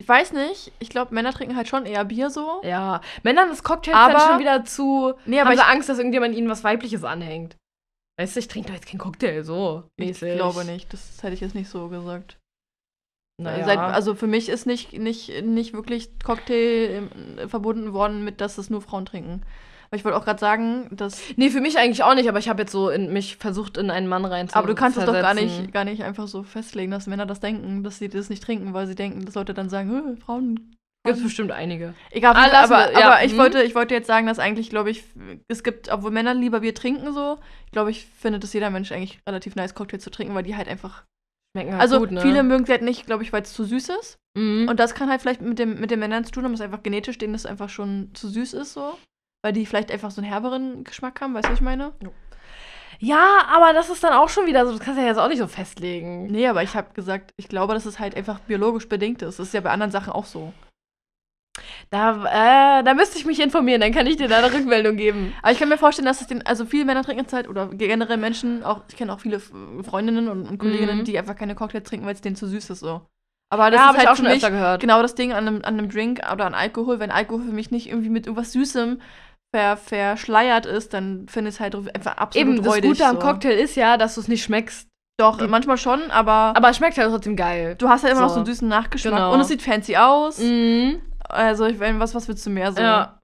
ich 0.00 0.06
weiß 0.06 0.32
nicht, 0.34 0.72
ich 0.78 0.90
glaube, 0.90 1.14
Männer 1.14 1.32
trinken 1.32 1.56
halt 1.56 1.68
schon 1.68 1.86
eher 1.86 2.04
Bier 2.04 2.28
so. 2.28 2.60
Ja. 2.64 3.00
Männern 3.22 3.50
ist 3.50 3.64
Cocktails 3.64 3.96
Aber- 3.96 4.12
dann 4.12 4.28
schon 4.28 4.38
wieder 4.40 4.64
zu, 4.66 5.14
Nee, 5.24 5.40
aber 5.40 5.50
haben 5.50 5.56
ich, 5.56 5.64
Angst, 5.64 5.88
dass 5.88 5.96
irgendjemand 5.98 6.34
ihnen 6.34 6.50
was 6.50 6.64
Weibliches 6.64 7.02
anhängt. 7.02 7.56
Weißt 8.18 8.34
du, 8.34 8.40
ich 8.40 8.48
trinke 8.48 8.68
doch 8.68 8.74
jetzt 8.74 8.86
keinen 8.86 8.98
Cocktail, 8.98 9.44
so 9.44 9.84
ich 9.96 10.06
mäßig. 10.06 10.34
glaube 10.34 10.64
nicht. 10.64 10.92
Das 10.92 11.22
hätte 11.22 11.34
ich 11.34 11.40
jetzt 11.40 11.54
nicht 11.54 11.68
so 11.68 11.88
gesagt. 11.88 12.38
Naja. 13.40 13.64
Seit, 13.64 13.78
also 13.78 14.16
für 14.16 14.26
mich 14.26 14.48
ist 14.48 14.66
nicht, 14.66 14.92
nicht, 14.94 15.44
nicht 15.44 15.72
wirklich 15.72 16.10
Cocktail 16.24 17.08
ähm, 17.38 17.48
verbunden 17.48 17.92
worden 17.92 18.24
mit, 18.24 18.40
dass 18.40 18.58
es 18.58 18.70
nur 18.70 18.82
Frauen 18.82 19.06
trinken. 19.06 19.42
Aber 19.88 19.96
ich 19.96 20.04
wollte 20.04 20.18
auch 20.18 20.24
gerade 20.24 20.40
sagen, 20.40 20.88
dass. 20.90 21.22
nee, 21.36 21.48
für 21.48 21.60
mich 21.60 21.78
eigentlich 21.78 22.02
auch 22.02 22.14
nicht, 22.14 22.28
aber 22.28 22.40
ich 22.40 22.48
habe 22.48 22.62
jetzt 22.62 22.72
so 22.72 22.90
in 22.90 23.12
mich 23.12 23.36
versucht, 23.36 23.78
in 23.78 23.90
einen 23.90 24.08
Mann 24.08 24.24
rein 24.24 24.48
Aber 24.52 24.66
du 24.66 24.74
kannst 24.74 24.98
es 24.98 25.04
doch 25.04 25.12
gar 25.12 25.34
nicht, 25.34 25.72
gar 25.72 25.84
nicht 25.84 26.02
einfach 26.02 26.26
so 26.26 26.42
festlegen, 26.42 26.90
dass 26.90 27.06
Männer 27.06 27.24
das 27.24 27.38
denken, 27.40 27.84
dass 27.84 27.98
sie 27.98 28.08
das 28.08 28.28
nicht 28.28 28.42
trinken, 28.42 28.74
weil 28.74 28.88
sie 28.88 28.96
denken, 28.96 29.24
dass 29.24 29.36
Leute 29.36 29.54
dann 29.54 29.70
sagen, 29.70 29.88
"Hö, 29.90 30.16
Frauen. 30.16 30.76
Gibt 31.04 31.22
bestimmt 31.22 31.52
einige. 31.52 31.94
Egal, 32.10 32.34
Ah, 32.36 32.46
lassen 32.46 32.72
aber, 32.72 32.92
ja, 32.92 33.06
aber 33.06 33.24
ich, 33.24 33.32
hm. 33.32 33.38
wollte, 33.38 33.62
ich 33.62 33.74
wollte 33.74 33.94
jetzt 33.94 34.06
sagen, 34.06 34.26
dass 34.26 34.38
eigentlich, 34.38 34.68
glaube 34.68 34.90
ich, 34.90 35.04
es 35.48 35.62
gibt, 35.62 35.90
obwohl 35.90 36.10
Männer 36.10 36.34
lieber 36.34 36.60
Bier 36.60 36.74
trinken 36.74 37.12
so, 37.12 37.38
glaube 37.72 37.90
ich, 37.90 38.06
findet 38.06 38.44
es 38.44 38.52
jeder 38.52 38.70
Mensch 38.70 38.92
eigentlich 38.92 39.20
relativ 39.26 39.54
nice, 39.56 39.74
Cocktail 39.74 39.98
zu 39.98 40.10
trinken, 40.10 40.34
weil 40.34 40.42
die 40.42 40.56
halt 40.56 40.68
einfach. 40.68 41.04
Schmecken 41.56 41.72
halt 41.72 41.80
Also 41.80 42.00
gut, 42.00 42.10
ne? 42.10 42.20
viele 42.20 42.42
mögen 42.42 42.66
sie 42.66 42.72
halt 42.72 42.82
nicht, 42.82 43.06
glaube 43.06 43.22
ich, 43.22 43.32
weil 43.32 43.42
es 43.42 43.52
zu 43.54 43.64
süß 43.64 43.88
ist. 44.00 44.18
Mhm. 44.36 44.68
Und 44.68 44.78
das 44.78 44.94
kann 44.94 45.08
halt 45.08 45.22
vielleicht 45.22 45.40
mit, 45.40 45.58
dem, 45.58 45.80
mit 45.80 45.90
den 45.90 45.98
Männern 45.98 46.24
zu 46.24 46.32
tun 46.32 46.44
haben, 46.44 46.52
dass 46.52 46.60
einfach 46.60 46.82
genetisch 46.82 47.16
denen 47.16 47.32
das 47.32 47.46
einfach 47.46 47.68
schon 47.70 48.10
zu 48.14 48.28
süß 48.28 48.52
ist, 48.54 48.74
so. 48.74 48.98
Weil 49.42 49.52
die 49.52 49.66
vielleicht 49.66 49.90
einfach 49.90 50.10
so 50.10 50.20
einen 50.20 50.30
herberen 50.30 50.84
Geschmack 50.84 51.20
haben, 51.20 51.32
weißt 51.34 51.46
du, 51.46 51.52
was 51.52 51.58
ich 51.58 51.64
meine? 51.64 51.92
ja, 52.98 53.44
aber 53.48 53.72
das 53.72 53.88
ist 53.88 54.02
dann 54.02 54.12
auch 54.12 54.28
schon 54.28 54.46
wieder 54.46 54.66
so, 54.66 54.72
das 54.72 54.80
kannst 54.80 54.98
du 54.98 55.02
ja 55.02 55.08
jetzt 55.08 55.18
auch 55.18 55.28
nicht 55.28 55.38
so 55.38 55.46
festlegen. 55.46 56.26
Nee, 56.26 56.48
aber 56.48 56.62
ich 56.64 56.74
habe 56.74 56.92
gesagt, 56.92 57.32
ich 57.36 57.48
glaube, 57.48 57.72
dass 57.72 57.86
es 57.86 58.00
halt 58.00 58.16
einfach 58.16 58.40
biologisch 58.40 58.88
bedingt 58.88 59.22
ist. 59.22 59.38
Das 59.38 59.46
ist 59.46 59.54
ja 59.54 59.60
bei 59.60 59.70
anderen 59.70 59.92
Sachen 59.92 60.12
auch 60.12 60.24
so. 60.24 60.52
Da, 61.90 62.78
äh, 62.80 62.84
da 62.84 62.92
müsste 62.94 63.16
ich 63.18 63.24
mich 63.24 63.40
informieren, 63.40 63.80
dann 63.80 63.92
kann 63.92 64.06
ich 64.06 64.16
dir 64.16 64.28
da 64.28 64.38
eine 64.38 64.52
Rückmeldung 64.52 64.96
geben. 64.96 65.32
Aber 65.42 65.52
ich 65.52 65.58
kann 65.58 65.68
mir 65.70 65.78
vorstellen, 65.78 66.04
dass 66.06 66.20
es 66.20 66.26
den, 66.26 66.44
also 66.46 66.66
viele 66.66 66.84
Männer 66.84 67.02
trinken 67.02 67.26
Zeit 67.28 67.48
oder 67.48 67.68
generell 67.68 68.18
Menschen, 68.18 68.62
auch, 68.62 68.82
ich 68.90 68.96
kenne 68.96 69.12
auch 69.12 69.20
viele 69.20 69.40
Freundinnen 69.40 70.28
und, 70.28 70.46
und 70.46 70.58
Kolleginnen, 70.58 70.98
Mhm. 70.98 71.04
die 71.04 71.18
einfach 71.18 71.34
keine 71.36 71.54
Cocktails 71.54 71.84
trinken, 71.88 72.04
weil 72.04 72.14
es 72.14 72.20
denen 72.20 72.36
zu 72.36 72.46
süß 72.46 72.70
ist, 72.70 72.80
so. 72.80 73.00
Aber 73.50 73.70
das 73.70 73.80
ja, 73.80 73.84
ist 73.84 73.88
habe 73.88 73.98
halt 73.98 74.04
ich 74.04 74.10
auch 74.10 74.16
schon 74.16 74.26
öfter 74.26 74.50
gehört. 74.50 74.80
genau 74.82 75.00
das 75.00 75.14
Ding 75.14 75.32
an 75.32 75.46
einem, 75.48 75.56
an 75.64 75.78
einem 75.78 75.88
Drink 75.88 76.20
oder 76.30 76.44
an 76.44 76.52
Alkohol. 76.54 77.00
Wenn 77.00 77.10
Alkohol 77.10 77.44
für 77.44 77.52
mich 77.52 77.70
nicht 77.70 77.88
irgendwie 77.88 78.10
mit 78.10 78.26
irgendwas 78.26 78.52
Süßem 78.52 79.00
ver, 79.56 79.78
verschleiert 79.78 80.66
ist, 80.66 80.92
dann 80.92 81.26
finde 81.28 81.48
ich 81.48 81.54
es 81.54 81.60
halt 81.60 81.74
einfach 81.94 82.18
absolut 82.18 82.48
Eben, 82.48 82.62
das 82.62 82.74
räudig, 82.74 82.90
Gute 82.90 83.06
am 83.06 83.16
so. 83.16 83.22
Cocktail 83.22 83.52
ist 83.58 83.74
ja, 83.76 83.96
dass 83.96 84.16
du 84.16 84.20
es 84.20 84.28
nicht 84.28 84.42
schmeckst. 84.44 84.86
Doch, 85.18 85.40
manchmal 85.48 85.78
schon, 85.78 86.10
aber, 86.10 86.52
Aber 86.54 86.68
es 86.68 86.76
schmeckt 86.76 86.98
halt 86.98 87.10
trotzdem 87.10 87.34
geil. 87.36 87.74
du 87.78 87.88
hast 87.88 88.02
halt 88.04 88.12
immer 88.12 88.20
noch 88.20 88.28
so. 88.28 88.34
so 88.34 88.40
einen 88.40 88.46
süßen 88.46 88.68
Nachgeschmack. 88.68 89.14
Genau. 89.14 89.32
Und 89.32 89.40
es 89.40 89.48
sieht 89.48 89.62
fancy 89.62 89.96
aus. 89.96 90.38
Mhm. 90.38 91.00
Also, 91.28 91.66
ich 91.66 91.78
was, 92.00 92.14
was 92.14 92.26
willst 92.28 92.44
du 92.46 92.50
mehr 92.50 92.72
so? 92.72 92.80
Ja. 92.80 93.17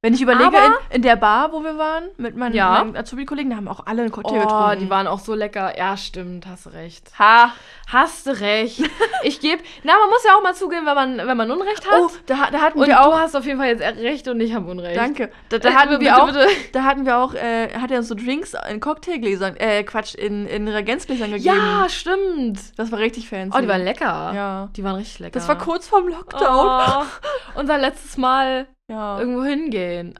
Wenn 0.00 0.14
ich 0.14 0.22
überlege, 0.22 0.56
in, 0.56 0.96
in 0.96 1.02
der 1.02 1.16
Bar, 1.16 1.50
wo 1.50 1.64
wir 1.64 1.76
waren, 1.76 2.04
mit 2.18 2.36
meinen, 2.36 2.54
Ja. 2.54 2.84
meinen 2.84 2.96
Azubi-Kollegen, 2.96 3.50
da 3.50 3.56
haben 3.56 3.66
auch 3.66 3.84
alle 3.84 4.02
einen 4.02 4.12
Cocktail 4.12 4.36
Oh, 4.38 4.42
getrunken. 4.42 4.78
die 4.78 4.90
waren 4.90 5.08
auch 5.08 5.18
so 5.18 5.34
lecker. 5.34 5.76
Ja, 5.76 5.96
stimmt, 5.96 6.46
hast 6.46 6.66
du 6.66 6.70
recht. 6.70 7.10
Ha. 7.18 7.52
Hast 7.88 8.26
du 8.28 8.30
recht. 8.40 8.80
Ich 9.24 9.40
gebe, 9.40 9.60
na, 9.82 9.94
man 9.98 10.10
muss 10.10 10.22
ja 10.24 10.36
auch 10.36 10.42
mal 10.44 10.54
zugeben, 10.54 10.86
wenn 10.86 10.94
man, 10.94 11.16
wenn 11.18 11.36
man 11.36 11.50
Unrecht 11.50 11.84
hat. 11.90 11.98
Oh, 12.00 12.08
da, 12.26 12.48
da 12.52 12.60
hatten 12.60 12.78
und 12.78 12.86
wir 12.86 12.94
du 12.94 13.00
auch. 13.00 13.18
hast 13.18 13.34
auf 13.34 13.44
jeden 13.44 13.58
Fall 13.58 13.70
jetzt 13.70 13.82
recht 13.82 14.28
und 14.28 14.38
ich 14.40 14.54
habe 14.54 14.70
Unrecht. 14.70 14.96
Danke. 14.96 15.32
Da, 15.48 15.58
da 15.58 15.70
Äh, 15.70 15.72
hatten 15.74 15.88
bitte, 15.90 16.02
wir 16.02 16.22
auch. 16.22 16.26
bitte. 16.26 16.46
Da 16.72 16.84
hatten 16.84 17.04
wir 17.04 17.18
auch, 17.18 17.34
äh, 17.34 17.70
hat 17.80 17.90
er 17.90 17.98
uns 17.98 18.06
so 18.06 18.14
Drinks 18.14 18.54
in 18.70 18.78
Cocktailgläsern, 18.78 19.56
äh, 19.56 19.82
Quatsch, 19.82 20.14
in, 20.14 20.46
in 20.46 20.68
Reagenzgläsern 20.68 21.32
gegeben. 21.32 21.56
Ja, 21.56 21.88
stimmt. 21.88 22.60
Das 22.78 22.92
war 22.92 23.00
richtig 23.00 23.28
fancy. 23.28 23.58
Oh, 23.58 23.60
die 23.60 23.66
waren 23.66 23.82
lecker. 23.82 24.32
Ja. 24.32 24.68
Die 24.76 24.84
waren 24.84 24.94
richtig 24.94 25.18
lecker. 25.18 25.32
Das 25.32 25.48
war 25.48 25.58
kurz 25.58 25.88
vorm 25.88 26.06
Lockdown. 26.06 27.02
Oh, 27.02 27.04
unser 27.58 27.76
letztes 27.78 28.16
Mal 28.16 28.68
Ja. 28.90 29.18
irgendwo 29.18 29.44
hingehen. 29.44 30.18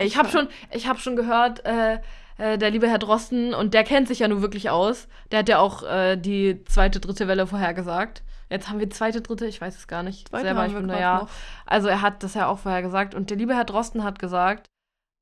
Ich 0.00 0.16
habe 0.16 0.28
schon, 0.28 0.48
ich 0.72 0.88
hab 0.88 0.98
schon 1.00 1.16
gehört, 1.16 1.64
äh, 1.64 2.00
äh, 2.38 2.58
der 2.58 2.70
liebe 2.70 2.88
Herr 2.88 2.98
Drosten, 2.98 3.54
und 3.54 3.74
der 3.74 3.84
kennt 3.84 4.08
sich 4.08 4.20
ja 4.20 4.28
nun 4.28 4.42
wirklich 4.42 4.70
aus. 4.70 5.08
Der 5.30 5.40
hat 5.40 5.48
ja 5.48 5.58
auch 5.58 5.82
äh, 5.84 6.16
die 6.16 6.64
zweite, 6.64 6.98
dritte 7.00 7.28
Welle 7.28 7.46
vorhergesagt. 7.46 8.22
Jetzt 8.50 8.68
haben 8.68 8.80
wir 8.80 8.90
zweite, 8.90 9.20
dritte, 9.20 9.46
ich 9.46 9.60
weiß 9.60 9.76
es 9.76 9.86
gar 9.86 10.02
nicht. 10.02 10.28
Zweite 10.28 10.44
selber, 10.44 10.66
ich 10.66 10.74
bin 10.74 10.88
da 10.88 10.98
ja. 10.98 11.18
noch. 11.20 11.28
Also 11.66 11.88
er 11.88 12.02
hat 12.02 12.22
das 12.22 12.34
ja 12.34 12.46
auch 12.46 12.58
vorher 12.58 12.82
gesagt. 12.82 13.14
Und 13.14 13.30
der 13.30 13.36
liebe 13.36 13.54
Herr 13.54 13.64
Drosten 13.64 14.04
hat 14.04 14.18
gesagt, 14.18 14.66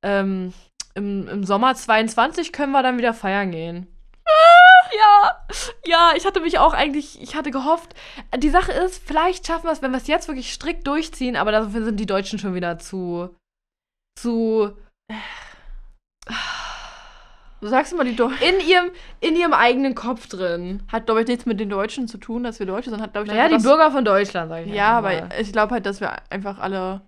ähm, 0.03 0.53
im, 0.95 1.27
im 1.27 1.43
Sommer 1.43 1.75
22 1.75 2.51
können 2.51 2.71
wir 2.71 2.83
dann 2.83 2.97
wieder 2.97 3.13
feiern 3.13 3.51
gehen. 3.51 3.87
Ja, 4.95 5.45
ja, 5.85 6.11
ich 6.15 6.25
hatte 6.25 6.39
mich 6.41 6.59
auch 6.59 6.73
eigentlich, 6.73 7.21
ich 7.21 7.35
hatte 7.35 7.51
gehofft. 7.51 7.93
Die 8.37 8.49
Sache 8.49 8.71
ist, 8.71 9.01
vielleicht 9.05 9.47
schaffen 9.47 9.65
wir 9.65 9.71
es, 9.71 9.81
wenn 9.81 9.91
wir 9.91 9.97
es 9.97 10.07
jetzt 10.07 10.27
wirklich 10.27 10.53
strikt 10.53 10.85
durchziehen, 10.87 11.35
aber 11.35 11.51
dafür 11.51 11.83
sind 11.83 11.99
die 11.99 12.05
Deutschen 12.05 12.39
schon 12.39 12.53
wieder 12.53 12.77
zu, 12.79 13.35
zu 14.19 14.77
Du 17.63 17.69
sagst 17.69 17.93
immer, 17.93 18.03
die 18.03 18.15
Do 18.15 18.25
in 18.27 18.59
ihrem, 18.59 18.91
in 19.21 19.37
ihrem 19.37 19.53
eigenen 19.53 19.95
Kopf 19.95 20.27
drin. 20.27 20.83
hat, 20.91 21.05
glaube 21.05 21.21
ich, 21.21 21.27
nichts 21.27 21.45
mit 21.45 21.61
den 21.61 21.69
Deutschen 21.69 22.09
zu 22.09 22.17
tun, 22.17 22.43
dass 22.43 22.59
wir 22.59 22.65
Deutsche 22.65 22.89
sind. 22.89 23.01
Hat, 23.01 23.13
glaube 23.13 23.27
ich, 23.27 23.33
Naja, 23.33 23.47
die 23.47 23.63
Bürger 23.63 23.89
von 23.89 24.03
Deutschland, 24.03 24.49
sag 24.49 24.65
ich 24.65 24.73
Ja, 24.73 24.97
aber 24.97 25.29
ich 25.39 25.53
glaube 25.53 25.73
halt, 25.73 25.85
dass 25.85 26.01
wir 26.01 26.11
einfach 26.29 26.59
alle 26.59 27.01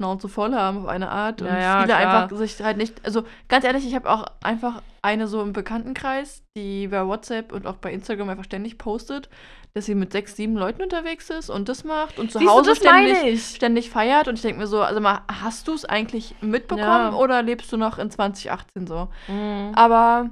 Schnauze 0.00 0.28
voll 0.28 0.54
haben 0.54 0.78
auf 0.78 0.86
eine 0.86 1.10
Art. 1.10 1.42
Und 1.42 1.48
Ja, 1.48 1.82
viele 1.82 1.96
klar. 1.96 2.24
einfach 2.24 2.36
sich 2.36 2.60
halt 2.62 2.76
nicht. 2.76 3.04
Also 3.04 3.24
ganz 3.48 3.64
ehrlich, 3.64 3.84
ich 3.84 3.96
habe 3.96 4.08
auch 4.08 4.26
einfach 4.44 4.80
eine 5.02 5.26
so 5.26 5.42
im 5.42 5.52
Bekanntenkreis, 5.52 6.44
die 6.56 6.86
bei 6.86 7.04
WhatsApp 7.04 7.52
und 7.52 7.66
auch 7.66 7.76
bei 7.76 7.92
Instagram 7.92 8.28
einfach 8.28 8.44
ständig 8.44 8.78
postet, 8.78 9.28
dass 9.74 9.86
sie 9.86 9.96
mit 9.96 10.12
sechs, 10.12 10.36
sieben 10.36 10.54
Leuten 10.56 10.82
unterwegs 10.82 11.30
ist 11.30 11.50
und 11.50 11.68
das 11.68 11.82
macht 11.82 12.20
und 12.20 12.30
zu 12.30 12.38
Siehst 12.38 12.48
Hause 12.50 12.76
ständig, 12.76 13.56
ständig 13.56 13.90
feiert. 13.90 14.28
Und 14.28 14.34
ich 14.36 14.42
denke 14.42 14.60
mir 14.60 14.68
so, 14.68 14.82
also 14.82 15.00
mal, 15.00 15.22
hast 15.28 15.66
du 15.66 15.74
es 15.74 15.84
eigentlich 15.84 16.36
mitbekommen 16.40 17.12
Ja. 17.12 17.14
oder 17.14 17.42
lebst 17.42 17.72
du 17.72 17.76
noch 17.76 17.98
in 17.98 18.08
2018 18.08 18.86
so? 18.86 19.08
Mhm. 19.26 19.72
Aber, 19.74 20.30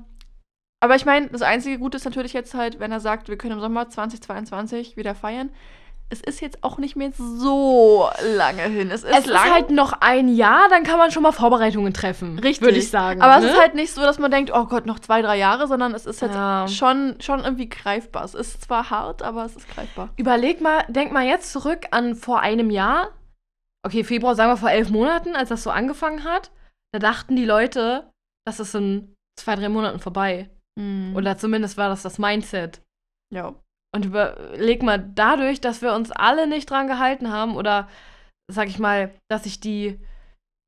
aber 0.80 0.94
ich 0.94 1.04
meine, 1.06 1.26
das 1.26 1.42
einzige 1.42 1.80
Gute 1.80 1.96
ist 1.96 2.04
natürlich 2.04 2.34
jetzt 2.34 2.54
halt, 2.54 2.78
wenn 2.78 2.92
er 2.92 3.00
sagt, 3.00 3.28
wir 3.28 3.36
können 3.36 3.54
im 3.54 3.60
Sommer 3.60 3.88
2022 3.88 4.96
wieder 4.96 5.16
feiern. 5.16 5.50
Es 6.08 6.20
ist 6.20 6.40
jetzt 6.40 6.62
auch 6.62 6.78
nicht 6.78 6.94
mehr 6.94 7.10
so 7.16 8.08
lange 8.36 8.62
hin. 8.62 8.90
Es 8.92 9.02
ist 9.02 9.10
Es 9.12 9.26
lang. 9.26 9.44
ist 9.46 9.52
halt 9.52 9.70
noch 9.70 9.92
ein 10.00 10.28
Jahr, 10.28 10.68
dann 10.68 10.84
kann 10.84 10.98
man 10.98 11.10
schon 11.10 11.24
mal 11.24 11.32
Vorbereitungen 11.32 11.92
treffen. 11.92 12.38
Richtig. 12.38 12.64
Würde 12.64 12.78
ich 12.78 12.90
sagen. 12.90 13.20
aber 13.20 13.40
ne? 13.40 13.46
es 13.46 13.52
ist 13.52 13.60
halt 13.60 13.74
nicht 13.74 13.92
so, 13.92 14.02
dass 14.02 14.18
man 14.20 14.30
denkt, 14.30 14.52
oh 14.54 14.66
Gott, 14.66 14.86
noch 14.86 15.00
zwei, 15.00 15.20
drei 15.20 15.36
Jahre, 15.36 15.66
sondern 15.66 15.94
es 15.94 16.06
ist 16.06 16.22
jetzt 16.22 16.34
Ja. 16.36 16.68
schon, 16.68 17.16
schon 17.20 17.40
irgendwie 17.40 17.68
greifbar. 17.68 18.24
Es 18.24 18.34
ist 18.34 18.62
zwar 18.62 18.88
hart, 18.90 19.22
aber 19.22 19.44
es 19.46 19.56
ist 19.56 19.68
greifbar. 19.68 20.10
Überleg 20.16 20.60
mal, 20.60 20.84
denk 20.88 21.10
mal 21.10 21.24
jetzt 21.26 21.50
zurück 21.52 21.86
an 21.90 22.14
vor 22.14 22.38
einem 22.40 22.70
Jahr. 22.70 23.08
Okay, 23.84 24.04
Februar, 24.04 24.36
sagen 24.36 24.50
wir 24.52 24.56
vor 24.56 24.70
elf 24.70 24.90
Monaten, 24.90 25.34
als 25.34 25.48
das 25.48 25.64
so 25.64 25.70
angefangen 25.70 26.22
hat. 26.24 26.52
Da 26.92 27.00
dachten 27.00 27.34
die 27.34 27.44
Leute, 27.44 28.08
das 28.46 28.60
ist 28.60 28.74
in 28.76 29.12
zwei, 29.38 29.56
drei 29.56 29.68
Monaten 29.68 29.98
vorbei. 29.98 30.50
Mhm. 30.78 31.16
Oder 31.16 31.36
zumindest 31.36 31.76
war 31.76 31.88
das 31.88 32.02
das 32.02 32.18
Mindset. 32.18 32.80
ja. 33.32 33.54
Und 33.94 34.04
überleg 34.04 34.82
mal, 34.82 34.98
dadurch, 35.14 35.60
dass 35.60 35.80
wir 35.82 35.94
uns 35.94 36.10
alle 36.12 36.46
nicht 36.46 36.68
dran 36.70 36.86
gehalten 36.86 37.32
haben, 37.32 37.56
oder 37.56 37.88
sag 38.52 38.68
ich 38.68 38.78
mal, 38.78 39.12
dass 39.30 39.44
sich 39.44 39.58
die, 39.60 39.98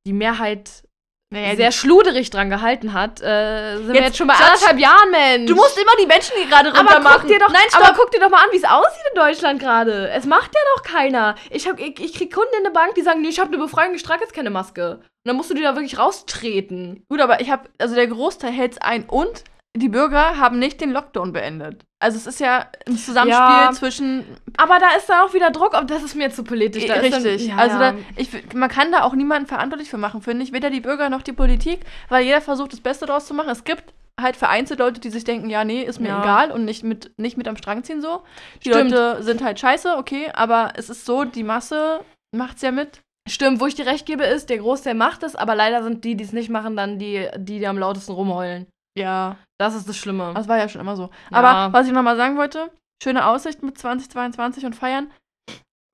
die 0.07 0.13
Mehrheit 0.15 0.83
Naja, 1.31 1.55
sehr 1.57 1.73
schluderig 1.73 2.31
dran 2.31 2.49
gehalten 2.49 2.95
hat, 2.95 3.21
äh, 3.21 3.77
sind 3.77 3.89
wir 3.89 3.95
Jetzt 3.97 4.05
jetzt 4.05 4.17
schon 4.17 4.29
bei 4.29 4.33
judge- 4.35 4.47
anderthalb 4.47 4.79
Jahren, 4.79 5.11
Mensch. 5.11 5.51
du 5.51 5.55
musst 5.57 5.77
immer 5.79 5.93
die 6.01 6.07
Menschen, 6.07 6.33
die 6.43 6.49
gerade 6.49 6.75
runter 6.75 7.01
machen. 7.01 7.29
doch, 7.29 7.53
Nein, 7.53 7.63
stopp. 7.69 7.85
aber 7.87 7.99
guck 7.99 8.11
dir 8.11 8.21
doch 8.21 8.31
mal 8.31 8.43
an, 8.43 8.49
wie 8.51 8.57
es 8.57 8.65
aussieht 8.65 9.05
in 9.13 9.21
Deutschland 9.21 9.61
gerade. 9.61 10.09
Es 10.09 10.25
macht 10.25 10.51
ja 10.55 10.61
noch 10.77 10.83
keiner. 10.83 11.35
Ich, 11.51 11.69
hab, 11.69 11.79
ich, 11.79 12.01
ich 12.01 12.15
krieg 12.15 12.33
Kunden 12.33 12.55
in 12.57 12.65
der 12.65 12.71
Bank, 12.71 12.95
die 12.95 13.03
sagen, 13.03 13.21
nee, 13.21 13.29
ich 13.29 13.39
habe 13.41 13.49
eine 13.53 13.59
Befreiung, 13.59 13.95
ich 13.95 14.03
trage 14.03 14.23
jetzt 14.23 14.33
keine 14.33 14.49
Maske. 14.51 14.95
Und 14.95 15.05
dann 15.27 15.37
musst 15.37 15.51
du 15.51 15.55
die 15.55 15.63
da 15.63 15.75
wirklich 15.77 15.99
raustreten. 15.99 17.05
Gut, 17.11 17.21
aber 17.21 17.41
ich 17.43 17.51
habe, 17.51 17.69
also 17.79 17.95
der 17.95 18.07
Großteil 18.07 18.53
hält 18.53 18.73
es 18.73 18.79
ein 18.81 19.05
und 19.05 19.45
die 19.77 19.89
Bürger 19.89 20.39
haben 20.39 20.59
nicht 20.59 20.81
den 20.81 20.91
Lockdown 20.91 21.33
beendet. 21.33 21.85
Also 22.01 22.17
es 22.17 22.27
ist 22.27 22.41
ja 22.41 22.67
ein 22.87 22.97
Zusammenspiel 22.97 23.33
Ja. 23.37 23.71
zwischen 23.73 24.25
Aber 24.57 24.79
da 24.79 24.97
ist 24.97 25.09
dann 25.09 25.27
auch 25.27 25.35
wieder 25.35 25.51
Druck, 25.51 25.75
ob 25.75 25.87
das 25.89 26.03
ist 26.03 26.15
mir 26.15 26.31
zu 26.31 26.43
politisch. 26.45 26.87
Da 26.87 26.95
richtig. 26.95 27.47
Dann, 27.49 27.57
ja, 27.57 27.57
also. 27.57 27.79
Da, 27.79 27.95
ich, 28.17 28.31
man 28.55 28.69
kann 28.69 28.91
da 28.93 29.03
auch 29.03 29.15
niemanden 29.15 29.47
verantwortlich 29.47 29.91
für 29.91 29.99
machen, 29.99 30.23
finde 30.23 30.45
ich. 30.45 30.53
Weder 30.53 30.71
die 30.71 30.81
Bürger 30.81 31.11
noch 31.11 31.23
die 31.23 31.33
Politik, 31.33 31.81
weil 32.09 32.25
jeder 32.25 32.41
versucht, 32.41 32.73
das 32.73 32.81
Beste 32.81 33.07
daraus 33.07 33.27
zu 33.27 33.35
machen. 33.35 33.51
Es 33.51 33.65
gibt 33.65 33.93
halt 34.21 34.35
vereinzelt 34.37 34.81
Leute, 34.81 35.01
die 35.01 35.11
sich 35.11 35.23
denken, 35.25 35.49
ja, 35.49 35.63
nee, 35.65 35.83
ist 35.83 36.01
mir 36.01 36.09
Ja. 36.09 36.23
egal 36.23 36.51
und 36.51 36.65
nicht 36.65 36.83
mit, 36.83 37.13
nicht 37.19 37.37
mit 37.37 37.47
am 37.47 37.57
Strang 37.57 37.85
ziehen 37.85 38.01
so. 38.03 38.23
Die 38.65 38.71
Stimmt. 38.71 38.91
Leute 38.91 39.23
sind 39.23 39.43
halt 39.45 39.61
scheiße, 39.61 39.97
okay, 39.97 40.31
aber 40.35 40.73
es 40.77 40.91
ist 40.91 41.05
so, 41.07 41.23
die 41.25 41.45
Masse 41.45 42.01
macht's 42.35 42.63
ja 42.63 42.73
mit. 42.73 43.01
Stimmt, 43.29 43.61
wo 43.61 43.67
ich 43.67 43.77
dir 43.77 43.87
recht 43.87 44.07
gebe, 44.07 44.25
ist, 44.25 44.51
der 44.51 44.59
Großteil 44.59 44.95
macht 44.95 45.23
es, 45.23 45.37
aber 45.37 45.55
leider 45.55 45.85
sind 45.85 46.05
die, 46.05 46.17
die 46.17 46.25
es 46.25 46.33
nicht 46.33 46.49
machen, 46.51 46.75
dann 46.77 46.99
die, 46.99 47.29
die, 47.37 47.59
die 47.61 47.67
am 47.67 47.79
lautesten 47.79 48.13
rumheulen. 48.13 48.67
Ja. 48.99 49.37
Das 49.59 49.75
ist 49.75 49.89
das 49.89 49.97
Schlimme. 49.97 50.33
Das 50.35 50.49
war 50.49 50.59
ja 50.59 50.69
schon 50.69 50.81
immer 50.81 50.97
so. 50.97 51.11
Ja. 51.31 51.39
Aber 51.39 51.73
was 51.73 51.87
ich 51.87 51.93
nochmal 51.93 52.17
sagen 52.17 52.37
wollte, 52.37 52.71
schöne 53.03 53.27
Aussicht 53.27 53.63
mit 53.63 53.79
2022 53.79 54.65
und 54.65 54.77
feiern, 54.77 55.11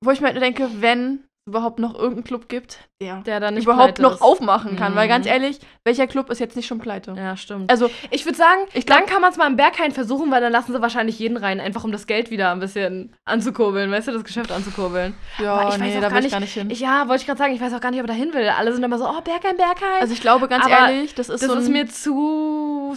wo 0.03 0.11
ich 0.11 0.21
mir 0.21 0.27
halt 0.27 0.41
denke, 0.41 0.69
wenn 0.81 1.24
überhaupt 1.47 1.77
noch 1.77 1.93
irgendeinen 1.93 2.23
Club 2.23 2.49
gibt, 2.49 2.79
der, 2.99 3.17
der 3.21 3.39
dann 3.39 3.53
nicht 3.53 3.65
überhaupt 3.65 3.99
noch 3.99 4.15
ist. 4.15 4.21
aufmachen 4.23 4.75
kann. 4.77 4.95
Weil 4.95 5.05
Mhm. 5.05 5.09
ganz 5.09 5.27
ehrlich, 5.27 5.59
welcher 5.83 6.07
Club 6.07 6.31
ist 6.31 6.39
jetzt 6.39 6.55
nicht 6.55 6.65
schon 6.65 6.79
pleite? 6.79 7.13
Ja, 7.15 7.37
stimmt. 7.37 7.69
Also, 7.69 7.87
Ich 8.09 8.25
würde 8.25 8.35
sagen, 8.37 8.61
Ich 8.73 8.87
glaub- 8.87 8.97
dann 8.99 9.07
kann 9.07 9.21
man 9.21 9.31
es 9.31 9.37
mal 9.37 9.45
im 9.45 9.55
Berghain 9.55 9.91
versuchen, 9.91 10.31
weil 10.31 10.41
dann 10.41 10.51
lassen 10.51 10.73
sie 10.73 10.81
wahrscheinlich 10.81 11.19
jeden 11.19 11.37
rein, 11.37 11.59
einfach 11.59 11.83
um 11.83 11.91
das 11.91 12.07
Geld 12.07 12.31
wieder 12.31 12.51
ein 12.51 12.59
bisschen 12.59 13.13
anzukurbeln, 13.25 13.91
weißt 13.91 14.07
du, 14.07 14.11
das 14.13 14.23
Geschäft 14.23 14.51
anzukurbeln. 14.51 15.13
ja, 15.37 15.53
Aber 15.53 15.69
ich 15.69 15.77
nee, 15.77 15.85
weiß 15.89 15.97
auch 15.97 16.01
da 16.01 16.07
gar 16.09 16.11
will 16.13 16.17
ich 16.17 16.23
nicht- 16.23 16.31
gar 16.31 16.39
nicht 16.39 16.53
hin. 16.53 16.69
Ich, 16.71 16.79
ja, 16.79 17.07
wollte 17.07 17.21
ich 17.21 17.27
gerade 17.27 17.37
sagen, 17.37 17.53
ich 17.53 17.61
weiß 17.61 17.73
auch 17.75 17.79
gar 17.81 17.91
nicht, 17.91 17.99
ob 17.99 18.05
er 18.05 18.13
da 18.13 18.19
hin 18.19 18.33
will. 18.33 18.49
Alle 18.49 18.73
sind 18.73 18.83
immer 18.83 18.97
so, 18.97 19.05
oh, 19.07 19.21
Berghain, 19.21 19.55
Berghain. 19.57 20.01
also 20.01 20.13
ich 20.13 20.21
glaube 20.21 20.47
ganz 20.47 20.65
Aber 20.65 20.89
ehrlich, 20.89 21.13
das 21.13 21.29
ist 21.29 21.43
das 21.43 21.51
so 21.51 21.57
ist 21.59 21.69
mir 21.69 21.87
zu 21.87 22.95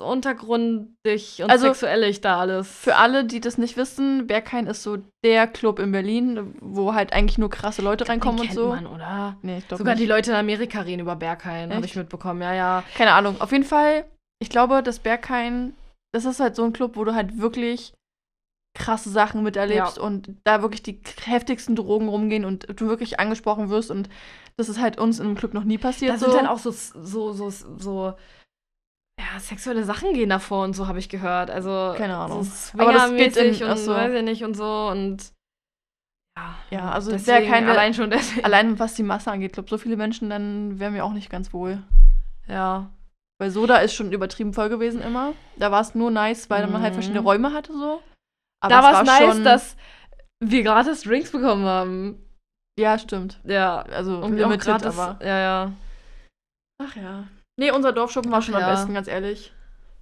untergrundig 0.00 1.42
und 1.42 1.50
Also, 1.50 1.66
sexuellig 1.68 2.20
da 2.20 2.40
alles. 2.40 2.68
Für 2.70 2.96
alle, 2.96 3.24
die 3.24 3.40
das 3.40 3.58
nicht 3.58 3.76
wissen, 3.76 4.26
Berghain 4.26 4.66
ist 4.66 4.82
so 4.82 4.98
der 5.24 5.46
Club 5.46 5.78
in 5.78 5.92
Berlin, 5.92 6.54
wo 6.60 6.94
halt 6.94 7.12
eigentlich 7.12 7.38
nur 7.38 7.50
krasse 7.50 7.82
Leute 7.82 8.08
reinkommen 8.08 8.36
Den 8.36 8.42
und 8.42 8.46
kennt 8.48 8.58
so. 8.58 8.68
man, 8.68 8.86
oder? 8.86 9.36
Nee, 9.42 9.58
ich 9.58 9.68
glaube 9.68 9.78
Sogar 9.78 9.94
nicht. 9.94 10.02
die 10.04 10.08
Leute 10.08 10.30
in 10.30 10.36
Amerika 10.36 10.80
reden 10.80 11.00
über 11.00 11.16
Berghain, 11.16 11.74
habe 11.74 11.86
ich 11.86 11.96
mitbekommen. 11.96 12.42
Ja, 12.42 12.54
ja. 12.54 12.84
Keine 12.96 13.12
Ahnung. 13.12 13.40
Auf 13.40 13.52
jeden 13.52 13.64
Fall, 13.64 14.04
ich 14.40 14.50
glaube, 14.50 14.82
das 14.82 14.98
Berghain, 14.98 15.74
das 16.12 16.24
ist 16.24 16.40
halt 16.40 16.56
so 16.56 16.64
ein 16.64 16.72
Club, 16.72 16.96
wo 16.96 17.04
du 17.04 17.14
halt 17.14 17.38
wirklich 17.38 17.94
krasse 18.76 19.08
Sachen 19.08 19.44
miterlebst 19.44 19.98
Ja. 19.98 20.02
und 20.02 20.34
da 20.42 20.60
wirklich 20.62 20.82
die 20.82 21.00
heftigsten 21.24 21.76
Drogen 21.76 22.08
rumgehen 22.08 22.44
und 22.44 22.66
du 22.80 22.88
wirklich 22.88 23.20
angesprochen 23.20 23.70
wirst 23.70 23.90
und 23.92 24.08
das 24.56 24.68
ist 24.68 24.80
halt 24.80 24.98
uns 24.98 25.20
im 25.20 25.36
Club 25.36 25.54
noch 25.54 25.62
nie 25.64 25.78
passiert. 25.78 26.12
Da 26.14 26.18
so. 26.18 26.26
sind 26.26 26.34
dann 26.36 26.46
auch 26.48 26.58
so, 26.58 26.72
so, 26.72 27.32
so, 27.32 27.50
so, 27.50 28.14
ja, 29.20 29.38
sexuelle 29.38 29.84
Sachen 29.84 30.12
gehen 30.14 30.28
davor 30.30 30.64
und 30.64 30.74
so, 30.74 30.86
habe 30.88 30.98
ich 30.98 31.08
gehört. 31.08 31.50
Also, 31.50 31.94
Keine 31.96 32.16
Ahnung. 32.16 32.42
So 32.44 32.78
Aber 32.78 32.92
das 32.92 33.10
geht 33.10 33.36
in- 33.36 33.62
und 33.64 33.76
so. 33.78 33.92
weiß 33.94 34.12
ich 34.14 34.22
nicht 34.22 34.44
und 34.44 34.54
so 34.54 34.88
und 34.88 35.32
ja. 36.36 36.54
Ja, 36.70 36.90
also 36.90 37.12
deswegen, 37.12 37.46
Berghain- 37.46 37.68
allein 37.68 37.94
schon 37.94 38.10
deswegen. 38.10 38.44
Allein 38.44 38.78
was 38.80 38.94
die 38.94 39.04
Masse 39.04 39.30
angeht, 39.30 39.52
glaube 39.52 39.68
so 39.68 39.78
viele 39.78 39.96
Menschen, 39.96 40.30
dann 40.30 40.80
wären 40.80 40.94
wir 40.94 41.04
auch 41.04 41.12
nicht 41.12 41.30
ganz 41.30 41.52
wohl. 41.52 41.82
Ja. 42.48 42.90
Weil 43.40 43.50
Soda 43.50 43.76
ist 43.78 43.94
schon 43.94 44.12
übertrieben 44.12 44.52
voll 44.52 44.68
gewesen 44.68 45.00
immer. 45.00 45.32
Da 45.56 45.70
war 45.70 45.80
es 45.80 45.94
nur 45.94 46.10
nice, 46.10 46.50
weil 46.50 46.66
man 46.66 46.82
halt 46.82 46.92
Mhm. 46.92 46.94
verschiedene 46.96 47.20
Räume 47.20 47.52
hatte 47.52 47.72
so. 47.72 48.02
da 48.62 48.82
war 48.82 49.02
es 49.02 49.06
nice, 49.06 49.42
dass 49.42 49.76
wir 50.40 50.62
gratis 50.64 51.02
Drinks 51.02 51.30
bekommen 51.30 51.64
haben. 51.64 52.18
Ja, 52.78 52.98
stimmt. 52.98 53.40
Ja. 53.44 53.82
Also 53.82 54.18
Und 54.18 54.36
limited, 54.36 54.64
gratis, 54.64 54.98
aber. 54.98 55.24
ja, 55.24 55.38
ja. 55.38 55.72
Ach 56.82 56.96
ja. 56.96 57.24
Nee, 57.56 57.70
unser 57.70 57.92
Dorfschuppen 57.92 58.30
war 58.32 58.42
schon 58.42 58.54
ja. 58.54 58.60
am 58.60 58.66
besten, 58.74 58.94
ganz 58.94 59.08
ehrlich. 59.08 59.52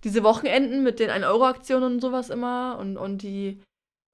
Diese 0.04 0.22
Wochenenden 0.24 0.82
mit 0.82 0.98
den 1.00 1.10
1-Euro-Aktionen 1.10 1.94
und 1.94 2.00
sowas 2.00 2.30
immer 2.30 2.76
und, 2.80 2.96
und 2.96 3.22
die 3.22 3.60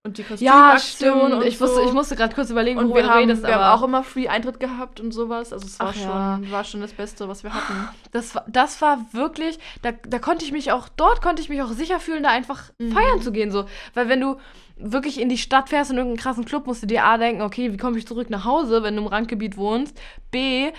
und 0.06 0.16
die 0.16 0.24
Ja, 0.38 0.78
stimmt. 0.78 1.20
und 1.34 1.42
Ich, 1.44 1.58
so. 1.58 1.66
musste, 1.66 1.82
ich 1.82 1.92
musste 1.92 2.14
gerade 2.16 2.34
kurz 2.34 2.50
überlegen, 2.50 2.78
und 2.78 2.94
wir 2.94 3.02
du 3.02 3.08
haben, 3.08 3.18
redest, 3.20 3.42
wir 3.42 3.54
haben 3.54 3.62
aber 3.62 3.74
auch 3.74 3.86
immer 3.86 4.02
Free-Eintritt 4.04 4.60
gehabt 4.60 5.00
und 5.00 5.12
sowas. 5.12 5.52
Also 5.52 5.66
es 5.66 5.78
war, 5.80 5.88
Ach 5.88 5.94
ja. 5.96 6.36
schon, 6.40 6.50
war 6.52 6.64
schon 6.64 6.80
das 6.80 6.92
Beste, 6.92 7.28
was 7.28 7.42
wir 7.42 7.52
hatten. 7.52 7.88
das, 8.12 8.34
war- 8.34 8.44
das 8.48 8.80
war 8.80 8.98
wirklich, 9.12 9.58
da, 9.82 9.92
da 9.92 10.18
konnte 10.18 10.44
ich 10.44 10.52
mich 10.52 10.72
auch, 10.72 10.88
dort 10.88 11.20
konnte 11.20 11.42
ich 11.42 11.48
mich 11.48 11.62
auch 11.62 11.72
sicher 11.72 12.00
fühlen, 12.00 12.22
da 12.22 12.30
einfach 12.30 12.70
Mhm. 12.78 12.92
feiern 12.92 13.20
zu 13.22 13.32
gehen. 13.32 13.50
So. 13.50 13.66
Weil 13.94 14.08
wenn 14.08 14.20
du 14.20 14.36
wirklich 14.78 15.20
in 15.20 15.28
die 15.28 15.38
Stadt 15.38 15.68
fährst 15.68 15.90
in 15.90 15.96
irgendeinen 15.96 16.22
krassen 16.22 16.44
Club, 16.44 16.66
musst 16.66 16.82
du 16.82 16.86
dir 16.86 17.04
A 17.04 17.18
denken, 17.18 17.42
okay, 17.42 17.72
wie 17.72 17.76
komme 17.76 17.98
ich 17.98 18.06
zurück 18.06 18.30
nach 18.30 18.44
Hause, 18.44 18.82
wenn 18.82 18.96
du 18.96 19.02
im 19.02 19.08
Randgebiet 19.08 19.56
wohnst? 19.56 20.00
B, 20.30 20.72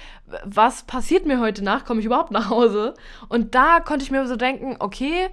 was 0.45 0.83
passiert 0.83 1.25
mir 1.25 1.39
heute 1.39 1.63
Nacht? 1.63 1.85
Komme 1.85 1.99
ich 1.99 2.05
überhaupt 2.05 2.31
nach 2.31 2.49
Hause? 2.49 2.93
Und 3.27 3.55
da 3.55 3.79
konnte 3.79 4.03
ich 4.03 4.11
mir 4.11 4.25
so 4.27 4.35
denken, 4.35 4.77
okay, 4.79 5.29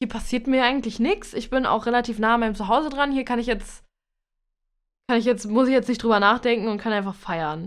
hier 0.00 0.08
passiert 0.08 0.46
mir 0.46 0.64
eigentlich 0.64 1.00
nichts. 1.00 1.34
Ich 1.34 1.50
bin 1.50 1.66
auch 1.66 1.86
relativ 1.86 2.18
nah 2.18 2.34
an 2.34 2.40
meinem 2.40 2.54
Zuhause 2.54 2.88
dran. 2.88 3.12
Hier 3.12 3.24
kann 3.24 3.38
ich 3.38 3.46
jetzt, 3.46 3.84
kann 5.08 5.18
ich 5.18 5.24
jetzt, 5.24 5.46
muss 5.46 5.68
ich 5.68 5.74
jetzt 5.74 5.88
nicht 5.88 6.02
drüber 6.02 6.20
nachdenken 6.20 6.68
und 6.68 6.78
kann 6.78 6.92
einfach 6.92 7.14
feiern. 7.14 7.66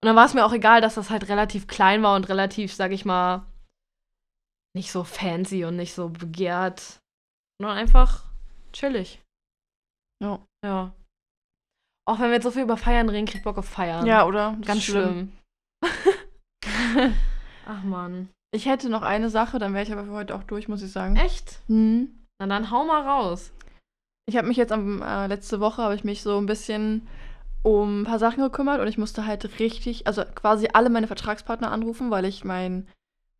Und 0.00 0.06
dann 0.06 0.16
war 0.16 0.26
es 0.26 0.34
mir 0.34 0.44
auch 0.44 0.52
egal, 0.52 0.80
dass 0.80 0.94
das 0.94 1.10
halt 1.10 1.28
relativ 1.28 1.66
klein 1.66 2.02
war 2.02 2.14
und 2.14 2.28
relativ, 2.28 2.72
sag 2.72 2.92
ich 2.92 3.04
mal, 3.04 3.46
nicht 4.74 4.92
so 4.92 5.02
fancy 5.02 5.64
und 5.64 5.76
nicht 5.76 5.94
so 5.94 6.08
begehrt, 6.08 7.00
sondern 7.60 7.78
einfach 7.78 8.27
chillig. 8.72 9.22
Ja. 10.22 10.40
Ja. 10.64 10.92
Auch 12.08 12.18
wenn 12.18 12.28
wir 12.28 12.34
jetzt 12.34 12.44
so 12.44 12.50
viel 12.50 12.62
über 12.62 12.76
Feiern 12.76 13.08
reden, 13.08 13.26
krieg 13.26 13.36
ich 13.36 13.44
Bock 13.44 13.58
auf 13.58 13.68
Feiern. 13.68 14.06
Ja, 14.06 14.26
oder? 14.26 14.56
Das 14.58 14.66
Ganz 14.66 14.78
ist 14.80 14.84
schlimm. 14.86 15.32
Ach 17.66 17.82
man. 17.84 18.30
Ich 18.50 18.66
hätte 18.66 18.88
noch 18.88 19.02
eine 19.02 19.28
Sache, 19.28 19.58
dann 19.58 19.74
wäre 19.74 19.84
ich 19.84 19.92
aber 19.92 20.04
für 20.04 20.12
heute 20.12 20.34
auch 20.34 20.42
durch, 20.44 20.68
muss 20.68 20.82
ich 20.82 20.90
sagen. 20.90 21.16
Echt? 21.16 21.60
Mhm. 21.68 22.26
Na 22.40 22.46
dann 22.46 22.70
hau 22.70 22.84
mal 22.84 23.06
raus. 23.06 23.52
Ich 24.26 24.36
habe 24.36 24.48
mich 24.48 24.56
jetzt 24.56 24.72
am 24.72 25.02
äh, 25.02 25.26
letzte 25.26 25.60
Woche 25.60 25.82
habe 25.82 25.94
ich 25.94 26.04
mich 26.04 26.22
so 26.22 26.38
ein 26.38 26.46
bisschen 26.46 27.06
um 27.62 28.02
ein 28.02 28.04
paar 28.04 28.18
Sachen 28.18 28.42
gekümmert 28.42 28.80
und 28.80 28.88
ich 28.88 28.98
musste 28.98 29.26
halt 29.26 29.58
richtig, 29.58 30.06
also 30.06 30.24
quasi 30.34 30.68
alle 30.72 30.90
meine 30.90 31.06
Vertragspartner 31.06 31.70
anrufen, 31.70 32.10
weil 32.10 32.24
ich 32.24 32.44
mein 32.44 32.86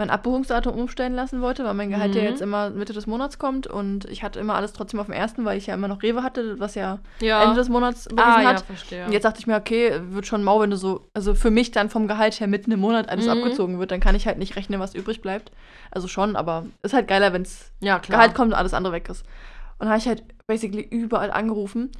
mein 0.00 0.10
Abbuchungsdatum 0.10 0.78
umstellen 0.78 1.14
lassen 1.14 1.40
wollte, 1.40 1.64
weil 1.64 1.74
mein 1.74 1.90
Gehalt 1.90 2.14
ja 2.14 2.22
Mhm. 2.22 2.28
jetzt 2.28 2.40
immer 2.40 2.70
Mitte 2.70 2.92
des 2.92 3.08
Monats 3.08 3.40
kommt 3.40 3.66
und 3.66 4.04
ich 4.04 4.22
hatte 4.22 4.38
immer 4.38 4.54
alles 4.54 4.72
trotzdem 4.72 5.00
auf 5.00 5.06
dem 5.06 5.12
ersten, 5.12 5.44
weil 5.44 5.58
ich 5.58 5.66
ja 5.66 5.74
immer 5.74 5.88
noch 5.88 6.04
Rewe 6.04 6.22
hatte, 6.22 6.60
was 6.60 6.76
ja 6.76 7.00
Ja. 7.20 7.42
Ende 7.42 7.56
des 7.56 7.68
Monats 7.68 8.04
bewiesen 8.04 8.22
ah, 8.24 8.40
ja, 8.40 8.48
hat. 8.50 8.60
verstehe. 8.64 9.04
Und 9.06 9.12
jetzt 9.12 9.24
dachte 9.24 9.40
ich 9.40 9.48
mir, 9.48 9.56
okay, 9.56 10.00
wird 10.10 10.26
schon 10.26 10.44
mau, 10.44 10.60
wenn 10.60 10.70
du 10.70 10.76
so, 10.76 11.08
also 11.14 11.34
für 11.34 11.50
mich 11.50 11.72
dann 11.72 11.90
vom 11.90 12.06
Gehalt 12.06 12.38
her 12.38 12.46
mitten 12.46 12.70
im 12.70 12.78
Monat 12.78 13.08
alles 13.08 13.26
Mhm. 13.26 13.32
abgezogen 13.32 13.78
wird, 13.80 13.90
dann 13.90 13.98
kann 13.98 14.14
ich 14.14 14.28
halt 14.28 14.38
nicht 14.38 14.54
rechnen, 14.54 14.78
was 14.78 14.94
übrig 14.94 15.20
bleibt. 15.20 15.50
Also 15.90 16.06
schon, 16.06 16.36
aber 16.36 16.66
ist 16.84 16.94
halt 16.94 17.08
geiler, 17.08 17.32
wenn 17.32 17.42
es 17.42 17.72
ja. 17.80 17.98
Gehalt 17.98 18.36
kommt 18.36 18.52
und 18.52 18.58
alles 18.58 18.74
andere 18.74 18.92
weg 18.92 19.08
ist. 19.08 19.24
Und 19.80 19.88
habe 19.88 19.98
ich 19.98 20.06
halt 20.06 20.22
basically 20.46 20.82
überall 20.82 21.32
angerufen. 21.32 21.90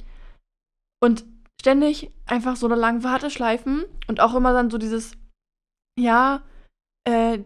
Und 1.03 1.25
ständig 1.59 2.11
einfach 2.25 2.55
so 2.55 2.65
eine 2.65 2.75
lange 2.75 3.03
Warteschleifen 3.03 3.83
und 4.07 4.21
auch 4.21 4.35
immer 4.35 4.53
dann 4.53 4.69
so 4.69 4.77
dieses, 4.77 5.11
ja, 5.99 6.41
äh, 7.05 7.39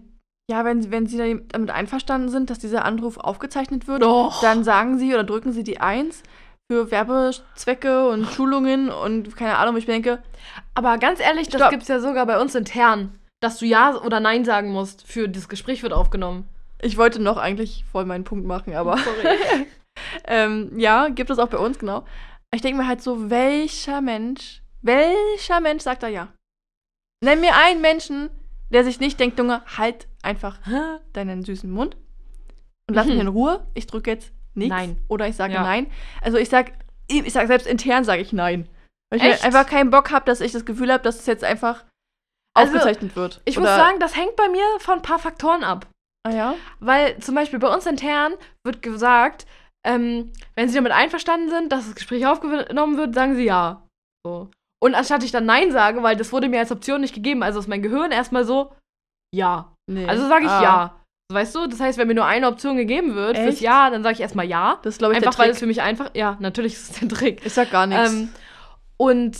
ja, 0.53 0.63
wenn, 0.65 0.91
wenn 0.91 1.07
Sie 1.07 1.17
da 1.17 1.25
damit 1.51 1.71
einverstanden 1.71 2.29
sind, 2.29 2.51
dass 2.51 2.59
dieser 2.59 2.85
Anruf 2.85 3.17
aufgezeichnet 3.17 3.87
wird, 3.87 4.03
Doch. 4.03 4.39
dann 4.41 4.63
sagen 4.63 4.99
Sie 4.99 5.11
oder 5.11 5.23
drücken 5.23 5.51
Sie 5.51 5.63
die 5.63 5.81
Eins 5.81 6.21
für 6.71 6.91
Werbezwecke 6.91 8.07
und 8.07 8.27
Schulungen 8.27 8.91
und 8.91 9.35
keine 9.35 9.57
Ahnung, 9.57 9.75
ich 9.77 9.87
denke, 9.87 10.21
Aber 10.75 10.99
ganz 10.99 11.19
ehrlich, 11.19 11.49
das 11.49 11.59
Stopp. 11.59 11.71
gibt's 11.71 11.87
ja 11.87 11.99
sogar 11.99 12.27
bei 12.27 12.39
uns 12.39 12.53
intern, 12.53 13.17
dass 13.41 13.57
du 13.57 13.65
Ja 13.65 13.95
oder 13.95 14.19
Nein 14.19 14.45
sagen 14.45 14.71
musst 14.71 15.07
für 15.07 15.27
das 15.27 15.49
Gespräch 15.49 15.81
wird 15.81 15.91
aufgenommen. 15.91 16.47
ich 16.83 16.97
wollte 16.97 17.19
noch 17.19 17.37
eigentlich 17.37 17.83
voll 17.91 18.05
meinen 18.05 18.23
Punkt 18.23 18.45
machen, 18.45 18.75
aber 18.75 18.97
Sorry. 18.97 19.65
ähm, 20.27 20.77
ja, 20.77 21.09
gibt 21.09 21.31
es 21.31 21.39
auch 21.39 21.49
bei 21.49 21.57
uns, 21.57 21.79
genau. 21.79 22.05
Ich 22.53 22.61
denke 22.61 22.79
mir 22.79 22.87
halt 22.87 23.01
so, 23.01 23.31
welcher 23.31 24.01
Mensch, 24.01 24.61
welcher 24.83 25.59
Mensch 25.61 25.81
sagt 25.81 26.03
da 26.03 26.07
ja? 26.07 26.27
Nenn 27.23 27.39
mir 27.41 27.55
einen 27.55 27.81
Menschen, 27.81 28.29
der 28.73 28.83
sich 28.83 28.99
nicht 28.99 29.19
denkt, 29.19 29.37
Junge, 29.39 29.61
halt 29.77 30.07
einfach 30.21 30.59
deinen 31.13 31.43
süßen 31.43 31.69
Mund 31.71 31.95
und 32.89 32.95
lass 32.95 33.05
mich 33.05 33.15
Mhm. 33.15 33.21
in 33.21 33.27
Ruhe. 33.29 33.67
Ich 33.73 33.87
drücke 33.87 34.11
jetzt 34.11 34.33
nichts. 34.55 34.69
Nein. 34.75 34.97
Oder 35.07 35.27
ich 35.27 35.35
sage 35.35 35.53
Ja. 35.53 35.63
nein. 35.63 35.87
Also 36.21 36.37
ich 36.37 36.49
sag, 36.49 36.73
ich 37.07 37.31
sag 37.33 37.47
selbst 37.47 37.67
intern 37.67 38.03
sage 38.03 38.21
ich 38.21 38.33
nein. 38.33 38.67
Weil 39.11 39.19
ich 39.21 39.25
Echt? 39.25 39.45
einfach 39.45 39.65
keinen 39.67 39.89
Bock 39.91 40.11
habe, 40.11 40.25
dass 40.25 40.41
ich 40.41 40.51
das 40.51 40.65
Gefühl 40.65 40.91
habe, 40.91 41.03
dass 41.03 41.19
es 41.19 41.25
jetzt 41.27 41.43
einfach 41.43 41.83
Also, 42.55 42.73
aufgezeichnet 42.73 43.15
wird. 43.15 43.41
Ich 43.45 43.57
muss 43.57 43.67
Oder- 43.67 43.75
sagen, 43.77 43.99
das 43.99 44.15
hängt 44.15 44.35
bei 44.35 44.49
mir 44.49 44.63
von 44.79 44.95
ein 44.95 45.01
paar 45.01 45.19
Faktoren 45.19 45.63
ab. 45.63 45.87
Ah 46.25 46.31
ja? 46.31 46.55
Weil 46.79 47.19
zum 47.19 47.35
Beispiel 47.35 47.59
bei 47.59 47.71
uns 47.73 47.85
intern 47.85 48.33
wird 48.65 48.81
gesagt, 48.81 49.45
ähm, 49.85 50.31
wenn 50.55 50.69
sie 50.69 50.75
damit 50.75 50.93
einverstanden 50.93 51.49
sind, 51.49 51.71
dass 51.71 51.85
das 51.85 51.95
Gespräch 51.95 52.25
aufgenommen 52.25 52.97
wird, 52.97 53.13
sagen 53.13 53.35
sie 53.35 53.43
ja. 53.45 53.85
So. 54.25 54.49
Und 54.83 54.95
anstatt 54.95 55.23
ich 55.23 55.31
dann 55.31 55.45
Nein 55.45 55.71
sage, 55.71 56.03
weil 56.03 56.17
das 56.17 56.33
wurde 56.33 56.49
mir 56.49 56.59
als 56.59 56.71
Option 56.71 56.99
nicht 56.99 57.15
gegeben, 57.15 57.41
also 57.41 57.57
ist 57.57 57.69
mein 57.69 57.81
Gehirn 57.81 58.11
erstmal 58.11 58.43
so, 58.43 58.73
ja. 59.33 59.73
Nee. 59.89 60.05
Also 60.05 60.27
sage 60.27 60.43
ich 60.43 60.51
Ah, 60.51 60.63
ja. 60.63 61.01
Weißt 61.31 61.55
du? 61.55 61.67
Das 61.67 61.79
heißt, 61.79 61.97
wenn 61.97 62.09
mir 62.09 62.15
nur 62.15 62.25
eine 62.25 62.47
Option 62.47 62.75
gegeben 62.75 63.15
wird 63.15 63.37
fürs 63.37 63.53
Echt? 63.53 63.61
Ja, 63.61 63.89
dann 63.89 64.03
sage 64.03 64.15
ich 64.15 64.19
erstmal 64.19 64.45
ja. 64.45 64.79
Das 64.83 64.95
ist, 64.95 64.97
glaube 64.97 65.13
ich, 65.13 65.25
Einfach 65.25 65.39
weil 65.39 65.51
es 65.51 65.59
für 65.59 65.67
mich 65.67 65.81
einfach. 65.81 66.11
Ja, 66.13 66.35
natürlich 66.41 66.73
ist 66.73 66.91
es 66.91 66.99
der 66.99 67.07
Trick. 67.07 67.45
ich 67.45 67.53
sag 67.53 67.71
gar 67.71 67.87
nichts. 67.87 68.11
Ähm, 68.11 68.29
und 68.97 69.37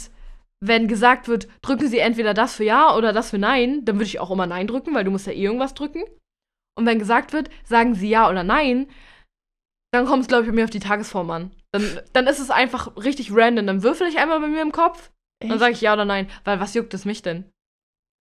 wenn 0.62 0.88
gesagt 0.88 1.28
wird, 1.28 1.50
drücken 1.62 1.90
Sie 1.90 2.00
entweder 2.00 2.34
das 2.34 2.56
für 2.56 2.64
Ja 2.64 2.96
oder 2.96 3.12
das 3.12 3.32
für 3.32 3.38
Nein, 3.38 3.84
dann 3.84 3.96
würde 3.96 4.06
ich 4.06 4.22
auch 4.22 4.32
immer 4.32 4.48
Nein 4.48 4.68
drücken, 4.68 4.96
weil 4.96 5.04
du 5.04 5.12
musst 5.12 5.28
ja 5.28 5.34
eh 5.34 5.44
irgendwas 5.44 5.74
drücken. 5.74 6.04
Und 6.76 6.86
wenn 6.86 7.00
gesagt 7.00 7.34
wird, 7.34 7.50
sagen 7.66 7.96
Sie 7.96 8.10
Ja 8.10 8.30
oder 8.30 8.44
Nein, 8.44 8.88
dann 9.92 10.06
kommt 10.06 10.22
es, 10.22 10.28
glaube 10.30 10.44
ich, 10.44 10.50
bei 10.50 10.56
mir 10.56 10.64
auf 10.64 10.70
die 10.70 10.80
Tagesform 10.80 11.30
an. 11.32 11.52
Dann, 11.74 12.00
dann 12.14 12.28
ist 12.28 12.40
es 12.40 12.50
einfach 12.50 12.96
richtig 12.96 13.32
random. 13.34 13.68
Dann 13.68 13.84
würfel 13.84 14.08
ich 14.08 14.20
einmal 14.20 14.40
bei 14.40 14.48
mir 14.48 14.62
im 14.62 14.72
Kopf, 14.72 15.12
dann 15.50 15.58
Echt? 15.58 15.60
sage 15.60 15.74
ich 15.74 15.82
Ja 15.82 15.94
oder 15.94 16.06
Nein. 16.06 16.28
Weil 16.44 16.60
was 16.60 16.74
juckt 16.74 16.94
es 16.94 17.06
mich 17.06 17.22
denn? 17.22 17.46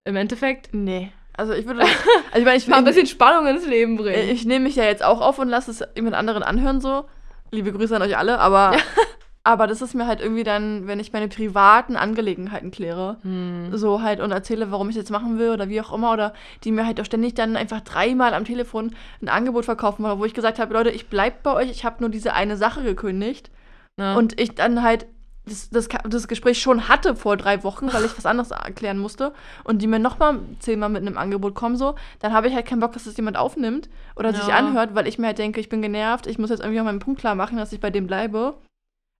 Im 0.04 0.16
Endeffekt. 0.16 0.70
Nee. 0.72 1.12
Also 1.36 1.52
ich 1.52 1.66
würde. 1.66 1.80
also 2.32 2.38
ich 2.38 2.44
meine, 2.44 2.56
ich, 2.56 2.68
Mal 2.68 2.78
ein 2.78 2.84
bisschen 2.84 3.06
Spannung 3.06 3.46
ins 3.46 3.66
Leben 3.66 3.96
bringen. 3.96 4.28
ich 4.30 4.44
nehme 4.44 4.64
mich 4.64 4.76
ja 4.76 4.84
jetzt 4.84 5.02
auch 5.04 5.20
auf 5.20 5.38
und 5.38 5.48
lasse 5.48 5.70
es 5.70 5.82
jemand 5.96 6.14
anderen 6.16 6.42
anhören 6.42 6.80
so. 6.80 7.04
Liebe 7.50 7.72
Grüße 7.72 7.94
an 7.96 8.02
euch 8.02 8.16
alle, 8.16 8.38
aber. 8.38 8.76
aber 9.44 9.66
das 9.66 9.82
ist 9.82 9.94
mir 9.94 10.06
halt 10.06 10.20
irgendwie 10.20 10.44
dann, 10.44 10.86
wenn 10.86 11.00
ich 11.00 11.12
meine 11.12 11.28
privaten 11.28 11.96
Angelegenheiten 11.96 12.70
kläre, 12.70 13.16
Hm. 13.22 13.76
so 13.76 14.00
halt 14.02 14.20
und 14.20 14.30
erzähle, 14.30 14.70
warum 14.70 14.88
ich 14.88 14.94
das 14.94 15.02
jetzt 15.02 15.10
machen 15.10 15.38
will 15.38 15.50
oder 15.50 15.68
wie 15.68 15.80
auch 15.80 15.92
immer, 15.92 16.12
oder 16.12 16.32
die 16.64 16.70
mir 16.70 16.86
halt 16.86 17.00
auch 17.00 17.04
ständig 17.04 17.34
dann 17.34 17.56
einfach 17.56 17.80
dreimal 17.80 18.34
am 18.34 18.44
Telefon 18.44 18.94
ein 19.20 19.28
Angebot 19.28 19.64
verkaufen 19.64 20.04
wollen, 20.04 20.18
wo 20.18 20.24
ich 20.24 20.34
gesagt 20.34 20.58
habe, 20.58 20.72
Leute, 20.72 20.90
ich 20.90 21.08
bleib 21.08 21.42
bei 21.42 21.54
euch, 21.54 21.70
ich 21.70 21.84
habe 21.84 21.96
nur 22.00 22.10
diese 22.10 22.34
eine 22.34 22.56
Sache 22.56 22.82
gekündigt. 22.82 23.50
Ja. 23.98 24.14
Und 24.16 24.40
ich 24.40 24.54
dann 24.54 24.82
halt 24.82 25.06
das, 25.44 25.70
das, 25.70 25.88
das 26.08 26.28
Gespräch 26.28 26.60
schon 26.62 26.88
hatte 26.88 27.16
vor 27.16 27.36
drei 27.36 27.64
Wochen, 27.64 27.92
weil 27.92 28.04
ich 28.04 28.16
was 28.16 28.26
anderes 28.26 28.52
erklären 28.52 28.98
musste 28.98 29.32
und 29.64 29.82
die 29.82 29.86
mir 29.88 29.98
nochmal 29.98 30.38
zehnmal 30.60 30.88
mit 30.88 31.02
einem 31.02 31.18
Angebot 31.18 31.54
kommen, 31.54 31.76
so, 31.76 31.96
dann 32.20 32.32
habe 32.32 32.48
ich 32.48 32.54
halt 32.54 32.66
keinen 32.66 32.80
Bock, 32.80 32.92
dass 32.92 33.04
das 33.04 33.16
jemand 33.16 33.36
aufnimmt 33.36 33.88
oder 34.16 34.32
sich 34.32 34.46
Ja. 34.46 34.54
anhört, 34.56 34.94
weil 34.94 35.08
ich 35.08 35.18
mir 35.18 35.26
halt 35.28 35.38
denke, 35.38 35.58
ich 35.60 35.68
bin 35.68 35.82
genervt, 35.82 36.26
ich 36.26 36.38
muss 36.38 36.50
jetzt 36.50 36.60
irgendwie 36.60 36.80
auch 36.80 36.84
meinen 36.84 37.00
Punkt 37.00 37.20
klar 37.20 37.34
machen, 37.34 37.56
dass 37.56 37.72
ich 37.72 37.80
bei 37.80 37.90
dem 37.90 38.06
bleibe. 38.06 38.54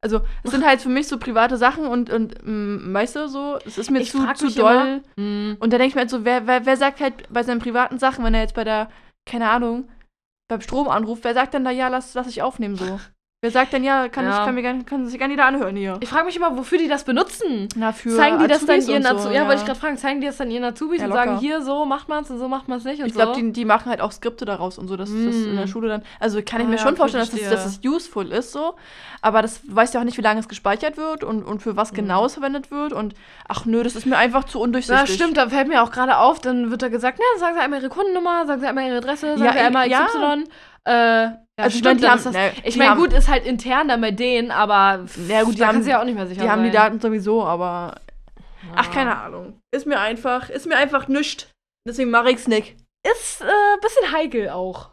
Also, 0.04 0.20
es 0.42 0.50
sind 0.50 0.66
halt 0.66 0.80
für 0.80 0.88
mich 0.88 1.06
so 1.06 1.16
private 1.16 1.56
Sachen 1.56 1.86
und, 1.86 2.10
und 2.10 2.34
mm, 2.44 2.92
weißt 2.92 3.14
du, 3.16 3.28
so, 3.28 3.58
es 3.64 3.78
ist 3.78 3.88
mir 3.90 4.00
Ich 4.00 4.10
zu, 4.10 4.18
zu 4.34 4.50
doll. 4.50 4.74
immer- 4.74 5.00
Hm. 5.16 5.56
Und 5.60 5.72
da 5.72 5.78
denke 5.78 5.90
ich 5.90 5.94
mir 5.94 6.00
halt 6.00 6.10
so, 6.10 6.24
wer, 6.24 6.46
wer, 6.48 6.66
wer 6.66 6.76
sagt 6.76 7.00
halt 7.00 7.32
bei 7.32 7.44
seinen 7.44 7.60
privaten 7.60 7.98
Sachen, 8.00 8.24
wenn 8.24 8.34
er 8.34 8.40
jetzt 8.40 8.54
bei 8.56 8.64
der, 8.64 8.88
keine 9.26 9.48
Ahnung, 9.48 9.88
beim 10.48 10.60
Stromanruf, 10.60 11.20
wer 11.22 11.34
sagt 11.34 11.54
denn 11.54 11.64
da, 11.64 11.70
ja, 11.70 11.86
lass, 11.86 12.14
lass 12.14 12.26
ich 12.26 12.42
aufnehmen 12.42 12.74
so? 12.76 12.98
Wer 13.44 13.50
sagt 13.50 13.72
denn, 13.72 13.82
ja, 13.82 14.08
kann, 14.08 14.24
Ja. 14.24 14.38
Ich, 14.38 14.44
kann, 14.44 14.54
mir 14.54 14.62
gern, 14.62 14.86
kann 14.86 15.04
sich 15.04 15.18
gerne 15.18 15.32
jeder 15.32 15.46
anhören 15.46 15.74
hier. 15.74 15.96
Ich 15.98 16.08
frage 16.10 16.26
mich 16.26 16.36
immer, 16.36 16.56
wofür 16.56 16.78
die 16.78 16.86
das 16.86 17.02
benutzen. 17.02 17.68
Na, 17.74 17.92
für 17.92 18.10
zeigen 18.10 18.38
die 18.38 18.46
das 18.46 18.64
dann 18.64 18.76
Azubis 18.78 18.88
ihren 18.88 19.04
Azubis? 19.04 19.22
so, 19.24 19.30
ja, 19.32 19.48
wollte 19.48 19.62
ich 19.62 19.66
gerade 19.66 19.80
fragen, 19.80 19.96
zeigen 19.96 20.20
die 20.20 20.28
das 20.28 20.36
dann 20.36 20.48
ihren 20.48 20.62
Azubis 20.62 21.00
Ja, 21.00 21.06
und 21.08 21.12
sagen, 21.12 21.38
hier, 21.38 21.60
so 21.60 21.84
macht 21.84 22.08
man 22.08 22.22
es 22.22 22.30
und 22.30 22.38
so 22.38 22.46
macht 22.46 22.68
man 22.68 22.78
es 22.78 22.84
nicht 22.84 23.00
und 23.00 23.08
Ich 23.08 23.14
glaube, 23.14 23.34
so? 23.34 23.40
die, 23.40 23.50
die 23.50 23.64
machen 23.64 23.90
halt 23.90 24.00
auch 24.00 24.12
Skripte 24.12 24.44
daraus 24.44 24.78
und 24.78 24.86
so, 24.86 24.96
dass 24.96 25.08
das 25.08 25.18
in 25.18 25.56
der 25.56 25.64
Mm. 25.64 25.68
Schule 25.68 25.88
dann. 25.88 26.04
Also 26.20 26.40
kann 26.40 26.60
ich 26.60 26.68
Ah, 26.68 26.70
mir 26.70 26.76
ja, 26.76 26.82
schon 26.82 26.94
vorstellen, 26.94 27.24
dass 27.24 27.32
das, 27.36 27.50
dass 27.50 27.64
das 27.64 27.80
useful 27.84 28.30
ist, 28.30 28.52
so. 28.52 28.74
Aber 29.22 29.42
das 29.42 29.60
weiß 29.66 29.92
ja 29.94 29.98
auch 29.98 30.04
nicht, 30.04 30.18
wie 30.18 30.22
lange 30.22 30.38
es 30.38 30.46
gespeichert 30.48 30.96
wird 30.96 31.24
und, 31.24 31.42
und 31.42 31.62
für 31.64 31.74
was 31.74 31.90
Mhm. 31.90 31.96
genau 31.96 32.26
es 32.26 32.34
verwendet 32.34 32.70
wird. 32.70 32.92
Und 32.92 33.16
ach 33.48 33.64
nö, 33.64 33.82
das 33.82 33.96
ist 33.96 34.06
mir 34.06 34.18
einfach 34.18 34.44
zu 34.44 34.58
Ja, 34.58 34.64
undurchsichtig. 34.66 35.14
stimmt, 35.16 35.36
da 35.36 35.48
fällt 35.48 35.66
mir 35.66 35.82
auch 35.82 35.90
gerade 35.90 36.18
auf, 36.18 36.38
dann 36.38 36.70
wird 36.70 36.82
da 36.82 36.88
gesagt, 36.90 37.18
na, 37.18 37.40
sagen 37.40 37.56
Sie 37.56 37.60
einmal 37.60 37.80
Ihre 37.80 37.88
Kundennummer, 37.90 38.46
sagen 38.46 38.60
Sie 38.60 38.68
einmal 38.68 38.86
Ihre 38.86 38.98
Adresse, 38.98 39.32
sagen 39.36 39.42
Ja, 39.44 39.52
Sie 39.52 39.58
einmal 39.58 39.90
ja. 39.90 40.06
XY. 40.06 40.44
Äh, 40.84 41.28
ja, 41.62 41.64
Also 41.64 41.74
ich 41.74 41.78
stimmt, 41.80 42.00
meine, 42.00 42.00
dann 42.00 42.10
haben- 42.10 42.18
ist 42.18 42.26
das, 42.26 42.32
ne, 42.34 42.52
ich 42.64 42.76
meine, 42.76 42.90
haben- 42.90 43.00
gut, 43.00 43.12
ist 43.12 43.28
halt 43.28 43.46
intern 43.46 43.88
dann 43.88 44.00
bei 44.00 44.10
denen, 44.10 44.50
aber 44.50 45.06
Ja, 45.28 45.42
gut, 45.42 45.54
die 45.54 45.58
da 45.58 45.66
haben- 45.66 45.74
kannst 45.76 45.86
du 45.86 45.90
ja 45.90 46.00
auch 46.00 46.04
nicht 46.04 46.14
mehr 46.14 46.26
sicher 46.26 46.42
Die 46.42 46.50
haben 46.50 46.62
die 46.62 46.68
sein. 46.70 46.76
Daten 46.76 47.00
sowieso, 47.00 47.44
aber. 47.44 48.00
Ach, 48.76 48.86
Ja. 48.86 48.92
keine 48.92 49.16
Ahnung. 49.18 49.58
Ist 49.74 49.86
mir 49.86 49.98
einfach, 49.98 50.48
ist 50.48 50.66
mir 50.66 50.76
einfach 50.76 51.08
nischt. 51.08 51.48
Deswegen 51.88 52.10
mache 52.10 52.30
ich's 52.30 52.46
nicht. 52.46 52.76
Ist 53.06 53.40
äh, 53.42 53.44
ein 53.46 53.80
bisschen 53.80 54.12
heikel 54.12 54.48
auch. 54.50 54.90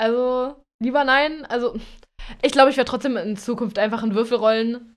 Also, 0.00 0.54
lieber 0.82 1.02
nein. 1.04 1.44
Also, 1.46 1.74
ich 2.42 2.52
glaube, 2.52 2.70
ich 2.70 2.76
werde 2.76 2.88
trotzdem 2.90 3.16
in 3.16 3.36
Zukunft 3.36 3.78
einfach 3.78 4.02
einen 4.02 4.14
Würfel 4.14 4.38
rollen. 4.38 4.94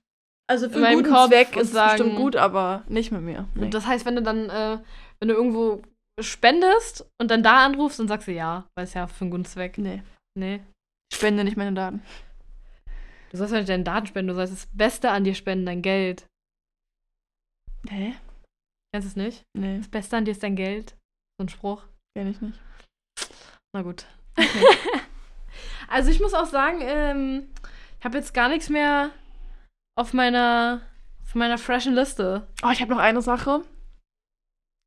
Also 0.48 0.68
für 0.68 0.78
In 0.78 0.84
einen 0.84 1.02
guten 1.02 1.14
Kopf 1.14 1.28
Zweck 1.28 1.56
ist 1.56 1.68
es 1.68 1.72
sagen- 1.72 1.98
bestimmt 1.98 2.16
gut, 2.16 2.36
aber 2.36 2.82
nicht 2.88 3.10
mit 3.10 3.22
mir. 3.22 3.46
Nee. 3.54 3.64
Und 3.64 3.74
das 3.74 3.86
heißt, 3.86 4.04
wenn 4.06 4.16
du 4.16 4.22
dann, 4.22 4.50
äh, 4.50 4.78
wenn 5.20 5.28
du 5.28 5.34
irgendwo 5.34 5.82
spendest 6.20 7.06
und 7.20 7.30
dann 7.30 7.42
da 7.42 7.64
anrufst, 7.64 7.98
dann 7.98 8.08
sagst 8.08 8.28
du 8.28 8.32
ja, 8.32 8.64
weil 8.76 8.84
es 8.84 8.94
ja 8.94 9.06
für 9.06 9.22
einen 9.22 9.30
guten 9.30 9.44
Zweck. 9.44 9.78
nee. 9.78 10.02
Nee. 10.38 10.60
Ich 11.12 11.16
spende 11.16 11.44
nicht 11.44 11.58
meine 11.58 11.74
Daten. 11.74 12.02
Du 13.30 13.36
sollst 13.36 13.52
ja 13.52 13.58
nicht 13.58 13.68
deine 13.68 13.84
Daten 13.84 14.06
spenden, 14.06 14.28
du 14.28 14.34
sollst 14.34 14.54
das 14.54 14.66
Beste 14.72 15.10
an 15.10 15.24
dir 15.24 15.34
spenden, 15.34 15.66
dein 15.66 15.82
Geld. 15.82 16.24
Hä? 17.86 18.14
Kennst 18.90 19.04
du 19.06 19.10
es 19.10 19.16
nicht? 19.16 19.44
Nee, 19.52 19.76
Das 19.76 19.88
Beste 19.88 20.16
an 20.16 20.24
dir 20.24 20.30
ist 20.30 20.42
dein 20.42 20.56
Geld. 20.56 20.96
So 21.38 21.44
ein 21.44 21.50
Spruch. 21.50 21.84
kenn 22.16 22.30
ich 22.30 22.40
nicht. 22.40 22.58
Na 23.74 23.82
gut. 23.82 24.06
also 25.88 26.10
ich 26.10 26.18
muss 26.18 26.32
auch 26.32 26.46
sagen, 26.46 26.78
ähm, 26.80 27.50
ich 27.98 28.04
habe 28.06 28.16
jetzt 28.16 28.32
gar 28.32 28.48
nichts 28.48 28.70
mehr 28.70 29.10
auf 29.98 30.14
meiner, 30.14 30.80
auf 31.24 31.34
meiner 31.34 31.58
freshen 31.58 31.94
Liste. 31.94 32.48
Oh, 32.62 32.70
ich 32.72 32.80
habe 32.80 32.90
noch 32.92 33.00
eine 33.00 33.20
Sache. 33.20 33.62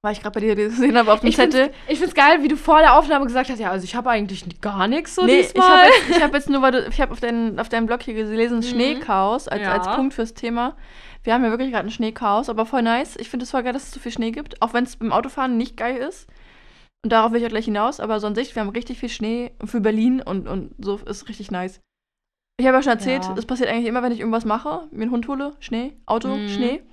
Weil 0.06 0.14
ich 0.14 0.22
gerade 0.22 0.34
bei 0.34 0.40
dir 0.40 0.56
gesehen 0.56 0.96
habe 0.98 1.12
auf 1.12 1.22
dem 1.22 1.30
Ich 1.30 1.36
find's- 1.36 1.56
Zettel. 1.56 1.74
Ich 1.88 1.98
find's 1.98 2.14
geil, 2.14 2.44
wie 2.44 2.48
du 2.48 2.56
vor 2.58 2.78
der 2.78 2.94
Aufnahme 2.96 3.26
gesagt 3.26 3.50
hast, 3.50 3.60
ja, 3.60 3.72
also 3.72 3.84
ich 3.84 3.96
habe 3.96 4.10
eigentlich 4.12 4.46
gar 4.62 4.88
nichts 4.88 5.16
so 5.16 5.26
nee, 5.26 5.40
ich 5.40 5.48
diesmal. 5.48 5.68
habe 5.80 5.88
jetzt, 5.88 6.10
ich 6.18 6.24
hab 6.24 6.34
jetzt 6.36 6.50
nur, 6.50 6.62
weil 6.62 6.72
du, 6.74 6.88
ich 6.88 7.02
habe 7.02 7.12
auf, 7.12 7.20
dein, 7.20 7.60
auf 7.60 7.70
deinem 7.70 7.88
Blog 7.88 8.04
hier 8.04 8.14
gelesen, 8.14 8.58
Mhm. 8.60 8.64
Schneechaos 8.64 9.48
als, 9.48 9.64
Ja. 9.64 9.72
als 9.74 9.88
Punkt 9.96 10.14
fürs 10.14 10.36
Thema. 10.36 10.76
Wir 11.24 11.34
haben 11.34 11.44
ja 11.44 11.50
wirklich 11.50 11.72
gerade 11.72 11.88
ein 11.88 11.92
Schneechaos, 11.92 12.50
aber 12.50 12.68
voll 12.68 12.84
nice. 12.84 13.16
Ich 13.20 13.30
finde 13.30 13.46
es 13.46 13.50
voll 13.52 13.64
geil, 13.64 13.74
dass 13.74 13.84
es 13.86 13.92
so 13.92 14.00
viel 14.00 14.12
Schnee 14.12 14.30
gibt, 14.30 14.62
auch 14.62 14.74
wenn 14.76 14.84
es 14.84 14.96
beim 14.96 15.12
Autofahren 15.12 15.58
nicht 15.58 15.76
geil 15.76 15.98
ist. 15.98 16.28
Und 17.04 17.12
darauf 17.12 17.32
will 17.32 17.40
ich 17.40 17.46
auch 17.46 17.50
gleich 17.50 17.66
hinaus, 17.66 18.00
aber 18.00 18.20
so 18.20 18.28
an 18.28 18.36
sich, 18.36 18.54
wir 18.56 18.62
haben 18.62 18.70
richtig 18.70 19.00
viel 19.00 19.10
Schnee 19.10 19.54
für 19.66 19.82
Berlin 19.82 20.22
und, 20.22 20.48
und 20.48 20.76
so 20.78 20.98
ist 20.98 21.28
richtig 21.30 21.50
nice. 21.50 21.80
Ich 22.60 22.68
habe 22.68 22.78
ja 22.78 22.84
schon 22.84 22.92
erzählt, 22.94 23.24
Ja. 23.26 23.34
es 23.36 23.46
passiert 23.48 23.70
eigentlich 23.70 23.88
immer, 23.88 24.04
wenn 24.04 24.12
ich 24.12 24.20
irgendwas 24.20 24.46
mache, 24.46 24.88
mir 24.92 25.02
einen 25.04 25.12
Hund 25.12 25.28
hole, 25.28 25.54
Schnee, 25.60 25.98
Auto, 26.06 26.28
Mhm. 26.30 26.50
Schnee. 26.50 26.84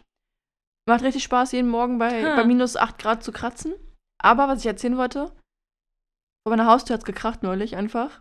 Macht 0.88 1.02
richtig 1.02 1.22
Spaß, 1.22 1.52
jeden 1.52 1.68
Morgen 1.68 1.98
bei, 1.98 2.22
Hm. 2.22 2.36
bei 2.36 2.44
minus 2.44 2.76
8 2.76 2.98
Grad 2.98 3.22
zu 3.22 3.32
kratzen. 3.32 3.74
Aber 4.22 4.48
was 4.48 4.60
ich 4.60 4.66
erzählen 4.66 4.96
wollte, 4.96 5.26
vor 6.44 6.50
meiner 6.50 6.66
Haustür 6.66 6.94
hat 6.94 7.00
es 7.00 7.06
gekracht 7.06 7.42
neulich 7.42 7.76
einfach. 7.76 8.20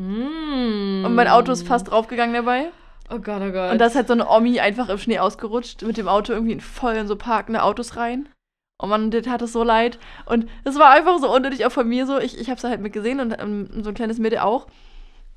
Mm. 0.00 1.04
Und 1.04 1.14
mein 1.14 1.28
Auto 1.28 1.52
ist 1.52 1.66
fast 1.66 1.90
draufgegangen 1.90 2.34
dabei. 2.34 2.70
Oh 3.10 3.18
Gott, 3.18 3.42
oh 3.42 3.52
Gott. 3.52 3.72
Und 3.72 3.78
da 3.78 3.86
ist 3.86 3.94
halt 3.94 4.06
so 4.08 4.14
eine 4.14 4.28
Omi 4.28 4.60
einfach 4.60 4.88
im 4.88 4.98
Schnee 4.98 5.18
ausgerutscht, 5.18 5.82
mit 5.82 5.96
dem 5.96 6.08
Auto 6.08 6.32
irgendwie 6.32 6.52
in 6.52 6.60
voll 6.60 6.94
in 6.94 7.06
so 7.06 7.16
parkende 7.16 7.62
Autos 7.62 7.96
rein. 7.96 8.28
Und 8.80 8.88
man, 8.88 9.10
das 9.10 9.26
hat 9.26 9.42
es 9.42 9.52
so 9.52 9.62
leid. 9.62 9.98
Und 10.26 10.48
es 10.64 10.78
war 10.78 10.90
einfach 10.90 11.18
so 11.18 11.32
unnötig, 11.32 11.64
auch 11.66 11.72
von 11.72 11.88
mir 11.88 12.06
so. 12.06 12.18
Ich, 12.18 12.38
ich 12.38 12.50
hab's 12.50 12.64
halt 12.64 12.80
mitgesehen 12.80 13.20
und 13.20 13.36
ähm, 13.38 13.82
so 13.82 13.90
ein 13.90 13.94
kleines 13.94 14.18
Mädel 14.18 14.40
auch. 14.40 14.66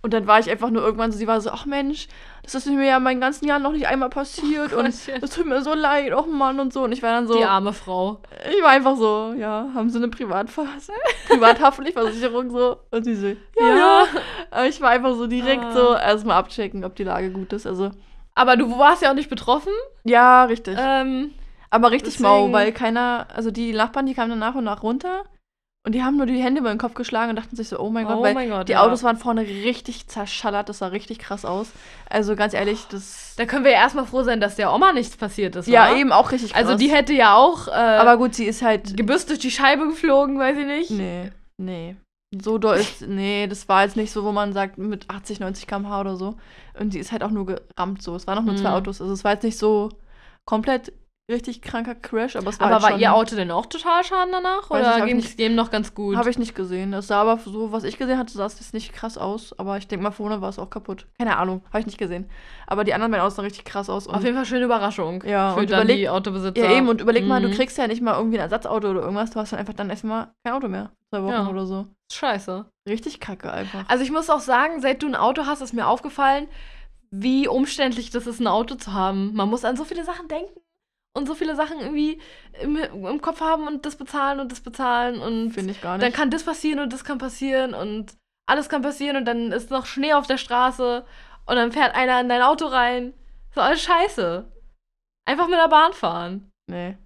Und 0.06 0.14
dann 0.14 0.28
war 0.28 0.38
ich 0.40 0.48
einfach 0.52 0.70
nur 0.70 0.84
irgendwann 0.84 1.12
so, 1.12 1.18
sie 1.18 1.26
war 1.26 1.42
so, 1.42 1.50
ach 1.50 1.66
Mensch, 1.66 2.08
das 2.44 2.54
ist 2.54 2.68
mir 2.68 2.86
ja 2.86 2.98
in 2.98 3.04
meinen 3.04 3.20
ganzen 3.20 3.48
Jahren 3.48 3.64
noch 3.64 3.72
nicht 3.72 3.88
einmal 3.88 4.10
passiert. 4.10 4.72
und 4.72 4.84
Gottchen. 4.86 5.16
es 5.24 5.32
tut 5.32 5.48
mir 5.48 5.64
so 5.64 5.74
leid, 5.74 6.14
oh 6.16 6.28
Mann 6.28 6.60
und 6.60 6.72
so. 6.72 6.84
Und 6.84 6.92
ich 6.92 7.02
war 7.02 7.10
dann 7.10 7.26
so, 7.28 7.36
Die 7.36 7.44
arme 7.44 7.74
Frau. 7.74 8.20
ich 8.56 8.62
war 8.62 8.70
einfach 8.70 8.96
so, 8.98 9.34
ja, 9.36 9.68
haben 9.74 9.90
sie 9.90 9.98
eine 9.98 10.10
Privatphase? 10.10 10.94
Privathaftpflichtversicherung 11.28 12.52
so? 12.52 12.78
Und 12.92 13.04
sie 13.04 13.16
so, 13.16 13.28
ja, 13.60 14.06
ja. 14.52 14.66
Ich 14.66 14.80
war 14.82 14.90
einfach 14.92 15.16
so 15.16 15.28
direkt 15.28 15.64
Ah. 15.66 15.72
so, 15.74 15.94
erstmal 15.96 16.38
abchecken, 16.38 16.86
ob 16.86 16.96
die 16.96 17.04
Lage 17.04 17.32
gut 17.32 17.52
ist. 17.54 17.66
Also, 17.66 17.92
Aber 18.36 18.58
du 18.58 18.78
warst 18.78 19.02
ja 19.02 19.10
auch 19.10 19.16
nicht 19.16 19.30
betroffen. 19.30 19.74
ja, 20.04 20.44
richtig. 20.46 20.78
Ähm, 20.80 21.32
Aber 21.72 21.92
richtig 21.92 22.20
mau, 22.20 22.38
deswegen- 22.42 22.54
weil 22.54 22.72
keiner, 22.74 23.28
also 23.36 23.50
die 23.52 23.74
Nachbarn, 23.74 24.06
die 24.06 24.14
kamen 24.14 24.30
dann 24.30 24.40
nach 24.40 24.56
und 24.56 24.64
nach 24.66 24.84
runter 24.84 25.24
und 25.86 25.94
die 25.94 26.04
haben 26.04 26.18
nur 26.18 26.26
die 26.26 26.42
Hände 26.42 26.62
über 26.62 26.70
den 26.70 26.78
Kopf 26.80 26.96
geschlagen 26.96 27.30
und 27.30 27.36
dachten 27.36 27.56
sich 27.56 27.70
so, 27.70 27.80
oh 27.80 27.90
mein 27.90 28.06
Gott, 28.08 28.18
oh 28.18 28.24
weil 28.24 28.34
mein 28.34 28.50
Gott. 28.50 28.68
die 28.68 28.74
ja. 28.74 28.82
Autos 28.84 29.04
waren 29.04 29.18
vorne 29.18 29.42
richtig 29.42 30.08
zerschallert, 30.08 30.68
das 30.68 30.80
sah 30.80 30.88
richtig 30.88 31.20
krass 31.20 31.46
aus. 31.46 31.72
Also 32.10 32.36
ganz 32.36 32.54
ehrlich, 32.54 32.86
das. 32.90 33.34
Da 33.38 33.46
können 33.46 33.64
wir 33.64 33.72
ja 33.72 33.78
erstmal 33.78 34.06
froh 34.06 34.24
sein, 34.24 34.42
dass 34.42 34.56
der 34.56 34.74
Oma 34.74 34.94
nichts 34.94 35.16
passiert 35.16 35.56
ist. 35.56 35.68
Ja, 35.68 35.92
wa? 35.92 35.96
eben 35.96 36.12
auch 36.12 36.32
richtig 36.32 36.54
krass. 36.54 36.66
Also 36.66 36.76
die 36.78 36.92
hätte 36.92 37.14
ja 37.14 37.36
auch 37.36 37.68
äh, 37.68 37.72
Aber 37.72 38.18
gut, 38.18 38.34
sie 38.34 38.46
ist 38.46 38.62
halt. 38.62 38.98
Gebüst 38.98 39.30
durch 39.30 39.40
die 39.40 39.52
Scheibe 39.52 39.88
geflogen, 39.88 40.40
weiß 40.40 40.58
ich 40.58 40.66
nicht. 40.66 40.92
Nee, 40.92 41.32
nee. 41.58 41.96
So 42.42 42.58
doll 42.58 42.78
ist. 42.78 43.02
Nee, 43.08 43.48
das 43.48 43.70
war 43.70 43.84
jetzt 43.84 43.96
nicht 43.96 44.12
so, 44.12 44.24
wo 44.26 44.32
man 44.32 44.52
sagt, 44.54 44.78
mit 44.78 45.10
80, 45.10 45.40
90 45.40 45.68
km/h 45.68 46.02
oder 46.02 46.16
so. 46.18 46.36
Und 46.78 46.94
die 46.94 47.00
ist 47.00 47.12
halt 47.12 47.24
auch 47.24 47.30
nur 47.32 47.46
gerammt 47.46 48.02
so. 48.02 48.16
Es 48.16 48.28
waren 48.28 48.38
auch 48.40 48.44
nur 48.44 48.56
zwei 48.58 48.70
Mhm. 48.70 48.76
Autos. 48.76 49.00
Also 49.02 49.14
es 49.14 49.24
war 49.24 49.34
jetzt 49.34 49.44
nicht 49.44 49.58
so 49.58 49.90
komplett 50.46 50.92
richtig 51.32 51.62
kranker 51.62 51.96
Crash, 51.96 52.36
aber 52.36 52.50
es 52.50 52.60
war 52.60 52.68
Aber 52.68 52.76
halt 52.76 52.84
war 52.84 52.92
schon, 52.92 53.00
ihr 53.00 53.14
Auto 53.14 53.36
denn 53.36 53.50
auch 53.52 53.66
total 53.66 54.04
Schaden 54.04 54.32
danach? 54.32 54.70
Weiß 54.70 54.86
Oder 54.86 55.00
ich 55.00 55.06
ging 55.06 55.18
es 55.18 55.36
dem 55.36 55.56
noch 55.56 55.72
ganz 55.72 55.96
gut? 55.96 56.16
Habe 56.18 56.30
ich 56.30 56.38
nicht 56.38 56.54
gesehen. 56.56 56.92
Das 56.92 57.08
sah 57.08 57.22
aber 57.22 57.40
so, 57.44 57.72
was 57.72 57.84
ich 57.84 57.98
gesehen 57.98 58.18
hatte, 58.20 58.34
sah 58.34 58.46
es 58.46 58.60
jetzt 58.60 58.74
nicht 58.74 58.94
krass 58.94 59.18
aus. 59.18 59.58
Aber 59.58 59.78
ich 59.78 59.88
denke 59.88 60.04
mal, 60.04 60.12
vorne 60.12 60.42
war 60.42 60.50
es 60.50 60.60
auch 60.60 60.70
kaputt. 60.70 61.08
Keine 61.18 61.38
Ahnung, 61.38 61.64
habe 61.70 61.80
ich 61.80 61.86
nicht 61.88 61.98
gesehen. 61.98 62.30
Aber 62.68 62.84
die 62.84 62.94
anderen 62.94 63.12
beiden 63.12 63.24
Autos 63.24 63.36
sahen 63.38 63.46
richtig 63.46 63.66
krass 63.66 63.90
aus. 63.90 64.08
Auf 64.08 64.24
jeden 64.24 64.36
Fall 64.36 64.46
schöne 64.46 64.66
Überraschung. 64.66 65.24
Ja, 65.26 65.54
für 65.54 65.62
und 65.62 65.72
dann 65.72 65.88
überleg- 65.88 65.96
die 65.98 66.10
Autobesitzer. 66.10 66.64
ja, 66.64 66.78
eben. 66.78 66.88
Und 66.90 67.02
überleg 67.02 67.26
mal, 67.26 67.42
du 67.42 67.48
Mhm. 67.50 67.54
kriegst 67.54 67.78
ja 67.78 67.88
nicht 67.88 68.02
mal 68.02 68.16
irgendwie 68.18 68.38
ein 68.38 68.44
Ersatzauto 68.44 68.90
oder 68.92 69.02
irgendwas. 69.02 69.32
Du 69.32 69.40
hast 69.40 69.52
dann 69.52 69.60
einfach 69.60 69.74
dann 69.74 69.90
erstmal 69.90 70.28
kein 70.44 70.54
Auto 70.54 70.68
mehr. 70.68 70.92
Zwei 71.10 71.24
Wochen 71.24 71.32
Ja. 71.32 71.48
oder 71.50 71.66
so. 71.66 71.88
Scheiße. 72.12 72.66
Richtig 72.88 73.20
kacke 73.20 73.52
einfach. 73.52 73.84
Also 73.88 74.04
ich 74.04 74.12
muss 74.12 74.30
auch 74.30 74.40
sagen, 74.42 74.80
seit 74.80 75.02
du 75.02 75.08
ein 75.08 75.16
Auto 75.16 75.48
hast, 75.48 75.62
ist 75.62 75.74
mir 75.74 75.88
aufgefallen, 75.88 76.48
wie 77.10 77.48
umständlich 77.48 78.10
das 78.12 78.28
ist, 78.28 78.40
ein 78.40 78.48
Auto 78.48 78.76
zu 78.76 78.94
haben. 78.94 79.34
Man 79.34 79.50
muss 79.50 79.66
an 79.66 79.76
so 79.78 79.84
viele 79.86 80.04
Sachen 80.04 80.28
denken 80.28 80.52
und 81.16 81.28
so 81.28 81.34
viele 81.36 81.56
Sachen 81.56 81.80
irgendwie 81.80 82.22
im, 82.62 82.78
im 82.78 83.22
Kopf 83.22 83.42
haben 83.42 83.68
und 83.68 83.86
das 83.86 83.96
bezahlen 83.96 84.40
und 84.40 84.52
das 84.52 84.62
bezahlen 84.62 85.20
und 85.22 85.52
Finde 85.52 85.72
ich 85.72 85.82
gar 85.82 85.98
dann 85.98 86.08
nicht. 86.08 86.18
kann 86.18 86.30
das 86.30 86.44
passieren 86.44 86.80
und 86.80 86.92
das 86.94 87.04
kann 87.04 87.18
passieren 87.18 87.74
und 87.74 88.16
alles 88.48 88.70
kann 88.70 88.82
passieren 88.82 89.18
und 89.18 89.26
dann 89.26 89.52
ist 89.52 89.72
noch 89.72 89.86
Schnee 89.86 90.14
auf 90.14 90.28
der 90.28 90.38
Straße 90.38 91.06
und 91.46 91.56
dann 91.56 91.72
fährt 91.72 91.96
einer 91.96 92.20
in 92.22 92.30
dein 92.30 92.42
Auto 92.42 92.66
rein. 92.66 93.14
So 93.54 93.62
alles 93.62 93.82
scheiße. 93.82 94.52
Einfach 95.28 95.48
mit 95.48 95.58
der 95.58 95.70
Bahn 95.70 95.94
fahren. 95.94 96.52
nee. 96.70 96.98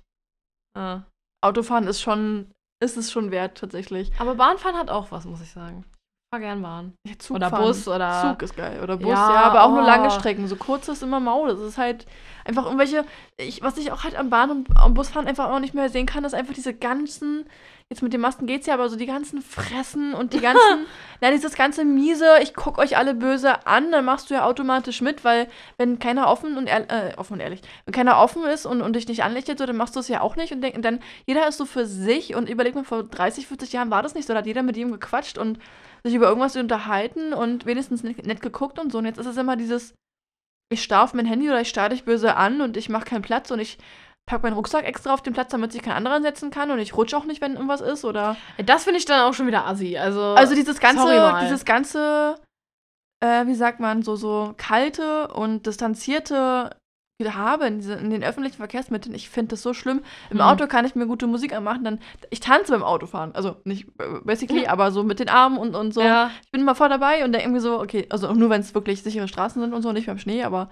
Ah. 0.78 1.02
Autofahren 1.42 1.88
ist 1.88 2.02
schon, 2.02 2.52
ist 2.84 2.98
es 2.98 3.12
schon 3.12 3.32
wert 3.32 3.58
tatsächlich. 3.58 4.12
Aber 4.20 4.36
Bahnfahren 4.36 4.78
hat 4.78 4.90
auch 4.90 5.12
was, 5.12 5.26
muss 5.26 5.42
ich 5.42 5.52
sagen. 5.52 5.86
Ich 5.88 6.36
fahr 6.36 6.40
gern 6.42 6.62
Bahn. 6.62 6.94
Ja, 7.08 7.18
Zug 7.18 7.38
Oder 7.38 7.50
fahren. 7.50 7.64
Bus 7.64 7.88
oder. 7.88 8.22
Zug 8.22 8.42
ist 8.44 8.56
geil. 8.56 8.82
Oder 8.84 8.98
Bus, 8.98 9.10
Ja, 9.10 9.34
ja, 9.34 9.42
aber 9.44 9.64
auch 9.64 9.72
nur 9.72 9.84
oh. 9.84 9.86
lange 9.86 10.12
Strecken. 10.12 10.48
So 10.48 10.58
kurz 10.58 10.88
ist 10.88 11.02
immer 11.02 11.20
mau. 11.20 11.48
Das 11.48 11.60
ist 11.60 11.78
halt 11.78 12.06
einfach 12.50 12.66
irgendwelche, 12.66 13.06
ich, 13.38 13.62
was 13.62 13.78
ich 13.78 13.92
auch 13.92 14.04
halt 14.04 14.18
am 14.18 14.30
Bahn 14.30 14.52
und 14.52 14.68
am 14.76 14.94
Busfahren 14.94 15.28
einfach 15.28 15.50
auch 15.50 15.60
nicht 15.60 15.74
mehr 15.74 15.90
sehen 15.90 16.06
kann, 16.06 16.26
ist 16.26 16.34
einfach 16.34 16.54
diese 16.54 16.74
ganzen, 16.74 17.46
jetzt 17.90 18.02
mit 18.02 18.12
den 18.12 18.22
Masken 18.22 18.48
geht's 18.48 18.66
ja, 18.66 18.74
aber 18.74 18.90
so 18.90 18.98
die 18.98 19.06
ganzen 19.06 19.42
Fressen 19.42 20.14
und 20.14 20.34
die 20.34 20.40
ganzen, 20.40 20.86
na, 21.22 21.32
dieses 21.32 21.56
ganze 21.56 21.86
miese, 21.86 22.26
ich 22.42 22.54
guck 22.54 22.80
euch 22.80 22.98
alle 22.98 23.14
böse 23.14 23.66
an, 23.68 23.92
dann 23.92 24.04
machst 24.04 24.30
du 24.30 24.34
ja 24.34 24.46
automatisch 24.46 25.02
mit, 25.02 25.24
weil 25.24 25.48
wenn 25.78 26.00
keiner 26.00 26.28
offen 26.28 26.58
und 26.58 26.68
ehrlich, 26.68 26.92
äh, 26.92 27.14
offen 27.18 27.34
und 27.34 27.40
ehrlich, 27.40 27.62
wenn 27.86 27.94
keiner 27.94 28.18
offen 28.18 28.44
ist 28.44 28.66
und, 28.66 28.82
und 28.82 28.96
dich 28.96 29.08
nicht 29.08 29.24
anlächelt, 29.24 29.60
so, 29.60 29.66
dann 29.66 29.78
machst 29.78 29.96
du 29.96 30.00
es 30.00 30.08
ja 30.08 30.22
auch 30.22 30.36
nicht 30.36 30.52
und, 30.52 30.62
denk, 30.62 30.76
und 30.76 30.84
dann, 30.84 31.00
jeder 31.28 31.48
ist 31.48 31.58
so 31.58 31.66
für 31.66 31.86
sich 31.86 32.36
und 32.36 32.50
überleg 32.50 32.76
mal, 32.76 32.84
vor 32.84 33.04
30, 33.04 33.48
40 33.48 33.72
Jahren 33.74 33.92
war 33.92 34.04
das 34.04 34.16
nicht 34.16 34.28
so, 34.28 34.34
da 34.34 34.40
hat 34.40 34.48
jeder 34.48 34.64
mit 34.64 34.76
jedem 34.76 34.92
gequatscht 34.92 35.38
und 35.38 35.60
sich 36.04 36.16
über 36.16 36.28
irgendwas 36.28 36.56
unterhalten 36.56 37.34
und 37.34 37.66
wenigstens 37.66 38.04
nett 38.04 38.42
geguckt 38.42 38.80
und 38.80 38.92
so. 38.92 39.00
Und 39.00 39.06
jetzt 39.06 39.20
ist 39.20 39.26
es 39.26 39.38
immer 39.38 39.58
dieses, 39.58 39.94
ich 40.70 40.84
starr 40.84 41.04
auf 41.04 41.14
mein 41.14 41.26
Handy 41.26 41.50
oder 41.50 41.62
ich 41.62 41.70
starr 41.70 41.90
dich 41.90 42.06
böse 42.06 42.36
an 42.36 42.62
und 42.62 42.78
ich 42.78 42.90
mache 42.90 43.06
keinen 43.06 43.22
Platz 43.22 43.52
und 43.52 43.60
ich 43.60 43.78
pack 44.28 44.44
meinen 44.44 44.54
Rucksack 44.54 44.86
extra 44.86 45.14
auf 45.14 45.24
den 45.24 45.34
Platz, 45.34 45.52
damit 45.52 45.72
sich 45.72 45.82
kein 45.82 45.94
anderer 45.94 46.22
setzen 46.22 46.52
kann 46.52 46.70
und 46.70 46.80
ich 46.80 46.96
rutsche 46.96 47.18
auch 47.18 47.26
nicht, 47.26 47.42
wenn 47.42 47.54
irgendwas 47.56 47.82
ist 47.82 48.06
oder. 48.06 48.38
Das 48.64 48.84
finde 48.84 49.00
ich 49.00 49.06
dann 49.06 49.22
auch 49.22 49.34
schon 49.34 49.48
wieder 49.48 49.66
assi. 49.66 49.98
Also, 49.98 50.22
Also 50.22 50.54
dieses 50.54 50.80
ganze, 50.80 51.04
dieses 51.42 51.66
ganze, 51.66 52.36
äh, 53.22 53.48
wie 53.48 53.56
sagt 53.56 53.80
man, 53.80 54.04
so, 54.04 54.16
so 54.16 54.54
kalte 54.58 55.30
und 55.30 55.66
distanzierte 55.66 56.79
habe 57.28 57.68
in, 57.68 57.80
diese, 57.80 57.94
in 57.94 58.10
den 58.10 58.24
öffentlichen 58.24 58.58
Verkehrsmitteln, 58.58 59.14
ich 59.14 59.30
finde 59.30 59.50
das 59.50 59.62
so 59.62 59.74
schlimm. 59.74 60.02
Im 60.30 60.38
Hm. 60.38 60.46
Auto 60.46 60.68
kann 60.68 60.86
ich 60.86 60.96
mir 60.96 61.06
gute 61.06 61.28
Musik 61.28 61.54
anmachen, 61.54 61.84
dann 61.84 62.00
ich 62.30 62.40
tanze 62.40 62.72
beim 62.72 62.84
Autofahren. 62.84 63.36
Also 63.36 63.58
nicht 63.66 63.88
äh, 64.00 64.20
basically, 64.24 64.68
aber 64.68 64.92
so 64.92 65.04
mit 65.04 65.20
den 65.20 65.30
Armen 65.30 65.58
und, 65.58 65.76
und 65.76 65.94
so. 65.94 66.02
Ja. 66.02 66.32
Ich 66.44 66.52
bin 66.52 66.62
immer 66.62 66.76
voll 66.76 66.90
dabei 66.90 67.26
und 67.26 67.34
denke 67.34 67.48
irgendwie 67.48 67.62
so, 67.62 67.80
okay, 67.80 68.08
also 68.10 68.32
nur 68.34 68.50
wenn 68.50 68.62
es 68.62 68.74
wirklich 68.74 69.04
sichere 69.04 69.28
Straßen 69.28 69.62
sind 69.62 69.74
und 69.74 69.82
so, 69.82 69.92
nicht 69.92 70.08
beim 70.08 70.18
Schnee, 70.20 70.44
aber 70.44 70.70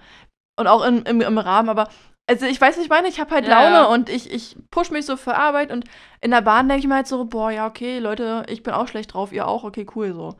und 0.58 0.66
auch 0.66 0.84
im, 0.84 1.04
im, 1.04 1.20
im 1.20 1.38
Rahmen, 1.38 1.68
aber 1.68 1.88
also 2.28 2.44
ich 2.46 2.60
weiß, 2.60 2.76
was 2.76 2.84
ich 2.84 2.90
meine, 2.90 3.08
ich 3.08 3.20
habe 3.20 3.34
halt 3.34 3.46
Ja, 3.46 3.62
Laune 3.62 3.74
ja. 3.74 3.84
und 3.84 4.10
ich, 4.10 4.30
ich 4.30 4.56
push 4.70 4.90
mich 4.90 5.06
so 5.06 5.16
für 5.16 5.34
Arbeit 5.36 5.72
und 5.72 5.84
in 6.20 6.30
der 6.30 6.42
Bahn 6.42 6.68
denke 6.68 6.80
ich 6.80 6.88
mir 6.88 6.96
halt 6.96 7.06
so, 7.06 7.24
boah, 7.24 7.50
ja, 7.50 7.66
okay, 7.66 8.00
Leute, 8.00 8.44
ich 8.48 8.62
bin 8.62 8.74
auch 8.74 8.86
schlecht 8.88 9.14
drauf, 9.14 9.32
ihr 9.32 9.46
auch, 9.48 9.64
okay, 9.64 9.86
cool 9.94 10.12
so. 10.12 10.34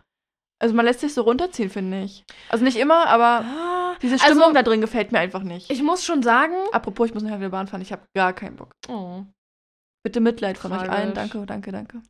Also 0.60 0.74
man 0.74 0.84
lässt 0.84 1.00
sich 1.00 1.14
so 1.14 1.22
runterziehen, 1.22 1.70
finde 1.70 2.02
ich. 2.02 2.24
Also 2.48 2.64
nicht 2.64 2.76
immer, 2.76 3.06
aber 3.06 3.44
Ah, 3.44 3.96
diese 4.02 4.18
Stimmung 4.18 4.42
also, 4.42 4.54
da 4.54 4.62
drin 4.62 4.80
gefällt 4.80 5.12
mir 5.12 5.20
einfach 5.20 5.42
nicht. 5.42 5.70
ich 5.70 5.82
muss 5.82 6.04
schon 6.04 6.22
sagen. 6.22 6.54
Apropos, 6.72 7.08
ich 7.08 7.14
muss 7.14 7.22
nachher 7.22 7.38
wieder 7.38 7.50
Bahn 7.50 7.68
fahren, 7.68 7.82
ich 7.82 7.92
habe 7.92 8.02
gar 8.14 8.32
keinen 8.32 8.56
Bock. 8.56 8.72
Oh. 8.88 9.22
Bitte 10.04 10.20
Mitleid 10.20 10.58
von 10.58 10.72
euch 10.72 10.88
allen, 10.88 11.14
danke, 11.14 11.44
danke, 11.46 11.70
danke. 11.70 12.02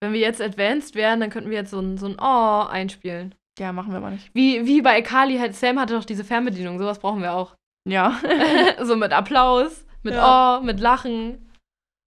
Wenn 0.00 0.12
wir 0.12 0.20
jetzt 0.20 0.40
advanced 0.40 0.94
wären, 0.94 1.20
dann 1.20 1.30
könnten 1.30 1.50
wir 1.50 1.58
jetzt 1.58 1.70
so 1.70 1.80
ein, 1.80 1.98
so 1.98 2.06
ein 2.06 2.16
Oh 2.20 2.66
einspielen. 2.68 3.34
Ja, 3.58 3.72
machen 3.72 3.92
wir 3.92 4.00
mal 4.00 4.12
nicht. 4.12 4.30
Wie, 4.34 4.64
wie 4.66 4.80
bei 4.82 5.02
Kali, 5.02 5.38
halt, 5.38 5.56
Sam 5.56 5.80
hatte 5.80 5.94
doch 5.94 6.04
diese 6.04 6.24
Fernbedienung, 6.24 6.78
sowas 6.78 7.00
brauchen 7.00 7.22
wir 7.22 7.34
auch. 7.34 7.54
Ja. 7.88 8.20
so 8.82 8.96
mit 8.96 9.12
Applaus, 9.12 9.84
mit 10.02 10.14
Ja. 10.14 10.58
Oh, 10.58 10.62
mit 10.62 10.80
Lachen. 10.80 11.50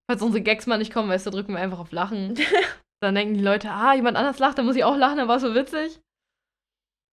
Falls 0.08 0.22
unsere 0.22 0.42
Gags 0.42 0.66
mal 0.66 0.78
nicht 0.78 0.92
kommen, 0.92 1.08
weißt 1.08 1.26
du, 1.26 1.30
drücken 1.30 1.52
wir 1.54 1.60
einfach 1.60 1.80
auf 1.80 1.92
Lachen. 1.92 2.38
dann 3.02 3.14
denken 3.14 3.34
die 3.34 3.42
Leute, 3.44 3.70
ah, 3.70 3.94
jemand 3.94 4.16
anders 4.16 4.38
lacht, 4.38 4.58
dann 4.58 4.66
muss 4.66 4.76
ich 4.76 4.84
auch 4.84 4.96
lachen, 4.96 5.16
dann 5.16 5.28
war 5.28 5.36
es 5.36 5.42
so 5.42 5.54
witzig. 5.54 6.00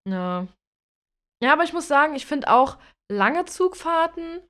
Ja. 0.08 0.48
Ja, 1.44 1.54
aber 1.54 1.64
ich 1.64 1.74
muss 1.74 1.88
sagen, 1.88 2.16
ich 2.16 2.26
finde 2.26 2.50
auch 2.50 2.78
lange 3.12 3.46
Zugfahrten 3.46 4.42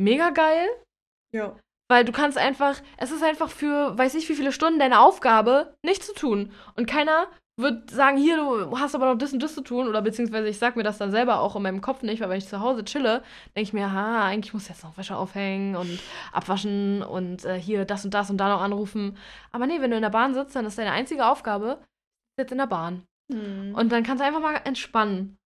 mega 0.00 0.30
geil. 0.30 0.68
ja. 1.34 1.56
Weil 1.90 2.06
du 2.06 2.12
kannst 2.12 2.38
einfach, 2.38 2.80
es 2.96 3.10
ist 3.10 3.22
einfach 3.22 3.50
für, 3.50 3.98
weiß 3.98 4.14
ich 4.14 4.26
wie 4.30 4.34
viele 4.34 4.52
Stunden 4.52 4.78
deine 4.78 5.00
Aufgabe, 5.00 5.76
nichts 5.84 6.06
zu 6.06 6.14
tun. 6.14 6.54
Und 6.74 6.86
keiner 6.86 7.30
wird 7.58 7.90
sagen, 7.90 8.16
hier, 8.16 8.36
du 8.36 8.78
hast 8.78 8.94
aber 8.94 9.12
noch 9.12 9.18
das 9.18 9.32
und 9.32 9.42
das 9.42 9.54
zu 9.54 9.60
tun. 9.62 9.88
Oder 9.88 10.02
beziehungsweise 10.02 10.48
ich 10.48 10.58
sag 10.58 10.76
mir 10.76 10.82
das 10.82 10.98
dann 10.98 11.10
selber 11.10 11.40
auch 11.40 11.54
in 11.56 11.62
meinem 11.62 11.80
Kopf 11.80 12.02
nicht, 12.02 12.20
weil 12.20 12.30
wenn 12.30 12.38
ich 12.38 12.48
zu 12.48 12.60
Hause 12.60 12.84
chille, 12.84 13.22
denke 13.54 13.62
ich 13.62 13.72
mir, 13.72 13.92
ha, 13.92 14.24
eigentlich 14.24 14.54
muss 14.54 14.64
ich 14.64 14.68
jetzt 14.70 14.84
noch 14.84 14.96
Wäsche 14.96 15.16
aufhängen 15.16 15.76
und 15.76 16.00
abwaschen 16.32 17.02
und 17.02 17.44
äh, 17.44 17.60
hier 17.60 17.84
das 17.84 18.04
und 18.04 18.14
das 18.14 18.30
und 18.30 18.38
da 18.38 18.48
noch 18.48 18.62
anrufen. 18.62 19.16
Aber 19.50 19.66
nee, 19.66 19.80
wenn 19.80 19.90
du 19.90 19.96
in 19.96 20.02
der 20.02 20.10
Bahn 20.10 20.34
sitzt, 20.34 20.56
dann 20.56 20.64
ist 20.66 20.78
deine 20.78 20.92
einzige 20.92 21.26
Aufgabe, 21.26 21.78
jetzt 22.38 22.52
in 22.52 22.58
der 22.58 22.66
Bahn. 22.66 23.04
Und 23.30 23.74
Und 23.74 23.92
dann 23.92 24.02
kannst 24.02 24.22
du 24.22 24.26
einfach 24.26 24.40
mal 24.40 24.56
entspannen. 24.64 25.36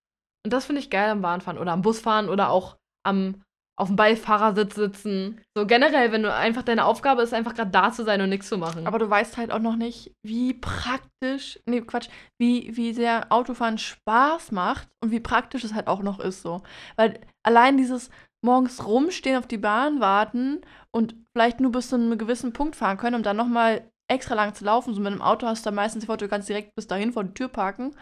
Und 0.44 0.52
das 0.52 0.66
finde 0.66 0.80
ich 0.80 0.90
geil 0.90 1.10
am 1.10 1.22
Bahnfahren 1.22 1.58
oder 1.58 1.72
am 1.72 1.82
Busfahren 1.82 2.28
oder 2.28 2.50
auch 2.50 2.76
am 3.04 3.42
auf 3.78 3.88
dem 3.88 3.96
Beifahrersitz 3.96 4.74
sitzen. 4.74 5.40
So 5.54 5.66
generell, 5.66 6.10
wenn 6.10 6.22
du 6.22 6.32
einfach 6.32 6.62
deine 6.62 6.86
Aufgabe 6.86 7.22
ist, 7.22 7.34
einfach 7.34 7.54
gerade 7.54 7.70
da 7.70 7.92
zu 7.92 8.04
sein 8.04 8.20
und 8.22 8.30
nichts 8.30 8.48
zu 8.48 8.56
machen. 8.56 8.86
aber 8.86 8.98
du 8.98 9.08
weißt 9.08 9.36
halt 9.36 9.52
auch 9.52 9.58
noch 9.58 9.76
nicht, 9.76 10.12
wie 10.22 10.54
praktisch, 10.54 11.60
nee, 11.66 11.82
Quatsch, 11.82 12.08
wie, 12.40 12.74
wie 12.76 12.94
sehr 12.94 13.26
Autofahren 13.30 13.78
Spaß 13.78 14.52
macht 14.52 14.88
und 15.02 15.10
wie 15.10 15.20
praktisch 15.20 15.64
es 15.64 15.74
halt 15.74 15.88
auch 15.88 16.02
noch 16.02 16.20
ist 16.20 16.42
so. 16.42 16.62
Weil 16.96 17.20
allein 17.42 17.76
dieses 17.76 18.10
morgens 18.42 18.86
rumstehen, 18.86 19.36
auf 19.36 19.46
die 19.46 19.58
Bahn 19.58 20.00
warten 20.00 20.62
und 20.90 21.14
vielleicht 21.34 21.60
nur 21.60 21.72
bis 21.72 21.90
zu 21.90 21.96
einem 21.96 22.16
gewissen 22.16 22.52
Punkt 22.52 22.76
fahren 22.76 22.96
können, 22.96 23.16
um 23.16 23.22
dann 23.22 23.36
nochmal 23.36 23.90
extra 24.08 24.34
lang 24.34 24.54
zu 24.54 24.64
laufen. 24.64 24.94
So 24.94 25.00
mit 25.00 25.12
einem 25.12 25.22
Auto 25.22 25.46
hast 25.46 25.64
du 25.64 25.68
dann 25.68 25.74
meistens 25.74 26.00
die 26.02 26.06
Foto, 26.06 26.24
du 26.24 26.28
kannst 26.28 26.48
direkt 26.48 26.74
bis 26.74 26.86
dahin 26.86 27.12
vor 27.12 27.24
die 27.24 27.34
Tür 27.34 27.48
parken. 27.48 27.94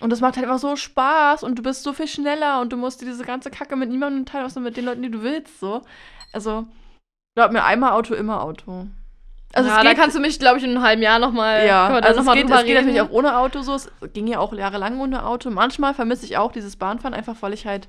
Und 0.00 0.10
das 0.10 0.20
macht 0.20 0.36
halt 0.36 0.46
einfach 0.46 0.58
so 0.58 0.76
Spaß 0.76 1.42
und 1.42 1.58
du 1.58 1.62
bist 1.62 1.82
so 1.82 1.92
viel 1.92 2.06
schneller 2.06 2.60
und 2.60 2.72
du 2.72 2.76
musst 2.76 3.00
dir 3.00 3.06
diese 3.06 3.24
ganze 3.24 3.50
Kacke 3.50 3.76
mit 3.76 3.88
niemandem 3.88 4.26
teilen, 4.26 4.44
außer 4.44 4.60
mit 4.60 4.76
den 4.76 4.84
Leuten, 4.84 5.02
die 5.02 5.10
du 5.10 5.22
willst. 5.22 5.58
So. 5.58 5.82
Also, 6.32 6.66
glaub 7.34 7.52
mir, 7.52 7.64
einmal 7.64 7.92
Auto, 7.92 8.14
immer 8.14 8.42
Auto. 8.42 8.86
Also 9.54 9.70
ja, 9.70 9.82
da 9.82 9.94
kannst 9.94 10.14
du 10.14 10.20
mich, 10.20 10.38
glaube 10.38 10.58
ich, 10.58 10.64
in 10.64 10.70
einem 10.70 10.82
halben 10.82 11.00
Jahr 11.00 11.18
nochmal 11.18 11.66
ja, 11.66 11.86
also 11.86 12.00
noch 12.00 12.18
es 12.18 12.24
mal 12.26 12.34
geht, 12.34 12.50
es 12.50 12.64
geht 12.64 12.74
natürlich 12.74 13.00
auch 13.00 13.10
ohne 13.10 13.38
Auto 13.38 13.62
so. 13.62 13.74
Es 13.74 13.90
ging 14.12 14.26
ja 14.26 14.38
auch 14.38 14.52
jahrelang 14.52 15.00
ohne 15.00 15.24
Auto. 15.24 15.48
Manchmal 15.50 15.94
vermisse 15.94 16.26
ich 16.26 16.36
auch 16.36 16.52
dieses 16.52 16.76
Bahnfahren, 16.76 17.14
einfach 17.14 17.36
weil 17.40 17.54
ich 17.54 17.66
halt 17.66 17.88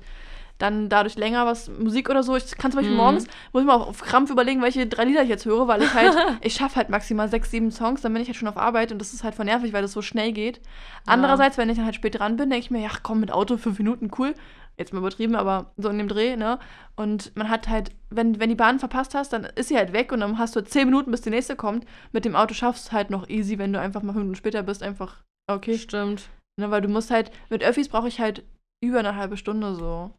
dann 0.58 0.88
dadurch 0.88 1.16
länger 1.16 1.46
was, 1.46 1.68
Musik 1.70 2.10
oder 2.10 2.22
so. 2.22 2.34
Ich 2.36 2.56
kann 2.56 2.72
zum 2.72 2.78
Beispiel 2.78 2.92
Mhm. 2.92 2.96
morgens, 3.02 3.26
muss 3.52 3.62
ich 3.62 3.66
mal 3.66 3.76
auf 3.76 4.00
Krampf 4.02 4.30
überlegen, 4.30 4.60
welche 4.60 4.86
drei 4.86 5.04
Lieder 5.04 5.22
ich 5.22 5.28
jetzt 5.28 5.46
höre, 5.46 5.68
weil 5.68 5.82
ich 5.82 5.94
halt, 5.94 6.14
ich 6.42 6.54
schaffe 6.54 6.76
halt 6.76 6.88
maximal 6.90 7.28
sechs, 7.28 7.50
sieben 7.50 7.70
Songs, 7.70 8.00
dann 8.02 8.12
bin 8.12 8.22
ich 8.22 8.28
halt 8.28 8.36
schon 8.36 8.48
auf 8.48 8.56
Arbeit 8.56 8.90
und 8.92 8.98
das 8.98 9.12
ist 9.14 9.22
halt 9.24 9.34
voll 9.36 9.44
nervig, 9.44 9.72
weil 9.72 9.82
das 9.82 9.92
so 9.92 10.02
schnell 10.02 10.32
geht. 10.32 10.60
Andererseits, 11.06 11.56
wenn 11.58 11.70
ich 11.70 11.76
dann 11.76 11.84
halt 11.84 11.94
spät 11.94 12.18
dran 12.18 12.36
bin, 12.36 12.50
denke 12.50 12.64
ich 12.64 12.70
mir, 12.70 12.80
ja 12.80 12.90
komm, 13.02 13.20
mit 13.20 13.30
Auto 13.32 13.56
fünf 13.56 13.78
Minuten, 13.78 14.10
cool. 14.18 14.34
Jetzt 14.76 14.92
mal 14.92 15.00
übertrieben, 15.00 15.34
aber 15.34 15.72
so 15.76 15.88
in 15.88 15.98
dem 15.98 16.06
Dreh, 16.06 16.36
ne? 16.36 16.60
Und 16.94 17.34
man 17.36 17.48
hat 17.48 17.68
halt, 17.68 17.90
wenn, 18.10 18.38
wenn 18.38 18.48
die 18.48 18.54
Bahn 18.54 18.78
verpasst 18.78 19.12
hast, 19.14 19.32
dann 19.32 19.44
ist 19.56 19.68
sie 19.68 19.76
halt 19.76 19.92
weg 19.92 20.12
und 20.12 20.20
dann 20.20 20.38
hast 20.38 20.54
du 20.54 20.60
zehn 20.62 20.84
Minuten, 20.86 21.10
bis 21.10 21.20
die 21.20 21.30
nächste 21.30 21.56
kommt. 21.56 21.84
Mit 22.12 22.24
dem 22.24 22.36
Auto 22.36 22.54
schaffst 22.54 22.84
du 22.86 22.88
es 22.88 22.92
halt 22.92 23.10
noch 23.10 23.28
easy, 23.28 23.58
wenn 23.58 23.72
du 23.72 23.80
einfach 23.80 24.02
mal 24.02 24.12
fünf 24.12 24.22
Minuten 24.22 24.36
später 24.36 24.62
bist, 24.62 24.84
einfach, 24.84 25.16
okay. 25.50 25.76
Stimmt. 25.78 26.28
Ne, 26.60 26.70
weil 26.70 26.80
du 26.80 26.88
musst 26.88 27.10
halt, 27.10 27.32
mit 27.50 27.64
Öffis 27.64 27.88
brauche 27.88 28.06
ich 28.08 28.20
halt 28.20 28.44
über 28.80 29.00
eine 29.00 29.16
halbe 29.16 29.36
Stunde 29.36 29.74
so. 29.74 30.12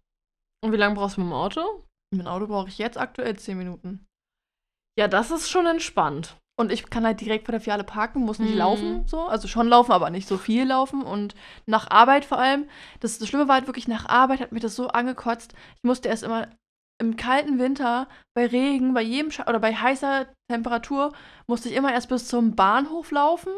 Und 0.64 0.72
wie 0.72 0.78
lange 0.78 0.96
brauchst 0.96 1.18
du 1.18 1.22
mit 1.22 1.30
dem 1.30 1.34
Auto? 1.34 1.62
Mit 2.12 2.22
dem 2.22 2.28
Auto 2.28 2.48
brauche 2.48 2.68
ich 2.70 2.78
jetzt 2.78 2.98
aktuell 2.98 3.38
zehn 3.38 3.58
Minuten. 3.58 4.06
Ja, 4.98 5.08
das 5.08 5.32
ist 5.32 5.50
schon 5.50 5.66
entspannt. 5.66 6.36
Und 6.60 6.74
ich 6.74 6.90
kann 6.90 7.06
halt 7.06 7.22
direkt 7.22 7.46
vor 7.46 7.54
der 7.54 7.62
Filiale 7.62 7.86
parken, 7.86 8.24
muss 8.26 8.40
nicht 8.40 8.52
Mhm. 8.52 8.58
laufen, 8.58 9.08
so. 9.08 9.22
Also 9.22 9.48
schon 9.48 9.70
laufen, 9.70 9.94
aber 9.94 10.10
nicht 10.10 10.28
so 10.28 10.38
viel 10.38 10.66
laufen. 10.68 11.04
Und 11.04 11.34
nach 11.66 11.90
Arbeit 11.90 12.26
vor 12.26 12.38
allem. 12.38 12.68
Das, 13.00 13.18
das 13.18 13.30
Schlimme 13.30 13.48
war 13.48 13.56
halt 13.56 13.68
wirklich, 13.68 13.88
nach 13.88 14.08
Arbeit 14.10 14.42
hat 14.42 14.52
mich 14.52 14.62
das 14.62 14.76
so 14.76 14.90
angekotzt. 14.90 15.54
Ich 15.78 15.84
musste 15.88 16.10
erst 16.10 16.24
immer 16.24 16.50
im 17.02 17.16
kalten 17.16 17.60
Winter, 17.60 18.10
bei 18.36 18.46
Regen, 18.46 18.94
bei 18.94 19.02
jedem 19.02 19.32
Scha 19.32 19.48
oder 19.48 19.60
bei 19.60 19.74
heißer 19.74 20.28
Temperatur, 20.52 21.14
musste 21.48 21.70
ich 21.70 21.76
immer 21.76 21.94
erst 21.94 22.10
bis 22.10 22.28
zum 22.28 22.58
Bahnhof 22.58 23.12
laufen. 23.12 23.54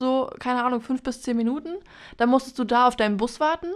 So, 0.00 0.30
keine 0.38 0.64
Ahnung, 0.64 0.80
fünf 0.80 1.02
bis 1.02 1.20
zehn 1.20 1.36
Minuten. 1.36 1.76
Dann 2.16 2.30
musstest 2.30 2.58
du 2.58 2.64
da 2.64 2.88
auf 2.88 2.96
deinen 2.96 3.18
Bus 3.18 3.38
warten. 3.38 3.70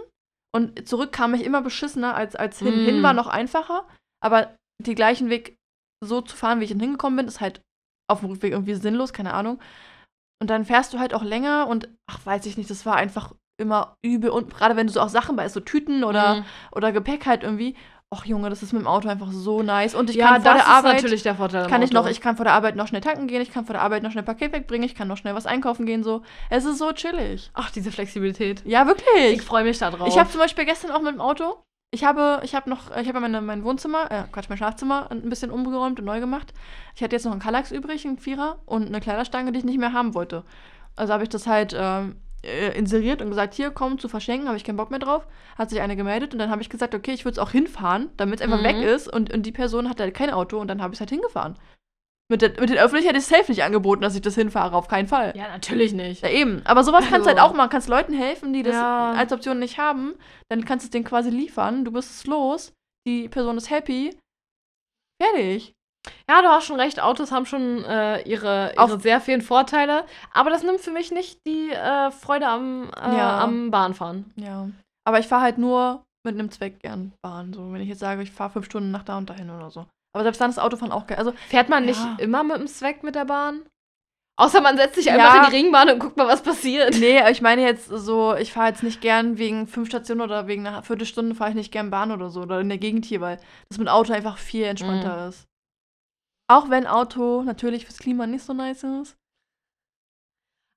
Und 0.53 0.87
zurück 0.87 1.11
kam 1.11 1.33
ich 1.33 1.43
immer 1.43 1.61
beschissener 1.61 2.15
als, 2.15 2.35
als 2.35 2.59
hin. 2.59 2.83
Mm. 2.83 2.85
Hin 2.85 3.03
war 3.03 3.13
noch 3.13 3.27
einfacher. 3.27 3.87
Aber 4.23 4.55
den 4.79 4.95
gleichen 4.95 5.29
Weg 5.29 5.55
so 6.03 6.21
zu 6.21 6.35
fahren, 6.35 6.59
wie 6.59 6.65
ich 6.65 6.71
hingekommen 6.71 7.17
bin, 7.17 7.27
ist 7.27 7.41
halt 7.41 7.61
auf 8.09 8.19
dem 8.19 8.29
Rückweg 8.29 8.51
irgendwie 8.51 8.75
sinnlos, 8.75 9.13
keine 9.13 9.33
Ahnung. 9.33 9.61
Und 10.41 10.49
dann 10.49 10.65
fährst 10.65 10.93
du 10.93 10.99
halt 10.99 11.13
auch 11.13 11.23
länger 11.23 11.67
und, 11.67 11.87
ach, 12.09 12.25
weiß 12.25 12.45
ich 12.47 12.57
nicht, 12.57 12.69
das 12.69 12.85
war 12.85 12.95
einfach 12.95 13.33
immer 13.59 13.95
übel. 14.03 14.31
Und 14.31 14.53
gerade 14.53 14.75
wenn 14.75 14.87
du 14.87 14.93
so 14.93 14.99
auch 14.99 15.09
Sachen 15.09 15.35
bei 15.35 15.47
so 15.47 15.59
Tüten 15.59 16.03
oder, 16.03 16.35
Mhm. 16.35 16.45
oder 16.71 16.91
Gepäck 16.91 17.25
halt 17.27 17.43
irgendwie, 17.43 17.75
ach 18.13 18.25
Junge, 18.25 18.49
das 18.49 18.61
ist 18.61 18.73
mit 18.73 18.81
dem 18.81 18.87
Auto 18.87 19.07
einfach 19.07 19.31
so 19.31 19.63
nice. 19.63 19.95
Und 19.95 20.09
ich 20.09 20.17
ja, 20.17 20.27
kann 20.27 20.41
vor 20.41 20.53
der 20.53 20.67
Arbeit, 20.67 21.01
der 21.01 21.67
kann 21.67 21.81
ich 21.81 21.91
noch, 21.91 22.07
ich 22.07 22.19
kann 22.19 22.35
vor 22.35 22.43
der 22.43 22.53
Arbeit 22.53 22.75
noch 22.75 22.87
schnell 22.87 23.01
tanken 23.01 23.27
gehen, 23.27 23.41
ich 23.41 23.51
kann 23.51 23.65
vor 23.65 23.73
der 23.73 23.81
Arbeit 23.81 24.03
noch 24.03 24.11
schnell 24.11 24.23
Paket 24.23 24.51
wegbringen, 24.51 24.85
ich 24.85 24.95
kann 24.95 25.07
noch 25.07 25.17
schnell 25.17 25.33
was 25.33 25.45
einkaufen 25.45 25.85
gehen, 25.85 26.03
so. 26.03 26.21
Es 26.49 26.65
ist 26.65 26.77
so 26.77 26.91
chillig. 26.91 27.49
Ach, 27.53 27.71
diese 27.71 27.91
Flexibilität. 27.91 28.63
Ja, 28.65 28.85
wirklich. 28.85 29.33
Ich 29.33 29.41
freue 29.41 29.63
mich 29.63 29.77
da 29.79 29.91
drauf. 29.91 30.09
Ich 30.09 30.19
habe 30.19 30.29
zum 30.29 30.39
Beispiel 30.39 30.65
gestern 30.65 30.91
auch 30.91 31.01
mit 31.01 31.13
dem 31.13 31.21
Auto, 31.21 31.63
ich 31.91 32.03
habe, 32.03 32.41
ich 32.43 32.53
habe 32.53 32.69
noch, 32.69 32.95
ich 32.95 33.07
habe 33.07 33.19
meine, 33.21 33.41
mein 33.41 33.63
Wohnzimmer, 33.63 34.11
äh, 34.11 34.23
Quatsch, 34.31 34.49
mein 34.49 34.57
Schlafzimmer 34.57 35.09
ein 35.09 35.29
bisschen 35.29 35.51
umgeräumt 35.51 35.99
und 35.99 36.05
neu 36.05 36.19
gemacht. 36.19 36.53
Ich 36.95 37.03
hatte 37.03 37.15
jetzt 37.15 37.25
noch 37.25 37.31
einen 37.31 37.41
Kallax 37.41 37.71
übrig, 37.71 38.05
einen 38.05 38.17
Vierer 38.17 38.59
und 38.65 38.87
eine 38.87 38.99
Kleiderstange, 38.99 39.51
die 39.51 39.59
ich 39.59 39.65
nicht 39.65 39.79
mehr 39.79 39.93
haben 39.93 40.13
wollte. 40.13 40.43
Also 40.95 41.13
habe 41.13 41.23
ich 41.23 41.29
das 41.29 41.47
halt 41.47 41.75
ähm, 41.77 42.20
äh, 42.43 42.77
inseriert 42.77 43.21
und 43.21 43.29
gesagt, 43.29 43.53
hier, 43.53 43.71
komm, 43.71 43.99
zu 43.99 44.07
verschenken, 44.09 44.47
habe 44.47 44.57
ich 44.57 44.63
keinen 44.63 44.77
Bock 44.77 44.89
mehr 44.89 44.99
drauf. 44.99 45.27
Hat 45.57 45.69
sich 45.69 45.81
eine 45.81 45.95
gemeldet 45.95 46.33
und 46.33 46.39
dann 46.39 46.49
habe 46.49 46.61
ich 46.61 46.69
gesagt, 46.69 46.95
okay, 46.95 47.11
ich 47.11 47.23
würde 47.25 47.33
es 47.33 47.39
auch 47.39 47.51
hinfahren, 47.51 48.09
damit 48.17 48.35
es 48.39 48.41
einfach 48.41 48.59
Mhm. 48.59 48.63
weg 48.63 48.77
ist 48.77 49.07
und, 49.11 49.31
und 49.33 49.43
die 49.45 49.51
Person 49.51 49.89
hat 49.89 49.99
halt 49.99 50.13
kein 50.13 50.29
Auto 50.31 50.59
und 50.59 50.67
dann 50.67 50.81
habe 50.81 50.93
ich 50.93 50.97
es 50.97 51.01
halt 51.01 51.09
hingefahren. 51.11 51.57
Mit, 52.29 52.41
der, 52.41 52.49
mit 52.61 52.69
den 52.69 52.77
Öffentlichen 52.77 53.07
hätte 53.07 53.17
ich 53.19 53.25
es 53.25 53.29
safe 53.29 53.51
nicht 53.51 53.61
angeboten, 53.63 54.01
dass 54.01 54.15
ich 54.15 54.21
das 54.21 54.35
hinfahre, 54.35 54.73
auf 54.75 54.87
keinen 54.87 55.07
Fall. 55.09 55.33
ja, 55.35 55.49
natürlich 55.49 55.91
nicht. 55.91 56.21
Ja, 56.23 56.29
eben. 56.29 56.61
Aber 56.65 56.83
sowas 56.85 57.03
kannst 57.09 57.25
du 57.25 57.29
halt 57.29 57.39
Also- 57.39 57.51
auch 57.51 57.55
machen. 57.57 57.69
Kannst 57.69 57.89
Leuten 57.89 58.13
helfen, 58.13 58.53
die 58.53 58.63
das 58.63 58.73
Ja. 58.75 59.11
als 59.11 59.33
Option 59.33 59.59
nicht 59.59 59.77
haben. 59.77 60.13
Dann 60.49 60.63
kannst 60.63 60.85
du 60.85 60.87
es 60.87 60.91
denen 60.91 61.03
quasi 61.03 61.29
liefern. 61.29 61.83
Du 61.83 61.91
bist 61.91 62.09
es 62.09 62.25
los. 62.27 62.71
Die 63.05 63.27
Person 63.27 63.57
ist 63.57 63.69
happy. 63.69 64.15
Fertig. 65.21 65.73
Ja, 66.29 66.41
du 66.41 66.47
hast 66.47 66.65
schon 66.65 66.79
recht, 66.79 66.99
Autos 67.01 67.31
haben 67.31 67.45
schon 67.45 67.83
äh, 67.83 68.21
ihre, 68.23 68.73
ihre 68.75 68.99
sehr 68.99 69.21
vielen 69.21 69.41
Vorteile. 69.41 70.03
Aber 70.33 70.49
das 70.49 70.63
nimmt 70.63 70.79
für 70.81 70.91
mich 70.91 71.11
nicht 71.11 71.39
die 71.45 71.69
äh, 71.71 72.09
Freude 72.11 72.47
am, 72.47 72.89
äh, 72.95 73.17
Ja. 73.17 73.37
am 73.39 73.69
Bahnfahren. 73.69 74.31
Ja. 74.35 74.67
Aber 75.07 75.19
ich 75.19 75.27
fahre 75.27 75.43
halt 75.43 75.57
nur 75.57 76.03
mit 76.25 76.35
einem 76.35 76.49
Zweck 76.51 76.79
gern 76.79 77.13
Bahn. 77.23 77.53
So, 77.53 77.71
wenn 77.73 77.81
ich 77.81 77.89
jetzt 77.89 77.99
sage, 77.99 78.21
ich 78.23 78.31
fahre 78.31 78.51
fünf 78.51 78.65
Stunden 78.65 78.91
nach 78.91 79.03
da 79.03 79.17
und 79.17 79.29
dahin 79.29 79.49
oder 79.49 79.69
so. 79.71 79.85
Aber 80.13 80.23
selbst 80.23 80.41
dann 80.41 80.49
ist 80.49 80.59
Autofahren 80.59 80.91
auch 80.91 81.07
geil. 81.07 81.17
Also, 81.17 81.33
Fährt 81.49 81.69
man 81.69 81.85
nicht 81.85 82.03
Ja. 82.03 82.15
immer 82.19 82.43
mit 82.43 82.57
dem 82.57 82.67
Zweck 82.67 83.03
mit 83.03 83.15
der 83.15 83.25
Bahn? 83.25 83.61
Außer 84.39 84.61
man 84.61 84.77
setzt 84.77 84.95
sich 84.95 85.05
Ja. 85.05 85.13
einfach 85.13 85.35
in 85.45 85.49
die 85.51 85.55
Ringbahn 85.57 85.89
und 85.91 85.99
guckt 85.99 86.17
mal, 86.17 86.27
was 86.27 86.41
passiert. 86.41 86.95
nee, 86.99 87.19
ich 87.29 87.41
meine 87.41 87.61
jetzt 87.61 87.87
so, 87.87 88.33
ich 88.35 88.51
fahre 88.53 88.69
jetzt 88.69 88.81
nicht 88.83 89.01
gern 89.01 89.37
wegen 89.37 89.67
fünf 89.67 89.89
Stationen 89.89 90.21
oder 90.21 90.47
wegen 90.47 90.65
einer 90.65 90.81
Viertelstunde 90.83 91.35
fahre 91.35 91.51
ich 91.51 91.55
nicht 91.55 91.71
gern 91.71 91.91
Bahn 91.91 92.11
oder 92.11 92.29
so. 92.29 92.41
Oder 92.41 92.59
in 92.59 92.69
der 92.69 92.77
Gegend 92.79 93.05
hier, 93.05 93.21
weil 93.21 93.37
das 93.69 93.77
mit 93.77 93.87
Auto 93.89 94.13
einfach 94.13 94.37
viel 94.37 94.63
entspannter 94.63 95.27
ist. 95.27 95.45
Auch 96.51 96.69
wenn 96.69 96.85
Auto 96.85 97.43
natürlich 97.43 97.85
fürs 97.85 97.97
Klima 97.97 98.27
nicht 98.27 98.43
so 98.43 98.51
nice 98.51 98.83
ist. 98.83 99.15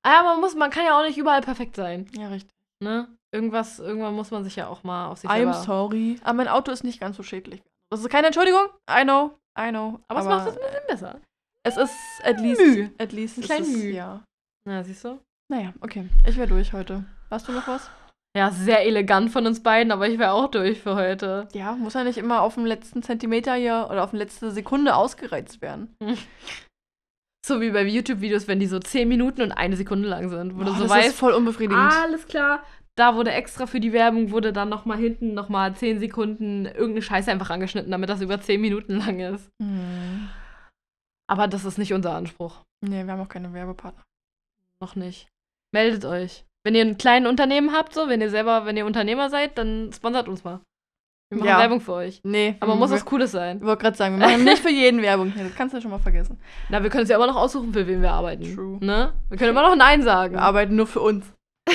Ja, 0.06 0.22
man, 0.22 0.40
muss, 0.40 0.54
man 0.54 0.70
kann 0.70 0.84
ja 0.84 0.96
auch 0.96 1.04
nicht 1.04 1.18
überall 1.18 1.40
perfekt 1.40 1.74
sein. 1.74 2.08
Ja, 2.16 2.28
richtig. 2.28 2.54
Ne? 2.80 3.08
Irgendwas, 3.32 3.80
irgendwann 3.80 4.14
muss 4.14 4.30
man 4.30 4.44
sich 4.44 4.54
ja 4.54 4.68
auch 4.68 4.84
mal 4.84 5.08
auf 5.08 5.18
sich 5.18 5.28
I'm 5.28 5.36
selber... 5.36 5.54
sorry. 5.54 6.20
Aber 6.22 6.34
mein 6.34 6.46
Auto 6.46 6.70
ist 6.70 6.84
nicht 6.84 7.00
ganz 7.00 7.16
so 7.16 7.24
schädlich. 7.24 7.60
Das 7.90 8.00
ist 8.00 8.08
keine 8.08 8.28
Entschuldigung. 8.28 8.66
I 8.88 9.02
know. 9.02 9.36
I 9.58 9.70
know. 9.70 9.98
Aber, 10.06 10.20
es 10.20 10.26
macht 10.26 10.48
es 10.48 10.56
ein 10.56 10.62
bisschen 10.62 10.86
besser. 10.86 11.20
Es 11.64 11.76
ist 11.76 11.96
at 12.22 12.38
least. 12.38 12.60
Mühe. 12.60 12.92
At 12.98 13.12
least. 13.12 13.38
Ein 13.38 13.42
kleines 13.42 13.68
es, 13.68 13.76
Mühe. 13.76 13.92
Ja. 13.94 14.22
Na, 14.64 14.84
siehst 14.84 15.04
du? 15.04 15.18
Naja, 15.50 15.74
okay. 15.80 16.08
Ich 16.24 16.36
wäre 16.36 16.46
durch 16.46 16.72
heute. 16.72 17.04
Hast 17.30 17.48
du 17.48 17.52
noch 17.52 17.66
was? 17.66 17.90
Ja, 18.36 18.50
sehr 18.50 18.84
elegant 18.84 19.30
von 19.30 19.46
uns 19.46 19.62
beiden, 19.62 19.92
aber 19.92 20.08
ich 20.08 20.18
wäre 20.18 20.32
auch 20.32 20.50
durch 20.50 20.80
für 20.80 20.96
heute. 20.96 21.48
Ja, 21.52 21.76
muss 21.76 21.94
ja 21.94 22.02
nicht 22.02 22.18
immer 22.18 22.42
auf 22.42 22.54
dem 22.54 22.66
letzten 22.66 23.02
Zentimeter 23.02 23.54
hier 23.54 23.88
oder 23.90 24.02
auf 24.02 24.10
die 24.10 24.16
letzte 24.16 24.50
Sekunde 24.50 24.94
ausgereizt 24.94 25.62
werden. 25.62 25.96
So 27.46 27.60
wie 27.60 27.72
bei 27.72 27.84
YouTube-Videos, 27.84 28.48
wenn 28.48 28.58
die 28.58 28.66
so 28.66 28.78
10 28.78 29.06
Minuten 29.06 29.42
und 29.42 29.52
eine 29.52 29.76
Sekunde 29.76 30.08
lang 30.08 30.30
sind, 30.30 30.54
wo 30.54 30.60
du 30.60 30.64
Boah, 30.64 30.76
so 30.76 30.82
das 30.84 30.90
weißt, 30.92 31.08
ist 31.08 31.18
voll 31.18 31.34
unbefriedigend. 31.34 31.92
alles 31.92 32.26
klar, 32.26 32.64
da 32.96 33.16
wurde 33.16 33.32
extra 33.32 33.66
für 33.66 33.80
die 33.80 33.92
Werbung, 33.92 34.30
wurde 34.30 34.50
dann 34.50 34.70
nochmal 34.70 34.96
hinten 34.96 35.34
nochmal 35.34 35.76
10 35.76 36.00
Sekunden 36.00 36.64
irgendeine 36.64 37.02
Scheiße 37.02 37.30
einfach 37.30 37.50
angeschnitten, 37.50 37.90
damit 37.90 38.08
das 38.08 38.22
über 38.22 38.40
10 38.40 38.62
Minuten 38.62 38.96
lang 38.96 39.20
ist. 39.20 39.50
Hm. 39.60 40.30
Aber 41.26 41.46
das 41.46 41.66
ist 41.66 41.76
nicht 41.76 41.92
unser 41.92 42.14
Anspruch. 42.14 42.62
Nee, 42.80 43.04
wir 43.04 43.12
haben 43.12 43.20
auch 43.20 43.28
keine 43.28 43.52
Werbepartner. 43.52 44.04
Noch 44.80 44.96
nicht. 44.96 45.28
Meldet 45.70 46.06
euch. 46.06 46.46
Wenn 46.64 46.74
ihr 46.74 46.82
ein 46.82 46.96
kleines 46.98 47.28
Unternehmen 47.28 47.72
habt, 47.72 47.92
so, 47.92 48.08
wenn 48.08 48.20
ihr 48.20 48.30
selber, 48.30 48.64
wenn 48.64 48.76
ihr 48.76 48.86
Unternehmer 48.86 49.28
seid, 49.28 49.58
dann 49.58 49.90
sponsert 49.94 50.28
uns 50.28 50.44
mal. 50.44 50.60
Wir 51.30 51.38
machen 51.38 51.48
Ja. 51.48 51.58
Werbung 51.58 51.80
für 51.80 51.92
euch. 51.94 52.20
Nee, 52.22 52.56
Aber 52.60 52.74
muss 52.74 52.90
was 52.90 53.04
Cooles 53.04 53.32
sein. 53.32 53.58
Ich 53.58 53.64
wollte 53.64 53.82
gerade 53.82 53.96
sagen, 53.96 54.18
wir 54.18 54.26
machen 54.26 54.44
nicht 54.44 54.62
für 54.62 54.70
jeden 54.70 55.02
Werbung 55.02 55.32
hier. 55.32 55.44
Das 55.44 55.54
kannst 55.54 55.72
du 55.72 55.78
ja 55.78 55.82
schon 55.82 55.90
mal 55.90 55.98
vergessen. 55.98 56.38
Na, 56.68 56.82
wir 56.82 56.90
können 56.90 57.02
uns 57.02 57.10
ja 57.10 57.16
immer 57.16 57.26
noch 57.26 57.36
aussuchen, 57.36 57.72
für 57.72 57.86
wen 57.86 58.02
wir 58.02 58.12
arbeiten. 58.12 58.54
True. 58.54 58.78
Ne? 58.80 59.12
Wir 59.28 59.38
können 59.38 59.50
immer 59.50 59.68
noch 59.68 59.76
Nein 59.76 60.02
sagen. 60.02 60.34
Wir 60.34 60.42
arbeiten 60.42 60.76
nur 60.76 60.86
für 60.86 61.00
uns. 61.00 61.32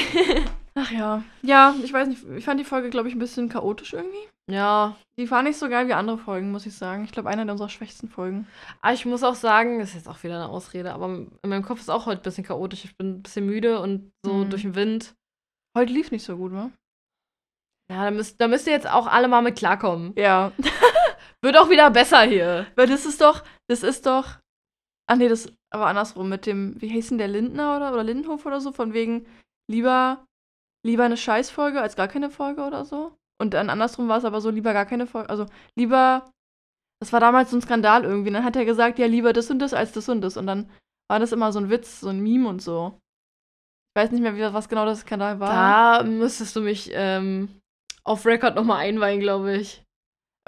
Ach 0.81 0.91
ja. 0.91 1.23
Ja, 1.41 1.75
ich 1.83 1.91
weiß 1.91 2.07
nicht. 2.07 2.23
Ich 2.37 2.45
fand 2.45 2.59
die 2.59 2.63
Folge, 2.65 2.89
glaube 2.89 3.09
ich, 3.09 3.15
ein 3.15 3.19
bisschen 3.19 3.49
chaotisch 3.49 3.93
irgendwie. 3.93 4.27
ja. 4.49 4.95
Die 5.17 5.29
war 5.29 5.43
nicht 5.43 5.57
so 5.59 5.67
geil 5.67 5.89
wie 5.89 5.93
andere 5.93 6.17
Folgen, 6.17 6.49
muss 6.49 6.65
ich 6.65 6.73
sagen. 6.77 7.03
Ich 7.03 7.11
glaube, 7.11 7.27
eine 7.27 7.43
der 7.43 7.51
unserer 7.51 7.67
schwächsten 7.67 8.07
Folgen. 8.07 8.47
Aber 8.79 8.93
ich 8.93 9.05
muss 9.05 9.21
auch 9.23 9.35
sagen, 9.35 9.79
das 9.79 9.89
ist 9.89 9.95
jetzt 9.95 10.07
auch 10.07 10.23
wieder 10.23 10.35
eine 10.35 10.47
Ausrede, 10.47 10.93
aber 10.93 11.07
in 11.09 11.29
meinem 11.49 11.63
Kopf 11.65 11.81
ist 11.81 11.89
auch 11.89 12.05
heute 12.05 12.21
ein 12.21 12.23
bisschen 12.23 12.45
chaotisch. 12.45 12.85
Ich 12.85 12.95
bin 12.95 13.15
ein 13.17 13.21
bisschen 13.21 13.45
müde 13.45 13.81
und 13.81 14.09
so 14.25 14.31
Mhm. 14.33 14.49
durch 14.49 14.61
den 14.61 14.75
Wind. 14.75 15.13
Heute 15.77 15.91
lief 15.91 16.11
nicht 16.11 16.23
so 16.23 16.37
gut, 16.37 16.53
wa? 16.53 16.71
Ja, 17.91 18.05
da 18.05 18.11
müsst, 18.11 18.39
da 18.39 18.47
müsst 18.47 18.65
ihr 18.67 18.71
jetzt 18.71 18.89
auch 18.89 19.07
alle 19.07 19.27
mal 19.27 19.41
mit 19.41 19.57
klarkommen. 19.57 20.13
Ja. 20.15 20.53
Wird 21.41 21.57
auch 21.57 21.69
wieder 21.69 21.91
besser 21.91 22.21
hier. 22.21 22.65
Weil 22.77 22.87
das 22.87 23.05
ist 23.05 23.19
doch, 23.19 23.43
das 23.67 23.83
ist 23.83 24.05
doch. 24.05 24.37
Ah 25.09 25.17
nee, 25.17 25.27
das 25.27 25.51
aber 25.73 25.87
andersrum 25.87 26.29
mit 26.29 26.45
dem, 26.45 26.79
wie 26.81 26.87
hieß 26.87 27.09
denn 27.09 27.17
der 27.17 27.27
Lindner 27.27 27.75
oder, 27.75 27.91
oder 27.91 28.03
Lindenhof 28.05 28.45
oder 28.45 28.61
so, 28.61 28.71
von 28.71 28.93
wegen 28.93 29.25
lieber, 29.69 30.25
lieber 30.85 31.03
eine 31.03 31.17
Scheißfolge 31.17 31.81
als 31.81 31.95
gar 31.95 32.07
keine 32.07 32.29
Folge 32.29 32.63
oder 32.63 32.85
so. 32.85 33.13
Und 33.41 33.53
dann 33.53 33.69
andersrum 33.69 34.07
war 34.07 34.17
es 34.17 34.25
aber 34.25 34.41
so, 34.41 34.49
lieber 34.49 34.73
gar 34.73 34.85
keine 34.85 35.07
Folge, 35.07 35.29
also 35.29 35.45
lieber, 35.75 36.29
das 37.01 37.13
war 37.13 37.19
damals 37.19 37.51
so 37.51 37.57
ein 37.57 37.61
Skandal 37.61 38.03
irgendwie. 38.03 38.31
Dann 38.31 38.43
hat 38.43 38.55
er 38.55 38.65
gesagt, 38.65 38.99
ja, 38.99 39.07
lieber 39.07 39.33
das 39.33 39.49
und 39.49 39.59
das 39.59 39.73
als 39.73 39.93
das 39.93 40.09
und 40.09 40.21
das. 40.21 40.35
Und 40.35 40.47
dann 40.47 40.69
war 41.09 41.19
das 41.19 41.31
immer 41.31 41.51
so 41.51 41.59
ein 41.59 41.69
Witz, 41.69 42.01
so 42.01 42.09
ein 42.09 42.19
Meme 42.19 42.47
und 42.47 42.61
so. 42.61 42.99
Ich 43.95 44.01
weiß 44.01 44.11
nicht 44.11 44.21
mehr, 44.21 44.35
wie, 44.35 44.53
was 44.53 44.69
genau 44.69 44.85
das 44.85 45.01
Skandal 45.01 45.39
war. 45.39 45.99
Da 45.99 46.03
müsstest 46.03 46.55
du 46.55 46.61
mich 46.61 46.91
ähm, 46.93 47.49
auf 48.03 48.25
Record 48.25 48.55
nochmal 48.55 48.85
einweihen, 48.85 49.19
glaube 49.19 49.55
ich. 49.57 49.83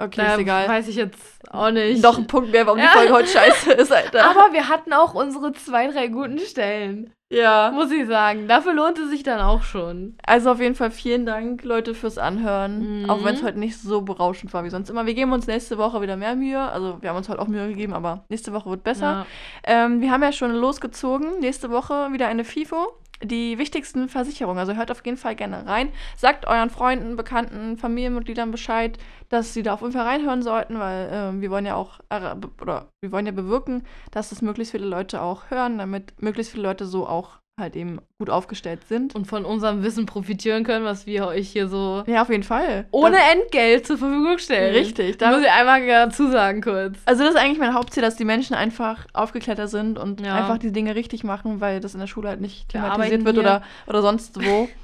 Okay, 0.02 0.20
Da 0.22 0.34
ist 0.34 0.40
egal. 0.40 0.68
weiß 0.68 0.88
ich 0.88 0.96
jetzt 0.96 1.18
auch 1.50 1.70
nicht. 1.70 2.02
Noch 2.02 2.18
ein 2.18 2.26
Punkt 2.26 2.50
mehr, 2.52 2.66
warum 2.66 2.78
Ja. 2.78 2.86
die 2.92 2.98
Folge 2.98 3.12
heute 3.12 3.28
scheiße 3.28 3.72
ist, 3.72 3.92
Alter. 3.92 4.24
Aber 4.24 4.52
wir 4.52 4.68
hatten 4.68 4.92
auch 4.92 5.14
unsere 5.14 5.52
zwei, 5.52 5.88
drei 5.88 6.08
guten 6.08 6.38
Stellen. 6.38 7.12
ja. 7.30 7.70
Muss 7.74 7.90
ich 7.90 8.06
sagen. 8.06 8.46
Dafür 8.48 8.74
lohnt 8.74 8.98
es 8.98 9.08
sich 9.10 9.22
dann 9.22 9.40
auch 9.40 9.62
schon. 9.62 10.16
Also 10.26 10.50
auf 10.50 10.60
jeden 10.60 10.74
Fall 10.74 10.90
vielen 10.90 11.24
Dank, 11.26 11.64
Leute, 11.64 11.94
fürs 11.94 12.18
Anhören. 12.18 13.02
Mhm. 13.02 13.10
Auch 13.10 13.24
wenn 13.24 13.34
es 13.34 13.42
heute 13.42 13.58
nicht 13.58 13.78
so 13.80 14.02
berauschend 14.02 14.52
war 14.52 14.64
wie 14.64 14.70
sonst 14.70 14.90
immer. 14.90 15.06
Wir 15.06 15.14
geben 15.14 15.32
uns 15.32 15.46
nächste 15.46 15.78
Woche 15.78 16.00
wieder 16.02 16.16
mehr 16.16 16.34
Mühe. 16.36 16.60
Also 16.60 16.98
wir 17.00 17.08
haben 17.10 17.16
uns 17.16 17.28
heute 17.28 17.40
auch 17.40 17.48
Mühe 17.48 17.68
gegeben, 17.68 17.94
aber 17.94 18.24
nächste 18.28 18.52
Woche 18.52 18.68
wird 18.70 18.84
besser. 18.84 19.26
Ja. 19.66 19.84
Ähm, 19.86 20.00
wir 20.00 20.10
haben 20.10 20.22
ja 20.22 20.32
schon 20.32 20.52
losgezogen. 20.52 21.38
Nächste 21.40 21.70
Woche 21.70 22.08
wieder 22.12 22.28
eine 22.28 22.44
FIFO. 22.44 22.92
Die 23.22 23.58
wichtigsten 23.58 24.08
Versicherungen. 24.08 24.58
Also 24.58 24.74
hört 24.74 24.90
auf 24.90 25.04
jeden 25.04 25.16
Fall 25.16 25.36
gerne 25.36 25.66
rein. 25.66 25.90
Sagt 26.16 26.46
euren 26.46 26.70
Freunden, 26.70 27.16
Bekannten, 27.16 27.76
Familienmitgliedern 27.76 28.50
Bescheid, 28.50 28.98
dass 29.28 29.54
sie 29.54 29.62
da 29.62 29.74
auf 29.74 29.80
jeden 29.80 29.92
Fall 29.92 30.06
reinhören 30.06 30.42
sollten, 30.42 30.78
weil 30.78 31.08
ähm, 31.12 31.40
wir 31.40 31.50
wollen 31.50 31.66
ja 31.66 31.74
auch 31.76 32.00
äh, 32.08 32.34
oder 32.60 32.88
wir 33.00 33.12
wollen 33.12 33.26
ja 33.26 33.32
bewirken, 33.32 33.84
dass 34.10 34.30
das 34.30 34.42
möglichst 34.42 34.72
viele 34.72 34.86
Leute 34.86 35.22
auch 35.22 35.50
hören, 35.50 35.78
damit 35.78 36.20
möglichst 36.20 36.52
viele 36.52 36.64
Leute 36.64 36.86
so 36.86 37.06
auch 37.06 37.41
halt 37.60 37.76
eben 37.76 38.00
gut 38.18 38.30
aufgestellt 38.30 38.80
sind. 38.88 39.14
Und 39.14 39.26
von 39.26 39.44
unserem 39.44 39.82
Wissen 39.82 40.06
profitieren 40.06 40.64
können, 40.64 40.84
was 40.84 41.06
wir 41.06 41.26
euch 41.26 41.48
hier 41.50 41.68
so 41.68 42.02
Ja, 42.06 42.22
auf 42.22 42.30
jeden 42.30 42.42
Fall. 42.44 42.86
ohne 42.90 43.16
Das- 43.16 43.32
Entgelt 43.34 43.86
zur 43.86 43.98
Verfügung 43.98 44.38
stellen. 44.38 44.74
Richtig. 44.74 45.18
Da 45.18 45.30
muss 45.32 45.42
ich 45.42 45.50
einmal 45.50 45.86
dazu 45.86 46.30
sagen 46.30 46.62
kurz. 46.62 46.96
also 47.04 47.24
das 47.24 47.34
ist 47.34 47.38
eigentlich 47.40 47.58
mein 47.58 47.74
Hauptziel, 47.74 48.02
dass 48.02 48.16
die 48.16 48.24
Menschen 48.24 48.54
einfach 48.54 49.06
aufgeklärter 49.12 49.68
sind 49.68 49.98
und 49.98 50.20
Ja. 50.20 50.34
einfach 50.34 50.58
die 50.58 50.72
Dinge 50.72 50.94
richtig 50.94 51.24
machen, 51.24 51.60
weil 51.60 51.80
das 51.80 51.92
in 51.94 52.00
der 52.00 52.06
Schule 52.06 52.28
halt 52.30 52.40
nicht 52.40 52.70
thematisiert 52.70 53.24
wird 53.24 53.38
oder, 53.38 53.62
oder 53.86 54.00
sonst 54.02 54.42
wo. 54.44 54.68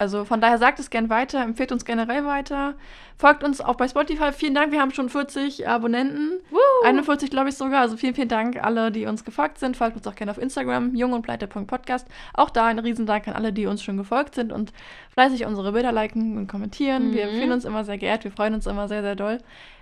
Also 0.00 0.24
von 0.24 0.40
daher 0.40 0.56
sagt 0.56 0.78
es 0.80 0.88
gern 0.88 1.10
weiter, 1.10 1.42
empfehlt 1.42 1.72
uns 1.72 1.84
generell 1.84 2.24
weiter. 2.24 2.74
Folgt 3.18 3.44
uns 3.44 3.60
auch 3.60 3.74
bei 3.74 3.86
Spotify. 3.86 4.32
Vielen 4.32 4.54
Dank, 4.54 4.72
wir 4.72 4.80
haben 4.80 4.92
schon 4.92 5.10
40 5.10 5.68
Abonnenten. 5.68 6.40
41, 6.86 7.28
glaube 7.30 7.50
ich 7.50 7.56
sogar. 7.56 7.82
Also 7.82 7.98
vielen, 7.98 8.14
vielen 8.14 8.28
Dank 8.30 8.64
alle, 8.64 8.90
die 8.90 9.04
uns 9.04 9.26
gefolgt 9.26 9.58
sind. 9.58 9.76
Folgt 9.76 9.96
uns 9.96 10.06
auch 10.06 10.14
gerne 10.14 10.32
auf 10.32 10.38
Instagram, 10.38 10.94
jung 10.94 11.12
und 11.12 11.20
pleite.podcast. 11.20 12.08
Auch 12.32 12.48
da 12.48 12.64
ein 12.64 12.78
Riesendank 12.78 13.28
an 13.28 13.34
alle, 13.34 13.52
die 13.52 13.66
uns 13.66 13.82
schon 13.82 13.98
gefolgt 13.98 14.36
sind 14.36 14.52
und 14.52 14.72
fleißig 15.12 15.44
unsere 15.44 15.72
Bilder 15.72 15.92
liken 15.92 16.38
und 16.38 16.46
kommentieren. 16.46 17.12
Wir 17.12 17.26
Mhm. 17.26 17.30
fühlen 17.32 17.52
uns 17.52 17.66
immer 17.66 17.84
sehr 17.84 17.98
geehrt. 17.98 18.24
Wir 18.24 18.32
freuen 18.32 18.54
uns 18.54 18.66
immer 18.66 18.88
sehr, 18.88 19.02
sehr 19.02 19.16
doll. 19.16 19.36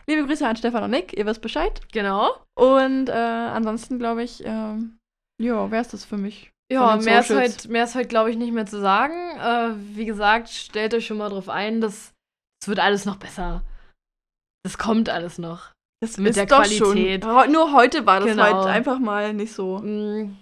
Liebe 0.08 0.26
Grüße 0.26 0.44
an 0.44 0.56
Stefan 0.56 0.82
und 0.82 0.90
Nick. 0.90 1.16
Ihr 1.16 1.26
wisst 1.26 1.42
Bescheid. 1.42 1.80
Genau. 1.92 2.30
Und 2.56 3.08
äh, 3.08 3.12
ansonsten 3.12 4.00
glaube 4.00 4.24
ich, 4.24 4.42
ähm, 4.44 4.98
ja, 5.40 5.70
wäre 5.70 5.82
es 5.82 5.88
das 5.88 6.04
für 6.04 6.16
mich. 6.16 6.50
Ja, 6.70 6.96
mehr 6.96 7.20
ist 7.20 7.30
heute, 7.30 7.68
mehr 7.70 7.84
ist 7.84 7.94
heute 7.94 8.08
glaube 8.08 8.30
ich, 8.30 8.36
nicht 8.36 8.52
mehr 8.52 8.66
zu 8.66 8.80
sagen. 8.80 9.14
Äh, 9.38 9.74
wie 9.96 10.04
gesagt, 10.04 10.48
stellt 10.50 10.92
euch 10.94 11.06
schon 11.06 11.16
mal 11.18 11.30
drauf 11.30 11.48
ein, 11.48 11.80
dass 11.80 12.12
es 12.62 12.68
wird 12.68 12.78
alles 12.78 13.04
noch 13.04 13.16
besser. 13.16 13.62
Das 14.64 14.76
kommt 14.76 15.08
alles 15.08 15.38
noch. 15.38 15.72
Das 16.00 16.18
mit 16.18 16.30
ist 16.30 16.36
der 16.36 16.46
doch 16.46 16.62
Qualität. 16.62 17.24
Schon. 17.24 17.52
Nur 17.52 17.72
heute 17.72 18.06
war 18.06 18.20
das 18.20 18.30
Genau. 18.30 18.42
halt 18.42 18.66
einfach 18.66 18.98
mal 18.98 19.32
nicht 19.32 19.52
so. 19.52 19.78
Mm. 19.78 20.36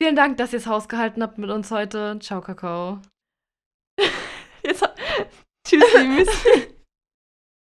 Vielen 0.00 0.16
Dank, 0.16 0.38
dass 0.38 0.52
ihr 0.52 0.58
es 0.58 0.66
ausgehalten 0.66 1.22
habt 1.22 1.38
mit 1.38 1.50
uns 1.50 1.70
heute. 1.70 2.18
Ciao, 2.20 2.40
Kakao. 2.40 3.00
Jetzt, 4.64 4.88
tschüssi, 5.66 6.04
Missy. 6.08 6.68